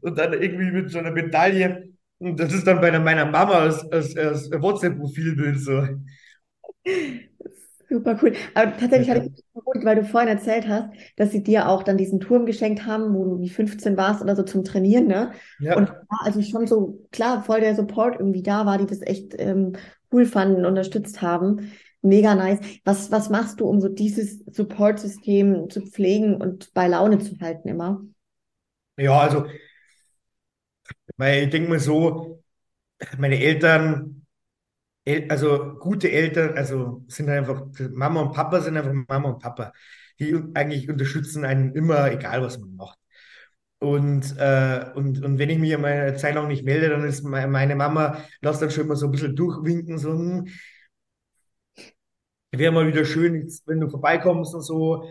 und 0.00 0.18
dann 0.18 0.32
irgendwie 0.32 0.70
mit 0.70 0.90
so 0.90 0.98
einer 0.98 1.10
Medaille. 1.10 1.92
Und 2.18 2.38
das 2.38 2.52
ist 2.52 2.66
dann 2.66 2.80
bei 2.80 2.96
meiner 2.98 3.26
Mama 3.26 3.54
als, 3.54 3.90
als, 3.90 4.16
als 4.16 4.50
WhatsApp-Profilbild 4.50 5.60
so. 5.60 5.82
Super 7.88 8.18
cool. 8.22 8.32
Aber 8.54 8.76
tatsächlich 8.76 9.10
hatte 9.10 9.30
ich 9.34 9.44
gut, 9.52 9.84
weil 9.84 9.96
du 9.96 10.04
vorhin 10.04 10.28
erzählt 10.28 10.66
hast, 10.66 10.88
dass 11.16 11.30
sie 11.32 11.42
dir 11.42 11.68
auch 11.68 11.82
dann 11.82 11.96
diesen 11.96 12.18
Turm 12.18 12.46
geschenkt 12.46 12.86
haben, 12.86 13.14
wo 13.14 13.24
du 13.24 13.40
wie 13.40 13.50
15 13.50 13.96
warst 13.96 14.22
oder 14.22 14.34
so 14.34 14.42
zum 14.42 14.64
Trainieren, 14.64 15.06
ne? 15.06 15.32
Ja. 15.60 15.76
Und 15.76 15.88
war 15.90 16.20
also 16.22 16.40
schon 16.42 16.66
so, 16.66 17.06
klar, 17.12 17.42
voll 17.42 17.60
der 17.60 17.74
Support 17.74 18.18
irgendwie 18.18 18.42
da 18.42 18.66
war, 18.66 18.78
die 18.78 18.86
das 18.86 19.02
echt 19.02 19.34
ähm, 19.38 19.74
cool 20.12 20.24
fanden, 20.24 20.64
unterstützt 20.64 21.20
haben. 21.22 21.72
Mega 22.04 22.34
nice. 22.34 22.60
Was, 22.84 23.10
was 23.10 23.30
machst 23.30 23.60
du, 23.60 23.66
um 23.66 23.80
so 23.80 23.88
dieses 23.88 24.40
Support-System 24.50 25.70
zu 25.70 25.80
pflegen 25.80 26.36
und 26.36 26.72
bei 26.74 26.86
Laune 26.86 27.18
zu 27.18 27.40
halten 27.40 27.68
immer? 27.68 28.02
Ja, 28.96 29.18
also, 29.20 29.46
weil 31.16 31.44
ich 31.44 31.50
denke 31.50 31.70
mal 31.70 31.80
so, 31.80 32.42
meine 33.18 33.40
Eltern, 33.40 34.26
El 35.04 35.30
also 35.30 35.76
gute 35.80 36.10
Eltern, 36.10 36.56
also 36.56 37.04
sind 37.08 37.28
einfach, 37.30 37.64
Mama 37.92 38.22
und 38.22 38.34
Papa 38.34 38.60
sind 38.60 38.76
einfach 38.76 38.92
Mama 39.08 39.30
und 39.30 39.40
Papa. 39.42 39.72
Die 40.20 40.34
eigentlich 40.54 40.88
unterstützen 40.90 41.44
einen 41.44 41.74
immer, 41.74 42.10
egal 42.12 42.42
was 42.42 42.58
man 42.58 42.76
macht. 42.76 42.98
Und, 43.80 44.36
äh, 44.38 44.86
und, 44.94 45.22
und 45.24 45.38
wenn 45.38 45.50
ich 45.50 45.58
mich 45.58 45.74
einmal 45.74 45.92
eine 45.92 46.16
Zeit 46.16 46.34
lang 46.36 46.48
nicht 46.48 46.64
melde, 46.64 46.88
dann 46.90 47.04
ist 47.04 47.22
meine, 47.24 47.76
Mama, 47.76 48.18
lasst 48.40 48.62
dann 48.62 48.70
schon 48.70 48.86
mal 48.88 48.96
so 48.96 49.06
ein 49.06 49.12
bisschen 49.12 49.36
durchwinken, 49.36 49.98
so, 49.98 50.10
hm, 50.12 50.48
wäre 52.58 52.72
mal 52.72 52.86
wieder 52.86 53.04
schön, 53.04 53.48
wenn 53.66 53.80
du 53.80 53.88
vorbeikommst 53.88 54.54
und 54.54 54.62
so. 54.62 55.04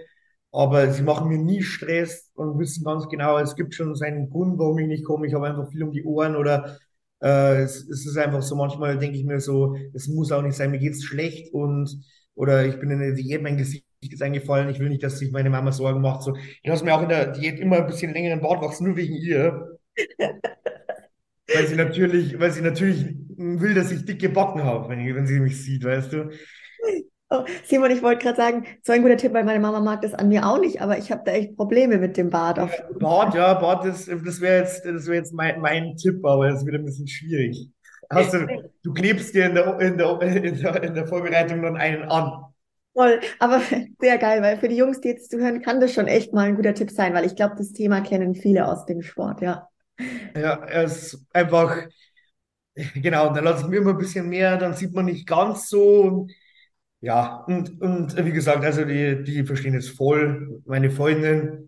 Aber 0.51 0.91
sie 0.91 1.01
machen 1.03 1.29
mir 1.29 1.39
nie 1.39 1.63
Stress 1.63 2.31
und 2.35 2.59
wissen 2.59 2.83
ganz 2.85 3.07
genau, 3.09 3.39
es 3.39 3.55
gibt 3.55 3.73
schon 3.73 3.95
seinen 3.95 4.29
Grund, 4.29 4.59
warum 4.59 4.77
ich 4.79 4.87
nicht 4.87 5.05
komme. 5.05 5.25
Ich 5.27 5.33
habe 5.33 5.47
einfach 5.47 5.67
viel 5.69 5.83
um 5.83 5.91
die 5.91 6.03
Ohren 6.03 6.35
oder 6.35 6.77
äh, 7.21 7.61
es, 7.63 7.87
es 7.89 8.05
ist 8.05 8.17
einfach 8.17 8.41
so, 8.43 8.55
manchmal 8.55 8.97
denke 8.99 9.17
ich 9.17 9.25
mir 9.25 9.39
so, 9.39 9.75
es 9.93 10.07
muss 10.07 10.31
auch 10.31 10.41
nicht 10.43 10.55
sein, 10.55 10.71
mir 10.71 10.79
geht's 10.79 11.03
schlecht 11.03 11.53
und 11.53 11.89
oder 12.35 12.65
ich 12.65 12.79
bin 12.79 12.91
in 12.91 12.99
der 12.99 13.13
Diät, 13.13 13.41
mein 13.41 13.57
Gesicht 13.57 13.85
ist 14.01 14.21
eingefallen, 14.21 14.69
ich 14.69 14.79
will 14.79 14.89
nicht, 14.89 15.03
dass 15.03 15.19
sich 15.19 15.31
meine 15.31 15.49
Mama 15.49 15.71
Sorgen 15.71 16.01
macht. 16.01 16.23
So, 16.23 16.35
ich 16.35 16.67
lasse 16.69 16.83
mir 16.83 16.93
auch 16.93 17.01
in 17.03 17.09
der 17.09 17.31
Diät 17.31 17.59
immer 17.59 17.77
ein 17.77 17.87
bisschen 17.87 18.13
längeren 18.13 18.41
Bart 18.41 18.61
wachsen, 18.61 18.87
nur 18.87 18.97
wegen 18.97 19.15
ihr. 19.15 19.77
Weil 21.53 21.67
sie 21.67 21.75
natürlich, 21.75 22.39
weil 22.39 22.51
sie 22.51 22.61
natürlich 22.61 23.05
will, 23.37 23.73
dass 23.73 23.91
ich 23.91 24.05
dicke 24.05 24.29
Backen 24.29 24.63
habe, 24.63 24.89
wenn, 24.89 25.15
wenn 25.15 25.27
sie 25.27 25.39
mich 25.39 25.61
sieht, 25.61 25.83
weißt 25.83 26.13
du? 26.13 26.29
Oh, 27.33 27.43
Simon, 27.65 27.89
ich 27.89 28.03
wollte 28.03 28.21
gerade 28.23 28.37
sagen, 28.37 28.65
so 28.83 28.93
ein 28.93 29.01
guter 29.01 29.17
Tipp, 29.17 29.33
weil 29.33 29.43
meine 29.43 29.59
Mama 29.59 29.79
mag 29.79 30.03
das 30.03 30.13
an 30.13 30.29
mir 30.29 30.45
auch 30.45 30.59
nicht, 30.59 30.81
aber 30.81 30.99
ich 30.99 31.11
habe 31.11 31.23
da 31.25 31.31
echt 31.31 31.55
Probleme 31.57 31.97
mit 31.97 32.15
dem 32.15 32.29
Bart. 32.29 32.57
Ja, 32.59 32.69
Bart, 32.99 33.33
ja, 33.33 33.53
Bart, 33.55 33.85
das, 33.85 34.05
das 34.05 34.39
wäre 34.39 34.59
jetzt, 34.59 34.85
das 34.85 35.07
wäre 35.07 35.15
jetzt 35.17 35.33
mein, 35.33 35.59
mein 35.59 35.97
Tipp, 35.97 36.23
aber 36.23 36.49
das 36.49 36.63
wird 36.63 36.75
ein 36.75 36.85
bisschen 36.85 37.07
schwierig. 37.07 37.71
Hast 38.11 38.33
du, 38.33 38.47
du 38.83 38.93
klebst 38.93 39.33
dir 39.33 39.47
in 39.47 39.55
der, 39.55 39.79
in 39.79 39.97
der, 39.97 40.21
in 40.21 40.61
der, 40.61 40.83
in 40.83 40.93
der 40.93 41.07
Vorbereitung 41.07 41.61
noch 41.61 41.73
einen 41.73 42.03
an. 42.03 42.53
Voll, 42.93 43.19
aber 43.39 43.59
sehr 43.99 44.17
geil, 44.19 44.41
weil 44.43 44.57
für 44.59 44.67
die 44.67 44.75
Jungs, 44.77 45.01
die 45.01 45.07
jetzt 45.09 45.31
zuhören, 45.31 45.61
kann 45.61 45.79
das 45.79 45.93
schon 45.93 46.07
echt 46.07 46.33
mal 46.33 46.47
ein 46.47 46.55
guter 46.55 46.75
Tipp 46.75 46.91
sein, 46.91 47.13
weil 47.13 47.25
ich 47.25 47.35
glaube, 47.35 47.55
das 47.57 47.73
Thema 47.73 48.01
kennen 48.01 48.35
viele 48.35 48.67
aus 48.67 48.85
dem 48.85 49.01
Sport, 49.01 49.41
ja. 49.41 49.67
Ja, 50.35 50.55
er 50.65 50.83
ist 50.83 51.25
einfach, 51.33 51.87
genau, 52.95 53.33
dann 53.33 53.43
lasse 53.43 53.63
ich 53.63 53.69
mir 53.69 53.77
immer 53.77 53.91
ein 53.91 53.97
bisschen 53.97 54.29
mehr, 54.29 54.57
dann 54.57 54.73
sieht 54.73 54.93
man 54.93 55.05
nicht 55.05 55.27
ganz 55.27 55.69
so. 55.69 56.01
Und, 56.01 56.31
ja, 57.03 57.43
und, 57.47 57.81
und 57.81 58.15
wie 58.25 58.31
gesagt, 58.31 58.63
also 58.63 58.85
die, 58.85 59.23
die 59.25 59.43
verstehen 59.43 59.75
es 59.75 59.89
voll. 59.89 60.61
Meine 60.65 60.89
Freundin 60.89 61.67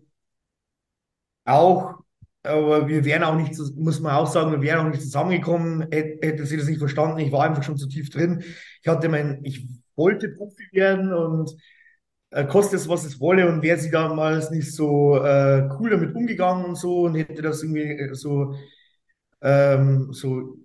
auch, 1.44 1.96
aber 2.42 2.88
wir 2.88 3.04
wären 3.04 3.22
auch 3.22 3.36
nicht, 3.36 3.52
muss 3.76 4.00
man 4.00 4.14
auch 4.14 4.26
sagen, 4.26 4.50
wir 4.52 4.62
wären 4.62 4.86
auch 4.86 4.90
nicht 4.90 5.02
zusammengekommen, 5.02 5.88
hätte, 5.90 6.46
sie 6.46 6.56
das 6.56 6.68
nicht 6.68 6.78
verstanden. 6.78 7.18
Ich 7.18 7.32
war 7.32 7.44
einfach 7.44 7.62
schon 7.62 7.76
zu 7.76 7.86
tief 7.86 8.08
drin. 8.08 8.44
Ich 8.80 8.88
hatte 8.88 9.10
mein, 9.10 9.44
ich 9.44 9.68
wollte 9.94 10.30
Profi 10.30 10.70
werden 10.72 11.12
und 11.12 11.54
äh, 12.30 12.46
koste 12.46 12.76
es, 12.76 12.88
was 12.88 13.04
es 13.04 13.20
wolle 13.20 13.46
und 13.46 13.62
wäre 13.62 13.78
sie 13.78 13.90
damals 13.90 14.50
nicht 14.50 14.74
so 14.74 15.16
äh, 15.18 15.68
cool 15.78 15.90
damit 15.90 16.14
umgegangen 16.14 16.64
und 16.64 16.76
so 16.76 17.02
und 17.02 17.14
hätte 17.14 17.42
das 17.42 17.62
irgendwie 17.62 17.82
äh, 17.82 18.14
so 18.14 18.54
ähm, 19.42 20.12
so 20.14 20.56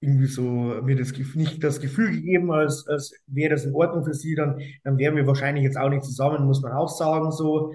irgendwie 0.00 0.26
so 0.26 0.42
mir 0.82 0.96
das 0.96 1.12
nicht 1.34 1.64
das 1.64 1.80
Gefühl 1.80 2.12
gegeben, 2.12 2.52
als, 2.52 2.86
als 2.86 3.14
wäre 3.26 3.50
das 3.50 3.64
in 3.64 3.74
Ordnung 3.74 4.04
für 4.04 4.14
sie, 4.14 4.34
dann, 4.34 4.58
dann 4.84 4.98
wären 4.98 5.16
wir 5.16 5.26
wahrscheinlich 5.26 5.64
jetzt 5.64 5.78
auch 5.78 5.88
nicht 5.90 6.04
zusammen, 6.04 6.44
muss 6.46 6.62
man 6.62 6.72
auch 6.72 6.88
sagen, 6.88 7.32
so. 7.32 7.72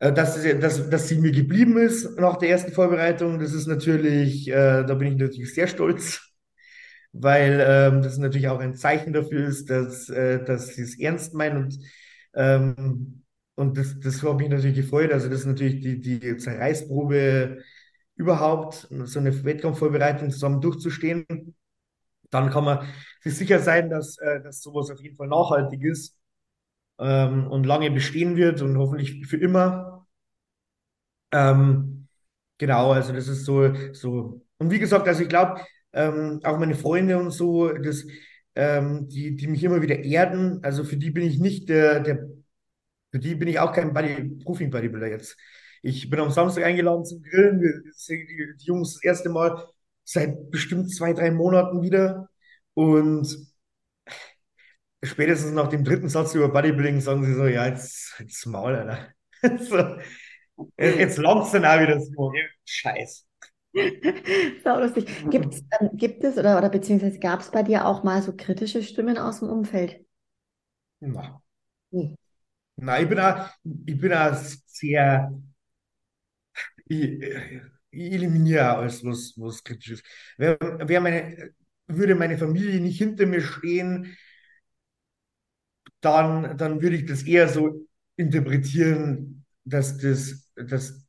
Äh, 0.00 0.12
Dass, 0.12 0.42
dass, 0.60 0.90
dass 0.90 1.08
sie 1.08 1.16
mir 1.18 1.32
geblieben 1.32 1.76
ist 1.78 2.18
nach 2.18 2.36
der 2.36 2.50
ersten 2.50 2.72
Vorbereitung, 2.72 3.38
das 3.38 3.52
ist 3.54 3.66
natürlich, 3.66 4.48
äh, 4.48 4.84
da 4.84 4.94
bin 4.94 5.12
ich 5.12 5.18
natürlich 5.18 5.54
sehr 5.54 5.68
stolz, 5.68 6.20
weil 7.12 7.60
ähm, 7.66 8.02
das 8.02 8.18
natürlich 8.18 8.48
auch 8.48 8.58
ein 8.60 8.74
Zeichen 8.74 9.12
dafür 9.12 9.46
ist, 9.48 9.70
dass, 9.70 10.08
äh, 10.08 10.42
dass 10.44 10.74
sie 10.74 10.82
es 10.82 10.98
ernst 10.98 11.34
meinen 11.34 11.64
und, 11.64 11.78
ähm, 12.34 13.22
und 13.54 13.78
das, 13.78 13.98
das 14.00 14.22
hat 14.22 14.36
mich 14.36 14.48
natürlich 14.48 14.76
gefreut. 14.76 15.12
Also 15.12 15.28
das 15.28 15.40
ist 15.40 15.46
natürlich 15.46 15.80
die, 15.80 16.00
die 16.00 16.36
Zerreißprobe 16.36 17.58
überhaupt, 18.16 18.88
so 18.90 19.18
eine 19.18 19.44
Wettkampfvorbereitung 19.44 20.30
zusammen 20.30 20.60
durchzustehen. 20.60 21.26
Dann 22.30 22.50
kann 22.50 22.64
man 22.64 22.86
sich 23.20 23.36
sicher 23.36 23.60
sein, 23.60 23.90
dass, 23.90 24.18
äh, 24.18 24.42
dass 24.42 24.60
sowas 24.62 24.90
auf 24.90 25.00
jeden 25.00 25.16
Fall 25.16 25.28
nachhaltig 25.28 25.82
ist 25.82 26.16
ähm, 26.98 27.46
und 27.48 27.64
lange 27.66 27.90
bestehen 27.90 28.36
wird 28.36 28.62
und 28.62 28.76
hoffentlich 28.78 29.26
für 29.26 29.36
immer. 29.36 30.06
Ähm, 31.32 32.08
genau, 32.58 32.92
also 32.92 33.12
das 33.12 33.28
ist 33.28 33.44
so, 33.44 33.72
so. 33.92 34.42
Und 34.58 34.70
wie 34.70 34.78
gesagt, 34.78 35.08
also 35.08 35.22
ich 35.22 35.28
glaube, 35.28 35.60
ähm, 35.92 36.40
auch 36.44 36.58
meine 36.58 36.74
Freunde 36.74 37.18
und 37.18 37.30
so, 37.30 37.68
das, 37.68 38.04
ähm, 38.54 39.08
die, 39.08 39.36
die 39.36 39.46
mich 39.48 39.62
immer 39.64 39.82
wieder 39.82 39.98
erden, 39.98 40.60
also 40.62 40.84
für 40.84 40.96
die 40.96 41.10
bin 41.10 41.24
ich 41.24 41.38
nicht 41.40 41.68
der, 41.68 42.00
der, 42.00 42.28
für 43.10 43.18
die 43.18 43.34
bin 43.34 43.48
ich 43.48 43.58
auch 43.60 43.72
kein 43.72 43.92
Body, 43.94 44.38
Profi-Bodybuilder 44.44 45.08
jetzt. 45.08 45.36
Ich 45.84 46.08
bin 46.10 46.18
am 46.20 46.30
Samstag 46.30 46.64
eingeladen 46.64 47.04
zum 47.04 47.22
Grillen. 47.22 47.60
Wir 47.60 47.92
sehen 47.94 48.26
die, 48.28 48.56
die 48.58 48.66
Jungs 48.66 48.94
das 48.94 49.04
erste 49.04 49.28
Mal 49.28 49.68
seit 50.04 50.50
bestimmt 50.50 50.90
zwei, 50.94 51.12
drei 51.12 51.30
Monaten 51.30 51.82
wieder. 51.82 52.28
Und 52.74 53.28
spätestens 55.02 55.52
nach 55.52 55.68
dem 55.68 55.84
dritten 55.84 56.08
Satz 56.08 56.34
über 56.34 56.48
Bodybuilding 56.48 57.00
sagen 57.00 57.24
sie 57.24 57.34
so, 57.34 57.46
ja, 57.46 57.66
jetzt, 57.66 58.14
jetzt 58.18 58.46
Maul, 58.46 58.74
Alter. 58.74 59.08
So, 59.60 59.98
jetzt 60.78 61.18
langt's 61.18 61.52
dann 61.52 61.66
auch 61.66 61.80
wieder 61.80 62.00
so. 62.00 62.32
Scheiß. 62.64 63.26
Sau 64.64 64.80
lustig. 64.80 65.06
Gibt's, 65.30 65.62
ähm, 65.80 65.90
gibt 65.94 66.22
es 66.24 66.38
oder, 66.38 66.56
oder 66.58 66.70
beziehungsweise 66.70 67.18
gab 67.18 67.40
es 67.40 67.50
bei 67.50 67.62
dir 67.62 67.86
auch 67.86 68.04
mal 68.04 68.22
so 68.22 68.32
kritische 68.36 68.82
Stimmen 68.82 69.18
aus 69.18 69.40
dem 69.40 69.48
Umfeld? 69.50 70.04
Na, 71.00 71.40
Nee. 71.92 72.16
na, 72.76 73.00
ich 73.00 73.08
bin 73.08 73.18
auch, 73.20 73.48
ich 73.86 73.98
bin 74.00 74.12
auch 74.12 74.34
sehr, 74.66 75.32
eliminiere 76.90 78.76
alles, 78.76 79.04
was, 79.04 79.34
was 79.36 79.62
kritisch 79.64 79.92
ist. 79.92 80.04
Wer, 80.36 80.58
wer 80.60 81.00
meine, 81.00 81.54
würde 81.86 82.14
meine 82.14 82.38
Familie 82.38 82.80
nicht 82.80 82.98
hinter 82.98 83.26
mir 83.26 83.40
stehen, 83.40 84.16
dann, 86.00 86.56
dann 86.58 86.82
würde 86.82 86.96
ich 86.96 87.06
das 87.06 87.22
eher 87.22 87.48
so 87.48 87.86
interpretieren, 88.16 89.44
dass 89.64 89.98
das, 89.98 90.50
dass 90.56 91.06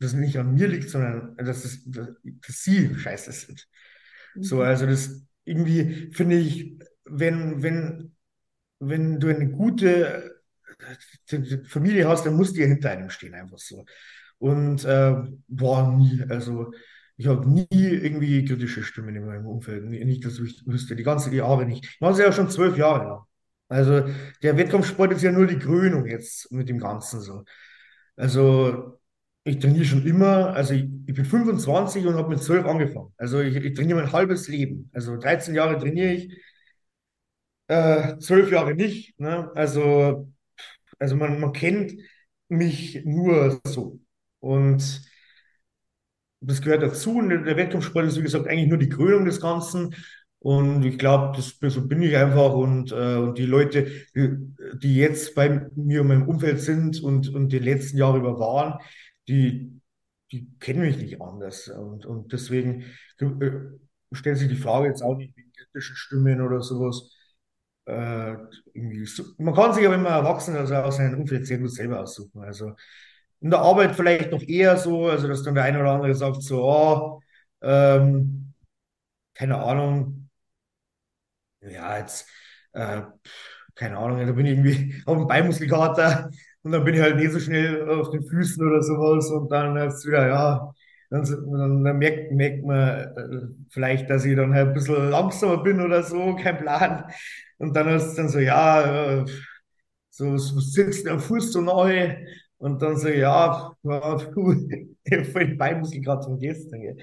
das 0.00 0.14
nicht 0.14 0.38
an 0.38 0.54
mir 0.54 0.68
liegt, 0.68 0.90
sondern 0.90 1.36
dass, 1.38 1.64
es, 1.64 1.84
dass, 1.86 2.08
dass 2.24 2.62
sie 2.64 2.94
scheiße 2.96 3.32
sind. 3.32 3.68
So, 4.40 4.62
Mhm. 4.62 4.62
also 4.62 4.86
das 4.86 5.24
irgendwie 5.44 6.10
finde 6.12 6.38
ich, 6.38 6.78
wenn, 7.04 7.62
wenn, 7.62 8.16
wenn 8.80 9.20
du 9.20 9.28
eine 9.28 9.50
gute 9.50 10.38
äh, 11.30 11.64
Familie 11.66 12.08
hast, 12.08 12.26
dann 12.26 12.36
musst 12.36 12.56
du 12.56 12.60
ja 12.60 12.66
hinter 12.66 12.90
einem 12.90 13.10
stehen, 13.10 13.34
einfach 13.34 13.58
so. 13.58 13.84
Und 14.40 14.84
äh, 14.86 15.14
boah, 15.48 15.92
nie, 15.96 16.22
also 16.28 16.72
ich 17.18 17.26
habe 17.28 17.48
nie 17.48 17.68
irgendwie 17.70 18.44
kritische 18.46 18.82
Stimmen 18.82 19.14
in 19.14 19.26
meinem 19.26 19.46
Umfeld, 19.46 19.84
nicht, 19.84 20.24
dass 20.24 20.38
ich 20.40 20.66
wüsste, 20.66 20.96
die 20.96 21.02
ganze 21.02 21.34
Jahre 21.34 21.66
nicht. 21.66 21.84
Ich 21.84 22.00
mache 22.00 22.14
es 22.14 22.18
ja 22.18 22.32
schon 22.32 22.50
zwölf 22.50 22.76
Jahre 22.78 23.04
lang. 23.04 23.20
Also 23.68 24.04
der 24.42 24.56
Wettkampfsport 24.56 25.12
ist 25.12 25.22
ja 25.22 25.30
nur 25.32 25.46
die 25.46 25.58
Krönung 25.58 26.06
jetzt 26.06 26.50
mit 26.52 26.68
dem 26.70 26.78
Ganzen 26.78 27.20
so. 27.20 27.44
Also 28.16 28.98
ich 29.44 29.58
trainiere 29.58 29.84
schon 29.84 30.06
immer, 30.06 30.54
also 30.54 30.74
ich, 30.74 30.84
ich 31.06 31.14
bin 31.14 31.24
25 31.26 32.06
und 32.06 32.14
habe 32.14 32.30
mit 32.30 32.42
12 32.42 32.66
angefangen. 32.66 33.12
Also 33.18 33.40
ich, 33.40 33.56
ich 33.56 33.74
trainiere 33.74 34.00
mein 34.00 34.12
halbes 34.12 34.48
Leben. 34.48 34.90
Also 34.94 35.16
13 35.18 35.54
Jahre 35.54 35.78
trainiere 35.78 36.12
ich, 36.14 36.32
äh, 37.68 38.18
12 38.18 38.50
Jahre 38.50 38.74
nicht. 38.74 39.18
Ne? 39.20 39.50
Also, 39.54 40.32
also 40.98 41.16
man, 41.16 41.40
man 41.40 41.52
kennt 41.52 41.92
mich 42.48 43.04
nur 43.04 43.60
so. 43.64 44.00
Und 44.40 45.02
das 46.40 46.62
gehört 46.62 46.82
dazu. 46.82 47.18
Und 47.18 47.28
der 47.28 47.56
Wettkampfsport 47.56 48.06
ist, 48.06 48.18
wie 48.18 48.22
gesagt, 48.22 48.46
eigentlich 48.48 48.68
nur 48.68 48.78
die 48.78 48.88
Krönung 48.88 49.24
des 49.24 49.40
Ganzen. 49.40 49.94
Und 50.38 50.84
ich 50.84 50.98
glaube, 50.98 51.36
das, 51.36 51.58
so 51.72 51.86
bin 51.86 52.02
ich 52.02 52.16
einfach. 52.16 52.54
Und, 52.54 52.92
äh, 52.92 53.16
und 53.16 53.36
die 53.38 53.46
Leute, 53.46 53.90
die, 54.14 54.96
jetzt 54.96 55.34
bei 55.34 55.68
mir 55.76 56.00
und 56.00 56.08
meinem 56.08 56.28
Umfeld 56.28 56.60
sind 56.60 57.02
und, 57.02 57.28
und 57.28 57.50
die 57.50 57.58
letzten 57.58 57.98
Jahre 57.98 58.18
über 58.18 58.38
waren, 58.38 58.78
die, 59.28 59.80
die 60.32 60.48
kennen 60.58 60.80
mich 60.80 60.96
nicht 60.96 61.20
anders. 61.20 61.68
Und, 61.68 62.06
und 62.06 62.32
deswegen 62.32 62.84
äh, 63.18 63.50
stellt 64.12 64.38
sich 64.38 64.48
die 64.48 64.56
Frage 64.56 64.88
jetzt 64.88 65.02
auch 65.02 65.16
nicht 65.16 65.36
wegen 65.36 65.52
kritischen 65.52 65.96
Stimmen 65.96 66.40
oder 66.40 66.62
sowas. 66.62 67.14
Äh, 67.84 68.36
so. 69.04 69.24
Man 69.38 69.54
kann 69.54 69.74
sich 69.74 69.86
aber, 69.86 69.98
man 69.98 70.12
erwachsen 70.12 70.56
also 70.56 70.74
auch 70.76 70.92
sein 70.92 71.14
Umfeld 71.16 71.46
sehr 71.46 71.58
gut 71.58 71.72
selber 71.72 72.00
aussuchen. 72.00 72.42
Also 72.42 72.72
in 73.40 73.50
der 73.50 73.60
Arbeit 73.60 73.94
vielleicht 73.96 74.30
noch 74.32 74.42
eher 74.42 74.76
so, 74.76 75.08
also 75.08 75.28
dass 75.28 75.42
dann 75.42 75.54
der 75.54 75.64
eine 75.64 75.80
oder 75.80 75.92
andere 75.92 76.14
sagt 76.14 76.42
so, 76.42 76.62
oh, 76.64 77.20
ähm, 77.62 78.52
keine 79.34 79.58
Ahnung, 79.58 80.28
ja, 81.60 81.98
jetzt, 81.98 82.26
äh, 82.72 83.02
keine 83.74 83.98
Ahnung, 83.98 84.26
da 84.26 84.32
bin 84.32 84.46
ich 84.46 84.52
irgendwie 84.52 85.02
auf 85.06 85.16
dem 85.18 85.26
Beimuskelkater 85.28 86.30
Und 86.62 86.72
dann 86.72 86.84
bin 86.84 86.94
ich 86.94 87.00
halt 87.00 87.16
nicht 87.16 87.32
so 87.32 87.40
schnell 87.40 87.88
auf 87.90 88.10
den 88.10 88.22
Füßen 88.24 88.66
oder 88.66 88.82
sowas 88.82 89.30
und 89.30 89.50
dann 89.50 89.76
ist 89.76 90.06
wieder, 90.06 90.28
ja, 90.28 90.72
dann, 91.10 91.24
dann, 91.24 91.84
dann 91.84 91.98
merkt, 91.98 92.32
merkt 92.32 92.64
man 92.64 92.78
äh, 92.78 93.40
vielleicht, 93.70 94.08
dass 94.10 94.24
ich 94.24 94.36
dann 94.36 94.54
halt 94.54 94.68
ein 94.68 94.74
bisschen 94.74 95.10
langsamer 95.10 95.62
bin 95.62 95.80
oder 95.80 96.02
so, 96.02 96.36
kein 96.42 96.58
Plan. 96.58 97.04
Und 97.58 97.74
dann 97.76 97.88
ist 97.88 98.04
es 98.06 98.14
dann 98.14 98.28
so, 98.28 98.38
ja, 98.38 99.20
äh, 99.22 99.24
so, 100.10 100.36
so 100.38 100.60
sitzt 100.60 101.06
am 101.08 101.20
Fuß 101.20 101.52
so 101.52 101.60
neu 101.60 102.16
und 102.60 102.82
dann 102.82 102.96
so, 102.96 103.08
ja, 103.08 103.74
du, 103.82 103.90
voll 105.32 105.46
die 105.46 105.54
Beinmuskel 105.54 106.02
gerade 106.02 106.20
zum 106.22 106.38
gestern. 106.38 106.80
Gell. 106.82 106.96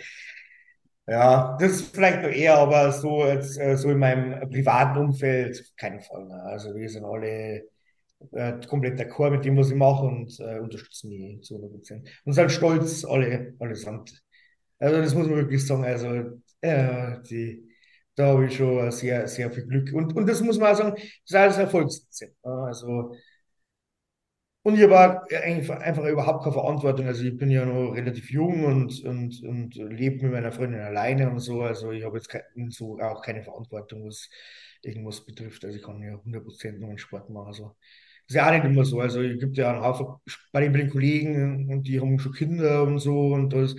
Ja, 1.07 1.57
das 1.59 1.71
ist 1.73 1.95
vielleicht 1.95 2.21
noch 2.21 2.29
eher, 2.29 2.57
aber 2.57 2.91
so 2.91 3.25
jetzt, 3.25 3.57
äh, 3.59 3.75
so 3.77 3.89
in 3.89 3.97
meinem 3.99 4.49
privaten 4.49 4.99
Umfeld 4.99 5.73
keinen 5.77 6.01
Fall 6.01 6.25
mehr. 6.25 6.43
Also 6.45 6.75
wir 6.75 6.89
sind 6.89 7.05
alle 7.05 7.63
äh, 8.31 8.53
komplett 8.67 8.99
d'accord 8.99 9.31
mit 9.31 9.45
dem, 9.45 9.57
was 9.57 9.69
ich 9.71 9.75
mache 9.75 10.05
und 10.05 10.39
äh, 10.39 10.59
unterstützen 10.59 11.09
mich 11.09 11.41
zu 11.43 11.55
100 11.55 11.71
Prozent. 11.71 12.09
Und 12.25 12.33
sind 12.33 12.51
stolz 12.51 13.05
alle, 13.05 13.55
allesamt. 13.59 14.21
Also 14.79 14.97
das 15.01 15.15
muss 15.15 15.27
man 15.27 15.37
wirklich 15.37 15.65
sagen. 15.65 15.85
Also 15.85 16.41
äh, 16.61 17.17
die, 17.29 17.67
da 18.15 18.27
habe 18.27 18.45
ich 18.47 18.55
schon 18.57 18.91
sehr, 18.91 19.27
sehr 19.27 19.51
viel 19.51 19.65
Glück. 19.65 19.93
Und, 19.93 20.15
und 20.15 20.27
das 20.27 20.41
muss 20.41 20.59
man 20.59 20.73
auch 20.73 20.77
sagen, 20.77 20.95
das 20.95 21.05
ist 21.25 21.35
alles 21.35 21.57
Erfolgsrezept. 21.57 22.35
Also 22.43 23.15
und 24.67 24.75
ich 24.77 24.83
eigentlich 24.83 25.71
einfach 25.71 26.03
überhaupt 26.03 26.43
keine 26.43 26.53
Verantwortung. 26.53 27.07
Also 27.07 27.23
ich 27.23 27.37
bin 27.37 27.49
ja 27.49 27.65
noch 27.65 27.93
relativ 27.93 28.29
jung 28.31 28.65
und, 28.65 29.01
und, 29.05 29.41
und 29.43 29.75
lebe 29.75 30.23
mit 30.25 30.33
meiner 30.33 30.51
Freundin 30.51 30.81
alleine 30.81 31.29
und 31.29 31.39
so. 31.39 31.61
Also 31.61 31.91
ich 31.91 32.03
habe 32.03 32.17
jetzt 32.17 32.27
kein, 32.27 32.41
so 32.69 32.99
auch 32.99 33.21
keine 33.21 33.43
Verantwortung, 33.43 34.05
was 34.05 34.29
irgendwas 34.81 35.23
betrifft. 35.25 35.63
Also 35.63 35.77
ich 35.77 35.83
kann 35.83 36.01
ja 36.01 36.15
100% 36.21 36.79
nur 36.79 36.89
einen 36.89 36.97
Sport 36.97 37.29
machen. 37.29 37.47
Also 37.47 37.77
das 38.27 38.29
ist 38.29 38.35
ja 38.35 38.47
auch 38.47 38.51
nicht 38.51 38.65
immer 38.65 38.83
so. 38.83 38.99
Also 38.99 39.21
es 39.21 39.39
gibt 39.39 39.55
ja 39.55 39.71
einen 39.71 39.81
Haufen 39.83 40.17
den 40.53 40.89
Kollegen 40.89 41.69
und 41.71 41.87
die 41.87 42.01
haben 42.01 42.19
schon 42.19 42.33
Kinder 42.33 42.83
und 42.83 42.99
so 42.99 43.33
und 43.33 43.53
das 43.53 43.73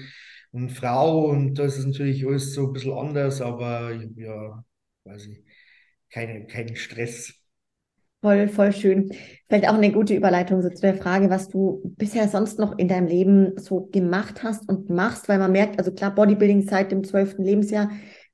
und 0.52 0.70
Frau 0.70 1.26
und 1.26 1.54
da 1.56 1.64
ist 1.64 1.84
natürlich 1.84 2.26
alles 2.26 2.54
so 2.54 2.68
ein 2.68 2.72
bisschen 2.72 2.94
anders, 2.94 3.42
aber 3.42 3.92
ich 3.92 4.04
habe 4.04 4.22
ja 4.22 4.64
quasi 5.02 5.44
keine, 6.10 6.46
keinen 6.46 6.76
Stress. 6.76 7.34
Voll, 8.20 8.48
voll 8.48 8.72
schön. 8.72 9.12
Vielleicht 9.48 9.68
auch 9.68 9.74
eine 9.74 9.92
gute 9.92 10.14
Überleitung 10.14 10.60
so 10.60 10.68
zu 10.70 10.80
der 10.82 10.96
Frage, 10.96 11.30
was 11.30 11.48
du 11.48 11.80
bisher 11.96 12.28
sonst 12.28 12.58
noch 12.58 12.76
in 12.76 12.88
deinem 12.88 13.06
Leben 13.06 13.56
so 13.58 13.88
gemacht 13.92 14.42
hast 14.42 14.68
und 14.68 14.90
machst, 14.90 15.28
weil 15.28 15.38
man 15.38 15.52
merkt, 15.52 15.78
also 15.78 15.92
klar, 15.92 16.14
Bodybuilding 16.14 16.66
seit 16.66 16.90
dem 16.90 17.04
zwölften 17.04 17.44
Lebensjahr, 17.44 17.90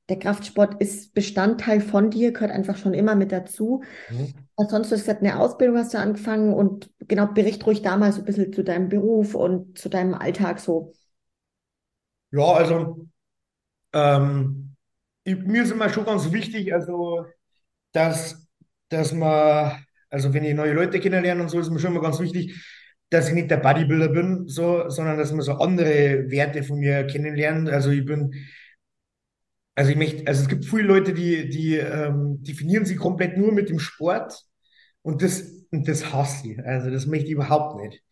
der 0.09 0.19
Kraftsport 0.19 0.81
ist 0.81 1.13
Bestandteil 1.13 1.81
von 1.81 2.11
dir, 2.11 2.33
gehört 2.33 2.51
einfach 2.51 2.79
schon 2.79 2.95
immer 2.95 3.15
mit 3.15 3.31
dazu. 3.31 3.83
Mhm. 4.11 4.33
Was 4.57 4.71
sonst, 4.71 4.91
du 4.91 4.95
hast 4.95 5.03
gesagt, 5.03 5.21
eine 5.21 5.39
Ausbildung 5.39 5.77
hast 5.77 5.93
du 5.93 5.99
angefangen 5.99 6.55
und 6.55 6.91
genau, 7.01 7.27
bericht 7.27 7.67
ruhig 7.67 7.83
da 7.83 7.97
mal 7.97 8.13
so 8.13 8.21
ein 8.21 8.25
bisschen 8.25 8.53
zu 8.53 8.65
deinem 8.65 8.89
Beruf 8.89 9.35
und 9.35 9.77
zu 9.79 9.89
deinem 9.91 10.15
Alltag 10.15 10.61
so. 10.61 10.93
Ja, 12.31 12.53
also 12.55 13.07
ähm, 13.93 14.77
ich, 15.25 15.37
mir 15.37 15.63
ist 15.63 15.73
immer 15.73 15.89
schon 15.89 16.05
ganz 16.05 16.31
wichtig, 16.33 16.73
also 16.73 17.27
dass 17.93 18.44
dass 18.95 19.13
man, 19.13 19.85
also 20.11 20.33
wenn 20.35 20.45
ich 20.45 20.55
neue 20.55 20.73
Leute 20.73 21.01
kennenlerne 21.01 21.43
und 21.43 21.49
so, 21.49 21.61
ist 21.61 21.71
mir 21.71 21.79
schon 21.79 21.93
immer 21.93 22.03
ganz 22.03 22.21
wichtig, 22.21 22.55
dass 23.11 23.29
ich 23.29 23.35
nicht 23.35 23.51
der 23.51 23.59
Bodybuilder 23.59 24.09
bin, 24.09 24.49
so, 24.49 24.89
sondern 24.89 25.19
dass 25.19 25.33
man 25.33 25.43
so 25.43 25.55
andere 25.55 26.31
Werte 26.31 26.63
von 26.63 26.79
mir 26.79 27.07
kennenlernt. 27.07 27.69
Also 27.69 27.91
ich 27.91 28.05
bin, 28.05 28.35
also 29.75 29.91
ich 29.91 29.97
möchte, 29.97 30.27
also 30.27 30.43
es 30.43 30.49
gibt 30.49 30.65
viele 30.65 30.85
Leute, 30.85 31.15
die, 31.15 31.49
die 31.49 31.77
ähm, 31.77 32.43
definieren 32.43 32.87
sich 32.87 32.97
komplett 32.97 33.37
nur 33.37 33.53
mit 33.53 33.69
dem 33.69 33.79
Sport 33.79 34.41
und 35.03 35.23
das, 35.23 35.43
und 35.71 35.89
das 35.89 36.13
hasse 36.13 36.49
ich. 36.49 36.59
Also 36.65 36.91
das 36.91 37.07
möchte 37.07 37.27
ich 37.27 37.33
überhaupt 37.33 37.81
nicht. 37.83 38.03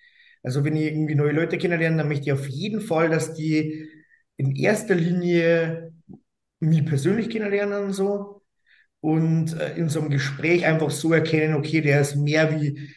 Also 0.43 0.65
wenn 0.65 0.77
ich 0.77 0.87
irgendwie 0.87 1.15
neue 1.15 1.33
Leute 1.33 1.59
kennenlerne, 1.59 1.99
dann 1.99 2.09
möchte 2.09 2.25
ich 2.27 2.33
auf 2.33 2.49
jeden 2.49 2.81
Fall, 2.81 3.11
dass 3.11 3.35
die 3.35 3.89
in 4.37 4.57
erster 4.57 4.95
Linie 4.95 5.93
mich 6.61 6.85
persönlich 6.87 7.31
kennenlernen 7.31 7.85
und 7.85 7.93
so 7.93 8.41
und 9.03 9.59
äh, 9.61 9.74
in 9.77 9.89
so 9.89 10.01
einem 10.01 10.11
Gespräch 10.11 10.65
einfach 10.65 10.91
so 10.91 11.12
erkennen, 11.12 11.55
okay, 11.55 11.83
der 11.83 12.01
ist 12.01 12.16
mehr 12.16 12.59
wie 12.61 12.89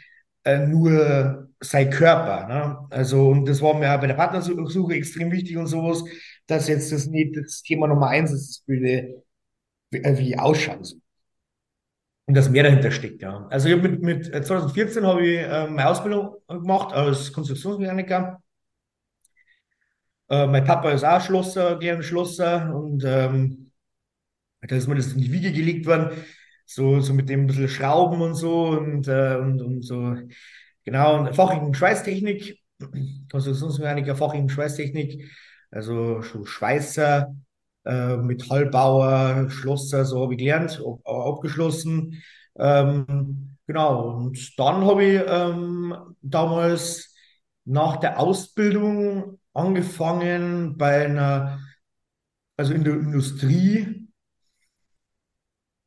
äh, 0.46 0.60
nur 0.60 1.50
sein 1.60 1.90
Körper. 1.90 2.48
Ne? 2.48 2.88
Also, 2.92 3.30
und 3.30 3.46
das 3.50 3.62
war 3.62 3.74
mir 3.74 3.94
auch 3.94 4.00
bei 4.00 4.08
der 4.08 4.14
Partnersuche 4.14 4.94
extrem 4.94 5.32
wichtig 5.32 5.58
und 5.58 5.68
sowas, 5.68 6.04
dass 6.48 6.68
jetzt 6.68 6.92
das 6.92 7.08
nicht 7.08 7.36
das 7.36 7.64
Thema 7.64 7.88
Nummer 7.88 8.10
eins 8.10 8.32
ist, 8.32 8.68
würde, 8.68 9.24
wie, 9.90 9.98
äh, 9.98 10.18
wie 10.18 10.38
ausschauen 10.38 10.84
soll. 10.84 11.00
Und 12.28 12.36
dass 12.36 12.50
mehr 12.50 12.64
dahinter 12.64 12.92
steckt, 12.92 13.22
ja. 13.22 13.48
Also 13.50 13.70
ich 13.70 13.82
mit, 13.82 14.02
mit 14.02 14.26
2014 14.26 15.04
äh, 15.04 15.08
habe 15.08 15.26
ich 15.26 15.40
äh, 15.40 15.68
meine 15.68 15.90
Ausbildung 15.90 16.36
gemacht 16.48 16.94
als 16.94 17.32
Konstruktionsmechaniker. 17.34 18.42
Äh, 20.30 20.48
mein 20.48 20.64
Papa 20.64 20.92
ist 20.92 21.04
auch 21.04 21.22
Schlosser, 21.22 21.78
gern 21.80 22.04
Schlosser 22.04 22.76
und 22.76 23.04
ähm, 23.06 23.65
da 24.68 24.76
ist 24.76 24.88
mir 24.88 24.96
das 24.96 25.14
in 25.14 25.22
die 25.22 25.32
Wiege 25.32 25.52
gelegt 25.52 25.86
worden, 25.86 26.10
so, 26.66 27.00
so 27.02 27.14
mit 27.14 27.30
dem 27.30 27.48
bisschen 27.48 27.68
Schrauben 27.70 28.22
und 28.22 28.36
so 28.36 28.68
und, 28.70 29.08
äh, 29.08 29.38
und, 29.38 29.62
und 29.62 29.82
so. 29.84 30.16
Genau, 30.84 31.20
und 31.20 31.36
Fachrichtung 31.36 31.74
Schweißtechnik, 31.74 32.60
Konstruktionsmechaniker, 33.32 34.16
Fachrichtung 34.16 34.50
Schweißtechnik, 34.50 35.32
also 35.72 36.22
so 36.22 36.46
Schweißer, 36.46 37.36
äh, 37.86 38.18
Metallbauer, 38.18 39.50
Schlosser, 39.50 40.06
so 40.06 40.22
habe 40.24 40.34
ich 40.34 40.40
gelernt, 40.40 40.82
ab, 40.86 41.00
abgeschlossen. 41.08 42.22
Ähm, 42.58 43.58
genau, 43.68 44.18
und 44.18 44.60
dann 44.60 44.86
habe 44.86 45.04
ich 45.04 45.22
ähm, 45.28 45.96
damals 46.22 47.14
nach 47.66 47.98
der 47.98 48.20
Ausbildung 48.20 49.40
angefangen 49.54 50.78
bei 50.78 51.06
einer, 51.06 51.60
also 52.58 52.74
in 52.74 52.84
der 52.84 52.94
Industrie, 52.94 54.05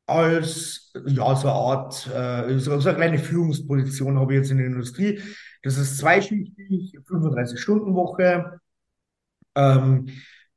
als 0.08 0.92
ja, 1.06 1.36
so 1.36 1.48
eine 1.48 1.52
Art, 1.56 2.06
äh, 2.08 2.58
so, 2.58 2.78
so 2.80 2.88
eine 2.88 2.96
kleine 2.98 3.18
Führungsposition 3.18 4.18
habe 4.18 4.34
ich 4.34 4.38
jetzt 4.40 4.50
in 4.50 4.58
der 4.58 4.66
Industrie. 4.66 5.20
Das 5.62 5.76
ist 5.76 5.98
zweischichtig, 5.98 6.98
35-Stunden-Woche. 7.06 8.60
Ähm, 9.54 10.08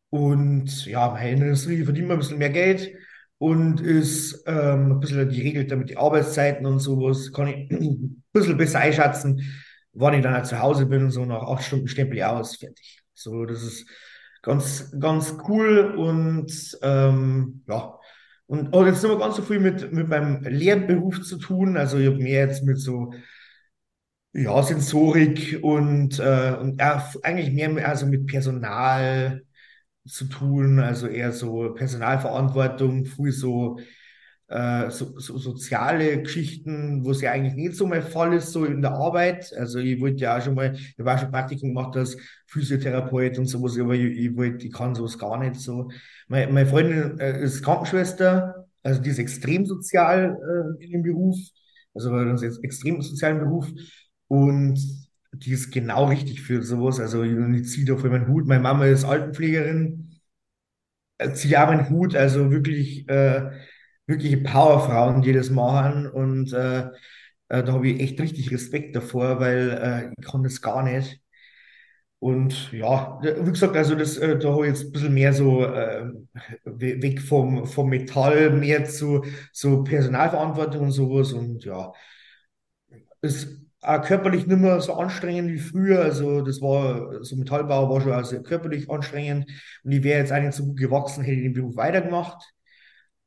und 0.09 0.85
ja, 0.85 1.17
in 1.17 1.39
der 1.39 1.47
Industrie 1.49 1.83
verdient 1.83 2.07
man 2.07 2.17
ein 2.17 2.19
bisschen 2.19 2.37
mehr 2.37 2.49
Geld 2.49 2.93
und 3.37 3.81
ist 3.81 4.43
ähm, 4.45 4.93
ein 4.93 4.99
bisschen 4.99 5.29
geregelt 5.29 5.71
damit 5.71 5.89
die 5.89 5.97
Arbeitszeiten 5.97 6.65
und 6.65 6.79
sowas. 6.79 7.31
Kann 7.33 7.47
ich 7.47 7.71
ein 7.71 8.23
bisschen 8.33 8.57
besser 8.57 8.79
einschätzen, 8.79 9.41
wann 9.93 10.13
ich 10.13 10.21
dann 10.21 10.33
halt 10.33 10.47
zu 10.47 10.59
Hause 10.59 10.85
bin. 10.85 11.11
So 11.11 11.25
nach 11.25 11.43
acht 11.43 11.63
Stunden 11.63 11.87
stempel 11.87 12.17
ich 12.17 12.25
aus, 12.25 12.57
fertig. 12.57 13.01
So, 13.13 13.45
das 13.45 13.63
ist 13.63 13.85
ganz, 14.41 14.93
ganz 14.99 15.37
cool 15.47 15.95
und 15.97 16.77
ähm, 16.81 17.63
ja. 17.67 17.97
Und 18.51 18.73
auch 18.73 18.85
jetzt 18.85 19.01
nicht 19.01 19.09
mehr 19.09 19.17
ganz 19.17 19.37
so 19.37 19.43
viel 19.43 19.61
mit, 19.61 19.93
mit 19.93 20.09
meinem 20.09 20.43
Lehrberuf 20.43 21.21
zu 21.21 21.37
tun. 21.37 21.77
Also 21.77 21.97
ich 21.97 22.07
habe 22.07 22.17
mehr 22.17 22.47
jetzt 22.47 22.65
mit 22.65 22.81
so 22.81 23.13
ja, 24.33 24.61
Sensorik 24.61 25.59
und, 25.61 26.19
äh, 26.19 26.57
und 26.59 26.77
ja, 26.77 27.09
eigentlich 27.23 27.51
mehr 27.53 27.87
also 27.87 28.05
mit 28.07 28.27
Personal 28.27 29.43
zu 30.05 30.25
tun, 30.25 30.79
also 30.79 31.07
eher 31.07 31.31
so 31.31 31.73
Personalverantwortung, 31.75 33.05
früh 33.05 33.31
so 33.31 33.79
äh, 34.51 34.91
so, 34.91 35.17
so 35.17 35.37
soziale 35.37 36.21
Geschichten, 36.21 37.05
wo 37.05 37.11
es 37.11 37.21
ja 37.21 37.31
eigentlich 37.31 37.55
nicht 37.55 37.75
so 37.75 37.87
mein 37.87 38.03
Fall 38.03 38.33
ist, 38.33 38.51
so 38.51 38.65
in 38.65 38.81
der 38.81 38.91
Arbeit. 38.91 39.53
Also 39.57 39.79
ich 39.79 39.99
wollte 40.01 40.23
ja 40.23 40.37
auch 40.37 40.41
schon 40.41 40.55
mal, 40.55 40.75
ich 40.75 41.05
war 41.05 41.17
schon 41.17 41.31
Praktikum 41.31 41.69
gemacht 41.69 41.95
als 41.95 42.17
Physiotherapeut 42.47 43.37
und 43.37 43.45
sowas, 43.45 43.79
aber 43.79 43.95
ich, 43.95 44.17
ich 44.17 44.35
wollte, 44.35 44.65
ich 44.67 44.73
kann 44.73 44.93
sowas 44.93 45.17
gar 45.17 45.39
nicht 45.39 45.55
so. 45.55 45.89
Meine, 46.27 46.51
meine 46.51 46.67
Freundin 46.67 47.17
äh, 47.19 47.41
ist 47.41 47.63
Krankenschwester, 47.63 48.67
also 48.83 49.01
die 49.01 49.09
ist 49.09 49.19
extrem 49.19 49.65
sozial 49.65 50.37
äh, 50.79 50.83
in 50.83 50.91
dem 50.91 51.03
Beruf, 51.03 51.37
also 51.93 52.23
das 52.25 52.41
ist 52.43 52.63
extrem 52.63 53.01
sozialen 53.01 53.39
Beruf 53.39 53.67
und 54.27 54.79
die 55.33 55.51
ist 55.51 55.71
genau 55.71 56.05
richtig 56.05 56.41
für 56.41 56.61
sowas. 56.61 56.99
Also 56.99 57.23
ich, 57.23 57.31
ich 57.61 57.69
ziehe 57.69 57.85
da 57.85 57.95
voll 57.95 58.09
meinen 58.09 58.27
Hut. 58.27 58.47
Meine 58.47 58.61
Mama 58.61 58.85
ist 58.85 59.05
Altenpflegerin, 59.05 60.11
äh, 61.19 61.31
ziehe 61.33 61.61
auch 61.61 61.67
meinen 61.67 61.89
Hut, 61.89 62.15
also 62.15 62.51
wirklich 62.51 63.07
äh, 63.09 63.49
wirkliche 64.07 64.37
Powerfrauen, 64.37 65.21
die 65.21 65.33
das 65.33 65.49
machen. 65.49 66.07
Und 66.07 66.53
äh, 66.53 66.81
äh, 67.49 67.63
da 67.63 67.73
habe 67.73 67.89
ich 67.89 68.01
echt 68.01 68.19
richtig 68.21 68.51
Respekt 68.51 68.95
davor, 68.95 69.39
weil 69.39 69.69
äh, 70.09 70.13
ich 70.19 70.25
kann 70.31 70.43
das 70.43 70.61
gar 70.61 70.83
nicht. 70.83 71.21
Und 72.19 72.71
ja, 72.71 73.19
wie 73.23 73.49
gesagt, 73.51 73.75
also 73.75 73.95
das, 73.95 74.17
äh, 74.17 74.37
da 74.37 74.51
habe 74.53 74.67
ich 74.67 74.73
jetzt 74.73 74.85
ein 74.85 74.91
bisschen 74.91 75.13
mehr 75.13 75.33
so 75.33 75.65
äh, 75.65 76.05
weg 76.65 77.19
vom, 77.21 77.65
vom 77.65 77.89
Metall, 77.89 78.51
mehr 78.51 78.85
zu 78.85 79.23
so 79.51 79.83
Personalverantwortung 79.83 80.81
und 80.83 80.91
sowas. 80.91 81.33
Und 81.33 81.65
ja, 81.65 81.91
ist 83.21 83.47
auch 83.81 84.01
körperlich 84.03 84.45
nicht 84.47 84.59
mehr 84.59 84.79
so 84.81 84.93
anstrengend 84.93 85.51
wie 85.51 85.59
früher. 85.59 86.01
Also 86.01 86.41
das 86.41 86.61
war, 86.61 87.23
so 87.23 87.35
Metallbau 87.35 87.89
war 87.89 88.01
schon 88.01 88.13
auch 88.13 88.25
sehr 88.25 88.43
körperlich 88.43 88.89
anstrengend. 88.89 89.49
Und 89.83 89.91
ich 89.91 90.03
wäre 90.03 90.19
jetzt 90.19 90.31
eigentlich 90.31 90.55
so 90.55 90.65
gut 90.65 90.77
gewachsen, 90.77 91.23
hätte 91.23 91.37
ich 91.37 91.43
den 91.43 91.53
Beruf 91.53 91.75
weitergemacht. 91.75 92.43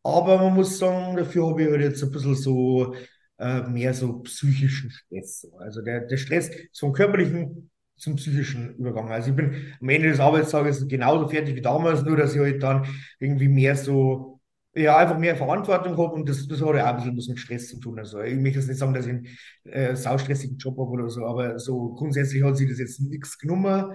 Aber 0.05 0.39
man 0.39 0.55
muss 0.55 0.79
sagen, 0.79 1.17
dafür 1.17 1.49
habe 1.49 1.65
ich 1.65 1.71
halt 1.71 1.83
jetzt 1.83 2.05
ein 2.05 2.13
bisschen 2.13 2.37
so 2.37 2.95
äh, 3.39 3.63
mehr 3.63 3.95
so 3.95 4.21
psychischen 4.23 4.91
Stress. 4.91 5.49
Also 5.61 5.83
der, 5.83 6.03
der 6.03 6.19
Stress 6.19 6.51
vom 6.79 6.93
körperlichen 6.95 7.71
zum 7.97 8.17
psychischen 8.17 8.77
übergangen. 8.77 9.13
Also 9.13 9.31
ich 9.31 9.37
bin 9.37 9.75
am 9.81 9.89
Ende 9.89 10.09
des 10.11 10.21
Arbeitstages 10.21 10.87
genauso 10.89 11.29
fertig 11.29 11.55
wie 11.57 11.63
damals, 11.63 12.03
nur 12.05 12.17
dass 12.17 12.35
ich 12.35 12.41
halt 12.41 12.63
dann 12.63 12.87
irgendwie 13.21 13.49
mehr 13.49 13.77
so, 13.77 14.41
ja, 14.75 14.97
einfach 14.99 15.19
mehr 15.19 15.37
Verantwortung 15.37 15.93
habe 15.97 16.15
und 16.15 16.29
das, 16.29 16.47
das 16.49 16.61
hat 16.61 16.75
ja 16.77 16.85
auch 16.87 16.91
ein 16.91 16.97
bisschen 16.97 17.17
was 17.17 17.29
mit 17.29 17.39
Stress 17.39 17.69
zu 17.69 17.79
tun. 17.81 17.99
Also 17.99 18.21
ich 18.23 18.35
möchte 18.37 18.59
jetzt 18.59 18.69
nicht 18.69 18.79
sagen, 18.79 18.95
dass 18.95 19.07
ich 19.07 19.13
einen 19.13 19.29
äh, 19.65 19.97
saustressigen 19.97 20.59
Job 20.59 20.77
habe 20.79 20.91
oder 20.91 21.09
so, 21.09 21.25
aber 21.27 21.59
so 21.61 21.95
grundsätzlich 21.95 22.43
hat 22.43 22.57
sich 22.57 22.69
das 22.69 22.79
jetzt 22.81 23.01
nichts 23.01 23.39
genommen, 23.39 23.93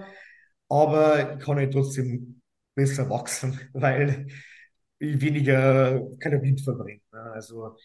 aber 0.68 1.34
ich 1.38 1.44
kann 1.44 1.56
halt 1.56 1.72
trotzdem 1.72 2.40
besser 2.74 3.08
wachsen, 3.10 3.60
weil 3.72 4.28
weniger 5.00 6.06
Kalorien 6.18 6.58
verbrenne. 6.58 7.00
Also 7.12 7.76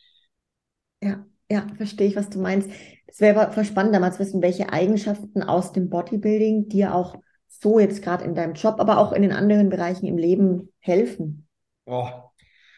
ja. 1.01 1.25
Ja, 1.51 1.67
verstehe 1.77 2.07
ich, 2.07 2.15
was 2.15 2.29
du 2.29 2.39
meinst. 2.39 2.69
Es 3.05 3.21
wäre 3.21 3.51
voll 3.51 3.65
spannend, 3.65 3.93
damals 3.93 4.17
wissen, 4.17 4.41
welche 4.41 4.73
Eigenschaften 4.73 5.43
aus 5.43 5.73
dem 5.73 5.89
Bodybuilding 5.89 6.69
dir 6.69 6.95
auch 6.95 7.21
so 7.47 7.79
jetzt 7.79 8.01
gerade 8.01 8.23
in 8.23 8.33
deinem 8.33 8.55
Job, 8.55 8.79
aber 8.79 8.97
auch 8.97 9.11
in 9.13 9.21
den 9.21 9.31
anderen 9.31 9.69
Bereichen 9.69 10.07
im 10.07 10.17
Leben 10.17 10.73
helfen. 10.79 11.47
Oh, 11.85 12.09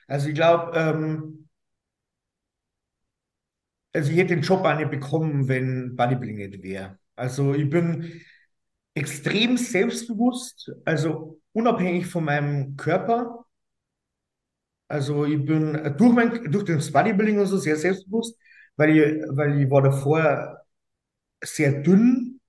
also 0.07 0.27
ich 0.27 0.35
glaube, 0.35 0.77
ähm, 0.77 1.47
also 3.93 4.11
ich 4.11 4.17
hätte 4.17 4.35
den 4.35 4.43
Job 4.43 4.65
auch 4.65 4.77
nicht 4.77 4.91
bekommen, 4.91 5.47
wenn 5.47 5.95
Bodybuilding 5.95 6.37
nicht 6.37 6.61
wäre. 6.61 6.99
Also 7.15 7.53
ich 7.53 7.69
bin 7.69 8.21
extrem 8.95 9.57
selbstbewusst, 9.57 10.73
also 10.83 11.39
unabhängig 11.53 12.07
von 12.07 12.25
meinem 12.25 12.75
Körper. 12.75 13.45
Also 14.87 15.25
ich 15.25 15.43
bin 15.45 15.73
durch, 15.97 16.13
mein, 16.13 16.51
durch 16.51 16.65
das 16.65 16.91
Bodybuilding 16.91 17.39
und 17.39 17.45
so 17.47 17.57
sehr 17.57 17.75
selbstbewusst 17.75 18.37
weil 18.77 18.95
ich, 18.95 19.23
weil 19.29 19.59
ich 19.61 19.69
war 19.71 19.81
davor 19.81 20.61
sehr 21.43 21.81
dünn 21.81 22.39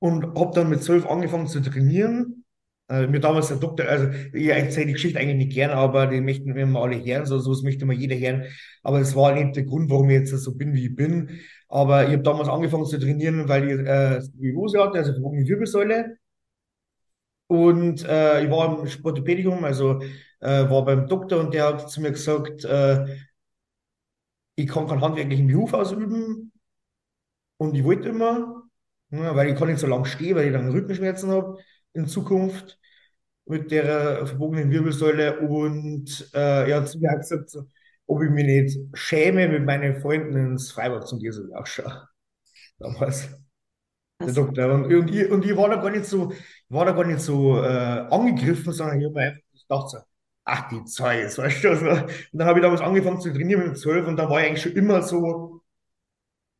und 0.00 0.24
habe 0.38 0.52
dann 0.54 0.70
mit 0.70 0.82
zwölf 0.82 1.06
angefangen 1.06 1.46
zu 1.48 1.60
trainieren. 1.60 2.44
Äh, 2.88 3.06
mir 3.06 3.20
damals 3.20 3.48
der 3.48 3.58
Doktor, 3.58 3.86
also 3.88 4.08
ich 4.32 4.48
erzähle 4.48 4.86
die 4.86 4.92
Geschichte 4.94 5.18
eigentlich 5.18 5.36
nicht 5.46 5.54
gern, 5.54 5.70
aber 5.70 6.06
die 6.08 6.20
möchten 6.20 6.52
mir 6.52 6.66
mal 6.66 6.82
alle 6.82 7.04
hören, 7.04 7.26
so 7.26 7.38
sowas 7.38 7.62
möchte 7.62 7.86
mal 7.86 7.94
jeder 7.96 8.16
hören. 8.16 8.44
Aber 8.82 9.00
es 9.00 9.14
war 9.16 9.34
nicht 9.34 9.56
der 9.56 9.64
Grund, 9.64 9.90
warum 9.90 10.10
ich 10.10 10.18
jetzt 10.20 10.30
so 10.36 10.54
bin, 10.56 10.74
wie 10.74 10.86
ich 10.86 10.96
bin. 10.96 11.40
Aber 11.68 12.04
ich 12.06 12.12
habe 12.12 12.22
damals 12.22 12.48
angefangen 12.48 12.86
zu 12.86 12.98
trainieren, 12.98 13.48
weil 13.48 13.70
ich 13.70 13.78
äh, 13.86 14.20
Skoliose 14.22 14.80
hatte, 14.82 14.98
also 14.98 15.12
verbogene 15.12 15.46
Wirbelsäule. 15.48 16.16
Und 17.46 18.04
äh, 18.04 18.44
ich 18.44 18.50
war 18.50 18.80
im 18.80 18.86
Sportopädikum, 18.86 19.64
also 19.64 20.00
äh, 20.42 20.68
war 20.68 20.84
beim 20.84 21.06
Doktor 21.08 21.40
und 21.40 21.54
der 21.54 21.66
hat 21.68 21.90
zu 21.90 22.00
mir 22.00 22.10
gesagt, 22.12 22.64
äh, 22.64 23.06
ich 24.56 24.68
kann 24.68 24.86
keinen 24.86 25.00
handwerklichen 25.00 25.46
Beruf 25.46 25.72
ausüben 25.72 26.52
und 27.56 27.74
ich 27.74 27.84
wollte 27.84 28.08
immer, 28.08 28.64
ja, 29.10 29.34
weil 29.36 29.50
ich 29.50 29.56
kann 29.58 29.68
nicht 29.68 29.80
so 29.80 29.86
lange 29.86 30.04
stehen, 30.06 30.36
weil 30.36 30.46
ich 30.46 30.52
dann 30.52 30.70
Rückenschmerzen 30.70 31.30
habe 31.30 31.58
in 31.94 32.06
Zukunft 32.06 32.78
mit 33.46 33.70
der 33.70 34.26
verbogenen 34.26 34.70
Wirbelsäule 34.70 35.40
und 35.40 36.30
äh, 36.34 36.70
er 36.70 36.80
hat 36.80 36.88
zu 36.88 36.98
mir 36.98 37.16
gesagt, 37.16 37.56
ob 38.06 38.22
ich 38.22 38.30
mich 38.30 38.44
nicht 38.44 38.78
schäme, 38.94 39.48
mit 39.48 39.64
meinen 39.64 40.00
Freunden 40.00 40.36
ins 40.36 40.70
Freibad 40.72 41.08
zum 41.08 41.18
Diesel 41.18 41.52
ausschaue. 41.54 42.08
Damals. 42.78 43.30
Der 44.20 44.32
Doktor. 44.32 44.74
Und, 44.74 44.92
und, 44.92 45.14
ich, 45.14 45.30
und 45.30 45.44
ich 45.44 45.56
war 45.56 45.68
da 45.68 45.76
gar 45.76 45.90
nicht 45.90 46.04
so, 46.04 46.32
war 46.68 46.84
da 46.84 46.92
gar 46.92 47.04
nicht 47.04 47.20
so 47.20 47.58
äh, 47.58 48.06
angegriffen, 48.10 48.72
sondern 48.72 49.00
ich 49.00 49.06
habe 49.06 49.14
mir 49.14 49.26
einfach 49.28 49.42
gedacht, 49.68 49.90
so, 49.90 49.98
ach, 50.44 50.68
die 50.70 50.84
Zeus, 50.84 51.38
weißt 51.38 51.64
du, 51.64 51.68
also, 51.70 51.86
und 51.90 52.08
dann 52.32 52.46
habe 52.48 52.58
ich 52.58 52.62
damals 52.64 52.80
angefangen 52.80 53.20
zu 53.20 53.32
trainieren 53.32 53.68
mit 53.68 53.78
zwölf 53.78 54.06
und 54.06 54.16
da 54.16 54.28
war 54.30 54.40
ich 54.40 54.48
eigentlich 54.48 54.62
schon 54.62 54.72
immer 54.72 55.02
so, 55.02 55.62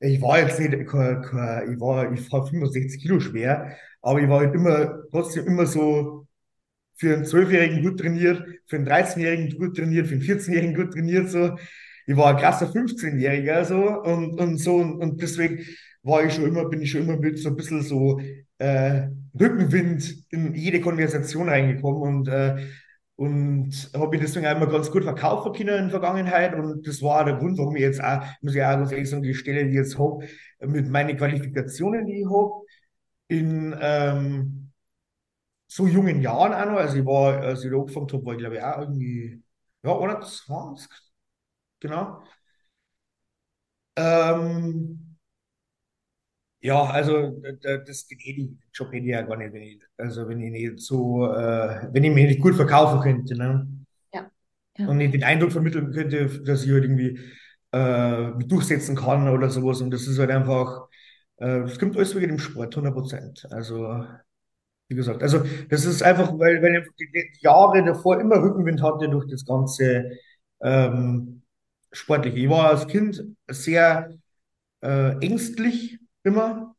ich 0.00 0.20
war 0.20 0.38
jetzt 0.40 0.58
nicht, 0.58 0.72
ich 0.74 0.92
war, 0.92 2.12
ich 2.12 2.32
war 2.32 2.46
65 2.46 3.02
Kilo 3.02 3.20
schwer, 3.20 3.76
aber 4.00 4.20
ich 4.20 4.28
war 4.28 4.40
halt 4.40 4.54
immer, 4.54 5.02
trotzdem 5.10 5.46
immer 5.46 5.66
so 5.66 6.26
für 6.96 7.14
einen 7.14 7.24
Zwölfjährigen 7.24 7.82
gut 7.82 8.00
trainiert, 8.00 8.44
für 8.66 8.76
einen 8.76 8.86
13-Jährigen 8.86 9.58
gut 9.58 9.76
trainiert, 9.76 10.06
für 10.08 10.14
einen 10.14 10.22
14-Jährigen 10.22 10.74
gut 10.76 10.92
trainiert, 10.92 11.30
so. 11.30 11.56
Ich 12.06 12.16
war 12.16 12.30
ein 12.34 12.36
krasser 12.42 12.68
15-Jähriger, 12.72 13.64
so, 13.64 13.76
und, 14.02 14.40
und 14.40 14.58
so, 14.58 14.76
und, 14.76 15.00
und 15.00 15.22
deswegen 15.22 15.64
war 16.02 16.24
ich 16.24 16.34
schon 16.34 16.46
immer, 16.46 16.68
bin 16.68 16.82
ich 16.82 16.90
schon 16.90 17.02
immer 17.02 17.16
mit 17.18 17.38
so 17.38 17.50
ein 17.50 17.56
bisschen 17.56 17.82
so, 17.82 18.20
äh, 18.58 19.08
Rückenwind 19.38 20.26
in 20.30 20.54
jede 20.54 20.80
Konversation 20.80 21.48
reingekommen 21.48 22.02
und, 22.02 22.28
äh, 22.28 22.56
und 23.22 23.90
habe 23.94 24.08
mich 24.08 24.20
deswegen 24.20 24.46
einmal 24.46 24.68
ganz 24.68 24.90
gut 24.90 25.04
verkaufen 25.04 25.52
können 25.52 25.68
in 25.68 25.82
der 25.84 25.90
Vergangenheit. 25.90 26.54
Und 26.56 26.84
das 26.88 27.00
war 27.02 27.20
auch 27.20 27.24
der 27.24 27.36
Grund, 27.36 27.56
warum 27.56 27.76
ich 27.76 27.82
jetzt 27.82 28.02
auch, 28.02 28.20
muss 28.40 28.54
ich 28.56 28.62
auch 28.62 28.70
ganz 28.70 28.90
ehrlich 28.90 29.08
sagen, 29.10 29.22
die 29.22 29.34
Stelle, 29.34 29.62
die 29.64 29.70
ich 29.70 29.76
jetzt 29.76 29.96
habe, 29.96 30.26
mit 30.60 30.88
meinen 30.90 31.16
Qualifikationen, 31.16 32.04
die 32.06 32.22
ich 32.22 32.26
habe, 32.26 32.50
in 33.28 33.76
ähm, 33.80 34.72
so 35.68 35.86
jungen 35.86 36.20
Jahren 36.20 36.52
auch 36.52 36.66
noch. 36.72 36.78
Also 36.80 36.98
ich 36.98 37.06
war, 37.06 37.40
als 37.42 37.64
ich 37.64 37.70
da 37.70 37.76
angefangen 37.78 38.08
habe, 38.12 38.26
war 38.26 38.32
ich 38.34 38.38
glaube 38.40 38.56
ich 38.56 38.62
auch 38.62 38.78
irgendwie, 38.80 39.42
ja, 39.84 39.98
21, 39.98 40.90
genau. 41.80 42.22
Ähm, 43.96 45.01
ja, 46.62 46.84
also 46.84 47.42
das 47.86 48.06
geht 48.06 48.38
eh 48.38 48.56
ich 48.70 49.04
ja 49.04 49.22
gar 49.22 49.36
nicht, 49.36 49.52
wenn 49.52 49.62
ich, 49.62 49.82
also 49.96 50.28
wenn 50.28 50.40
ich 50.40 50.50
nicht 50.52 50.80
so, 50.80 51.26
äh, 51.26 51.88
wenn 51.92 52.04
ich 52.04 52.12
mich 52.12 52.26
nicht 52.26 52.40
gut 52.40 52.54
verkaufen 52.54 53.00
könnte, 53.00 53.36
ne? 53.36 53.66
Ja. 54.14 54.30
ja. 54.78 54.86
Und 54.86 54.98
nicht 54.98 55.12
den 55.12 55.24
Eindruck 55.24 55.50
vermitteln 55.50 55.90
könnte, 55.92 56.40
dass 56.44 56.64
ich 56.64 56.70
halt 56.70 56.84
irgendwie 56.84 57.18
äh, 57.72 58.30
mich 58.30 58.46
durchsetzen 58.46 58.94
kann 58.94 59.28
oder 59.28 59.50
sowas. 59.50 59.80
Und 59.80 59.90
das 59.90 60.06
ist 60.06 60.20
halt 60.20 60.30
einfach, 60.30 60.88
äh, 61.38 61.62
das 61.62 61.80
kommt 61.80 61.96
alles 61.96 62.14
wegen 62.14 62.28
dem 62.28 62.38
Sport, 62.38 62.76
100 62.76 62.94
Prozent. 62.94 63.46
Also, 63.50 64.04
wie 64.88 64.94
gesagt, 64.94 65.22
also 65.22 65.42
das 65.68 65.84
ist 65.84 66.02
einfach, 66.02 66.32
weil, 66.38 66.62
weil 66.62 66.76
ich 66.76 66.88
die, 66.96 67.10
die 67.12 67.42
Jahre 67.44 67.84
davor 67.84 68.20
immer 68.20 68.40
Rückenwind 68.40 68.82
hatte 68.82 69.08
durch 69.08 69.26
das 69.28 69.44
ganze 69.44 70.12
ähm, 70.60 71.42
Sportliche. 71.90 72.38
Ich 72.38 72.48
war 72.48 72.70
als 72.70 72.86
Kind 72.86 73.24
sehr 73.48 74.10
äh, 74.82 75.18
ängstlich 75.18 75.98
immer. 76.24 76.74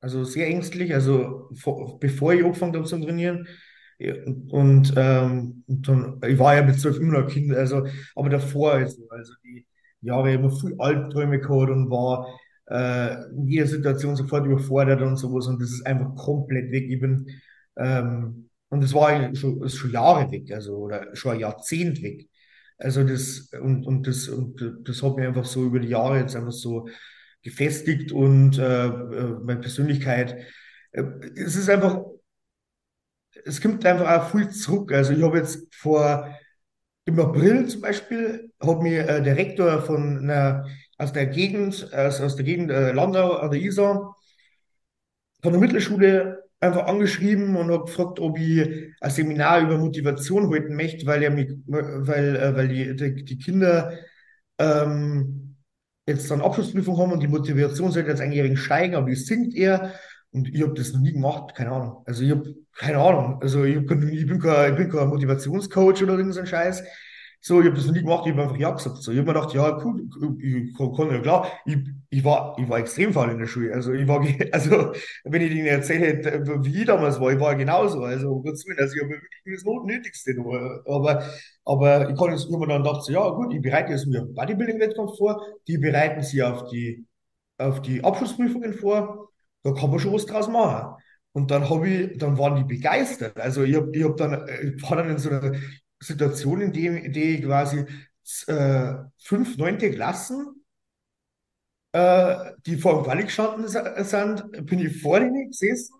Also 0.00 0.24
sehr 0.24 0.48
ängstlich, 0.48 0.94
also 0.94 1.50
vor, 1.54 1.98
bevor 2.00 2.32
ich 2.32 2.44
angefangen 2.44 2.74
habe 2.74 2.86
zu 2.86 2.98
trainieren. 3.00 3.46
Und, 4.50 4.94
ähm, 4.96 5.62
und 5.66 5.88
dann, 5.88 6.20
ich 6.26 6.38
war 6.38 6.56
ja 6.56 6.62
mit 6.62 6.80
zwölf 6.80 6.98
immer 6.98 7.20
noch 7.20 7.28
Kind, 7.28 7.52
also, 7.54 7.86
aber 8.14 8.30
davor, 8.30 8.72
also, 8.72 9.06
also 9.10 9.34
die 9.44 9.66
Jahre 10.00 10.32
immer 10.32 10.50
viel 10.50 10.74
Albträume 10.78 11.38
gehabt 11.38 11.70
und 11.70 11.90
war 11.90 12.26
äh, 12.70 13.26
in 13.34 13.46
jeder 13.46 13.66
Situation 13.66 14.16
sofort 14.16 14.46
überfordert 14.46 15.02
und 15.02 15.16
sowas 15.18 15.46
und 15.48 15.60
das 15.60 15.70
ist 15.70 15.86
einfach 15.86 16.14
komplett 16.16 16.70
weg. 16.72 16.86
Ich 16.88 16.98
bin, 16.98 17.26
ähm, 17.76 18.48
und 18.70 18.82
das 18.82 18.94
war 18.94 19.34
schon, 19.34 19.62
ist 19.64 19.76
schon 19.76 19.90
Jahre 19.92 20.30
weg, 20.30 20.50
also, 20.52 20.76
oder 20.76 21.14
schon 21.14 21.32
ein 21.34 21.40
Jahrzehnt 21.40 22.02
weg. 22.02 22.26
Also 22.78 23.04
das, 23.04 23.50
und, 23.60 23.86
und 23.86 24.06
das, 24.06 24.28
und 24.28 24.58
das 24.84 25.02
hat 25.02 25.16
mir 25.16 25.28
einfach 25.28 25.44
so 25.44 25.64
über 25.64 25.80
die 25.80 25.88
Jahre 25.88 26.20
jetzt 26.20 26.34
einfach 26.36 26.52
so 26.52 26.88
gefestigt 27.42 28.12
und 28.12 28.58
äh, 28.58 28.86
äh, 28.86 29.38
meine 29.42 29.60
Persönlichkeit. 29.60 30.36
Äh, 30.92 31.02
es 31.36 31.56
ist 31.56 31.68
einfach, 31.70 32.04
es 33.44 33.60
kommt 33.60 33.84
einfach 33.86 34.08
auch 34.10 34.30
viel 34.30 34.50
zurück. 34.50 34.92
Also 34.92 35.12
ich 35.12 35.22
habe 35.22 35.38
jetzt 35.38 35.74
vor 35.74 36.34
im 37.06 37.18
April 37.18 37.66
zum 37.66 37.80
Beispiel 37.80 38.52
hat 38.60 38.82
mir 38.82 39.08
äh, 39.08 39.22
der 39.22 39.36
Rektor 39.36 39.82
von 39.82 40.18
einer, 40.18 40.66
aus 40.98 41.12
der 41.12 41.26
Gegend, 41.26 41.92
aus, 41.94 42.20
aus 42.20 42.36
der 42.36 42.44
Gegend 42.44 42.70
äh, 42.70 42.92
Landau 42.92 43.36
an 43.36 43.50
der 43.50 43.60
Isar, 43.60 44.14
von 45.42 45.52
der 45.52 45.60
Mittelschule 45.60 46.44
einfach 46.60 46.86
angeschrieben 46.86 47.56
und 47.56 47.70
habe 47.70 47.86
gefragt, 47.86 48.20
ob 48.20 48.38
ich 48.38 48.92
ein 49.00 49.10
Seminar 49.10 49.60
über 49.62 49.78
Motivation 49.78 50.50
halten 50.52 50.76
möchte, 50.76 51.06
weil 51.06 51.22
er 51.22 51.30
mich, 51.30 51.50
weil, 51.66 52.36
äh, 52.36 52.54
weil 52.54 52.68
die, 52.68 52.94
die, 52.94 53.24
die 53.24 53.38
Kinder 53.38 53.92
ähm, 54.58 55.49
jetzt 56.10 56.30
dann 56.30 56.40
Abschlussprüfung 56.40 56.98
haben 56.98 57.12
und 57.12 57.22
die 57.22 57.28
Motivation 57.28 57.92
sollte 57.92 58.10
jetzt 58.10 58.20
eigentlich 58.20 58.40
ein 58.40 58.46
wenig 58.46 58.60
steigen, 58.60 58.94
aber 58.94 59.08
die 59.08 59.16
sinkt 59.16 59.54
eher. 59.54 59.92
Und 60.32 60.54
ich 60.54 60.62
habe 60.62 60.74
das 60.74 60.92
noch 60.92 61.00
nie 61.00 61.12
gemacht, 61.12 61.54
keine 61.56 61.72
Ahnung. 61.72 62.02
Also 62.06 62.22
ich 62.22 62.30
habe 62.30 62.54
keine 62.76 62.98
Ahnung. 62.98 63.40
Also 63.42 63.64
ich, 63.64 63.76
hab, 63.76 63.82
ich, 63.82 64.26
bin 64.26 64.38
kein, 64.38 64.72
ich 64.72 64.76
bin 64.76 64.90
kein 64.90 65.08
Motivationscoach 65.08 66.02
oder 66.02 66.16
irgend 66.16 66.34
so 66.34 66.40
ein 66.40 66.46
Scheiß. 66.46 66.84
So, 67.42 67.60
ich 67.60 67.66
habe 67.66 67.76
das 67.76 67.86
noch 67.86 67.94
nie 67.94 68.02
gemacht, 68.02 68.26
ich 68.26 68.32
habe 68.32 68.42
einfach 68.42 68.56
ja 68.58 68.70
gesagt. 68.70 68.98
So, 68.98 69.12
ich 69.12 69.18
habe 69.18 69.28
mir 69.28 69.34
gedacht, 69.34 69.54
ja, 69.54 69.78
cool, 69.82 70.02
ich, 70.42 70.76
kann, 70.96 71.10
ja 71.10 71.20
klar, 71.20 71.46
ich, 71.64 71.78
ich, 72.10 72.22
war, 72.22 72.54
ich 72.58 72.68
war 72.68 72.78
extrem 72.78 73.14
faul 73.14 73.30
in 73.30 73.38
der 73.38 73.46
Schule. 73.46 73.72
Also 73.72 73.92
ich 73.94 74.06
war, 74.06 74.20
also 74.52 74.92
wenn 75.24 75.40
ich 75.42 75.50
Ihnen 75.52 75.66
erzählt 75.66 76.02
hätte, 76.24 76.44
wie 76.64 76.80
ich 76.80 76.86
damals 76.86 77.18
war, 77.18 77.32
ich 77.32 77.40
war 77.40 77.54
genauso. 77.56 78.02
Also, 78.04 78.30
um 78.32 78.42
Gottes 78.42 78.66
Willen, 78.66 78.78
also 78.78 78.94
ich 78.94 79.00
habe 79.02 79.10
wirklich 79.12 79.54
das 79.56 79.64
Notnötigste 79.64 80.34
nur. 80.34 80.82
Aber, 80.86 81.24
aber 81.64 82.10
ich 82.10 82.18
kann 82.18 82.30
jetzt 82.32 82.46
immer 82.50 82.66
dann 82.66 82.82
gedacht, 82.82 83.08
ja, 83.08 83.26
gut, 83.30 83.54
ich 83.54 83.62
bereite 83.62 83.92
jetzt 83.92 84.06
mir 84.06 84.22
Bodybuilding-Wettkampf 84.26 85.16
vor, 85.16 85.42
die 85.66 85.78
bereiten 85.78 86.22
sie 86.22 86.42
auf 86.42 86.68
die, 86.70 87.06
auf 87.58 87.82
die 87.82 88.02
Abschlussprüfungen 88.04 88.74
vor, 88.74 89.28
da 89.62 89.72
kann 89.72 89.90
man 89.90 89.98
schon 89.98 90.12
was 90.12 90.26
draus 90.26 90.48
machen. 90.48 90.96
Und 91.32 91.50
dann 91.50 91.68
habe 91.70 91.88
ich, 91.88 92.18
dann 92.18 92.38
waren 92.38 92.56
die 92.56 92.64
begeistert. 92.64 93.38
Also 93.38 93.62
ich 93.62 93.76
habe 93.76 93.90
ich 93.96 94.02
hab 94.04 94.16
dann, 94.16 94.46
ich 94.76 94.82
war 94.82 94.96
dann 94.96 95.10
in 95.10 95.18
so 95.18 95.30
einer 95.30 95.52
Situation, 96.00 96.60
in 96.62 96.72
der, 96.72 97.02
in 97.04 97.14
ich 97.14 97.42
quasi 97.42 97.84
äh, 98.46 98.94
fünf, 99.18 99.56
neunte 99.56 99.90
Klassen 99.90 100.62
äh, 101.92 102.52
die 102.66 102.76
vor 102.76 102.94
dem 102.94 103.04
Quali 103.04 103.24
gestanden 103.24 103.68
sind, 103.68 104.66
bin 104.66 104.78
ich 104.80 105.00
vor 105.02 105.20
denen 105.20 105.48
gesessen, 105.50 105.94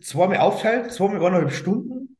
zweimal 0.00 0.38
aufteilt, 0.38 0.92
zweimal 0.92 1.18
eineinhalb 1.18 1.52
Stunden 1.52 2.16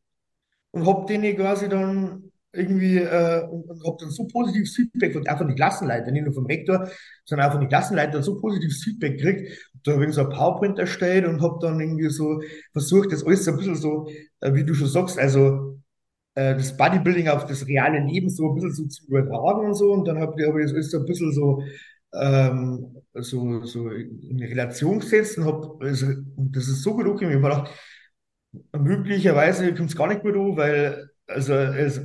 und 0.73 0.87
hab 0.87 1.07
denen 1.07 1.37
quasi 1.37 1.69
dann 1.69 2.33
irgendwie 2.53 2.99
äh, 2.99 3.43
und, 3.49 3.71
und 3.71 3.85
hab 3.87 3.99
dann 3.99 4.11
so 4.11 4.27
positives 4.29 4.77
Feedback 4.77 5.13
von, 5.15 5.27
auch 5.29 5.39
von 5.39 5.49
den 5.49 5.57
Klassenleitern, 5.57 6.13
nicht 6.15 6.25
nur 6.25 6.35
vom 6.35 6.47
Rektor, 6.47 6.89
sondern 7.25 7.49
auch 7.49 7.53
von 7.53 7.61
den 7.63 7.69
Klassenleitern 7.71 8.23
so 8.23 8.41
positives 8.41 8.85
Feedback 8.85 9.19
gekriegt. 9.19 9.59
Da 9.85 9.93
habe 9.95 10.07
ich 10.07 10.15
so 10.15 10.23
ein 10.23 10.31
PowerPoint 10.31 10.79
erstellt 10.79 11.27
und 11.27 11.43
hab 11.43 11.61
dann 11.61 11.81
irgendwie 11.81 12.11
so 12.11 12.43
versucht, 12.73 13.13
das 13.13 13.25
alles 13.27 13.45
so 13.45 13.53
ein 13.53 13.57
bisschen 13.59 13.77
so, 13.77 14.09
äh, 14.41 14.55
wie 14.55 14.65
du 14.65 14.75
schon 14.75 14.89
sagst, 14.89 15.19
also 15.19 15.79
äh, 16.35 16.55
das 16.55 16.77
Bodybuilding 16.77 17.29
auf 17.29 17.47
das 17.47 17.67
reale 17.67 18.01
Leben 18.01 18.29
so 18.31 18.49
ein 18.51 18.55
bisschen 18.55 18.73
so 18.75 18.87
zu 18.87 19.07
übertragen 19.07 19.67
und 19.67 19.75
so. 19.75 19.93
Und 19.93 20.07
dann 20.07 20.19
habe 20.19 20.47
hab 20.47 20.57
ich 20.59 20.73
das 20.73 20.91
so 20.91 20.99
ein 20.99 21.07
bisschen 21.07 21.33
so, 21.33 21.63
ähm, 22.15 22.97
so, 23.15 23.65
so 23.65 23.91
in 23.91 24.41
Relation 24.43 25.01
gesetzt 25.01 25.39
und 25.39 25.47
hab, 25.47 25.83
also, 25.83 26.07
das 26.37 26.69
ist 26.69 26.83
so 26.83 26.95
gut 26.95 27.07
angekommen. 27.07 27.31
Ich 27.31 27.37
habe 27.43 27.49
mir 27.49 27.63
gedacht, 27.63 27.71
möglicherweise 28.73 29.75
kommt 29.75 29.91
es 29.91 29.97
gar 29.97 30.09
nicht 30.09 30.23
gut 30.23 30.35
an, 30.35 30.57
weil 30.57 31.11
also 31.27 31.55
es 31.55 32.01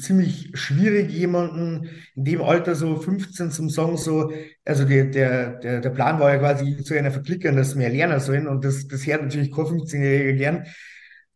ziemlich 0.00 0.50
schwierig, 0.54 1.10
jemanden 1.10 1.88
in 2.14 2.24
dem 2.24 2.42
Alter 2.42 2.74
so 2.74 2.96
15 2.96 3.50
zum 3.50 3.70
sagen, 3.70 3.96
so, 3.96 4.30
also 4.64 4.84
der, 4.84 5.06
der, 5.06 5.58
der, 5.60 5.80
der 5.80 5.90
Plan 5.90 6.20
war 6.20 6.32
ja 6.32 6.38
quasi 6.38 6.82
zu 6.84 6.94
einer 6.94 7.10
verklickern, 7.10 7.56
dass 7.56 7.74
mehr 7.74 7.88
lernen 7.88 8.20
sollen 8.20 8.46
und 8.48 8.64
das, 8.64 8.86
das 8.86 9.06
hört 9.06 9.22
natürlich 9.22 9.50
kein 9.50 9.64
15-Jähriger 9.64 10.32
gern, 10.36 10.66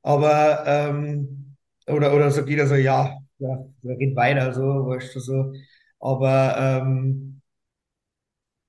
aber 0.03 0.65
ähm, 0.67 1.52
oder, 1.89 2.15
oder 2.15 2.31
sagt 2.31 2.49
jeder 2.49 2.67
so, 2.67 2.75
ja, 2.75 3.19
ja, 3.39 3.59
red 3.85 4.17
weiter, 4.17 4.53
so, 4.53 4.63
weißt 4.63 5.15
du, 5.17 5.21
so. 5.21 5.53
Aber 6.01 6.57
ähm, 6.59 7.41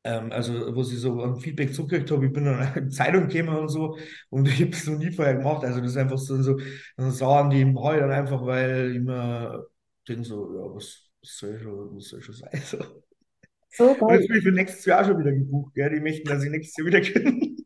ähm, 0.03 0.31
also, 0.31 0.75
wo 0.75 0.81
ich 0.81 0.99
so 0.99 1.21
ein 1.23 1.37
Feedback 1.37 1.73
zurückgekriegt 1.73 2.11
habe, 2.11 2.25
ich 2.25 2.33
bin 2.33 2.45
dann 2.45 2.73
in 2.75 2.89
die 2.89 2.95
Zeitung 2.95 3.27
gekommen 3.29 3.57
und 3.57 3.69
so 3.69 3.97
und 4.29 4.47
ich 4.47 4.61
habe 4.61 4.71
es 4.71 4.87
noch 4.87 4.97
nie 4.97 5.11
vorher 5.11 5.35
gemacht. 5.35 5.63
Also 5.63 5.79
das 5.81 5.91
ist 5.91 5.97
einfach 5.97 6.17
so, 6.17 6.41
so 6.41 6.57
dann 6.97 7.11
sagen 7.11 7.49
die 7.49 7.61
im 7.61 7.77
Heu 7.79 7.99
dann 7.99 8.11
einfach, 8.11 8.45
weil 8.45 8.95
ich 8.95 9.01
mir 9.01 9.65
denke 10.07 10.23
so, 10.25 10.53
ja, 10.55 10.75
was, 10.75 11.09
was 11.21 11.37
soll 11.37 11.59
schon, 11.59 11.95
was 11.97 12.05
soll 12.09 12.21
schon 12.21 12.35
sein? 12.35 12.61
So. 12.65 12.77
So 13.69 13.95
Und 14.05 14.15
jetzt 14.15 14.27
geil. 14.27 14.27
bin 14.27 14.37
ich 14.37 14.43
für 14.43 14.51
nächstes 14.51 14.85
Jahr 14.85 15.03
schon 15.05 15.19
wieder 15.19 15.31
gebucht, 15.31 15.73
gell? 15.75 15.89
Die 15.89 15.99
möchten, 15.99 16.27
dass 16.29 16.43
ich 16.43 16.51
nächstes 16.51 16.77
Jahr 16.77 16.87
wieder 16.87 17.01
kann. 17.21 17.57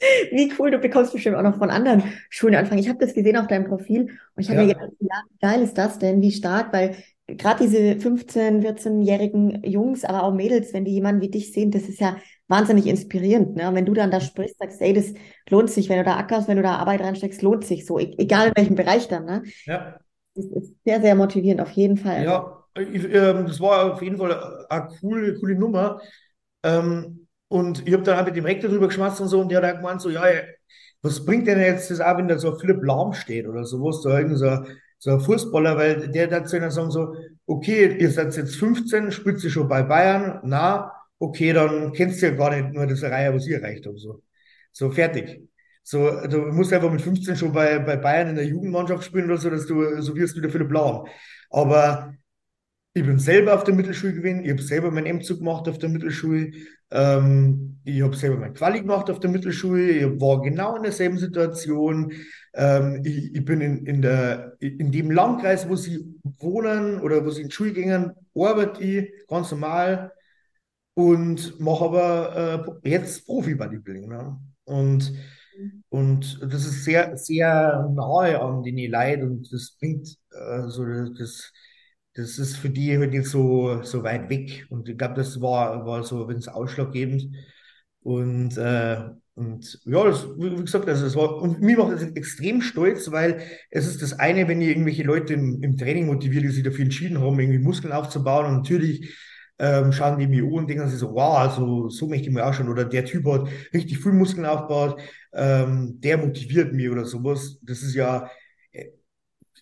Wie 0.32 0.52
cool, 0.58 0.70
du 0.70 0.78
bekommst 0.78 1.12
bestimmt 1.12 1.36
auch 1.36 1.42
noch 1.42 1.58
von 1.58 1.70
anderen 1.70 2.02
Schulen 2.30 2.54
anfangen. 2.54 2.80
Ich 2.80 2.88
habe 2.88 2.98
das 2.98 3.14
gesehen 3.14 3.36
auf 3.36 3.46
deinem 3.46 3.66
Profil 3.66 4.02
und 4.34 4.42
ich 4.42 4.48
habe 4.50 4.60
mir 4.60 4.66
Ja, 4.66 4.74
gedacht, 4.74 4.90
ja, 5.00 5.22
wie 5.30 5.38
geil 5.40 5.62
ist 5.62 5.76
das 5.78 5.98
denn, 5.98 6.20
wie 6.22 6.32
stark, 6.32 6.72
weil 6.72 6.96
gerade 7.26 7.64
diese 7.64 7.98
15, 8.00 8.62
14-jährigen 8.62 9.62
Jungs, 9.64 10.04
aber 10.04 10.22
auch 10.22 10.32
Mädels, 10.32 10.72
wenn 10.72 10.84
die 10.84 10.92
jemanden 10.92 11.20
wie 11.20 11.30
dich 11.30 11.52
sehen, 11.52 11.70
das 11.70 11.82
ist 11.82 12.00
ja 12.00 12.16
wahnsinnig 12.48 12.86
inspirierend. 12.86 13.56
Ne? 13.56 13.68
Und 13.68 13.74
wenn 13.74 13.86
du 13.86 13.92
dann 13.94 14.10
da 14.10 14.20
sprichst, 14.20 14.58
sagst, 14.58 14.80
ey, 14.80 14.94
das 14.94 15.12
lohnt 15.50 15.70
sich, 15.70 15.88
wenn 15.88 15.98
du 15.98 16.04
da 16.04 16.16
ackerst, 16.16 16.48
wenn 16.48 16.56
du 16.56 16.62
da 16.62 16.76
Arbeit 16.76 17.00
reinsteckst, 17.00 17.42
lohnt 17.42 17.64
sich 17.64 17.84
so, 17.86 17.98
e 17.98 18.14
egal 18.18 18.48
in 18.48 18.56
welchem 18.56 18.76
Bereich 18.76 19.08
dann. 19.08 19.24
Ne? 19.26 19.42
ja. 19.66 20.00
Das 20.34 20.46
ist 20.46 20.74
sehr, 20.84 21.00
sehr 21.02 21.14
motivierend, 21.16 21.60
auf 21.60 21.72
jeden 21.72 21.96
Fall. 21.98 22.24
Ja, 22.24 22.64
ich, 22.76 23.04
ähm, 23.04 23.46
das 23.46 23.60
war 23.60 23.92
auf 23.94 24.02
jeden 24.02 24.16
Fall 24.16 24.66
eine 24.68 24.88
coole, 25.00 25.34
coole 25.38 25.54
Nummer. 25.54 26.00
Ähm, 26.62 27.17
und 27.48 27.86
ich 27.86 27.94
habe 27.94 28.02
dann 28.02 28.18
auch 28.18 28.26
mit 28.26 28.36
dem 28.36 28.44
Rektor 28.44 28.70
drüber 28.70 28.88
geschmatzt 28.88 29.20
und 29.20 29.28
so, 29.28 29.40
und 29.40 29.50
der 29.50 29.62
hat 29.62 29.76
gemeint, 29.76 30.00
so, 30.00 30.10
ja, 30.10 30.22
was 31.02 31.24
bringt 31.24 31.46
denn 31.46 31.60
jetzt 31.60 31.90
das 31.90 32.00
auch, 32.00 32.16
wenn 32.18 32.28
da 32.28 32.38
so 32.38 32.56
Philipp 32.58 32.82
Lahm 32.82 33.12
steht 33.12 33.46
oder 33.46 33.64
sowas, 33.64 34.02
da 34.02 34.18
irgend 34.18 34.38
so, 34.38 34.64
so 34.98 35.10
ein 35.12 35.20
Fußballer, 35.20 35.76
weil 35.76 36.08
der 36.08 36.26
dazu 36.26 36.58
dann 36.58 36.70
sagen 36.70 36.90
so, 36.90 37.14
okay, 37.46 37.96
ihr 37.98 38.10
seid 38.10 38.36
jetzt 38.36 38.56
15, 38.56 39.12
spielt 39.12 39.42
ihr 39.42 39.50
schon 39.50 39.68
bei 39.68 39.82
Bayern, 39.82 40.40
na, 40.44 40.92
okay, 41.18 41.52
dann 41.52 41.92
kennst 41.92 42.20
du 42.22 42.26
ja 42.26 42.34
gar 42.34 42.50
nicht 42.54 42.74
nur 42.74 42.86
das 42.86 43.02
Reihe, 43.02 43.34
was 43.34 43.46
ich 43.46 43.52
erreicht 43.52 43.86
habe, 43.86 43.98
so. 43.98 44.22
So, 44.72 44.90
fertig. 44.90 45.42
So, 45.82 46.20
du 46.28 46.38
musst 46.52 46.72
einfach 46.72 46.90
mit 46.90 47.00
15 47.00 47.36
schon 47.36 47.52
bei, 47.52 47.78
bei 47.78 47.96
Bayern 47.96 48.28
in 48.28 48.34
der 48.36 48.44
Jugendmannschaft 48.44 49.04
spielen 49.04 49.24
oder 49.24 49.38
so, 49.38 49.50
dass 49.50 49.66
du 49.66 50.02
so 50.02 50.14
wirst 50.14 50.36
wie 50.36 50.42
der 50.42 50.50
Philipp 50.50 50.70
Lahm. 50.70 51.06
Aber 51.50 52.14
ich 52.94 53.04
bin 53.04 53.18
selber 53.18 53.54
auf 53.54 53.64
der 53.64 53.74
Mittelschule 53.74 54.14
gewesen, 54.14 54.44
ich 54.44 54.50
habe 54.50 54.62
selber 54.62 54.90
mein 54.90 55.06
M-Zug 55.06 55.38
gemacht 55.38 55.68
auf 55.68 55.78
der 55.78 55.88
Mittelschule, 55.88 56.52
ähm, 56.90 57.80
ich 57.84 58.02
habe 58.02 58.16
selber 58.16 58.38
mein 58.38 58.54
Quali 58.54 58.80
gemacht 58.80 59.10
auf 59.10 59.20
der 59.20 59.30
Mittelschule, 59.30 59.90
ich 59.90 60.20
war 60.20 60.40
genau 60.42 60.76
in 60.76 60.82
derselben 60.82 61.18
Situation. 61.18 62.12
Ähm, 62.54 63.02
ich, 63.04 63.34
ich 63.34 63.44
bin 63.44 63.60
in, 63.60 63.86
in, 63.86 64.02
der, 64.02 64.56
in 64.60 64.90
dem 64.90 65.10
Landkreis, 65.10 65.68
wo 65.68 65.76
sie 65.76 66.18
wohnen 66.38 67.00
oder 67.00 67.24
wo 67.24 67.30
sie 67.30 67.42
in 67.42 67.74
gehen, 67.74 68.12
arbeite 68.34 68.82
ich 68.82 69.26
ganz 69.28 69.50
normal 69.50 70.12
und 70.94 71.60
mache 71.60 71.84
aber 71.84 72.80
äh, 72.84 72.90
jetzt 72.90 73.26
Profi-Bodybuilding. 73.26 74.08
Ne? 74.08 74.40
Und, 74.64 75.12
und 75.88 76.40
das 76.42 76.66
ist 76.66 76.84
sehr, 76.84 77.16
sehr 77.16 77.88
nahe 77.94 78.40
an 78.40 78.62
den 78.62 78.90
Leuten 78.90 79.22
und 79.22 79.52
das 79.52 79.76
bringt 79.78 80.16
äh, 80.32 80.68
so 80.68 80.84
das, 81.16 81.52
das 82.18 82.38
ist 82.38 82.56
für 82.56 82.68
die 82.68 82.98
halt 82.98 83.12
nicht 83.12 83.26
so, 83.26 83.82
so 83.84 84.02
weit 84.02 84.28
weg. 84.28 84.66
Und 84.70 84.88
ich 84.88 84.98
glaube, 84.98 85.14
das 85.14 85.40
war, 85.40 85.86
war 85.86 86.02
so 86.02 86.28
es 86.30 86.48
ausschlaggebend. 86.48 87.28
Und, 88.00 88.56
äh, 88.58 88.98
und 89.34 89.80
ja, 89.84 90.04
das, 90.04 90.26
wie 90.36 90.56
gesagt, 90.56 90.88
also 90.88 91.06
es 91.06 91.14
war, 91.14 91.40
und 91.40 91.60
mir 91.60 91.78
macht 91.78 91.92
das 91.92 92.02
extrem 92.02 92.60
stolz, 92.60 93.12
weil 93.12 93.40
es 93.70 93.86
ist 93.86 94.02
das 94.02 94.18
eine, 94.18 94.48
wenn 94.48 94.60
ich 94.60 94.68
irgendwelche 94.68 95.04
Leute 95.04 95.34
im, 95.34 95.62
im 95.62 95.76
Training 95.76 96.06
motiviere, 96.06 96.42
die 96.42 96.48
sich 96.48 96.64
dafür 96.64 96.84
entschieden 96.84 97.20
haben, 97.20 97.38
irgendwie 97.38 97.60
Muskeln 97.60 97.92
aufzubauen. 97.92 98.46
Und 98.46 98.56
natürlich 98.56 99.14
ähm, 99.60 99.92
schauen 99.92 100.18
die 100.18 100.26
mir 100.26 100.42
an 100.42 100.50
und 100.50 100.68
denken 100.68 100.88
sich 100.88 100.98
so, 100.98 101.14
wow, 101.14 101.38
also 101.38 101.88
so 101.88 102.08
möchte 102.08 102.28
ich 102.28 102.34
mir 102.34 102.44
auch 102.44 102.54
schon. 102.54 102.68
Oder 102.68 102.84
der 102.84 103.04
Typ 103.04 103.26
hat 103.26 103.48
richtig 103.72 103.98
viel 103.98 104.12
Muskeln 104.12 104.44
aufgebaut, 104.44 105.00
ähm, 105.32 106.00
der 106.00 106.18
motiviert 106.18 106.72
mich 106.72 106.90
oder 106.90 107.04
sowas. 107.04 107.58
Das 107.62 107.82
ist 107.82 107.94
ja, 107.94 108.28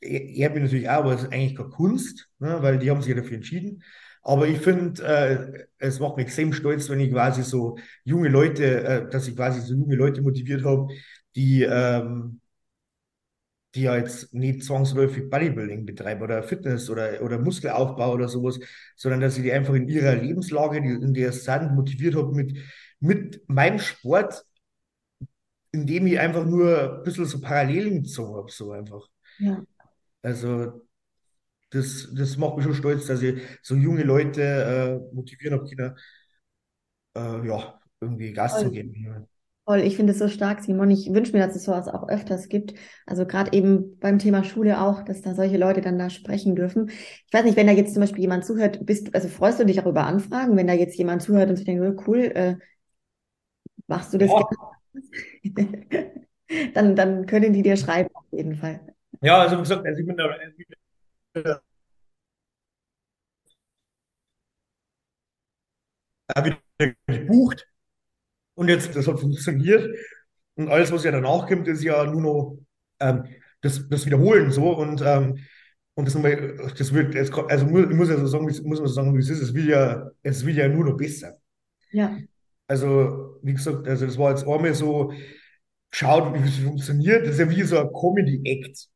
ehrt 0.03 0.55
mich 0.55 0.63
natürlich 0.65 0.89
auch, 0.89 0.95
aber 1.05 1.15
es 1.15 1.23
ist 1.25 1.33
eigentlich 1.33 1.57
keine 1.57 1.71
Kunst, 1.71 2.29
ne, 2.39 2.59
weil 2.63 2.79
die 2.79 2.91
haben 2.91 3.03
sich 3.03 3.11
ja 3.15 3.21
dafür 3.21 3.37
entschieden. 3.37 3.83
Aber 4.23 4.49
ich 4.49 4.59
finde, 4.59 5.03
äh, 5.05 5.67
es 5.79 6.01
macht 6.01 6.17
mich 6.17 6.27
extrem 6.27 6.53
stolz, 6.53 6.89
wenn 6.91 7.01
ich 7.01 7.13
quasi 7.13 7.43
so 7.43 7.79
junge 8.05 8.29
Leute, 8.29 8.85
äh, 8.85 9.09
dass 9.11 9.29
ich 9.29 9.37
quasi 9.37 9.61
so 9.61 9.75
junge 9.75 9.95
Leute 9.97 10.21
motiviert 10.23 10.65
habe, 10.65 10.89
die, 11.37 11.63
ähm, 11.63 12.41
die 13.75 13.83
ja 13.83 13.97
jetzt 13.97 14.33
nicht 14.33 14.65
zwangsläufig 14.65 15.29
Bodybuilding 15.31 15.85
betreiben 15.85 16.23
oder 16.23 16.43
Fitness 16.43 16.89
oder, 16.89 17.21
oder 17.23 17.39
Muskelaufbau 17.39 18.13
oder 18.15 18.29
sowas, 18.29 18.59
sondern 18.97 19.21
dass 19.21 19.37
ich 19.37 19.43
die 19.45 19.53
einfach 19.53 19.75
in 19.75 19.89
ihrer 19.89 20.15
Lebenslage, 20.15 20.81
die, 20.81 20.89
in 20.89 21.13
der 21.15 21.29
es 21.31 21.45
sind, 21.45 21.75
motiviert 21.75 22.15
habe 22.17 22.33
mit, 22.35 22.57
mit 23.01 23.43
meinem 23.49 23.79
Sport, 23.79 24.45
indem 25.73 26.07
ich 26.07 26.19
einfach 26.19 26.45
nur 26.45 26.97
ein 26.99 27.03
bisschen 27.05 27.27
so 27.27 27.41
Parallelen 27.41 28.03
gezogen 28.03 28.37
habe, 28.37 28.51
so 28.51 28.73
einfach. 28.73 29.07
Ja, 29.39 29.63
Also 30.27 30.83
das, 31.71 32.09
das 32.15 32.37
macht 32.39 32.57
mich 32.57 32.65
schon 32.67 32.75
stolz, 32.75 33.07
dass 33.07 33.23
ich 33.23 33.43
so 33.63 33.77
junge 33.77 34.05
Leute 34.05 34.43
äh, 35.13 35.15
motivieren 35.15 35.59
habe, 35.61 35.69
können, 35.69 35.97
äh, 37.17 37.47
ja, 37.49 37.79
irgendwie 38.01 38.33
Gas 38.33 38.61
zu 38.61 38.71
voll. 38.71 38.71
geben. 38.71 39.27
Voll, 39.67 39.81
ich 39.83 39.97
finde 39.97 40.13
es 40.13 40.19
so 40.21 40.29
stark, 40.29 40.63
Simon. 40.65 40.91
Ich 40.91 41.13
wünsche 41.15 41.33
mir, 41.33 41.47
dass 41.47 41.57
es 41.57 41.65
sowas 41.65 41.89
auch 41.89 42.09
öfters 42.09 42.49
gibt. 42.49 42.75
Also 43.07 43.27
gerade 43.27 43.53
eben 43.53 43.99
beim 44.01 44.19
Thema 44.19 44.45
Schule 44.45 44.81
auch, 44.81 45.05
dass 45.05 45.23
da 45.23 45.35
solche 45.35 45.59
Leute 45.59 45.81
dann 45.83 45.99
da 45.99 46.11
sprechen 46.11 46.57
dürfen. 46.57 46.91
Ich 46.91 47.33
weiß 47.33 47.45
nicht, 47.45 47.57
wenn 47.57 47.67
da 47.69 47.73
jetzt 47.75 47.95
zum 47.95 48.01
Beispiel 48.03 48.23
jemand 48.23 48.45
zuhört, 48.47 48.87
bist 48.87 49.09
du, 49.09 49.15
also 49.15 49.29
freust 49.29 49.61
du 49.61 49.67
dich 49.67 49.81
auch 49.81 49.87
über 49.87 50.07
Anfragen, 50.07 50.57
wenn 50.57 50.69
da 50.69 50.75
jetzt 50.75 50.99
jemand 50.99 51.23
zuhört 51.23 51.51
und 51.51 51.57
sich 51.57 51.67
denkt, 51.67 51.83
oh, 51.85 52.03
cool, 52.09 52.21
äh, 52.35 52.57
machst 53.87 54.13
du 54.15 54.19
das 54.19 54.35
Ja, 54.35 54.37
gerne? 54.37 54.57
Dann, 56.75 56.97
dann 56.97 57.27
können 57.27 57.53
die 57.53 57.63
dir 57.63 57.77
schreiben, 57.77 58.11
auf 58.15 58.25
jeden 58.33 58.57
Fall. 58.57 58.95
Ja, 59.23 59.41
also 59.43 59.57
wie 59.59 59.61
gesagt, 59.63 59.87
also 59.87 60.01
ich 60.01 60.07
bin 60.07 60.17
da 60.17 60.25
wieder, 61.35 61.63
äh, 66.29 66.45
wieder 66.45 66.95
gebucht 67.07 67.67
und 68.55 68.69
jetzt, 68.69 68.97
das 68.97 69.09
hat 69.09 69.21
funktioniert. 69.21 69.97
Und 70.57 70.69
alles, 70.71 70.93
was 70.93 71.05
ja 71.05 71.13
danach 71.13 71.49
kommt, 71.49 71.69
ist 71.69 71.83
ja 71.85 72.05
nur 72.07 72.23
noch 72.23 72.59
ähm, 73.01 73.25
das, 73.63 73.89
das 73.89 74.07
Wiederholen 74.07 74.53
so 74.53 74.73
und 74.77 75.03
ähm, 75.05 75.39
und 75.97 76.07
das, 76.07 76.15
nochmal- 76.15 76.57
das 76.79 76.93
wird, 76.95 77.15
jetzt, 77.15 77.33
also 77.35 77.67
muss, 77.67 77.91
ich 77.91 77.97
muss 77.97 78.09
ja 78.11 78.19
so 78.19 78.27
sagen, 78.29 78.47
muss 78.47 78.63
man 78.63 78.77
so 78.79 78.87
sagen, 78.89 79.15
wie 79.17 79.21
es 79.21 79.31
ist, 79.31 79.43
es 79.43 79.55
wird 79.55 79.67
ja, 79.69 80.11
es 80.23 80.47
wird 80.47 80.57
ja 80.59 80.69
nur 80.69 80.85
noch 80.87 80.97
besser. 80.97 81.35
Ja, 81.91 82.17
Also, 82.69 83.39
wie 83.43 83.55
gesagt, 83.55 83.87
also 83.89 84.07
das 84.07 84.19
war 84.19 84.31
jetzt 84.31 84.47
einmal 84.47 84.75
so, 84.75 85.13
geschaut, 85.91 86.35
wie 86.35 86.49
es 86.49 86.59
funktioniert. 86.59 87.25
Das 87.27 87.35
ist 87.35 87.41
ja 87.41 87.51
wie 87.51 87.63
so 87.65 87.79
ein 87.81 87.93
Comedy-Act. 87.93 88.89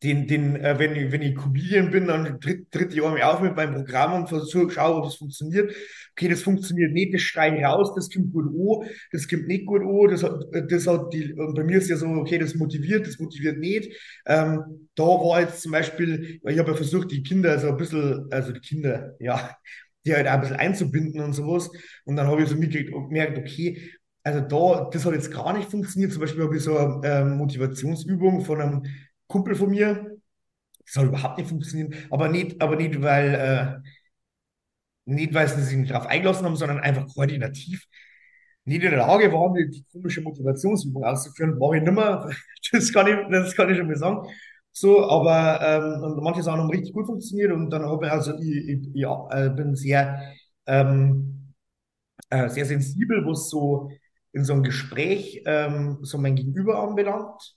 Den, 0.00 0.28
den, 0.28 0.56
äh, 0.56 0.78
wenn 0.78 0.94
ich, 0.94 1.10
wenn 1.10 1.22
ich 1.22 1.34
Comedian 1.34 1.90
bin, 1.90 2.06
dann 2.06 2.40
tritt, 2.40 2.70
tritt 2.70 2.94
ich 2.94 3.02
einmal 3.02 3.22
auf 3.22 3.40
mit 3.40 3.56
meinem 3.56 3.74
Programm 3.74 4.14
und 4.14 4.28
versuche, 4.28 4.70
schaue, 4.70 4.96
ob 4.98 5.04
das 5.04 5.16
funktioniert. 5.16 5.74
Okay, 6.12 6.28
das 6.28 6.42
funktioniert 6.42 6.92
nicht, 6.92 7.12
das 7.14 7.22
schreie 7.22 7.56
ich 7.58 7.64
raus, 7.64 7.92
das 7.96 8.08
kommt 8.10 8.32
gut 8.32 8.46
an, 8.46 8.88
das 9.10 9.26
kommt 9.28 9.48
nicht 9.48 9.66
gut 9.66 9.80
an, 9.82 10.08
das 10.10 10.20
das 10.68 10.86
hat 10.86 11.12
die, 11.12 11.32
und 11.32 11.54
bei 11.54 11.64
mir 11.64 11.78
ist 11.78 11.88
ja 11.88 11.96
so, 11.96 12.06
okay, 12.06 12.38
das 12.38 12.54
motiviert, 12.54 13.06
das 13.06 13.18
motiviert 13.18 13.58
nicht. 13.58 13.92
Ähm, 14.26 14.88
da 14.94 15.02
war 15.04 15.40
jetzt 15.40 15.62
zum 15.62 15.72
Beispiel, 15.72 16.40
ich 16.46 16.58
habe 16.58 16.70
ja 16.70 16.76
versucht, 16.76 17.10
die 17.10 17.22
Kinder 17.22 17.58
so 17.58 17.68
ein 17.68 17.76
bisschen, 17.76 18.28
also 18.30 18.52
die 18.52 18.60
Kinder, 18.60 19.14
ja, 19.20 19.56
die 20.06 20.14
halt 20.14 20.26
auch 20.28 20.32
ein 20.32 20.40
bisschen 20.40 20.56
einzubinden 20.56 21.20
und 21.20 21.32
sowas. 21.32 21.70
Und 22.04 22.16
dann 22.16 22.26
habe 22.26 22.42
ich 22.42 22.48
so 22.48 22.56
gemerkt, 22.56 23.38
okay, 23.38 23.90
also 24.24 24.40
da, 24.40 24.88
das 24.92 25.04
hat 25.04 25.14
jetzt 25.14 25.32
gar 25.32 25.56
nicht 25.56 25.70
funktioniert. 25.70 26.12
Zum 26.12 26.20
Beispiel 26.20 26.44
habe 26.44 26.56
ich 26.56 26.62
so 26.62 26.76
eine 26.76 27.00
ähm, 27.04 27.36
Motivationsübung 27.38 28.44
von 28.44 28.60
einem 28.60 28.82
Kumpel 29.32 29.54
von 29.56 29.70
mir. 29.70 30.18
Das 30.86 30.96
hat 30.96 31.06
überhaupt 31.06 31.38
nicht 31.38 31.48
funktioniert. 31.50 31.94
Aber 32.10 32.28
nicht, 32.28 32.62
aber 32.62 32.76
nicht, 32.76 33.00
weil, 33.02 33.34
äh, 33.34 33.88
nicht, 35.04 35.34
weil 35.34 35.48
sie 35.48 35.62
sich 35.62 35.76
nicht 35.76 35.90
darauf 35.90 36.06
eingelassen 36.06 36.44
haben, 36.46 36.56
sondern 36.56 36.80
einfach 36.80 37.06
koordinativ 37.14 37.86
nicht 38.64 38.84
in 38.84 38.90
der 38.90 39.00
Lage 39.00 39.32
waren, 39.32 39.54
die 39.54 39.84
komische 39.92 40.20
Motivationsübung 40.22 41.04
auszuführen, 41.04 41.58
war 41.60 41.74
ich 41.74 41.82
nicht 41.82 41.92
mehr. 41.94 42.30
Das 42.72 42.92
kann 42.92 43.06
ich, 43.08 43.16
das 43.30 43.54
kann 43.56 43.68
ich 43.70 43.76
schon 43.78 43.88
mal 43.88 43.96
sagen. 43.96 44.26
So, 44.72 45.04
aber 45.08 45.60
ähm, 45.60 46.20
manche 46.22 46.42
Sachen 46.42 46.60
haben 46.60 46.70
richtig 46.70 46.92
gut 46.94 47.06
funktioniert 47.06 47.52
und 47.52 47.70
dann 47.70 47.84
habe 47.84 48.06
ich, 48.06 48.12
also 48.12 48.34
ich, 48.38 48.68
ich, 48.68 48.88
ich 48.94 49.04
äh, 49.04 49.50
bin 49.50 49.74
sehr, 49.74 50.22
ähm, 50.66 51.54
äh, 52.30 52.48
sehr 52.50 52.66
sensibel, 52.66 53.26
was 53.26 53.50
so 53.50 53.90
in 54.32 54.44
so 54.44 54.54
einem 54.54 54.62
Gespräch 54.64 55.42
ähm, 55.46 55.98
so 56.02 56.18
mein 56.18 56.36
Gegenüber 56.36 56.82
anbelangt. 56.82 57.56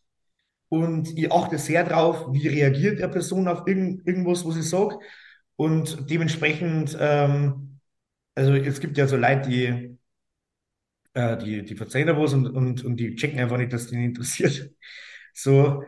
Und 0.70 1.18
ich 1.18 1.32
achte 1.32 1.58
sehr 1.58 1.84
drauf, 1.84 2.28
wie 2.34 2.48
reagiert 2.48 3.00
der 3.00 3.08
Person 3.08 3.48
auf 3.48 3.68
irgend, 3.68 4.06
irgendwas, 4.08 4.46
was 4.46 4.58
ich 4.58 4.70
sage. 4.70 4.98
Und 5.56 6.10
dementsprechend, 6.10 6.98
ähm, 7.00 7.80
also 8.36 8.54
es 8.54 8.80
gibt 8.82 8.98
ja 8.98 9.08
so 9.08 9.18
Leute, 9.18 9.50
die, 9.50 9.98
äh, 11.14 11.38
die, 11.38 11.64
die 11.64 11.76
verzeihen 11.76 12.08
da 12.08 12.18
was 12.20 12.34
und, 12.34 12.48
und, 12.48 12.84
und 12.84 12.98
die 12.98 13.16
checken 13.16 13.40
einfach 13.40 13.58
nicht, 13.58 13.74
dass 13.74 13.88
die 13.88 13.98
nicht 13.98 14.08
interessiert. 14.08 14.72
So, 15.38 15.84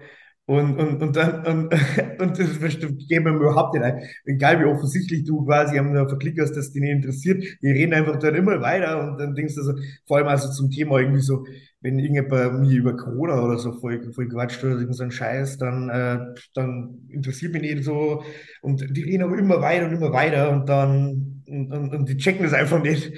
und, 0.45 0.77
und, 0.77 1.01
und 1.01 1.15
dann, 1.15 1.45
und, 1.45 1.73
und 2.21 2.37
das 2.37 2.59
geben 3.07 3.25
wir 3.25 3.33
überhaupt 3.33 3.73
nicht 3.73 3.83
ein. 3.83 4.01
Egal 4.25 4.59
wie 4.59 4.65
offensichtlich 4.65 5.23
du 5.23 5.45
quasi 5.45 5.79
am 5.79 5.93
Verklickerst, 5.93 6.55
dass 6.55 6.73
die 6.73 6.81
nicht 6.81 6.91
interessiert, 6.91 7.41
die 7.61 7.67
reden 7.71 7.93
einfach 7.93 8.19
dann 8.19 8.35
immer 8.35 8.59
weiter 8.61 9.01
und 9.11 9.17
dann 9.17 9.35
denkst 9.35 9.55
du 9.55 9.63
so, 9.63 9.73
vor 10.05 10.17
allem 10.17 10.27
also 10.27 10.51
zum 10.51 10.69
Thema 10.69 10.99
irgendwie 10.99 11.21
so, 11.21 11.45
wenn 11.81 11.99
irgendjemand 11.99 12.61
mir 12.61 12.77
über 12.77 12.95
Corona 12.95 13.41
oder 13.41 13.57
so 13.57 13.73
voll, 13.73 14.11
voll 14.13 14.27
quatscht 14.27 14.63
oder 14.63 14.79
irgend 14.79 14.95
so 14.95 15.03
ein 15.03 15.11
Scheiß, 15.11 15.57
dann, 15.57 15.89
äh, 15.89 16.19
dann 16.53 17.07
interessiert 17.09 17.53
mich 17.53 17.61
nicht 17.61 17.83
so. 17.83 18.23
Und 18.61 18.95
die 18.95 19.03
reden 19.03 19.23
aber 19.23 19.37
immer 19.37 19.61
weiter 19.61 19.85
und 19.85 19.93
immer 19.93 20.11
weiter 20.11 20.51
und 20.51 20.67
dann, 20.67 21.43
und, 21.47 21.71
und, 21.71 21.93
und 21.93 22.09
die 22.09 22.17
checken 22.17 22.43
das 22.43 22.53
einfach 22.53 22.81
nicht 22.81 23.13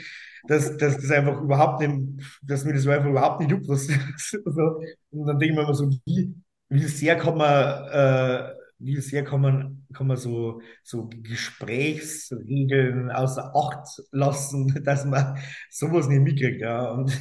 dass, 0.50 0.78
dass 0.78 0.98
das 0.98 1.12
einfach 1.12 1.42
überhaupt 1.42 1.80
nicht, 1.82 2.24
dass 2.42 2.66
mir 2.66 2.74
das 2.74 2.88
einfach 2.88 3.10
überhaupt 3.10 3.40
nicht 3.40 3.52
juckt. 3.52 3.68
Was. 3.68 3.88
Und 5.12 5.28
dann 5.28 5.38
denke 5.40 5.54
ich 5.54 5.56
mir 5.56 5.62
immer 5.64 5.76
so, 5.76 5.90
wie, 6.06 6.34
wie 6.70 6.88
sehr 6.88 7.18
kann 7.18 7.38
man, 7.38 7.88
äh, 7.92 8.54
wie 8.80 9.00
sehr 9.00 9.24
kann 9.24 9.42
man, 9.42 9.86
kann 9.94 10.08
man 10.08 10.18
so, 10.18 10.62
so 10.84 11.08
Gesprächsregeln 11.22 13.12
außer 13.12 13.56
Acht 13.56 14.02
lassen, 14.12 14.82
dass 14.84 15.06
man 15.06 15.38
sowas 15.70 16.08
nicht 16.08 16.22
mitkriegt, 16.22 16.62
ja. 16.62 16.90
Und, 16.92 17.12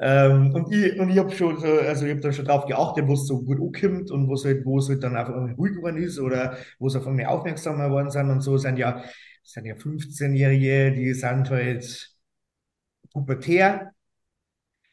ähm, 0.00 0.54
und 0.54 0.72
ich, 0.72 0.98
und 0.98 1.10
ich 1.10 1.18
habe 1.18 1.30
schon, 1.34 1.58
so, 1.58 1.66
also 1.66 2.04
ich 2.06 2.12
habe 2.12 2.20
da 2.20 2.32
schon 2.32 2.44
drauf 2.44 2.66
geachtet, 2.66 3.06
wo 3.08 3.14
es 3.14 3.26
so 3.26 3.42
gut 3.42 3.58
ankommt 3.60 4.10
und 4.10 4.28
wo 4.28 4.34
es 4.34 4.44
halt, 4.44 4.64
wo 4.64 4.78
es 4.78 4.88
halt 4.88 5.02
dann 5.02 5.16
einfach 5.16 5.34
ruhig 5.58 5.74
geworden 5.74 5.96
ist 5.98 6.18
oder 6.20 6.56
wo 6.78 6.86
es 6.86 6.96
auf 6.96 7.06
mich 7.06 7.26
aufmerksam 7.26 7.78
geworden 7.78 8.10
sind 8.10 8.30
und 8.30 8.40
so, 8.40 8.56
sind 8.58 8.78
ja, 8.78 9.02
sind 9.42 9.66
ja 9.66 9.74
15-Jährige, 9.76 10.92
die 10.92 11.14
sind 11.14 11.50
halt 11.50 12.10
pubertär. 13.12 13.92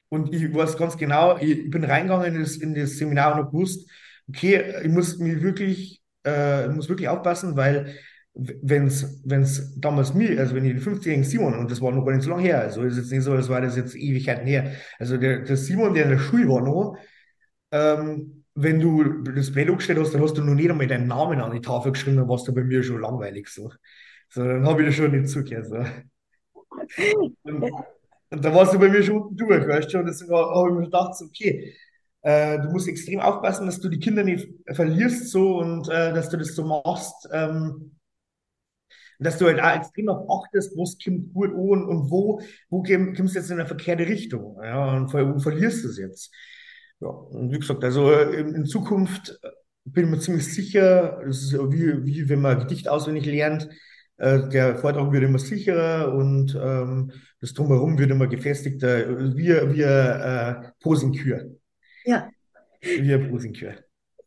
Und 0.09 0.33
ich 0.33 0.53
weiß 0.53 0.77
ganz 0.77 0.97
genau, 0.97 1.37
ich 1.37 1.69
bin 1.69 1.83
reingegangen 1.83 2.35
in 2.35 2.41
das, 2.41 2.57
in 2.57 2.73
das 2.75 2.97
Seminar 2.97 3.33
und 3.33 3.39
habe 3.39 3.51
gewusst, 3.51 3.89
okay, 4.29 4.81
ich 4.83 4.89
muss 4.91 5.17
mir 5.17 5.41
wirklich, 5.41 6.01
äh, 6.23 6.67
muss 6.69 6.89
wirklich 6.89 7.09
aufpassen, 7.09 7.55
weil 7.57 7.95
wenn 8.35 8.87
es 8.87 9.79
damals 9.79 10.13
mir, 10.13 10.37
also 10.39 10.55
wenn 10.55 10.65
ich 10.65 10.73
den 10.73 10.81
50-jährigen 10.81 11.23
Simon, 11.23 11.57
und 11.57 11.71
das 11.71 11.81
war 11.81 11.91
noch 11.91 12.05
gar 12.05 12.13
nicht 12.13 12.23
so 12.23 12.29
lange 12.29 12.43
her, 12.43 12.61
also 12.61 12.81
ist 12.81 12.97
jetzt 12.97 13.11
nicht 13.11 13.23
so, 13.23 13.31
als 13.31 13.47
war 13.47 13.61
das 13.61 13.77
jetzt 13.77 13.95
Ewigkeiten 13.95 14.45
her, 14.45 14.73
also 14.99 15.17
der, 15.17 15.39
der 15.39 15.55
Simon, 15.55 15.93
der 15.93 16.03
in 16.03 16.09
der 16.11 16.19
Schule 16.19 16.49
war 16.49 16.61
noch, 16.61 16.97
ähm, 17.71 18.43
wenn 18.53 18.79
du 18.79 19.21
das 19.23 19.51
Blatt 19.51 19.69
angestellt 19.69 19.99
hast, 19.99 20.13
dann 20.13 20.21
hast 20.21 20.37
du 20.37 20.43
noch 20.43 20.53
nicht 20.53 20.69
einmal 20.69 20.87
deinen 20.87 21.07
Namen 21.07 21.39
an 21.39 21.51
die 21.51 21.61
Tafel 21.61 21.93
geschrieben, 21.93 22.17
dann 22.17 22.29
warst 22.29 22.47
du 22.47 22.53
bei 22.53 22.63
mir 22.63 22.83
schon 22.83 23.01
langweilig 23.01 23.47
so. 23.47 23.71
So, 24.29 24.43
dann 24.43 24.65
habe 24.65 24.81
ich 24.81 24.87
das 24.87 24.95
schon 24.95 25.11
nicht 25.11 25.29
zugehört. 25.29 25.67
So. 25.67 25.77
Und, 27.43 27.63
und 28.29 28.45
da 28.45 28.53
warst 28.53 28.73
du 28.73 28.79
bei 28.79 28.89
mir 28.89 29.03
schon 29.03 29.21
unten 29.21 29.37
durch, 29.37 29.67
weißt 29.67 29.93
du? 29.93 29.99
Und 29.99 30.07
deswegen 30.07 30.33
habe 30.33 30.69
ich 30.69 30.75
mir 30.75 30.83
gedacht, 30.85 31.15
okay, 31.21 31.75
äh, 32.21 32.59
du 32.59 32.69
musst 32.69 32.87
extrem 32.87 33.19
aufpassen, 33.19 33.65
dass 33.65 33.79
du 33.79 33.87
die 33.87 33.99
Kinder 33.99 34.23
nicht 34.23 34.47
verlierst 34.71 35.29
so 35.29 35.59
und 35.59 35.87
äh, 35.89 36.13
dass 36.13 36.29
du 36.29 36.37
das 36.37 36.55
so 36.55 36.65
machst, 36.65 37.29
ähm, 37.31 37.94
dass 39.19 39.37
du 39.37 39.45
halt 39.45 39.61
auch 39.61 39.75
extrem 39.75 40.09
auf 40.09 40.29
achtest, 40.29 40.75
was 40.77 40.97
kommt 41.03 41.33
gut 41.33 41.51
an 41.51 41.85
und 41.85 42.09
wo, 42.11 42.41
wo 42.69 42.83
kommst 42.83 43.35
du 43.35 43.39
jetzt 43.39 43.49
in 43.49 43.59
eine 43.59 43.67
verkehrte 43.67 44.05
Richtung, 44.07 44.57
ja, 44.63 44.95
und 44.95 45.13
wo 45.13 45.39
verlierst 45.39 45.83
du 45.83 45.89
es 45.89 45.97
jetzt. 45.97 46.33
Ja, 46.99 47.09
und 47.09 47.51
wie 47.51 47.59
gesagt, 47.59 47.83
also 47.83 48.11
äh, 48.11 48.39
in, 48.39 48.55
in 48.55 48.65
Zukunft 48.65 49.39
äh, 49.43 49.49
bin 49.85 50.05
ich 50.05 50.11
mir 50.11 50.19
ziemlich 50.19 50.53
sicher, 50.53 51.21
das 51.25 51.43
ist 51.43 51.53
wie, 51.53 52.05
wie 52.05 52.29
wenn 52.29 52.41
man 52.41 52.59
Gedicht 52.59 52.87
auswendig 52.87 53.25
lernt, 53.25 53.69
äh, 54.17 54.47
der 54.49 54.77
Vortrag 54.77 55.11
wird 55.11 55.23
immer 55.23 55.39
sicherer 55.39 56.13
und 56.13 56.57
ähm, 56.59 57.11
das 57.41 57.53
Drumherum 57.53 57.97
wird 57.97 58.11
immer 58.11 58.27
gefestigter, 58.27 59.35
wie, 59.35 59.49
wie 59.49 59.81
äh, 59.81 60.71
Posinkür. 60.79 61.57
Ja. 62.05 62.29
Wie 62.81 63.17
Posinkür. 63.29 63.84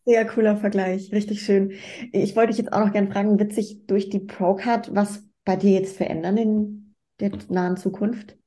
Sehr 0.09 0.27
cooler 0.27 0.57
Vergleich, 0.57 1.13
richtig 1.13 1.43
schön. 1.43 1.75
Ich 2.13 2.35
wollte 2.35 2.49
dich 2.49 2.57
jetzt 2.57 2.73
auch 2.73 2.83
noch 2.83 2.93
gerne 2.95 3.11
fragen, 3.13 3.39
wird 3.39 3.53
sich 3.53 3.85
durch 3.87 4.09
die 4.09 4.21
Procard 4.21 4.95
was 4.95 5.23
bei 5.45 5.55
dir 5.55 5.73
jetzt 5.73 5.99
verändern 5.99 6.39
in 6.39 6.95
der 7.21 7.33
nahen 7.51 7.77
Zukunft? 7.77 8.39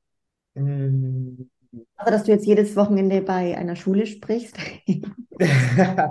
Mm. 0.54 1.42
Also, 1.94 2.10
dass 2.10 2.24
du 2.24 2.32
jetzt 2.32 2.46
jedes 2.46 2.74
Wochenende 2.74 3.22
bei 3.22 3.56
einer 3.56 3.76
Schule 3.76 4.06
sprichst? 4.06 4.56
äh, 4.88 6.08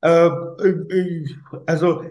äh, 0.00 1.24
also, 1.66 2.02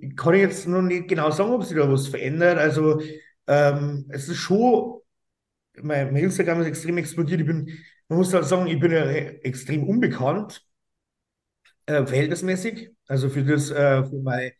ich 0.00 0.16
kann 0.16 0.34
jetzt 0.34 0.68
noch 0.68 0.82
nicht 0.82 1.08
genau 1.08 1.30
sagen, 1.30 1.52
ob 1.52 1.64
sich 1.64 1.78
da 1.78 1.90
was 1.90 2.08
verändert. 2.08 2.58
Also 2.58 3.00
ähm, 3.46 4.04
es 4.10 4.28
ist 4.28 4.36
schon, 4.36 5.00
mein, 5.80 6.12
mein, 6.12 6.24
Instagram 6.24 6.60
ist 6.60 6.66
extrem 6.66 6.98
explodiert. 6.98 7.40
Ich 7.40 7.46
bin, 7.46 7.70
man 8.08 8.18
muss 8.18 8.32
halt 8.34 8.44
sagen, 8.46 8.66
ich 8.66 8.80
bin 8.80 8.92
ja 8.92 9.04
extrem 9.06 9.84
unbekannt, 9.88 10.62
äh, 11.86 12.06
verhältnismäßig. 12.06 12.90
Also 13.06 13.28
für 13.28 13.44
das, 13.44 13.70
äh, 13.70 14.04
für 14.04 14.18
meine 14.22 14.52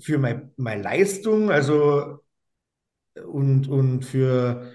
für 0.00 0.18
mein, 0.18 0.52
meine 0.56 0.82
Leistung, 0.82 1.50
also 1.50 2.20
und, 3.26 3.68
und 3.68 4.04
für 4.04 4.72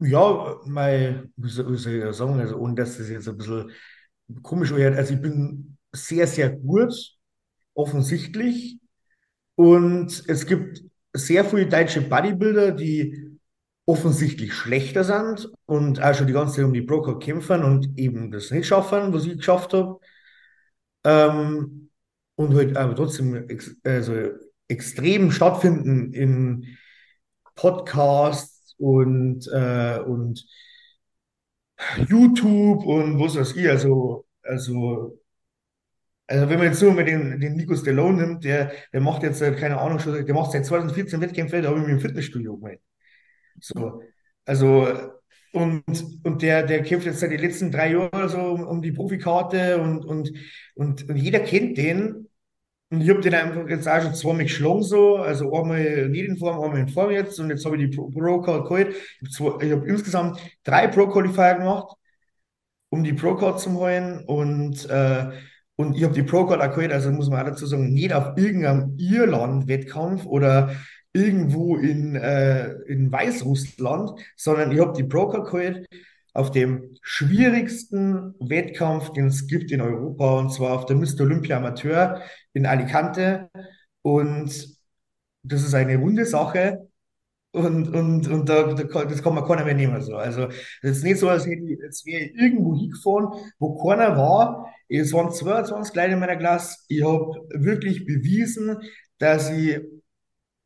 ja, 0.00 0.56
mein, 0.66 1.32
wie 1.36 1.48
soll, 1.48 1.74
ich 1.74 1.82
sagen, 2.16 2.40
also 2.40 2.56
ohne 2.56 2.74
dass 2.74 2.96
das 2.98 3.08
jetzt 3.08 3.28
ein 3.28 3.36
bisschen 3.36 3.70
komisch 4.42 4.70
wird, 4.74 4.96
also 4.96 5.14
ich 5.14 5.20
bin 5.20 5.76
sehr, 5.92 6.26
sehr 6.26 6.50
gut 6.50 6.94
offensichtlich. 7.74 8.78
Und 9.56 10.24
es 10.28 10.46
gibt 10.46 10.82
sehr 11.14 11.44
viele 11.44 11.66
deutsche 11.68 12.02
Bodybuilder, 12.02 12.72
die 12.72 13.29
offensichtlich 13.90 14.54
schlechter 14.54 15.04
sind 15.04 15.50
und 15.66 16.00
auch 16.02 16.14
schon 16.14 16.26
die 16.28 16.32
ganze 16.32 16.56
Zeit 16.56 16.64
um 16.64 16.72
die 16.72 16.80
Broker 16.80 17.18
kämpfen 17.18 17.64
und 17.64 17.98
eben 17.98 18.30
das 18.30 18.50
nicht 18.52 18.66
schaffen, 18.66 19.12
was 19.12 19.26
ich 19.26 19.36
geschafft 19.36 19.72
habe. 19.74 19.98
Ähm, 21.04 21.90
und 22.36 22.54
halt 22.54 22.76
aber 22.76 22.94
trotzdem 22.94 23.48
ex 23.48 23.76
also 23.84 24.14
extrem 24.68 25.32
stattfinden 25.32 26.12
in 26.14 26.78
Podcasts 27.56 28.74
und, 28.78 29.48
äh, 29.52 29.98
und 30.00 30.46
YouTube 32.08 32.84
und 32.86 33.18
was 33.18 33.36
weiß 33.36 33.56
ich, 33.56 33.68
also, 33.68 34.26
also 34.42 35.18
also 36.28 36.48
wenn 36.48 36.58
man 36.58 36.68
jetzt 36.68 36.80
nur 36.82 36.92
mit 36.92 37.08
den, 37.08 37.40
den 37.40 37.54
Nico 37.56 37.74
Stallone 37.74 38.22
nimmt, 38.22 38.44
der, 38.44 38.70
der 38.92 39.00
macht 39.00 39.24
jetzt, 39.24 39.42
äh, 39.42 39.52
keine 39.52 39.80
Ahnung, 39.80 39.98
der 39.98 40.34
macht 40.34 40.52
seit 40.52 40.64
2014 40.64 41.20
Wettkämpfe, 41.20 41.60
da 41.60 41.68
habe 41.70 41.80
ich 41.80 41.86
mich 41.86 41.94
im 41.94 42.00
Fitnessstudio 42.00 42.56
gemeldet. 42.56 42.84
So. 43.60 44.02
Also, 44.44 44.88
und, 45.52 45.84
und 46.24 46.42
der, 46.42 46.64
der 46.64 46.82
kämpft 46.82 47.06
jetzt 47.06 47.20
seit 47.20 47.32
den 47.32 47.40
letzten 47.40 47.70
drei 47.70 47.92
Jahren 47.92 48.28
so 48.28 48.38
um, 48.38 48.66
um 48.66 48.82
die 48.82 48.92
Profikarte 48.92 49.80
und, 49.80 50.04
und, 50.04 50.32
und, 50.74 51.08
und 51.08 51.16
jeder 51.16 51.40
kennt 51.40 51.76
den. 51.78 52.28
Und 52.90 53.02
ich 53.02 53.10
habe 53.10 53.20
den 53.20 53.34
einfach 53.34 53.68
jetzt 53.68 53.88
auch 53.88 54.02
schon 54.02 54.14
zweimal 54.14 54.44
geschlagen, 54.44 54.82
so, 54.82 55.16
also 55.16 55.52
einmal 55.54 56.08
nicht 56.08 56.24
in 56.24 56.36
Form, 56.36 56.60
einmal 56.60 56.80
in 56.80 56.88
Form 56.88 57.10
jetzt. 57.10 57.38
Und 57.38 57.50
jetzt 57.50 57.64
habe 57.64 57.76
ich 57.76 57.90
die 57.90 57.96
Pro-Card 57.96 58.64
geholt. 58.64 58.96
Ich 59.20 59.40
habe 59.40 59.70
hab 59.70 59.86
insgesamt 59.86 60.40
drei 60.64 60.88
Pro-Qualifier 60.88 61.54
gemacht, 61.54 61.94
um 62.88 63.04
die 63.04 63.12
Pro-Card 63.12 63.60
zu 63.60 63.72
holen. 63.72 64.24
Und 64.26 64.88
äh, 64.88 65.30
und 65.80 65.96
ich 65.96 66.04
habe 66.04 66.12
die 66.12 66.22
Pro-Card 66.22 66.60
auch 66.60 66.74
geholt, 66.74 66.92
also 66.92 67.10
muss 67.10 67.30
man 67.30 67.40
auch 67.40 67.48
dazu 67.48 67.64
sagen, 67.64 67.94
nicht 67.94 68.12
auf 68.12 68.36
irgendeinem 68.36 68.96
Irland-Wettkampf 68.98 70.26
oder 70.26 70.76
irgendwo 71.12 71.76
in, 71.76 72.14
äh, 72.14 72.72
in 72.86 73.10
Weißrussland, 73.10 74.20
sondern 74.36 74.72
ich 74.72 74.80
habe 74.80 74.92
die 74.96 75.04
Pro-Card 75.04 75.46
geholt 75.46 75.86
auf 76.32 76.50
dem 76.52 76.96
schwierigsten 77.02 78.34
Wettkampf, 78.38 79.12
den 79.12 79.26
es 79.26 79.46
gibt 79.48 79.72
in 79.72 79.80
Europa, 79.80 80.38
und 80.38 80.52
zwar 80.52 80.74
auf 80.74 80.86
der 80.86 80.96
Mr. 80.96 81.22
Olympia 81.22 81.56
Amateur 81.56 82.22
in 82.52 82.66
Alicante. 82.66 83.50
Und 84.02 84.78
das 85.42 85.62
ist 85.62 85.74
eine 85.74 85.96
runde 85.96 86.24
Sache 86.26 86.88
und, 87.52 87.88
und, 87.94 88.28
und 88.28 88.48
da, 88.48 88.74
da 88.74 89.04
das 89.04 89.22
kann 89.22 89.34
man 89.34 89.44
keiner 89.44 89.64
mehr 89.64 89.74
nehmen. 89.74 90.00
So. 90.02 90.16
Also 90.16 90.48
es 90.82 90.98
ist 90.98 91.04
nicht 91.04 91.18
so, 91.18 91.28
als 91.28 91.46
hätte 91.46 91.64
ich, 91.64 91.82
als 91.82 92.06
wäre 92.06 92.24
ich 92.24 92.34
irgendwo 92.36 92.76
hingefahren, 92.76 93.28
wo 93.58 93.76
keiner 93.76 94.16
war. 94.16 94.72
Es 94.88 95.12
waren 95.12 95.32
22 95.32 95.94
Leute 95.94 96.12
in 96.12 96.20
meiner 96.20 96.36
Klasse. 96.36 96.78
Ich 96.88 97.02
habe 97.04 97.46
wirklich 97.50 98.04
bewiesen, 98.06 98.76
dass 99.18 99.50
ich 99.50 99.80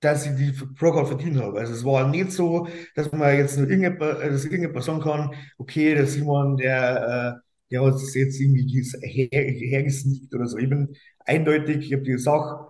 dass 0.04 0.26
ich 0.26 0.36
die 0.36 0.52
Pro 0.52 1.04
verdient 1.04 1.40
habe. 1.40 1.58
Also 1.58 1.72
es 1.72 1.84
war 1.84 2.08
nicht 2.08 2.30
so, 2.32 2.68
dass 2.94 3.10
man 3.12 3.36
jetzt 3.36 3.56
nur 3.56 3.68
irgendjemand, 3.68 4.00
dass 4.00 4.44
irgendjemand 4.44 4.84
sagen 4.84 5.00
kann, 5.00 5.34
okay, 5.58 5.94
der 5.94 6.06
Simon, 6.06 6.56
der, 6.56 7.40
äh, 7.40 7.70
der 7.70 7.82
hat 7.84 7.94
es 7.94 8.14
jetzt 8.14 8.38
irgendwie 8.40 8.82
her, 9.02 9.28
hergesneakt 9.30 10.34
oder 10.34 10.46
so. 10.46 10.58
Ich 10.58 10.68
bin 10.68 10.94
eindeutig, 11.20 11.86
ich 11.86 11.92
habe 11.94 12.02
die 12.02 12.18
Sache 12.18 12.66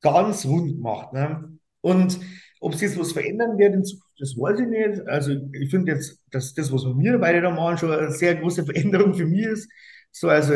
ganz 0.00 0.46
rund 0.46 0.72
gemacht. 0.72 1.12
Ne? 1.12 1.58
Und 1.82 2.18
ob 2.60 2.74
es 2.74 2.80
jetzt 2.80 2.98
was 2.98 3.12
verändern 3.12 3.58
Zukunft, 3.84 4.08
das 4.18 4.36
weiß 4.36 4.60
ich 4.60 4.68
nicht. 4.68 5.06
Also 5.08 5.32
ich 5.52 5.70
finde 5.70 5.92
jetzt, 5.92 6.22
dass 6.30 6.54
das, 6.54 6.72
was 6.72 6.84
wir 6.84 7.18
beide 7.18 7.42
da 7.42 7.50
machen, 7.50 7.78
schon 7.78 7.92
eine 7.92 8.10
sehr 8.10 8.34
große 8.36 8.64
Veränderung 8.64 9.14
für 9.14 9.26
mich 9.26 9.44
ist. 9.44 9.70
So, 10.10 10.28
also 10.28 10.54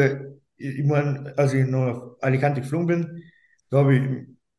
ich, 0.57 0.85
meine, 0.85 1.35
als 1.37 1.53
ich 1.53 1.67
nach 1.67 2.03
Alicante 2.21 2.63
geflogen 2.63 2.87
bin, 2.87 3.23
da 3.71 3.79
habe 3.79 3.97
ich 3.97 4.03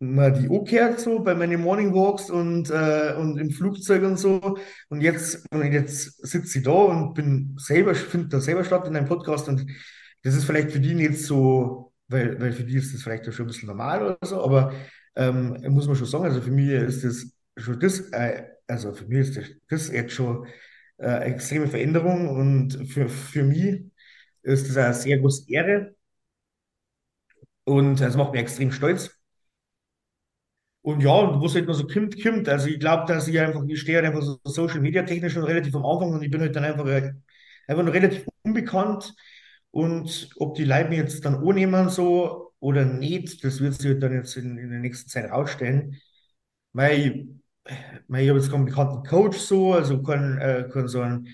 mal 0.03 0.31
die 0.33 0.49
angehört 0.49 0.99
so 0.99 1.19
bei 1.23 1.35
meinen 1.35 1.61
Morning 1.61 1.93
Walks 1.93 2.29
und, 2.29 2.69
äh, 2.69 3.15
und 3.17 3.37
im 3.37 3.51
Flugzeug 3.51 4.03
und 4.03 4.17
so. 4.17 4.57
Und 4.89 5.01
jetzt, 5.01 5.45
und 5.51 5.71
jetzt 5.71 6.25
sitze 6.25 6.59
ich 6.59 6.63
da 6.63 6.71
und 6.71 7.13
bin 7.13 7.55
selber, 7.57 7.95
finde 7.95 8.27
da 8.29 8.39
selber 8.41 8.63
statt 8.63 8.87
in 8.87 8.95
einem 8.95 9.07
Podcast 9.07 9.47
und 9.47 9.65
das 10.23 10.35
ist 10.35 10.45
vielleicht 10.45 10.71
für 10.71 10.79
die 10.79 10.93
nicht 10.93 11.19
so, 11.19 11.93
weil, 12.07 12.39
weil 12.39 12.51
für 12.53 12.63
die 12.63 12.77
ist 12.77 12.93
das 12.93 13.03
vielleicht 13.03 13.31
schon 13.33 13.45
ein 13.45 13.47
bisschen 13.47 13.67
normal 13.67 14.03
oder 14.03 14.17
so, 14.23 14.43
aber 14.43 14.73
ähm, 15.15 15.57
muss 15.69 15.87
man 15.87 15.95
schon 15.95 16.07
sagen, 16.07 16.25
also 16.25 16.41
für 16.41 16.51
mich 16.51 16.69
ist 16.69 17.03
das 17.03 17.31
schon 17.57 17.79
das, 17.79 17.99
äh, 18.11 18.43
also 18.67 18.93
für 18.93 19.05
mich 19.05 19.19
ist 19.29 19.37
das, 19.37 19.45
das 19.69 19.91
jetzt 19.91 20.13
schon 20.13 20.47
äh, 20.97 21.07
eine 21.07 21.25
extreme 21.25 21.67
Veränderung 21.67 22.29
und 22.29 22.89
für, 22.89 23.09
für 23.09 23.43
mich 23.43 23.85
ist 24.43 24.69
das 24.69 24.77
eine 24.77 24.93
sehr 24.93 25.19
große 25.19 25.51
Ehre 25.51 25.95
und 27.65 27.99
das 28.01 28.15
macht 28.17 28.31
mich 28.33 28.41
extrem 28.41 28.71
stolz. 28.71 29.22
Und 30.83 31.01
ja, 31.01 31.11
und 31.13 31.41
wo 31.41 31.47
es 31.47 31.55
halt 31.55 31.67
noch 31.67 31.75
so 31.75 31.87
kommt, 31.87 32.21
kommt. 32.23 32.49
Also 32.49 32.67
ich 32.67 32.79
glaube, 32.79 33.05
dass 33.07 33.27
ich 33.29 33.39
einfach, 33.39 33.63
ich 33.67 33.81
stehe 33.81 33.97
halt 33.99 34.07
einfach 34.07 34.23
so 34.23 34.39
Social 34.45 34.81
Media 34.81 35.03
technisch 35.03 35.33
schon 35.33 35.45
relativ 35.45 35.75
am 35.75 35.85
Anfang 35.85 36.11
und 36.13 36.23
ich 36.23 36.31
bin 36.31 36.41
halt 36.41 36.55
dann 36.55 36.65
einfach, 36.65 36.85
äh, 36.87 37.13
einfach 37.67 37.83
noch 37.83 37.93
relativ 37.93 38.27
unbekannt. 38.43 39.15
Und 39.71 40.29
ob 40.37 40.55
die 40.55 40.65
Leute 40.65 40.89
mich 40.89 40.99
jetzt 40.99 41.25
dann 41.25 41.35
annehmen 41.37 41.89
so 41.89 42.53
oder 42.59 42.85
nicht, 42.85 43.43
das 43.43 43.61
wird 43.61 43.75
sich 43.75 43.87
halt 43.91 44.03
dann 44.03 44.13
jetzt 44.13 44.37
in, 44.37 44.57
in 44.57 44.71
der 44.71 44.79
nächsten 44.79 45.09
Zeit 45.09 45.31
rausstellen. 45.31 45.99
Weil 46.73 46.99
ich, 46.99 47.27
weil 48.07 48.23
ich 48.23 48.29
habe 48.29 48.39
jetzt 48.39 48.51
keinen 48.51 48.65
bekannten 48.65 49.03
Coach 49.07 49.37
so, 49.37 49.73
also 49.73 50.01
keinen, 50.03 50.37
äh, 50.39 50.69
keinen 50.71 50.87
so 50.87 51.01
ein, 51.01 51.27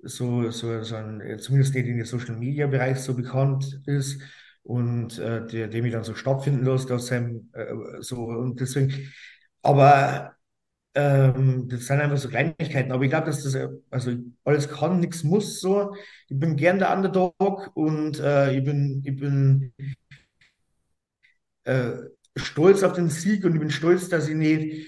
so, 0.00 0.50
so, 0.50 0.82
so 0.82 0.96
ein, 0.96 1.20
äh, 1.20 1.38
zumindest 1.38 1.74
der 1.74 1.84
in 1.84 1.96
der 1.98 2.06
Social 2.06 2.36
Media 2.36 2.66
Bereich 2.66 2.98
so 3.00 3.14
bekannt 3.14 3.80
ist 3.86 4.20
und 4.62 5.18
äh, 5.18 5.46
der, 5.46 5.68
der 5.68 5.82
mich 5.82 5.92
dann 5.92 6.04
so 6.04 6.14
stattfinden 6.14 6.64
lässt 6.64 6.90
aus 6.92 7.06
seinem 7.08 7.50
äh, 7.54 7.66
so 8.00 8.24
und 8.24 8.60
deswegen, 8.60 9.12
aber 9.62 10.34
ähm, 10.94 11.68
das 11.68 11.86
sind 11.86 12.00
einfach 12.00 12.18
so 12.18 12.28
Kleinigkeiten. 12.28 12.92
Aber 12.92 13.04
ich 13.04 13.10
glaube, 13.10 13.26
dass 13.26 13.44
das 13.44 13.54
äh, 13.54 13.68
also 13.90 14.12
alles 14.44 14.68
kann, 14.68 15.00
nichts 15.00 15.24
muss 15.24 15.60
so. 15.60 15.94
Ich 16.28 16.38
bin 16.38 16.56
gern 16.56 16.78
der 16.80 16.92
Underdog 16.96 17.70
und 17.74 18.18
äh, 18.20 18.56
ich 18.58 18.64
bin 18.64 19.02
ich 19.04 19.16
bin 19.16 19.72
äh, 21.64 21.92
stolz 22.36 22.82
auf 22.82 22.92
den 22.94 23.08
Sieg 23.10 23.44
und 23.44 23.54
ich 23.54 23.60
bin 23.60 23.70
stolz, 23.70 24.08
dass 24.08 24.28
ich 24.28 24.34
nicht 24.34 24.86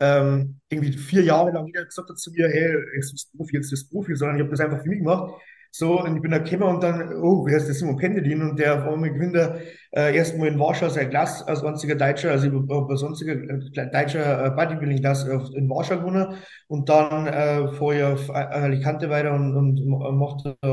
ähm, 0.00 0.60
irgendwie 0.68 0.92
vier 0.96 1.22
Jahre 1.24 1.50
lang 1.52 1.66
jeder 1.66 1.84
gesagt 1.84 2.08
hat 2.10 2.18
zu 2.18 2.30
mir, 2.32 2.48
hey, 2.48 2.76
jetzt 2.96 3.12
bist 3.12 3.30
du 3.32 3.38
Profi, 3.38 3.56
jetzt 3.56 3.70
bist 3.70 3.86
du 3.90 3.96
Profi, 3.96 4.14
sondern 4.16 4.36
ich 4.36 4.42
habe 4.42 4.50
das 4.50 4.60
einfach 4.60 4.82
für 4.82 4.88
mich 4.88 4.98
gemacht. 4.98 5.34
So, 5.70 6.02
und 6.02 6.16
ich 6.16 6.22
bin 6.22 6.30
da 6.30 6.38
gekommen 6.38 6.76
und 6.76 6.82
dann, 6.82 7.12
oh, 7.22 7.46
wer 7.46 7.56
ist 7.58 7.66
der 7.66 7.74
Simon 7.74 7.96
Pendelin? 7.96 8.42
Und 8.42 8.58
der 8.58 8.84
war 8.86 8.96
mein 8.96 9.14
gewinnt 9.14 9.36
äh, 9.36 10.16
erstmal 10.16 10.48
in 10.48 10.58
Warschau 10.58 10.88
sein 10.88 11.10
Glas 11.10 11.42
als 11.42 11.62
einziger 11.62 11.94
Deutscher, 11.94 12.30
also 12.32 12.46
ich 12.46 12.70
als 12.90 13.02
einziger 13.04 13.34
äh, 13.34 13.90
deutscher 13.90 14.46
äh, 14.46 14.50
Bodybuilding-Glas 14.50 15.24
in 15.54 15.68
Warschau 15.68 15.98
gewonnen 15.98 16.34
und 16.68 16.88
dann 16.88 17.26
äh, 17.26 17.68
vorher 17.74 18.14
auf 18.14 18.30
Alicante 18.30 19.10
weiter 19.10 19.34
und, 19.34 19.56
und 19.56 20.18
macht 20.18 20.46
äh, 20.46 20.66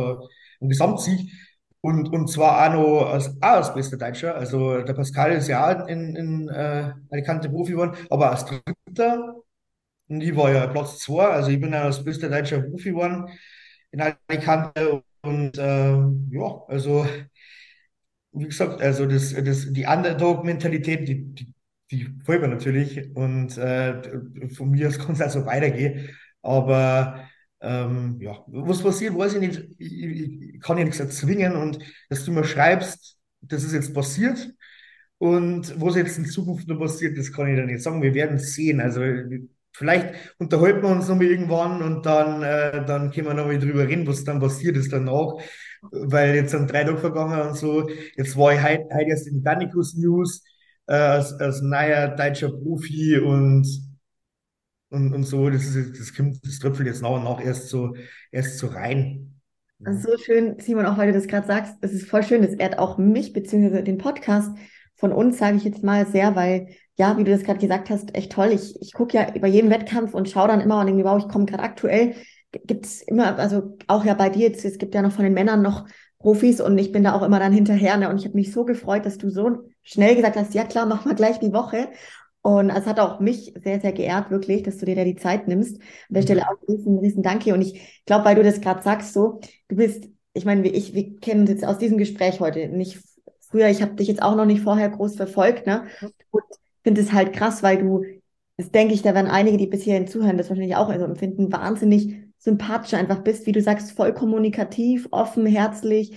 einen 0.62 0.70
Gesamtsieg. 0.70 1.32
Und, 1.82 2.12
und 2.12 2.28
zwar 2.32 2.68
auch 2.68 2.74
noch 2.74 3.12
als, 3.14 3.28
auch 3.42 3.48
als 3.58 3.74
bester 3.76 3.98
Deutscher. 3.98 4.36
Also 4.36 4.82
der 4.82 4.94
Pascal 4.94 5.34
ist 5.34 5.48
ja 5.48 5.84
auch 5.84 5.88
in, 5.88 6.16
in 6.16 6.50
äh, 6.50 6.92
Alicante 7.12 7.48
Profi 7.50 7.74
geworden, 7.74 7.96
aber 8.10 8.32
als 8.32 8.46
Dritter. 8.46 9.36
Und 10.08 10.22
ich 10.22 10.36
war 10.36 10.52
ja 10.52 10.68
Platz 10.68 11.00
zwei, 11.00 11.26
also 11.26 11.50
ich 11.52 11.60
bin 11.60 11.74
ja 11.74 11.84
als 11.84 12.04
bester 12.04 12.30
Deutscher 12.30 12.62
Profi 12.62 12.90
geworden 12.90 13.28
in 13.96 14.02
Alicante. 14.02 15.04
Und 15.22 15.58
ähm, 15.58 16.30
ja, 16.32 16.62
also 16.68 17.08
wie 18.32 18.46
gesagt, 18.46 18.82
also 18.82 19.06
das, 19.06 19.34
das, 19.34 19.72
die 19.72 19.86
Underdog-Mentalität, 19.86 21.08
die, 21.08 21.34
die, 21.34 21.54
die 21.92 22.08
folgt 22.24 22.42
mir 22.42 22.50
natürlich. 22.50 23.16
Und 23.16 23.58
äh, 23.58 24.02
von 24.50 24.72
mir 24.72 24.90
aus 24.90 25.00
kann 25.00 25.14
es 25.16 25.22
also 25.22 25.46
weitergehen. 25.46 26.10
Aber 26.42 27.28
ähm, 27.62 28.18
ja, 28.20 28.44
was 28.48 28.84
passiert, 28.84 29.18
weiß 29.18 29.36
ich 29.36 29.40
nicht. 29.40 29.62
Ich, 29.80 30.04
ich, 30.04 30.56
ich 30.56 30.62
kann 30.62 30.78
ja 30.78 30.84
nichts 30.84 31.00
erzwingen. 31.00 31.56
Und 31.56 31.80
dass 32.10 32.26
du 32.26 32.32
mir 32.32 32.44
schreibst, 32.44 33.18
das 33.42 33.64
ist 33.64 33.74
jetzt 33.74 33.94
passiert. 33.94 34.52
Und 35.18 35.80
was 35.82 35.96
jetzt 35.96 36.18
in 36.18 36.26
Zukunft 36.26 36.68
noch 36.68 36.78
passiert, 36.80 37.18
das 37.18 37.32
kann 37.32 37.48
ich 37.48 37.58
dann 37.58 37.68
nicht 37.68 37.82
sagen. 37.82 38.02
Wir 38.02 38.14
werden 38.14 38.38
sehen. 38.38 38.82
Also 38.82 39.02
vielleicht 39.76 40.14
unterhalten 40.40 40.82
wir 40.84 40.90
uns 40.90 41.08
nochmal 41.08 41.26
irgendwann 41.26 41.82
und 41.82 42.06
dann, 42.06 42.44
äh, 42.44 42.86
dann 42.86 43.12
können 43.12 43.28
wir 43.28 43.34
nochmal 43.34 43.60
drüber 43.60 43.88
reden, 43.88 44.08
was 44.08 44.24
dann 44.24 44.40
passiert 44.40 44.78
ist 44.78 44.94
danach. 44.94 45.34
Weil 45.92 46.36
jetzt 46.36 46.52
sind 46.52 46.72
drei 46.72 46.84
Tage 46.84 46.98
vergangen 46.98 47.50
und 47.50 47.56
so. 47.56 47.88
Jetzt 48.16 48.38
war 48.38 48.54
ich 48.54 48.64
heute, 48.64 48.86
heute 48.94 49.10
erst 49.10 49.28
in 49.28 49.44
Danicus 49.44 49.96
News 49.96 50.44
äh, 50.88 50.94
als, 50.94 51.34
als 51.34 51.62
neuer 51.62 52.08
deutscher 52.08 52.50
Profi 52.50 53.18
und, 53.18 53.68
und, 54.90 55.14
und 55.14 55.24
so. 55.24 55.50
Das, 55.50 55.64
ist, 55.76 56.00
das, 56.00 56.16
kommt, 56.16 56.46
das 56.46 56.60
tröpfelt 56.60 56.88
jetzt 56.88 57.02
nach 57.02 57.12
und 57.12 57.24
nach 57.24 57.44
erst 57.44 57.70
so, 57.70 57.96
erst 58.32 58.58
so 58.58 58.68
rein. 58.68 59.36
So 59.80 60.18
schön, 60.18 60.58
Simon, 60.60 60.86
auch 60.86 60.98
weil 60.98 61.08
du 61.08 61.14
das 61.14 61.28
gerade 61.28 61.46
sagst, 61.46 61.76
es 61.82 61.92
ist 61.92 62.10
voll 62.10 62.24
schön, 62.24 62.42
das 62.42 62.54
ehrt 62.54 62.80
auch 62.80 62.98
mich, 62.98 63.34
beziehungsweise 63.34 63.84
den 63.84 63.98
Podcast 63.98 64.50
von 64.96 65.12
uns, 65.12 65.38
sage 65.38 65.58
ich 65.58 65.66
jetzt 65.66 65.84
mal 65.84 66.08
sehr, 66.08 66.36
weil 66.36 66.70
ja, 66.98 67.18
wie 67.18 67.24
du 67.24 67.32
das 67.32 67.44
gerade 67.44 67.60
gesagt 67.60 67.90
hast, 67.90 68.16
echt 68.16 68.32
toll. 68.32 68.52
Ich, 68.54 68.80
ich 68.82 68.94
gucke 68.94 69.18
ja 69.18 69.34
über 69.34 69.48
jeden 69.48 69.70
Wettkampf 69.70 70.14
und 70.14 70.30
schaue 70.30 70.48
dann 70.48 70.62
immer 70.62 70.80
und 70.80 70.88
irgendwie, 70.88 71.06
wow, 71.06 71.18
ich 71.20 71.28
komme 71.28 71.46
gerade 71.46 71.64
aktuell, 71.64 72.16
gibt 72.52 72.86
es 72.86 73.02
immer, 73.02 73.38
also 73.38 73.78
auch 73.88 74.06
ja 74.06 74.14
bei 74.14 74.30
dir 74.30 74.48
jetzt, 74.48 74.64
es 74.64 74.78
gibt 74.78 74.96
ja 74.96 75.02
noch 75.02 75.12
von 75.12 75.26
den 75.26 75.34
Männern 75.34 75.62
noch 75.62 75.86
Profis 76.20 76.62
und 76.62 76.78
ich 76.78 76.92
bin 76.92 77.04
da 77.04 77.14
auch 77.14 77.22
immer 77.22 77.40
dann 77.40 77.52
hinterher. 77.52 77.98
Ne? 77.98 78.10
Und 78.10 78.18
ich 78.18 78.26
habe 78.26 78.36
mich 78.36 78.52
so 78.52 78.66
gefreut, 78.66 79.06
dass 79.06 79.18
du 79.18 79.30
so 79.30 79.70
schnell 79.84 80.16
gesagt 80.16 80.38
hast, 80.38 80.54
ja 80.54 80.64
klar, 80.64 80.86
mach 80.86 81.06
mal 81.06 81.16
gleich 81.16 81.40
die 81.40 81.54
Woche. 81.54 81.90
Und 82.42 82.70
es 82.70 82.86
hat 82.86 83.00
auch 83.00 83.20
mich 83.20 83.54
sehr, 83.64 83.82
sehr 83.82 83.92
geehrt, 83.92 84.30
wirklich, 84.30 84.64
dass 84.64 84.78
du 84.78 84.86
dir 84.86 84.96
da 84.96 85.04
die 85.04 85.16
Zeit 85.16 85.48
nimmst. 85.48 85.82
An 85.82 86.14
der 86.14 86.22
Stelle 86.22 86.44
auch 86.44 86.68
riesen, 86.68 87.00
riesen 87.00 87.24
Danke. 87.24 87.54
Und 87.54 87.62
ich 87.62 88.02
glaube, 88.06 88.26
weil 88.26 88.36
du 88.36 88.44
das 88.44 88.62
gerade 88.62 88.84
sagst, 88.84 89.14
so, 89.14 89.40
du 89.68 89.76
bist, 89.76 90.08
ich 90.34 90.46
meine, 90.46 90.68
ich, 90.68 90.94
wir 90.94 91.16
kennen 91.18 91.42
uns 91.42 91.50
jetzt 91.50 91.66
aus 91.66 91.80
diesem 91.80 91.98
Gespräch 91.98 92.40
heute 92.40 92.70
nicht 92.70 93.00
früher, 93.50 93.70
ich 93.70 93.82
habe 93.82 93.96
dich 93.96 94.08
jetzt 94.08 94.22
auch 94.22 94.36
noch 94.36 94.46
nicht 94.46 94.62
vorher 94.62 94.90
groß 94.90 95.16
verfolgt, 95.16 95.66
ne? 95.66 95.86
Und 96.32 96.44
finde 96.86 97.02
es 97.02 97.12
halt 97.14 97.34
krass, 97.34 97.64
weil 97.64 97.80
du, 97.80 98.04
das 98.58 98.72
denke 98.72 98.94
ich, 98.94 99.02
da 99.02 99.16
werden 99.16 99.28
einige, 99.32 99.58
die 99.58 99.66
bis 99.66 99.84
hierhin 99.84 100.08
zuhören, 100.08 100.38
das 100.38 100.50
wahrscheinlich 100.50 100.76
auch 100.76 100.90
also 100.90 101.04
empfinden, 101.04 101.52
wahnsinnig 101.52 102.16
sympathisch 102.38 102.94
einfach 102.94 103.24
bist, 103.24 103.48
wie 103.48 103.52
du 103.52 103.62
sagst, 103.62 103.94
voll 103.94 104.14
kommunikativ, 104.14 105.08
offen, 105.10 105.48
herzlich, 105.48 106.16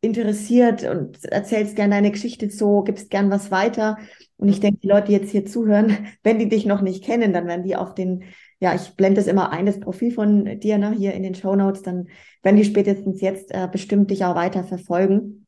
interessiert 0.00 0.84
und 0.84 1.22
erzählst 1.26 1.76
gern 1.76 1.90
deine 1.90 2.10
Geschichte 2.10 2.48
so, 2.48 2.82
gibst 2.82 3.10
gern 3.10 3.30
was 3.30 3.50
weiter. 3.50 3.98
Und 4.38 4.48
ich 4.48 4.60
denke, 4.60 4.80
die 4.80 4.88
Leute, 4.88 5.08
die 5.08 5.12
jetzt 5.12 5.30
hier 5.30 5.44
zuhören, 5.44 6.08
wenn 6.22 6.38
die 6.38 6.48
dich 6.48 6.64
noch 6.64 6.80
nicht 6.80 7.04
kennen, 7.04 7.34
dann 7.34 7.46
werden 7.46 7.64
die 7.64 7.76
auf 7.76 7.94
den, 7.94 8.24
ja, 8.58 8.74
ich 8.74 8.96
blende 8.96 9.20
das 9.20 9.26
immer 9.26 9.52
ein, 9.52 9.66
das 9.66 9.78
Profil 9.78 10.12
von 10.12 10.60
dir 10.60 10.78
ne, 10.78 10.92
hier 10.92 11.12
in 11.12 11.22
den 11.22 11.34
Show 11.34 11.54
Notes, 11.56 11.82
dann 11.82 12.08
werden 12.42 12.56
die 12.56 12.64
spätestens 12.64 13.20
jetzt 13.20 13.52
äh, 13.52 13.68
bestimmt 13.70 14.10
dich 14.10 14.24
auch 14.24 14.34
weiter 14.34 14.64
verfolgen. 14.64 15.46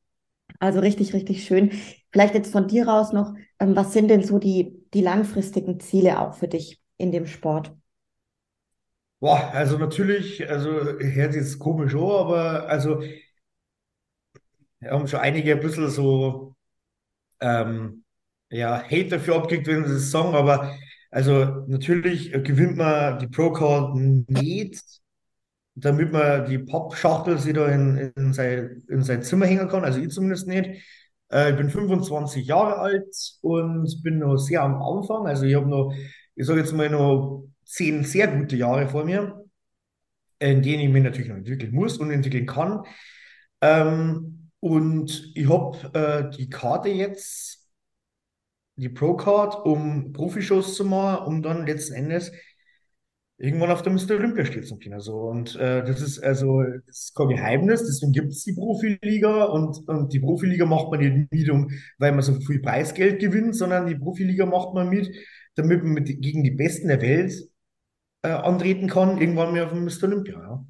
Also 0.58 0.80
richtig, 0.80 1.14
richtig 1.14 1.44
schön. 1.44 1.70
Vielleicht 2.12 2.34
jetzt 2.34 2.52
von 2.52 2.68
dir 2.68 2.88
raus 2.88 3.12
noch, 3.12 3.34
ähm, 3.60 3.76
was 3.76 3.92
sind 3.92 4.08
denn 4.08 4.22
so 4.24 4.38
die, 4.38 4.82
die 4.94 5.02
langfristigen 5.02 5.80
Ziele 5.80 6.20
auch 6.20 6.34
für 6.34 6.48
dich 6.48 6.80
in 6.96 7.12
dem 7.12 7.26
Sport? 7.26 7.72
Boah, 9.20 9.50
also 9.52 9.78
natürlich, 9.78 10.48
also 10.48 10.70
hört 11.00 11.34
jetzt 11.34 11.58
komisch 11.58 11.94
an, 11.94 12.00
aber 12.02 12.68
also 12.68 13.02
haben 14.84 15.08
schon 15.08 15.20
einige 15.20 15.52
ein 15.52 15.60
bisschen 15.60 15.88
so 15.90 16.54
ähm, 17.40 18.04
ja, 18.50 18.82
Hate 18.84 19.08
dafür 19.08 19.36
abgekriegt, 19.36 19.66
wenn 19.68 19.86
sie 19.86 19.94
das 19.94 20.10
sagen, 20.10 20.34
aber 20.34 20.74
also 21.10 21.64
natürlich 21.68 22.32
gewinnt 22.32 22.76
man 22.76 23.18
die 23.18 23.28
Pro-Card 23.28 23.96
nicht, 23.96 24.82
damit 25.74 26.12
man 26.12 26.46
die 26.46 26.58
Pappschachtel 26.58 27.38
sie 27.38 27.52
da 27.52 27.68
in, 27.68 28.12
in, 28.16 28.32
sein, 28.32 28.82
in 28.88 29.02
sein 29.04 29.22
Zimmer 29.22 29.46
hängen 29.46 29.68
kann, 29.68 29.84
also 29.84 30.00
ich 30.00 30.10
zumindest 30.10 30.48
nicht. 30.48 30.82
Äh, 31.32 31.50
ich 31.50 31.56
bin 31.56 31.70
25 31.70 32.46
Jahre 32.46 32.78
alt 32.78 33.14
und 33.42 34.02
bin 34.02 34.18
noch 34.18 34.36
sehr 34.36 34.62
am 34.62 34.80
Anfang. 34.82 35.26
Also 35.26 35.44
ich 35.44 35.54
habe 35.54 35.68
noch, 35.68 35.92
ich 36.34 36.46
sage 36.46 36.60
jetzt 36.60 36.72
mal 36.72 36.90
noch 36.90 37.44
zehn 37.64 38.04
sehr 38.04 38.28
gute 38.28 38.56
Jahre 38.56 38.88
vor 38.88 39.04
mir, 39.04 39.44
in 40.38 40.62
denen 40.62 40.82
ich 40.82 40.88
mich 40.90 41.02
natürlich 41.02 41.28
noch 41.28 41.36
entwickeln 41.36 41.74
muss 41.74 41.98
und 41.98 42.10
entwickeln 42.10 42.46
kann. 42.46 42.82
Ähm, 43.60 44.50
und 44.60 45.32
ich 45.34 45.48
habe 45.48 45.90
äh, 45.94 46.36
die 46.36 46.48
Karte 46.50 46.88
jetzt, 46.88 47.68
die 48.76 48.88
Pro-Card, 48.88 49.66
um 49.66 50.12
Profishows 50.12 50.74
zu 50.76 50.84
machen, 50.84 51.26
um 51.26 51.42
dann 51.42 51.66
letzten 51.66 51.94
Endes 51.94 52.32
irgendwann 53.38 53.70
auf 53.70 53.82
der 53.82 53.92
Mr. 53.92 54.16
Olympia 54.16 54.44
steht 54.44 54.66
zum 54.66 54.78
Kind. 54.78 54.94
Also, 54.94 55.14
und 55.16 55.56
äh, 55.56 55.84
das 55.84 56.00
ist 56.02 56.22
also 56.22 56.62
das 56.86 56.98
ist 56.98 57.14
kein 57.14 57.28
Geheimnis, 57.28 57.84
deswegen 57.84 58.12
gibt 58.12 58.32
es 58.32 58.44
die 58.44 58.52
Profiliga 58.52 59.44
und, 59.44 59.88
und 59.88 60.12
die 60.12 60.20
Profiliga 60.20 60.66
macht 60.66 60.90
man 60.90 61.28
nicht 61.30 61.50
um, 61.50 61.70
weil 61.98 62.12
man 62.12 62.22
so 62.22 62.34
viel 62.40 62.60
Preisgeld 62.60 63.20
gewinnt, 63.20 63.56
sondern 63.56 63.86
die 63.86 63.94
Profiliga 63.94 64.44
macht 64.44 64.74
man 64.74 64.88
mit, 64.90 65.10
damit 65.54 65.82
man 65.84 65.94
mit, 65.94 66.06
gegen 66.06 66.42
die 66.42 66.50
Besten 66.50 66.88
der 66.88 67.00
Welt 67.00 67.32
äh, 68.22 68.28
antreten 68.28 68.88
kann, 68.88 69.20
irgendwann 69.20 69.52
mal 69.52 69.64
auf 69.64 69.72
dem 69.72 69.84
Mr. 69.84 70.04
Olympia. 70.04 70.40
Ja. 70.40 70.66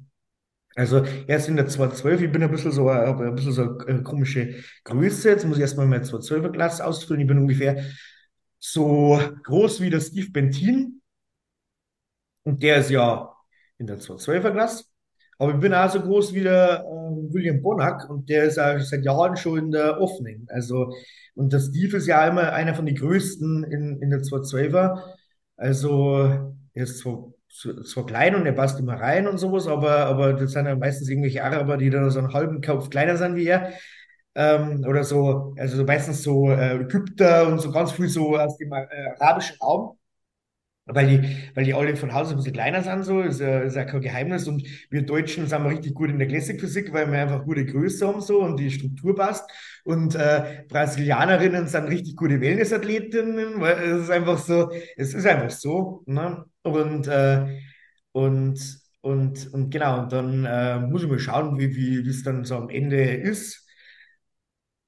Also 0.75 1.03
erst 1.27 1.49
in 1.49 1.55
der 1.55 1.67
212, 1.67 2.21
ich 2.21 2.31
bin 2.31 2.43
ein 2.43 2.51
bisschen 2.51 2.71
so, 2.71 2.87
ein, 2.87 3.19
ein 3.19 3.35
bisschen 3.35 3.51
so 3.51 3.77
eine 3.79 4.03
komische 4.03 4.55
Größe. 4.85 5.29
Jetzt 5.29 5.45
muss 5.45 5.57
ich 5.57 5.61
erstmal 5.61 5.87
mein 5.87 6.03
212er 6.03 6.51
Glas 6.51 6.79
ausfüllen. 6.79 7.21
Ich 7.21 7.27
bin 7.27 7.39
ungefähr 7.39 7.83
so 8.59 9.19
groß 9.43 9.81
wie 9.81 9.89
der 9.89 9.99
Steve 9.99 10.31
Bentin. 10.31 10.98
Und 12.43 12.63
der 12.63 12.77
ist 12.77 12.89
ja 12.89 13.33
in 13.77 13.87
der 13.87 13.99
212er 13.99 14.51
Klasse. 14.51 14.85
Aber 15.37 15.53
ich 15.53 15.59
bin 15.59 15.73
auch 15.73 15.89
so 15.89 16.01
groß 16.01 16.33
wie 16.33 16.43
der 16.43 16.81
äh, 16.85 17.33
William 17.33 17.61
Bonack 17.61 18.09
und 18.09 18.29
der 18.29 18.43
ist 18.43 18.59
auch 18.59 18.77
seit 18.79 19.05
Jahren 19.05 19.37
schon 19.37 19.57
in 19.59 19.71
der 19.71 19.99
offenen. 20.01 20.45
Also, 20.49 20.93
und 21.35 21.53
der 21.53 21.59
Steve 21.59 21.97
ist 21.97 22.07
ja 22.07 22.27
immer 22.27 22.51
einer 22.53 22.75
von 22.75 22.85
den 22.85 22.95
größten 22.95 23.63
in, 23.63 24.01
in 24.01 24.09
der 24.09 24.21
212er. 24.21 25.01
Also, 25.55 26.57
er 26.73 26.83
ist 26.83 26.99
zwar, 26.99 27.31
zwar 27.85 28.05
klein 28.05 28.35
und 28.35 28.45
er 28.45 28.51
passt 28.53 28.79
immer 28.79 28.95
rein 28.95 29.27
und 29.27 29.37
sowas, 29.37 29.67
aber, 29.67 30.05
aber 30.07 30.33
das 30.33 30.51
sind 30.51 30.65
ja 30.65 30.75
meistens 30.75 31.09
irgendwelche 31.09 31.43
Araber, 31.43 31.77
die 31.77 31.89
dann 31.89 32.09
so 32.11 32.19
einen 32.19 32.33
halben 32.33 32.61
Kopf 32.61 32.89
kleiner 32.89 33.17
sind 33.17 33.35
wie 33.35 33.47
er. 33.47 33.73
Ähm, 34.35 34.85
oder 34.87 35.03
so, 35.03 35.55
also 35.57 35.83
meistens 35.85 36.23
so 36.23 36.49
äh, 36.51 36.75
Ägypter 36.81 37.47
und 37.47 37.59
so 37.59 37.71
ganz 37.71 37.91
viel 37.93 38.09
so 38.09 38.37
aus 38.37 38.57
dem 38.57 38.71
äh, 38.73 38.87
arabischen 39.19 39.57
Raum. 39.61 39.98
Weil 40.91 41.07
die, 41.07 41.37
weil 41.55 41.65
die 41.65 41.73
alle 41.73 41.95
von 41.95 42.13
Hause 42.13 42.31
ein 42.31 42.37
bisschen 42.37 42.53
kleiner 42.53 42.81
sind, 42.81 43.03
so, 43.03 43.21
ist 43.21 43.39
ja, 43.39 43.59
ist 43.61 43.75
ja 43.75 43.85
kein 43.85 44.01
Geheimnis. 44.01 44.47
Und 44.47 44.63
wir 44.89 45.03
Deutschen 45.03 45.47
sind 45.47 45.63
wir 45.63 45.69
richtig 45.69 45.93
gut 45.93 46.09
in 46.09 46.17
der 46.19 46.27
Classic 46.27 46.59
Physik, 46.59 46.91
weil 46.93 47.11
wir 47.11 47.19
einfach 47.19 47.43
gute 47.45 47.65
Größe 47.65 48.07
haben, 48.07 48.21
so, 48.21 48.41
und 48.41 48.57
die 48.59 48.71
Struktur 48.71 49.15
passt. 49.15 49.49
Und 49.83 50.15
äh, 50.15 50.63
Brasilianerinnen 50.67 51.67
sind 51.67 51.85
richtig 51.85 52.15
gute 52.15 52.41
Wellnessathletinnen, 52.41 53.59
weil 53.61 53.77
es 53.77 54.03
ist 54.03 54.09
einfach 54.09 54.37
so, 54.39 54.71
es 54.97 55.13
ist 55.13 55.25
einfach 55.25 55.51
so, 55.51 56.03
ne? 56.05 56.45
Und, 56.63 57.07
äh, 57.07 57.59
und, 58.11 58.59
und, 59.01 59.53
und 59.53 59.69
genau, 59.69 60.01
und 60.03 60.11
dann 60.11 60.45
äh, 60.45 60.79
muss 60.79 61.03
ich 61.03 61.09
mal 61.09 61.19
schauen, 61.19 61.57
wie, 61.59 61.75
wie, 61.75 62.09
es 62.09 62.23
dann 62.23 62.43
so 62.45 62.55
am 62.55 62.69
Ende 62.69 63.03
ist. 63.03 63.65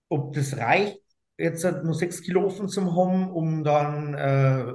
Ob 0.09 0.33
das 0.33 0.57
reicht, 0.57 0.99
jetzt 1.37 1.63
halt 1.63 1.83
nur 1.83 1.93
sechs 1.93 2.21
Kilo 2.21 2.45
offen 2.45 2.67
zu 2.67 2.95
haben, 2.95 3.31
um 3.31 3.63
dann 3.63 4.13
äh, 4.13 4.73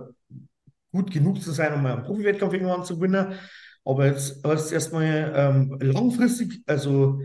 gut 1.06 1.12
genug 1.12 1.42
zu 1.42 1.52
sein, 1.52 1.74
um 1.74 1.82
mal 1.82 1.94
einen 1.94 2.04
Profi-Wettkampf 2.04 2.52
irgendwann 2.54 2.84
zu 2.84 2.96
gewinnen. 2.96 3.34
Aber 3.84 4.06
jetzt, 4.06 4.44
jetzt 4.44 4.72
erstmal 4.72 5.32
ähm, 5.34 5.78
langfristig, 5.80 6.62
also 6.66 7.20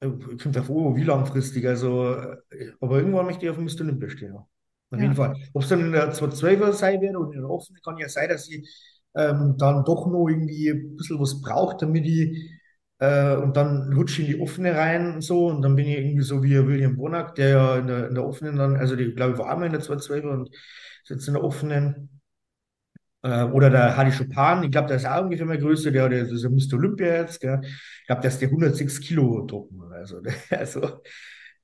ich 0.00 0.42
finde 0.42 0.60
davor, 0.60 0.96
wie 0.96 1.04
langfristig, 1.04 1.66
also, 1.66 2.14
äh, 2.14 2.72
aber 2.80 2.98
irgendwann 2.98 3.26
möchte 3.26 3.44
ich 3.44 3.50
auf 3.50 3.56
dem 3.56 3.64
Mr. 3.66 3.84
Olympia 3.84 4.08
stehen. 4.08 4.32
Ja. 4.34 4.46
Auf 4.92 5.00
Ja. 5.00 5.02
jeden 5.02 5.14
Fall. 5.14 5.36
Ob 5.52 5.62
es 5.62 5.68
dann 5.68 5.80
in 5.80 5.92
der 5.92 6.12
212er 6.12 6.72
sein 6.72 7.00
wird 7.00 7.16
oder 7.16 7.32
in 7.32 7.40
der 7.40 7.50
offenen, 7.50 7.80
kann 7.82 7.98
ja 7.98 8.08
sein, 8.08 8.28
dass 8.28 8.48
ich 8.48 8.66
ähm, 9.14 9.54
dann 9.58 9.84
doch 9.84 10.06
noch 10.06 10.26
irgendwie 10.28 10.70
ein 10.70 10.96
bisschen 10.96 11.20
was 11.20 11.40
braucht, 11.40 11.82
damit 11.82 12.06
ich 12.06 12.50
äh, 12.98 13.36
und 13.36 13.56
dann 13.56 13.92
rutsche 13.92 14.22
ich 14.22 14.30
in 14.30 14.36
die 14.36 14.40
offene 14.42 14.74
rein 14.76 15.14
und 15.14 15.20
so 15.22 15.46
und 15.48 15.62
dann 15.62 15.76
bin 15.76 15.86
ich 15.86 15.98
irgendwie 15.98 16.22
so 16.22 16.42
wie 16.42 16.66
William 16.66 16.96
Bonack, 16.96 17.34
der 17.34 17.48
ja 17.50 17.78
in 17.78 17.86
der, 17.86 18.08
in 18.08 18.14
der 18.14 18.24
offenen 18.26 18.56
dann, 18.56 18.76
also 18.76 18.96
die 18.96 19.14
glaube 19.14 19.32
ich 19.32 19.38
war 19.38 19.50
einmal 19.50 19.66
in 19.66 19.72
der 19.72 19.80
212er 19.82 20.30
und 20.32 20.48
ist 20.50 21.10
jetzt 21.10 21.28
in 21.28 21.34
der 21.34 21.44
offenen. 21.44 22.19
Äh, 23.22 23.44
oder 23.44 23.70
der 23.70 23.96
Hadi 23.96 24.10
Chopin, 24.12 24.64
ich 24.64 24.70
glaube, 24.70 24.88
der 24.88 24.96
ist 24.96 25.06
auch 25.06 25.22
ungefähr 25.22 25.46
mal 25.46 25.58
größer, 25.58 25.90
der, 25.90 26.08
der 26.08 26.22
ist 26.22 26.42
ja 26.42 26.48
Mr. 26.48 26.74
Olympia 26.74 27.16
jetzt, 27.22 27.40
gell? 27.40 27.60
Ich 27.62 28.06
glaube, 28.06 28.22
der 28.22 28.30
ist 28.30 28.40
der 28.40 28.48
106 28.48 29.00
Kilo 29.00 29.44
drucken. 29.46 29.80
Also, 29.92 30.20
also 30.50 31.00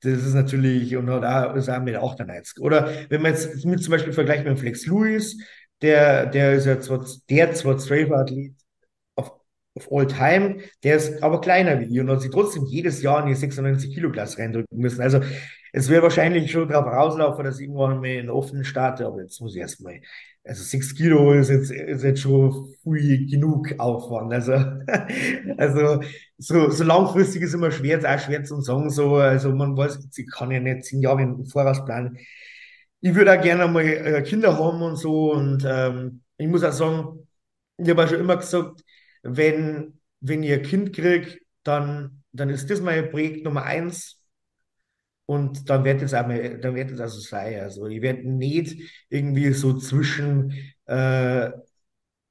das 0.03 0.25
ist 0.25 0.35
natürlich, 0.35 0.95
und 0.97 1.07
da 1.07 1.55
ist 1.55 1.69
er 1.69 1.81
mit 1.81 1.97
98. 1.97 2.61
Oder 2.63 2.91
wenn 3.09 3.23
man 3.23 3.33
jetzt 3.33 3.65
mit 3.65 3.83
zum 3.83 3.93
Beispiel 3.93 4.13
vergleicht 4.13 4.45
mit 4.45 4.59
Flex 4.59 4.87
Lewis, 4.87 5.39
der, 5.83 6.27
der 6.27 6.55
ist 6.55 6.67
ja 6.67 6.81
zwar, 6.81 7.05
der 7.31 7.53
zwar 7.55 7.79
Strafer-Athlet 7.79 8.55
auf, 9.17 9.33
auf 9.75 9.93
All 9.93 10.07
Time, 10.07 10.59
der 10.85 10.97
ist 10.97 11.23
aber 11.23 11.41
kleiner 11.41 11.81
wie 11.81 11.85
ich 11.87 12.01
und 12.01 12.11
hat 12.11 12.23
sich 12.23 12.31
trotzdem 12.31 12.65
jedes 12.67 13.03
Jahr 13.03 13.23
in 13.23 13.29
die 13.29 13.35
96 13.35 13.95
Kilo 13.95 14.11
Klasse 14.13 14.39
reindrücken 14.39 14.79
müssen. 14.79 15.01
Also 15.03 15.21
es 15.73 15.89
wäre 15.89 16.03
wahrscheinlich 16.03 16.51
schon 16.51 16.69
darauf 16.69 16.87
rauslaufen, 16.87 17.45
dass 17.45 17.59
ich 17.59 17.65
irgendwann 17.67 18.01
mal 18.01 18.07
in 18.07 18.31
offenen 18.31 18.65
starte, 18.65 19.07
aber 19.07 19.21
jetzt 19.23 19.41
muss 19.41 19.55
ich 19.55 19.61
erstmal 19.61 20.01
also 20.47 20.63
6 20.63 20.95
Kilo 20.95 21.33
ist 21.33 21.51
jetzt, 21.51 21.71
ist 21.71 22.05
jetzt 22.05 22.21
schon 22.21 22.75
viel 22.83 23.27
genug 23.29 23.75
Aufwand. 23.79 24.33
Also, 24.33 24.53
also 25.59 26.03
so, 26.39 26.71
so 26.71 26.85
langfristig 26.85 27.43
ist 27.43 27.55
immer 27.55 27.71
schwer, 27.71 27.99
ist 27.99 28.07
auch 28.07 28.19
schwer 28.19 28.45
zu 28.45 28.61
sagen. 28.61 28.91
So, 28.91 29.17
also 29.17 29.53
man 29.55 29.77
weiß, 29.77 29.99
ich 30.17 30.31
kann 30.31 30.51
ja 30.51 30.61
nicht 30.61 30.85
zehn 30.85 31.01
Jahre 31.01 31.23
im 31.23 31.47
Voraus 31.47 31.85
planen. 31.85 32.19
Ich 33.01 33.15
würde 33.15 33.39
auch 33.39 33.43
gerne 33.43 33.69
mal 33.69 33.85
äh, 33.85 34.23
Kinder 34.23 34.59
haben 34.59 34.83
und 34.83 34.97
so. 34.97 35.33
Und 35.33 35.65
ähm, 35.67 36.23
ich 36.39 36.49
muss 36.49 36.65
auch 36.65 36.73
sagen, 36.73 37.29
ich 37.79 37.89
habe 37.91 38.05
auch 38.05 38.09
schon 38.09 38.21
immer 38.21 38.37
gesagt, 38.37 38.83
wenn, 39.23 40.01
wenn 40.21 40.43
ihr 40.43 40.57
ein 40.57 40.63
Kind 40.63 40.95
kriegt, 40.95 41.41
dann, 41.63 42.23
dann 42.33 42.51
ist 42.51 42.71
das 42.71 42.81
mein 42.81 43.11
Projekt 43.11 43.45
Nummer 43.45 43.65
eins. 43.65 44.16
Und 45.27 45.69
dann 45.69 45.85
wird 45.85 46.03
es 46.03 46.15
einmal, 46.15 46.59
dann 46.61 46.75
wird 46.77 46.91
es 46.93 47.01
also 47.01 47.21
sein. 47.21 47.61
Also 47.61 47.87
ich 47.87 48.01
werde 48.03 48.29
nicht 48.31 48.81
irgendwie 49.11 49.53
so 49.53 49.77
zwischen 49.79 50.53
äh, 50.87 51.51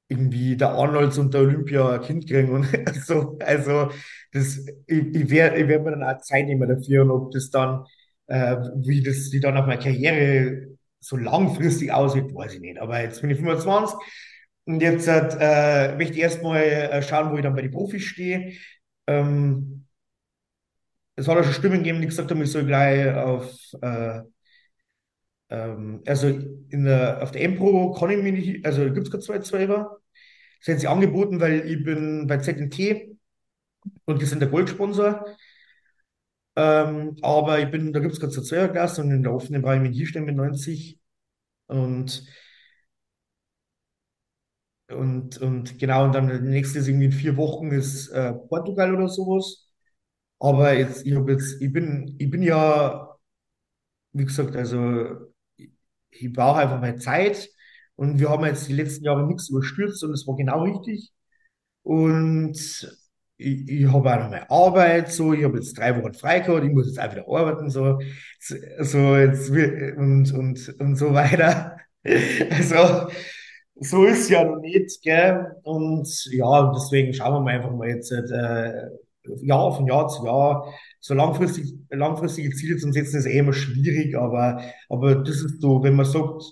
irgendwie 0.08 0.56
der 0.56 0.70
Arnolds 0.70 1.18
und 1.18 1.34
der 1.34 1.42
Olympia 1.42 1.90
ein 1.94 2.00
Kind 2.02 2.28
kriegen. 2.28 2.50
Und 2.52 2.66
so, 3.06 3.38
also 3.40 3.90
das, 4.32 4.58
ich, 4.86 5.14
ich 5.14 5.30
werde 5.30 5.56
ich 5.60 5.68
werd 5.68 5.84
mir 5.84 5.90
dann 5.92 6.04
auch 6.04 6.18
Zeit 6.22 6.46
nehmen 6.46 6.68
dafür 6.68 7.02
und 7.02 7.10
ob 7.10 7.32
das 7.32 7.50
dann, 7.50 7.84
äh, 8.28 8.56
wie 8.76 9.02
das 9.02 9.32
wie 9.32 9.40
dann 9.40 9.56
auf 9.56 9.66
meine 9.66 9.80
Karriere 9.82 10.68
so 11.00 11.16
langfristig 11.16 11.92
aussieht, 11.92 12.34
weiß 12.34 12.54
ich 12.54 12.60
nicht. 12.60 12.78
Aber 12.78 13.00
jetzt 13.00 13.20
bin 13.20 13.30
ich 13.30 13.38
25 13.38 13.96
und 14.66 14.80
jetzt 14.80 15.06
äh, 15.08 15.94
möchte 15.96 16.14
ich 16.14 16.20
erstmal 16.20 16.62
äh, 16.62 17.02
schauen, 17.02 17.32
wo 17.32 17.36
ich 17.36 17.42
dann 17.42 17.54
bei 17.54 17.62
den 17.62 17.70
Profis 17.72 18.02
stehe. 18.04 18.52
Ähm, 19.06 19.85
es 21.16 21.28
hat 21.28 21.36
auch 21.38 21.44
schon 21.44 21.52
Stimmen 21.52 21.78
gegeben, 21.78 22.00
die 22.00 22.06
gesagt 22.06 22.30
haben, 22.30 22.42
ich 22.42 22.50
soll 22.52 22.66
gleich 22.66 23.14
auf, 23.14 23.50
äh, 23.82 24.20
ähm, 25.50 26.02
also 26.06 26.28
in 26.28 26.84
der, 26.84 27.22
auf 27.22 27.30
der 27.32 27.42
M-Pro 27.42 27.92
kann 27.92 28.10
ich 28.10 28.22
mich 28.22 28.32
nicht, 28.32 28.66
also 28.66 28.84
gibt 28.92 29.06
es 29.06 29.10
gerade 29.10 29.24
zwei 29.24 29.38
Zweier. 29.40 29.98
Das 30.60 30.68
hätten 30.68 30.80
sie 30.80 30.88
angeboten, 30.88 31.40
weil 31.40 31.66
ich 31.68 31.84
bin 31.84 32.26
bei 32.26 32.38
ZNT 32.38 33.16
und 34.06 34.22
die 34.22 34.26
sind 34.26 34.40
der 34.40 34.50
Goldsponsor. 34.50 35.26
Ähm, 36.56 37.16
aber 37.22 37.58
ich 37.60 37.70
bin, 37.70 37.92
da 37.92 38.00
gibt 38.00 38.14
es 38.14 38.20
gerade 38.20 38.32
so 38.32 38.40
Zweierklasse 38.42 39.02
und 39.02 39.10
in 39.10 39.22
der 39.22 39.32
offenen 39.34 39.62
brauche 39.62 39.76
ich 39.76 39.82
mich 39.82 39.96
hier 40.10 40.22
mit 40.22 40.36
90. 40.36 40.98
Und, 41.66 42.24
und, 44.88 45.38
und 45.38 45.78
genau, 45.78 46.04
und 46.04 46.14
dann 46.14 46.28
der 46.28 46.40
nächste 46.40 46.78
ist 46.78 46.88
irgendwie 46.88 47.06
in 47.06 47.12
vier 47.12 47.36
Wochen 47.36 47.70
ist 47.72 48.08
äh, 48.10 48.32
Portugal 48.32 48.94
oder 48.94 49.08
sowas. 49.08 49.65
Aber 50.38 50.72
jetzt, 50.74 51.06
ich 51.06 51.14
jetzt, 51.28 51.60
ich 51.62 51.72
bin, 51.72 52.14
ich 52.18 52.30
bin 52.30 52.42
ja, 52.42 53.16
wie 54.12 54.24
gesagt, 54.24 54.56
also 54.56 55.06
ich, 55.56 55.70
ich 56.10 56.32
brauche 56.32 56.60
einfach 56.60 56.80
mal 56.80 56.98
Zeit 56.98 57.48
und 57.96 58.18
wir 58.20 58.30
haben 58.30 58.44
jetzt 58.44 58.68
die 58.68 58.72
letzten 58.74 59.04
Jahre 59.04 59.26
nichts 59.26 59.48
überstürzt 59.50 60.02
und 60.04 60.12
es 60.12 60.26
war 60.26 60.36
genau 60.36 60.64
richtig. 60.64 61.12
Und 61.82 62.54
ich, 63.38 63.68
ich 63.70 63.86
habe 63.92 64.10
auch 64.12 64.20
noch 64.20 64.30
meine 64.30 64.50
Arbeit, 64.50 65.12
so, 65.12 65.32
ich 65.34 65.44
habe 65.44 65.58
jetzt 65.58 65.78
drei 65.78 65.96
Wochen 66.02 66.14
frei 66.14 66.40
gehabt, 66.40 66.64
ich 66.64 66.72
muss 66.72 66.86
jetzt 66.88 67.00
auch 67.00 67.12
wieder 67.12 67.28
arbeiten, 67.28 67.70
so, 67.70 67.98
so 68.80 69.16
jetzt 69.16 69.52
wir- 69.54 69.96
und, 69.98 70.32
und, 70.34 70.68
und 70.80 70.96
so 70.96 71.14
weiter. 71.14 71.78
Also, 72.50 73.10
so 73.76 74.04
ist 74.06 74.30
ja 74.30 74.44
noch 74.44 74.60
nicht, 74.60 75.02
gell? 75.02 75.56
Und 75.64 76.08
ja, 76.32 76.72
deswegen 76.74 77.12
schauen 77.14 77.34
wir 77.34 77.40
mal 77.40 77.54
einfach 77.56 77.72
mal 77.72 77.88
jetzt 77.88 78.12
äh, 78.12 78.88
Jahr 79.42 79.74
von 79.74 79.86
Jahr 79.86 80.08
zu 80.08 80.24
Jahr 80.24 80.72
so 81.00 81.14
langfristig, 81.14 81.74
langfristige 81.90 82.50
Ziele 82.50 82.76
zu 82.76 82.90
setzen, 82.92 83.18
ist 83.18 83.26
eh 83.26 83.38
immer 83.38 83.52
schwierig, 83.52 84.16
aber, 84.16 84.62
aber 84.88 85.16
das 85.16 85.36
ist 85.36 85.60
so, 85.60 85.82
wenn 85.82 85.94
man 85.94 86.06
sagt, 86.06 86.42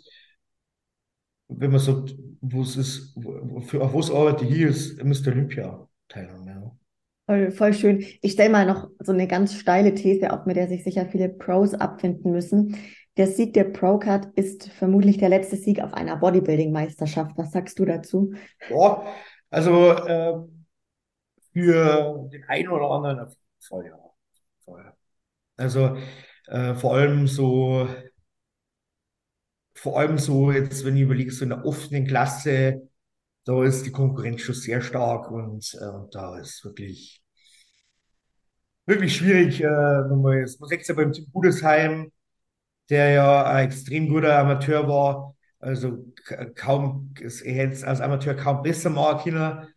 wenn 1.49 1.71
man 1.71 1.81
sagt, 1.81 2.17
wo 2.41 2.63
es 2.63 2.77
ist, 2.77 3.19
für, 3.67 3.83
auf 3.83 3.95
was 3.95 4.11
arbeite 4.11 4.45
ich 4.45 4.55
hier, 4.55 4.69
ist 4.69 5.03
Mr. 5.03 5.33
Olympia 5.33 5.89
Teilnahme. 6.09 6.51
Ja. 6.51 6.73
Voll, 7.27 7.51
voll 7.53 7.73
schön. 7.73 8.05
Ich 8.21 8.33
stelle 8.33 8.51
mal 8.51 8.67
noch 8.67 8.91
so 8.99 9.13
eine 9.13 9.27
ganz 9.27 9.55
steile 9.55 9.95
These 9.95 10.33
auf, 10.33 10.45
mit 10.45 10.57
der 10.57 10.69
sich 10.69 10.85
sicher 10.85 11.07
viele 11.07 11.31
Pros 11.31 11.73
abfinden 11.75 12.33
müssen. 12.33 12.77
Der 13.17 13.29
Sieg 13.29 13.55
der 13.55 13.65
Pro-Card 13.65 14.29
ist 14.35 14.69
vermutlich 14.69 15.19
der 15.19 15.29
letzte 15.29 15.57
Sieg 15.57 15.81
auf 15.81 15.95
einer 15.95 16.17
Bodybuilding-Meisterschaft. 16.17 17.33
Was 17.37 17.53
sagst 17.53 17.79
du 17.79 17.85
dazu? 17.85 18.35
Ja, 18.69 19.05
also 19.51 19.93
äh, 19.93 20.35
für 21.55 22.29
den 22.33 22.45
einen 22.49 22.69
oder 22.69 22.91
anderen 22.91 23.21
auf 23.21 23.31
jeden 23.31 23.63
Fall, 23.63 23.87
ja. 23.87 23.99
Voll. 24.67 24.93
Also 25.57 25.97
äh, 26.49 26.75
vor 26.75 26.97
allem 26.97 27.29
so, 27.29 27.89
vor 29.75 29.99
allem 30.01 30.19
so 30.19 30.51
jetzt, 30.53 30.85
wenn 30.85 30.97
ich 30.97 31.03
überlege, 31.03 31.31
so 31.33 31.45
in 31.45 31.51
der 31.51 31.65
offenen 31.65 32.07
Klasse, 32.07 32.89
da 33.45 33.65
ist 33.65 33.87
die 33.87 33.93
Konkurrenz 33.93 34.43
schon 34.43 34.55
sehr 34.57 34.83
stark 34.83 35.31
und 35.31 35.75
äh, 35.75 36.09
da 36.13 36.39
ist 36.39 36.65
wirklich, 36.65 37.23
wirklich 38.87 39.17
schwierig. 39.17 39.63
Äh, 39.63 39.67
nochmal, 40.09 40.39
jetzt, 40.41 40.61
man 40.61 40.71
es 40.73 40.89
ja 40.89 40.95
beim 40.95 41.13
Team 41.13 41.27
Budesheim, 41.33 42.13
der 42.91 43.11
ja 43.13 43.45
ein 43.47 43.67
extrem 43.67 44.09
guter 44.11 44.39
Amateur 44.39 44.89
war, 44.89 45.37
also 45.61 46.07
kaum, 46.57 47.15
er 47.21 47.55
hätte 47.55 47.75
es 47.75 47.85
als 47.85 48.01
Amateur 48.01 48.35
kaum 48.35 48.63
besser 48.63 48.91
machen 48.91 49.33
können. 49.33 49.74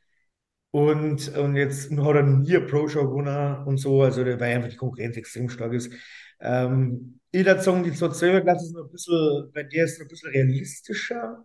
Und, 0.77 1.35
und 1.35 1.55
jetzt 1.55 1.89
hat 1.89 2.15
er 2.15 2.21
nie 2.23 2.55
eine 2.55 2.65
Pro-Show 2.67 3.07
gewonnen 3.09 3.65
und 3.65 3.77
so, 3.77 4.03
also 4.03 4.23
weil 4.23 4.43
einfach 4.43 4.69
die 4.69 4.75
Konkurrenz 4.75 5.17
extrem 5.17 5.49
stark 5.49 5.73
ist. 5.73 5.91
Ähm, 6.39 7.19
ich 7.31 7.43
würde 7.45 7.61
sagen, 7.63 7.83
die 7.83 7.91
212er-Klasse 7.93 8.65
ist 8.67 8.73
noch 8.75 8.85
ein 8.85 8.91
bisschen, 8.91 9.51
bei 9.53 9.63
der 9.63 9.85
ist 9.85 9.97
noch 9.97 10.05
ein 10.05 10.09
bisschen 10.09 10.29
realistischer, 10.29 11.43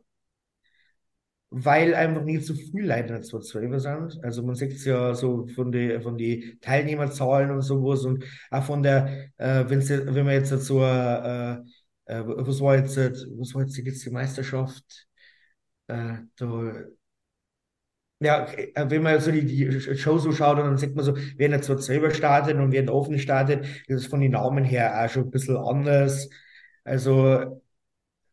weil 1.51 1.95
einfach 1.95 2.23
nicht 2.25 2.45
so 2.45 2.55
viele 2.55 2.87
Leute 2.87 3.01
in 3.01 3.07
der 3.15 3.23
212er 3.23 3.81
sind. 3.81 4.23
Also 4.23 4.43
man 4.43 4.55
sieht 4.55 4.73
es 4.73 4.85
ja 4.85 5.15
so 5.15 5.47
von 5.49 5.73
den 5.73 6.03
von 6.03 6.19
die 6.19 6.59
Teilnehmerzahlen 6.61 7.51
und 7.51 7.63
sowas 7.63 8.05
und 8.05 8.25
auch 8.51 8.65
von 8.65 8.83
der, 8.83 9.31
äh, 9.39 9.65
wenn's, 9.69 9.89
wenn 9.91 10.25
man 10.27 10.35
jetzt 10.35 10.51
so, 10.51 10.83
äh, 10.83 11.53
äh, 11.55 12.23
was 12.27 12.61
war 12.61 12.77
jetzt, 12.77 12.97
was 12.99 13.55
war 13.55 13.63
jetzt 13.63 13.77
die 13.79 13.83
letzte 13.83 14.11
Meisterschaft? 14.11 15.07
Äh, 15.89 16.19
da, 16.37 16.75
ja, 18.23 18.47
äh, 18.47 18.91
wenn 18.91 19.03
man 19.03 19.21
so 19.21 19.31
die, 19.31 19.45
die 19.47 19.81
Show 19.97 20.19
so 20.19 20.33
schaut, 20.33 20.59
dann 20.59 20.79
sieht 20.79 20.95
man 20.97 21.05
so, 21.05 21.17
wer 21.37 21.47
in 21.47 21.53
der 21.53 21.63
212er 21.63 22.11
startet 22.13 22.57
und 22.57 22.73
wer 22.73 22.81
in 22.83 22.89
Offen 22.91 23.19
startet, 23.19 23.67
das 23.89 24.03
ist 24.03 24.07
von 24.11 24.21
den 24.21 24.33
Namen 24.33 24.65
her 24.65 25.05
auch 25.05 25.09
schon 25.11 25.25
ein 25.25 25.31
bisschen 25.31 25.57
anders. 25.57 26.29
Also, 26.85 27.61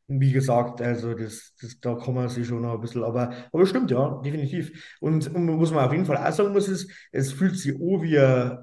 wie 0.07 0.31
gesagt, 0.31 0.81
also 0.81 1.13
das, 1.13 1.53
das, 1.61 1.79
da 1.79 1.95
kann 1.95 2.15
man 2.15 2.29
sich 2.29 2.47
schon 2.47 2.61
noch 2.63 2.73
ein 2.75 2.81
bisschen, 2.81 3.03
aber, 3.03 3.31
aber 3.51 3.65
stimmt, 3.67 3.91
ja, 3.91 4.21
definitiv. 4.23 4.97
Und, 5.01 5.33
und 5.35 5.45
muss 5.45 5.71
man 5.71 5.85
auf 5.85 5.93
jeden 5.93 6.05
Fall 6.05 6.17
auch 6.17 6.31
sagen, 6.33 6.53
muss 6.53 6.67
es, 6.67 6.87
es 7.11 7.31
fühlt 7.33 7.57
sich 7.57 7.75
an 7.75 8.01
wie 8.01 8.19
ein, 8.19 8.57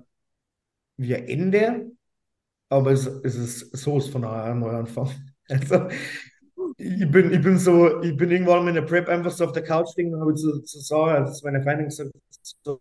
wie 0.97 1.15
ein 1.17 1.29
Ende, 1.29 1.93
aber 2.71 2.93
es, 2.93 3.07
es 3.07 3.37
ist 3.37 3.77
sowas 3.77 4.09
von 4.09 4.25
einem 4.25 4.61
Neuanfang. 4.61 5.11
Also, 5.49 5.89
ich 6.79 7.11
bin, 7.11 7.33
ich 7.33 7.43
bin 7.43 7.59
so, 7.59 8.03
ich 8.03 8.17
bin 8.17 8.31
irgendwann 8.31 8.69
in 8.69 8.75
der 8.75 8.83
Prep 8.83 9.09
einfach 9.09 9.31
so 9.31 9.45
auf 9.47 9.53
der 9.53 9.63
Couch 9.65 9.97
liegen 9.97 10.15
und 10.15 10.21
habe 10.21 10.35
zu, 10.35 10.61
zu 10.63 10.81
Sarah, 10.81 11.15
also 11.15 11.33
zu 11.33 11.45
meiner 11.47 11.63
Freundin 11.63 11.87
gesagt, 11.87 12.11
so, 12.65 12.81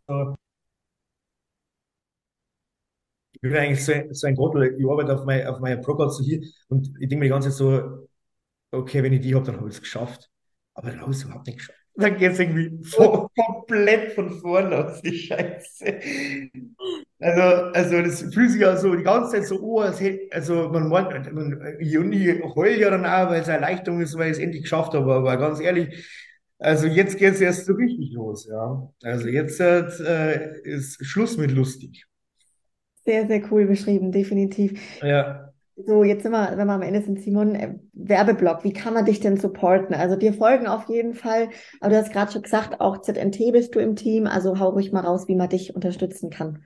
ich 3.34 3.42
bin 3.42 3.56
eigentlich 3.56 3.84
so, 3.86 3.94
ein- 3.94 4.14
so 4.14 4.28
ein 4.28 4.36
Trottel, 4.36 4.76
ich 4.80 4.86
arbeite 4.90 5.14
auf, 5.14 5.26
mein, 5.26 5.46
auf 5.48 5.60
meiner 5.60 5.78
Pro-Card 5.82 6.14
so 6.14 6.24
hier 6.24 6.42
und 6.70 6.88
ich 7.00 7.10
denke 7.10 7.18
mir 7.18 7.24
die 7.26 7.30
ganze 7.30 7.50
Zeit 7.50 7.58
so, 7.58 8.08
okay, 8.72 9.04
wenn 9.04 9.14
ich 9.14 9.22
die 9.22 9.36
habe, 9.36 9.46
dann 9.46 9.58
habe 9.58 9.70
ich 9.70 9.76
es 9.76 9.82
geschafft. 9.82 10.30
Aber 10.76 10.92
dann 10.92 11.02
habe 11.02 11.12
ich 11.12 11.18
es 11.20 11.24
überhaupt 11.26 11.48
nicht 11.48 11.60
geschafft. 11.60 11.80
Dann 11.96 12.18
geht 12.18 12.34
es 12.34 12.40
irgendwie 12.40 12.70
vo- 12.84 13.30
komplett 13.36 14.14
von 14.14 14.32
vorne 14.42 14.70
los, 14.84 15.02
die 15.02 15.18
Scheiße. 15.18 16.02
Also, 17.26 17.41
also 17.73 18.02
das 18.03 18.22
fühlt 18.22 18.52
sich 18.52 18.61
ja 18.61 18.77
so 18.77 18.93
die 18.93 19.02
ganze 19.02 19.31
Zeit 19.31 19.47
so, 19.47 19.60
oh, 19.60 19.80
als 19.80 19.99
hätte, 19.99 20.31
also 20.31 20.69
man 20.69 20.89
meint, 20.89 21.34
man, 21.34 21.60
ich, 21.80 21.97
und 21.97 22.11
ich 22.11 22.43
heul 22.43 22.80
ja 22.80 22.91
dann 22.91 23.03
auch, 23.03 23.31
weil 23.31 23.41
es 23.41 23.47
Erleichterung 23.47 23.99
ist, 23.99 24.15
weil 24.15 24.27
ich 24.30 24.38
es 24.38 24.43
endlich 24.43 24.61
geschafft 24.61 24.93
habe. 24.93 25.11
Aber 25.11 25.35
ganz 25.38 25.60
ehrlich, 25.60 26.06
also 26.60 26.85
jetzt 26.85 27.18
geht 27.18 27.34
es 27.34 27.41
erst 27.41 27.65
so 27.65 27.73
richtig 27.73 28.14
los, 28.14 28.47
ja. 28.47 28.88
Also 29.02 29.27
jetzt 29.27 29.60
äh, 29.60 30.61
ist 30.61 31.03
Schluss 31.03 31.35
mit 31.38 31.49
lustig. 31.49 32.06
Sehr, 33.06 33.26
sehr 33.26 33.41
cool 33.52 33.65
beschrieben, 33.65 34.11
definitiv. 34.11 34.80
Ja. 35.02 35.52
So, 35.77 36.03
jetzt 36.03 36.22
sind 36.22 36.31
wir, 36.31 36.56
wenn 36.56 36.68
wir 36.68 36.73
am 36.73 36.84
Ende 36.84 37.02
sind, 37.02 37.22
Simon, 37.22 37.56
äh, 37.56 37.73
Werbeblock, 37.93 38.64
wie 38.64 38.72
kann 38.72 38.93
man 38.93 39.06
dich 39.06 39.19
denn 39.19 39.38
supporten? 39.38 39.95
Also 39.95 40.15
dir 40.15 40.31
folgen 40.31 40.68
auf 40.68 40.89
jeden 40.89 41.15
Fall, 41.15 41.49
aber 41.81 41.89
du 41.89 41.97
hast 41.97 42.14
gerade 42.14 42.31
schon 42.31 42.43
gesagt, 42.43 42.80
auch 42.81 43.02
ZNT 43.02 43.52
bist 43.52 43.73
du 43.73 43.80
im 43.80 43.95
Team, 43.95 44.27
also 44.27 44.60
hau 44.60 44.69
ruhig 44.69 44.91
mal 44.91 45.02
raus, 45.02 45.27
wie 45.27 45.35
man 45.35 45.49
dich 45.49 45.73
unterstützen 45.73 46.30
kann. 46.30 46.64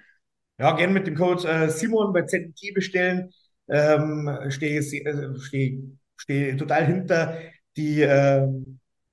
Ja, 0.60 0.74
gerne 0.76 0.94
mit 0.94 1.08
dem 1.08 1.16
Code 1.16 1.48
äh, 1.48 1.70
Simon 1.70 2.12
bei 2.14 2.24
ZNT 2.24 2.72
bestellen. 2.74 3.32
Ähm, 3.70 4.30
stehe 4.50 4.80
äh, 4.82 5.40
steh, 5.40 5.80
steh 6.18 6.56
total 6.58 6.86
hinter. 6.86 7.38
Die, 7.78 8.02
äh, 8.02 8.46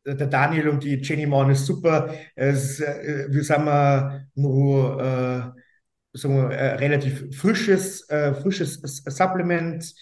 der 0.05 0.27
Daniel 0.27 0.68
und 0.68 0.82
die 0.82 0.97
Jenny 0.97 1.27
machen 1.27 1.51
es 1.51 1.66
super. 1.66 2.12
Es, 2.35 2.81
äh, 2.81 3.27
wir 3.31 3.44
sind 3.44 3.64
mal 3.64 4.27
nur 4.35 5.55
äh, 5.55 5.60
so 6.14 6.28
ein 6.31 6.51
äh, 6.51 6.74
relativ 6.77 7.36
frisches, 7.36 8.09
äh, 8.10 8.35
frisches 8.35 8.81
Supplement. 9.06 9.94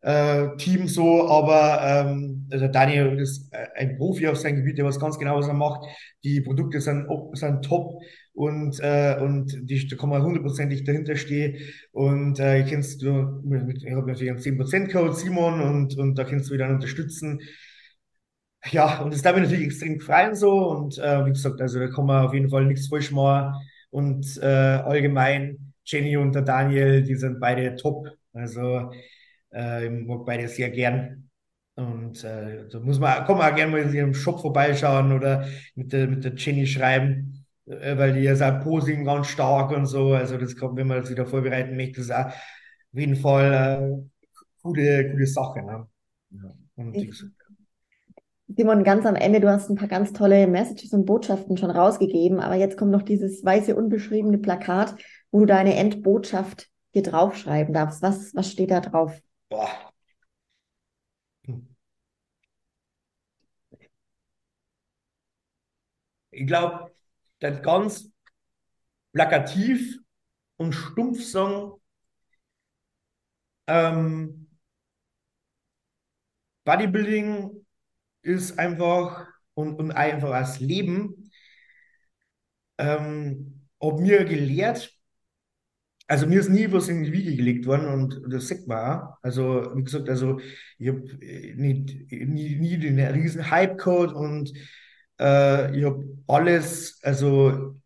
Äh, 0.00 0.56
Team 0.58 0.86
so, 0.86 1.26
aber 1.30 1.80
ähm, 2.10 2.46
also 2.52 2.68
Daniel 2.68 3.18
ist 3.18 3.50
äh, 3.54 3.66
ein 3.74 3.96
Profi 3.96 4.28
auf 4.28 4.36
seinem 4.36 4.56
Gebiet, 4.56 4.76
der 4.76 4.84
weiß 4.84 5.00
ganz 5.00 5.18
genau, 5.18 5.38
was 5.38 5.48
er 5.48 5.54
macht. 5.54 5.86
Die 6.24 6.42
Produkte 6.42 6.80
sind, 6.82 7.08
op- 7.08 7.34
sind 7.36 7.64
top 7.64 8.02
und, 8.34 8.80
äh, 8.80 9.16
und 9.20 9.70
die, 9.70 9.86
da 9.88 9.96
kann 9.96 10.08
man 10.10 10.22
hundertprozentig 10.22 10.84
dahinter 10.84 11.16
stehen. 11.16 11.56
Und 11.92 12.40
äh, 12.40 12.64
kennst 12.64 13.00
du, 13.02 13.42
ich 13.84 13.92
habe 13.92 14.08
natürlich 14.08 14.30
einen 14.30 14.40
10%-Code, 14.40 15.14
Simon, 15.14 15.60
und, 15.60 15.96
und 15.96 16.16
da 16.18 16.24
kannst 16.24 16.50
du 16.50 16.54
wieder 16.54 16.68
unterstützen. 16.68 17.40
Ja, 18.70 19.02
und 19.02 19.12
das 19.12 19.22
darf 19.22 19.34
mich 19.34 19.44
natürlich 19.44 19.66
extrem 19.66 20.00
freuen 20.00 20.34
so. 20.34 20.68
Und 20.70 20.98
äh, 20.98 21.24
wie 21.26 21.30
gesagt, 21.30 21.60
also 21.60 21.78
da 21.78 21.88
kann 21.88 22.06
man 22.06 22.26
auf 22.26 22.34
jeden 22.34 22.48
Fall 22.48 22.64
nichts 22.66 22.88
falsch 22.88 23.12
machen. 23.12 23.54
Und 23.90 24.38
äh, 24.42 24.46
allgemein, 24.46 25.72
Jenny 25.84 26.16
und 26.16 26.34
der 26.34 26.42
Daniel, 26.42 27.02
die 27.02 27.14
sind 27.14 27.40
beide 27.40 27.76
top. 27.76 28.08
Also 28.32 28.90
äh, 29.52 29.86
ich 29.86 30.06
mag 30.06 30.24
beide 30.24 30.48
sehr 30.48 30.70
gern. 30.70 31.30
Und 31.76 32.24
äh, 32.24 32.68
da 32.68 32.80
muss 32.80 32.98
man, 32.98 33.24
kann 33.26 33.36
man 33.36 33.52
auch 33.52 33.56
gerne 33.56 33.72
mal 33.72 33.82
in 33.82 33.92
ihrem 33.92 34.14
Shop 34.14 34.40
vorbeischauen 34.40 35.12
oder 35.12 35.46
mit 35.74 35.92
der, 35.92 36.08
mit 36.08 36.24
der 36.24 36.34
Jenny 36.34 36.66
schreiben, 36.66 37.43
weil 37.66 38.12
die 38.12 38.26
ist 38.26 38.42
auch 38.42 38.62
Posing 38.62 39.04
ganz 39.04 39.28
stark 39.28 39.70
und 39.72 39.86
so. 39.86 40.12
Also 40.12 40.36
das 40.36 40.56
kommt, 40.56 40.76
wenn 40.76 40.86
man 40.86 41.00
das 41.00 41.10
wieder 41.10 41.26
vorbereiten 41.26 41.76
möchte, 41.76 41.96
das 42.00 42.06
ist 42.06 42.14
auch 42.14 42.26
auf 42.26 42.34
jeden 42.92 43.16
Fall 43.16 43.52
äh, 43.52 44.32
gute, 44.62 45.10
gute 45.10 45.26
Sache. 45.26 45.62
Ne? 45.62 45.86
Ja. 46.30 46.90
Gesagt, 46.90 47.32
Simon, 48.48 48.84
ganz 48.84 49.06
am 49.06 49.16
Ende, 49.16 49.40
du 49.40 49.48
hast 49.50 49.70
ein 49.70 49.76
paar 49.76 49.88
ganz 49.88 50.12
tolle 50.12 50.46
Messages 50.46 50.92
und 50.92 51.06
Botschaften 51.06 51.56
schon 51.56 51.70
rausgegeben, 51.70 52.40
aber 52.40 52.54
jetzt 52.56 52.76
kommt 52.76 52.90
noch 52.90 53.02
dieses 53.02 53.44
weiße, 53.44 53.74
unbeschriebene 53.74 54.38
Plakat, 54.38 54.94
wo 55.30 55.40
du 55.40 55.46
deine 55.46 55.74
Endbotschaft 55.76 56.68
hier 56.92 57.02
draufschreiben 57.02 57.72
darfst. 57.72 58.02
Was, 58.02 58.34
was 58.34 58.50
steht 58.50 58.70
da 58.70 58.80
drauf? 58.80 59.18
boah. 59.48 59.68
Ich 66.30 66.46
glaube, 66.46 66.93
das 67.44 67.62
ganz 67.62 68.10
plakativ 69.12 69.98
und 70.56 70.72
stumpf 70.72 71.22
sagen, 71.22 71.72
ähm, 73.66 74.48
Bodybuilding 76.64 77.64
ist 78.22 78.58
einfach 78.58 79.26
und, 79.54 79.78
und 79.78 79.92
einfach 79.92 80.30
das 80.30 80.60
Leben, 80.60 81.30
ähm, 82.78 83.68
hat 83.80 84.00
mir 84.00 84.24
gelehrt, 84.24 84.90
also 86.06 86.26
mir 86.26 86.40
ist 86.40 86.48
nie 86.50 86.70
was 86.72 86.88
in 86.88 87.02
die 87.04 87.12
Wiege 87.12 87.36
gelegt 87.36 87.66
worden 87.66 87.86
und 87.88 88.20
das 88.32 88.48
sieht 88.48 88.66
man 88.66 89.00
auch. 89.00 89.16
Also, 89.22 89.72
wie 89.74 89.84
gesagt, 89.84 90.08
also 90.08 90.38
ich 90.78 90.88
habe 90.88 91.00
nie, 91.00 92.06
nie, 92.10 92.56
nie 92.56 92.78
den 92.78 92.98
riesen 93.00 93.50
Hype-Code 93.50 94.14
und 94.14 94.52
äh, 95.20 95.76
ich 95.78 95.84
habe 95.84 96.04
alles, 96.26 96.98
also 97.02 97.76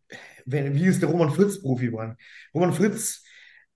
wenn, 0.45 0.73
wie 0.73 0.85
ist 0.85 1.01
der 1.01 1.09
Roman 1.09 1.31
Fritz 1.31 1.61
Profi 1.61 1.87
geworden? 1.87 2.17
Roman 2.53 2.73
Fritz 2.73 3.23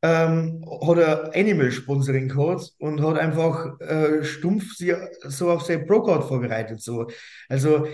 ähm, 0.01 0.65
hat 0.85 0.99
ein 0.99 1.47
Animal 1.47 1.71
Sponsoring 1.71 2.29
Code 2.29 2.63
und 2.79 3.01
hat 3.01 3.17
einfach 3.17 3.79
äh, 3.79 4.23
stumpf 4.23 4.73
sie 4.75 4.93
so 5.23 5.49
auf 5.51 5.63
sein 5.63 5.85
Pro-Code 5.87 6.23
vorbereitet. 6.27 6.81
So. 6.81 7.07
Also 7.47 7.87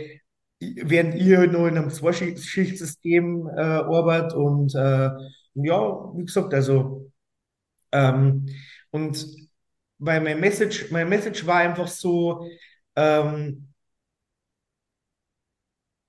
während 0.60 1.16
ihr 1.16 1.48
noch 1.48 1.68
in 1.68 1.78
einem 1.78 1.90
Zwei-Schicht-System 1.90 3.48
äh, 3.56 3.62
arbeitet 3.62 4.34
und 4.34 4.74
äh, 4.76 5.10
ja, 5.56 6.14
wie 6.16 6.26
gesagt, 6.26 6.54
also 6.54 7.12
ähm, 7.92 8.48
und 8.92 9.26
weil 10.00 10.22
mein 10.22 10.40
Message, 10.40 10.92
mein 10.92 11.10
Message 11.10 11.46
war 11.46 11.58
einfach 11.58 11.88
so, 11.88 12.48
ähm, 12.96 13.69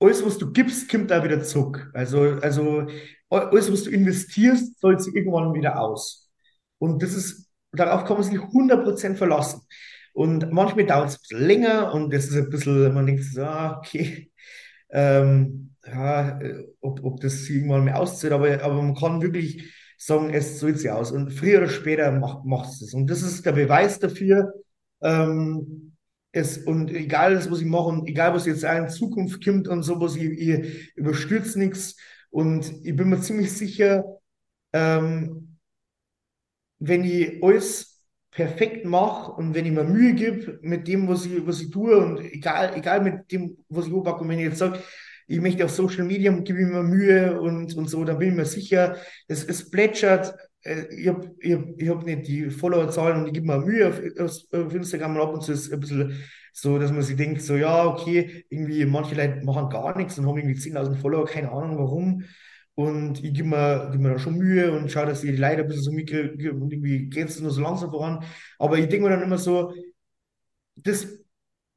alles, 0.01 0.25
was 0.25 0.39
du 0.39 0.51
gibst, 0.53 0.91
kommt 0.91 1.11
da 1.11 1.23
wieder 1.23 1.43
zurück. 1.43 1.91
Also, 1.95 2.21
also 2.41 2.87
alles, 3.29 3.73
was 3.73 3.85
du 3.85 3.91
investierst, 3.91 4.79
zahlt 4.81 5.03
sich 5.03 5.15
irgendwann 5.15 5.55
wieder 5.55 5.79
aus. 5.79 6.31
Und 6.79 7.03
das 7.03 7.15
ist, 7.15 7.49
darauf 7.73 8.05
kann 8.05 8.17
man 8.17 8.25
sich 8.25 8.39
100% 8.39 9.17
verlassen. 9.17 9.61
Und 10.13 10.51
manchmal 10.53 10.87
dauert 10.87 11.11
es 11.11 11.17
ein 11.17 11.21
bisschen 11.21 11.47
länger 11.47 11.95
und 11.95 12.13
das 12.13 12.27
ist 12.27 12.37
ein 12.37 12.51
bisschen, 12.51 12.93
man 12.95 13.07
denkt 13.07 13.23
so, 13.25 13.43
ah, 13.43 13.79
okay, 13.79 14.31
ähm, 14.91 15.75
ja, 15.87 16.41
äh, 16.41 16.65
ob, 16.81 17.05
ob 17.05 17.21
das 17.21 17.49
irgendwann 17.49 17.85
mal 17.85 17.95
auszieht, 17.95 18.33
aber, 18.33 18.63
aber 18.63 18.83
man 18.83 18.95
kann 18.95 19.23
wirklich 19.23 19.73
sagen, 19.97 20.31
es 20.31 20.59
zahlt 20.59 20.79
sich 20.79 20.91
aus. 20.91 21.13
Und 21.13 21.31
früher 21.31 21.59
oder 21.59 21.69
später 21.69 22.11
macht, 22.13 22.45
macht 22.45 22.71
es 22.71 22.81
das. 22.81 22.95
Und 22.95 23.09
das 23.09 23.23
ist 23.23 23.45
der 23.47 23.53
Beweis 23.53 23.99
dafür, 23.99 24.53
ähm, 25.03 25.90
es, 26.33 26.59
und 26.59 26.91
egal, 26.93 27.37
was 27.51 27.61
ich 27.61 27.67
mache 27.67 27.89
und 27.89 28.09
egal, 28.09 28.35
was 28.35 28.47
jetzt 28.47 28.65
in 28.65 28.89
Zukunft 28.89 29.45
kommt 29.45 29.69
und 29.69 29.83
sowas, 29.83 30.17
ich, 30.17 30.25
ich 30.25 30.97
überstürze 30.97 31.59
nichts. 31.59 31.97
Und 32.31 32.71
ich 32.85 32.95
bin 32.95 33.09
mir 33.09 33.21
ziemlich 33.21 33.53
sicher, 33.53 34.05
ähm, 34.73 35.59
wenn 36.79 37.05
ich 37.05 37.43
alles 37.43 38.03
perfekt 38.31 38.85
mache 38.85 39.33
und 39.33 39.55
wenn 39.55 39.67
ich 39.67 39.73
mir 39.73 39.85
Mühe 39.85 40.15
gebe 40.15 40.59
mit 40.63 40.87
dem, 40.87 41.09
was 41.09 41.27
ich, 41.27 41.47
was 41.47 41.61
ich 41.61 41.71
tue 41.71 41.97
und 41.97 42.21
egal, 42.21 42.75
egal 42.77 43.01
mit 43.03 43.31
dem, 43.33 43.57
was 43.69 43.87
ich 43.87 43.93
anpacke, 43.93 44.21
und 44.23 44.29
wenn 44.29 44.39
ich 44.39 44.47
jetzt 44.47 44.59
sage, 44.59 44.81
ich 45.27 45.41
möchte 45.41 45.65
auf 45.65 45.71
Social 45.71 46.05
Media 46.05 46.33
und 46.33 46.45
gebe 46.45 46.61
mir 46.61 46.83
Mühe 46.83 47.41
und, 47.41 47.75
und 47.77 47.89
so, 47.89 48.05
dann 48.05 48.19
bin 48.19 48.31
ich 48.31 48.35
mir 48.35 48.45
sicher, 48.47 48.97
es, 49.29 49.45
es 49.45 49.71
plätschert. 49.71 50.35
Äh, 50.63 50.95
ich 50.95 51.09
habe 51.09 51.35
ich 51.41 51.53
hab, 51.55 51.65
ich 51.77 51.89
hab 51.89 52.05
nicht 52.05 52.27
die 52.29 52.51
Followerzahlen 52.51 53.21
und 53.21 53.27
ich 53.29 53.35
gebe 53.35 53.47
mir 53.47 53.59
Mühe 53.59 53.89
auf, 54.19 54.33
auf 54.53 54.75
Instagram 54.75 55.17
und 55.17 55.23
ab 55.23 55.35
und 55.35 55.43
zu 55.43 55.53
ist 55.53 55.73
ein 55.73 55.81
bisschen 55.81 56.23
so, 56.53 56.79
dass 56.79 56.93
man 56.93 57.03
sich 57.03 57.17
denkt, 57.17 57.43
so, 57.43 57.57
ja, 57.57 57.87
okay, 57.87 58.45
irgendwie 58.51 58.85
manche 58.85 59.15
Leute 59.15 59.45
machen 59.45 59.71
gar 59.71 59.97
nichts 59.97 60.19
und 60.19 60.27
haben 60.27 60.37
irgendwie 60.39 60.59
10.000 60.59 60.97
Follower, 60.97 61.25
keine 61.27 61.51
Ahnung 61.51 61.79
warum. 61.79 62.25
Und 62.75 63.23
ich 63.23 63.35
gebe 63.35 63.49
mir, 63.49 63.89
gib 63.93 64.01
mir 64.01 64.11
da 64.11 64.19
schon 64.19 64.37
Mühe 64.39 64.73
und 64.73 64.91
schaue, 64.91 65.07
dass 65.07 65.23
ich 65.23 65.31
die 65.33 65.37
Leute 65.37 65.63
ein 65.63 65.69
bisschen 65.69 65.83
so 65.83 65.93
mitkriege 65.93 66.53
und 66.53 66.73
irgendwie 66.73 67.09
geht 67.09 67.29
es 67.29 67.41
nur 67.41 67.51
so 67.51 67.61
langsam 67.61 67.91
voran. 67.91 68.25
Aber 68.59 68.79
ich 68.79 68.89
denke 68.89 69.05
mir 69.05 69.11
dann 69.11 69.23
immer 69.23 69.39
so, 69.39 69.75
das, 70.77 71.07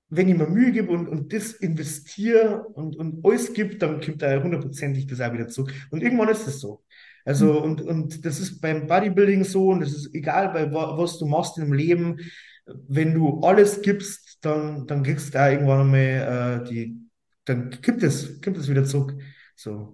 wenn 0.09 0.29
ich 0.29 0.37
mir 0.37 0.47
Mühe 0.47 0.71
gebe 0.71 0.91
und, 0.91 1.07
und 1.07 1.33
das 1.33 1.53
investiere 1.53 2.63
und, 2.73 2.95
und 2.95 3.25
alles 3.25 3.53
gibt, 3.53 3.81
dann 3.81 3.99
kommt 4.01 4.21
da 4.21 4.41
hundertprozentig 4.41 5.07
das 5.07 5.21
auch 5.21 5.33
wieder 5.33 5.47
zurück. 5.47 5.73
Und 5.91 6.03
irgendwann 6.03 6.29
ist 6.29 6.47
das 6.47 6.59
so. 6.59 6.83
Also, 7.25 7.53
mhm. 7.53 7.61
und, 7.61 7.81
und 7.81 8.25
das 8.25 8.39
ist 8.39 8.59
beim 8.59 8.87
Bodybuilding 8.87 9.43
so 9.43 9.69
und 9.69 9.81
das 9.81 9.93
ist 9.93 10.13
egal, 10.13 10.49
bei 10.49 10.71
was 10.71 11.17
du 11.17 11.25
machst 11.25 11.57
im 11.57 11.73
Leben, 11.73 12.19
wenn 12.65 13.13
du 13.13 13.39
alles 13.41 13.81
gibst, 13.81 14.39
dann, 14.41 14.87
dann 14.87 15.03
kriegst 15.03 15.29
du 15.29 15.31
da 15.33 15.49
irgendwann 15.49 15.81
einmal 15.81 16.61
äh, 16.65 16.69
die, 16.69 16.97
dann 17.45 17.69
gibt 17.81 18.03
es, 18.03 18.41
gibt 18.41 18.57
es 18.57 18.69
wieder 18.69 18.85
zurück. 18.85 19.15
So. 19.55 19.93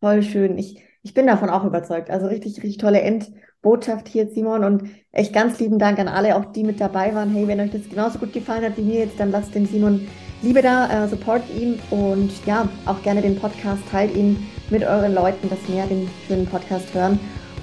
Voll 0.00 0.22
schön. 0.22 0.58
Ich, 0.58 0.82
ich 1.02 1.14
bin 1.14 1.26
davon 1.26 1.50
auch 1.50 1.64
überzeugt. 1.64 2.10
Also 2.10 2.26
richtig, 2.26 2.58
richtig 2.58 2.78
tolle 2.78 3.00
Endbotschaft 3.00 4.08
hier, 4.08 4.28
Simon. 4.28 4.64
Und 4.64 4.90
echt 5.12 5.32
ganz 5.32 5.58
lieben 5.58 5.78
Dank 5.78 5.98
an 5.98 6.08
alle, 6.08 6.36
auch 6.36 6.46
die 6.52 6.64
mit 6.64 6.80
dabei 6.80 7.14
waren. 7.14 7.30
Hey, 7.30 7.46
wenn 7.48 7.60
euch 7.60 7.70
das 7.70 7.88
genauso 7.88 8.18
gut 8.18 8.32
gefallen 8.32 8.64
hat 8.64 8.76
wie 8.76 8.82
mir 8.82 9.00
jetzt, 9.00 9.18
dann 9.18 9.30
lasst 9.30 9.54
dem 9.54 9.66
Simon 9.66 10.06
Liebe 10.42 10.62
da, 10.62 11.04
äh, 11.04 11.08
support 11.08 11.42
ihn 11.54 11.78
und 11.90 12.30
ja, 12.46 12.66
auch 12.86 13.02
gerne 13.02 13.20
den 13.20 13.38
Podcast, 13.38 13.82
teilt 13.90 14.16
ihn 14.16 14.46
mit 14.70 14.84
euren 14.84 15.14
Leuten, 15.14 15.48
dass 15.50 15.68
mehr 15.68 15.86
den 15.86 16.08
schönen 16.26 16.46
Podcast 16.46 16.92
hören. 16.94 17.18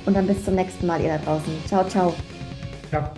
Und 0.06 0.16
dann 0.16 0.28
bis 0.28 0.44
zum 0.46 0.56
nächsten 0.56 0.86
Mal, 0.88 1.02
ihr 1.02 1.10
da 1.10 1.18
draußen. 1.18 1.52
Ciao, 1.68 1.84
ciao. 1.86 2.14
Ja. 2.92 3.12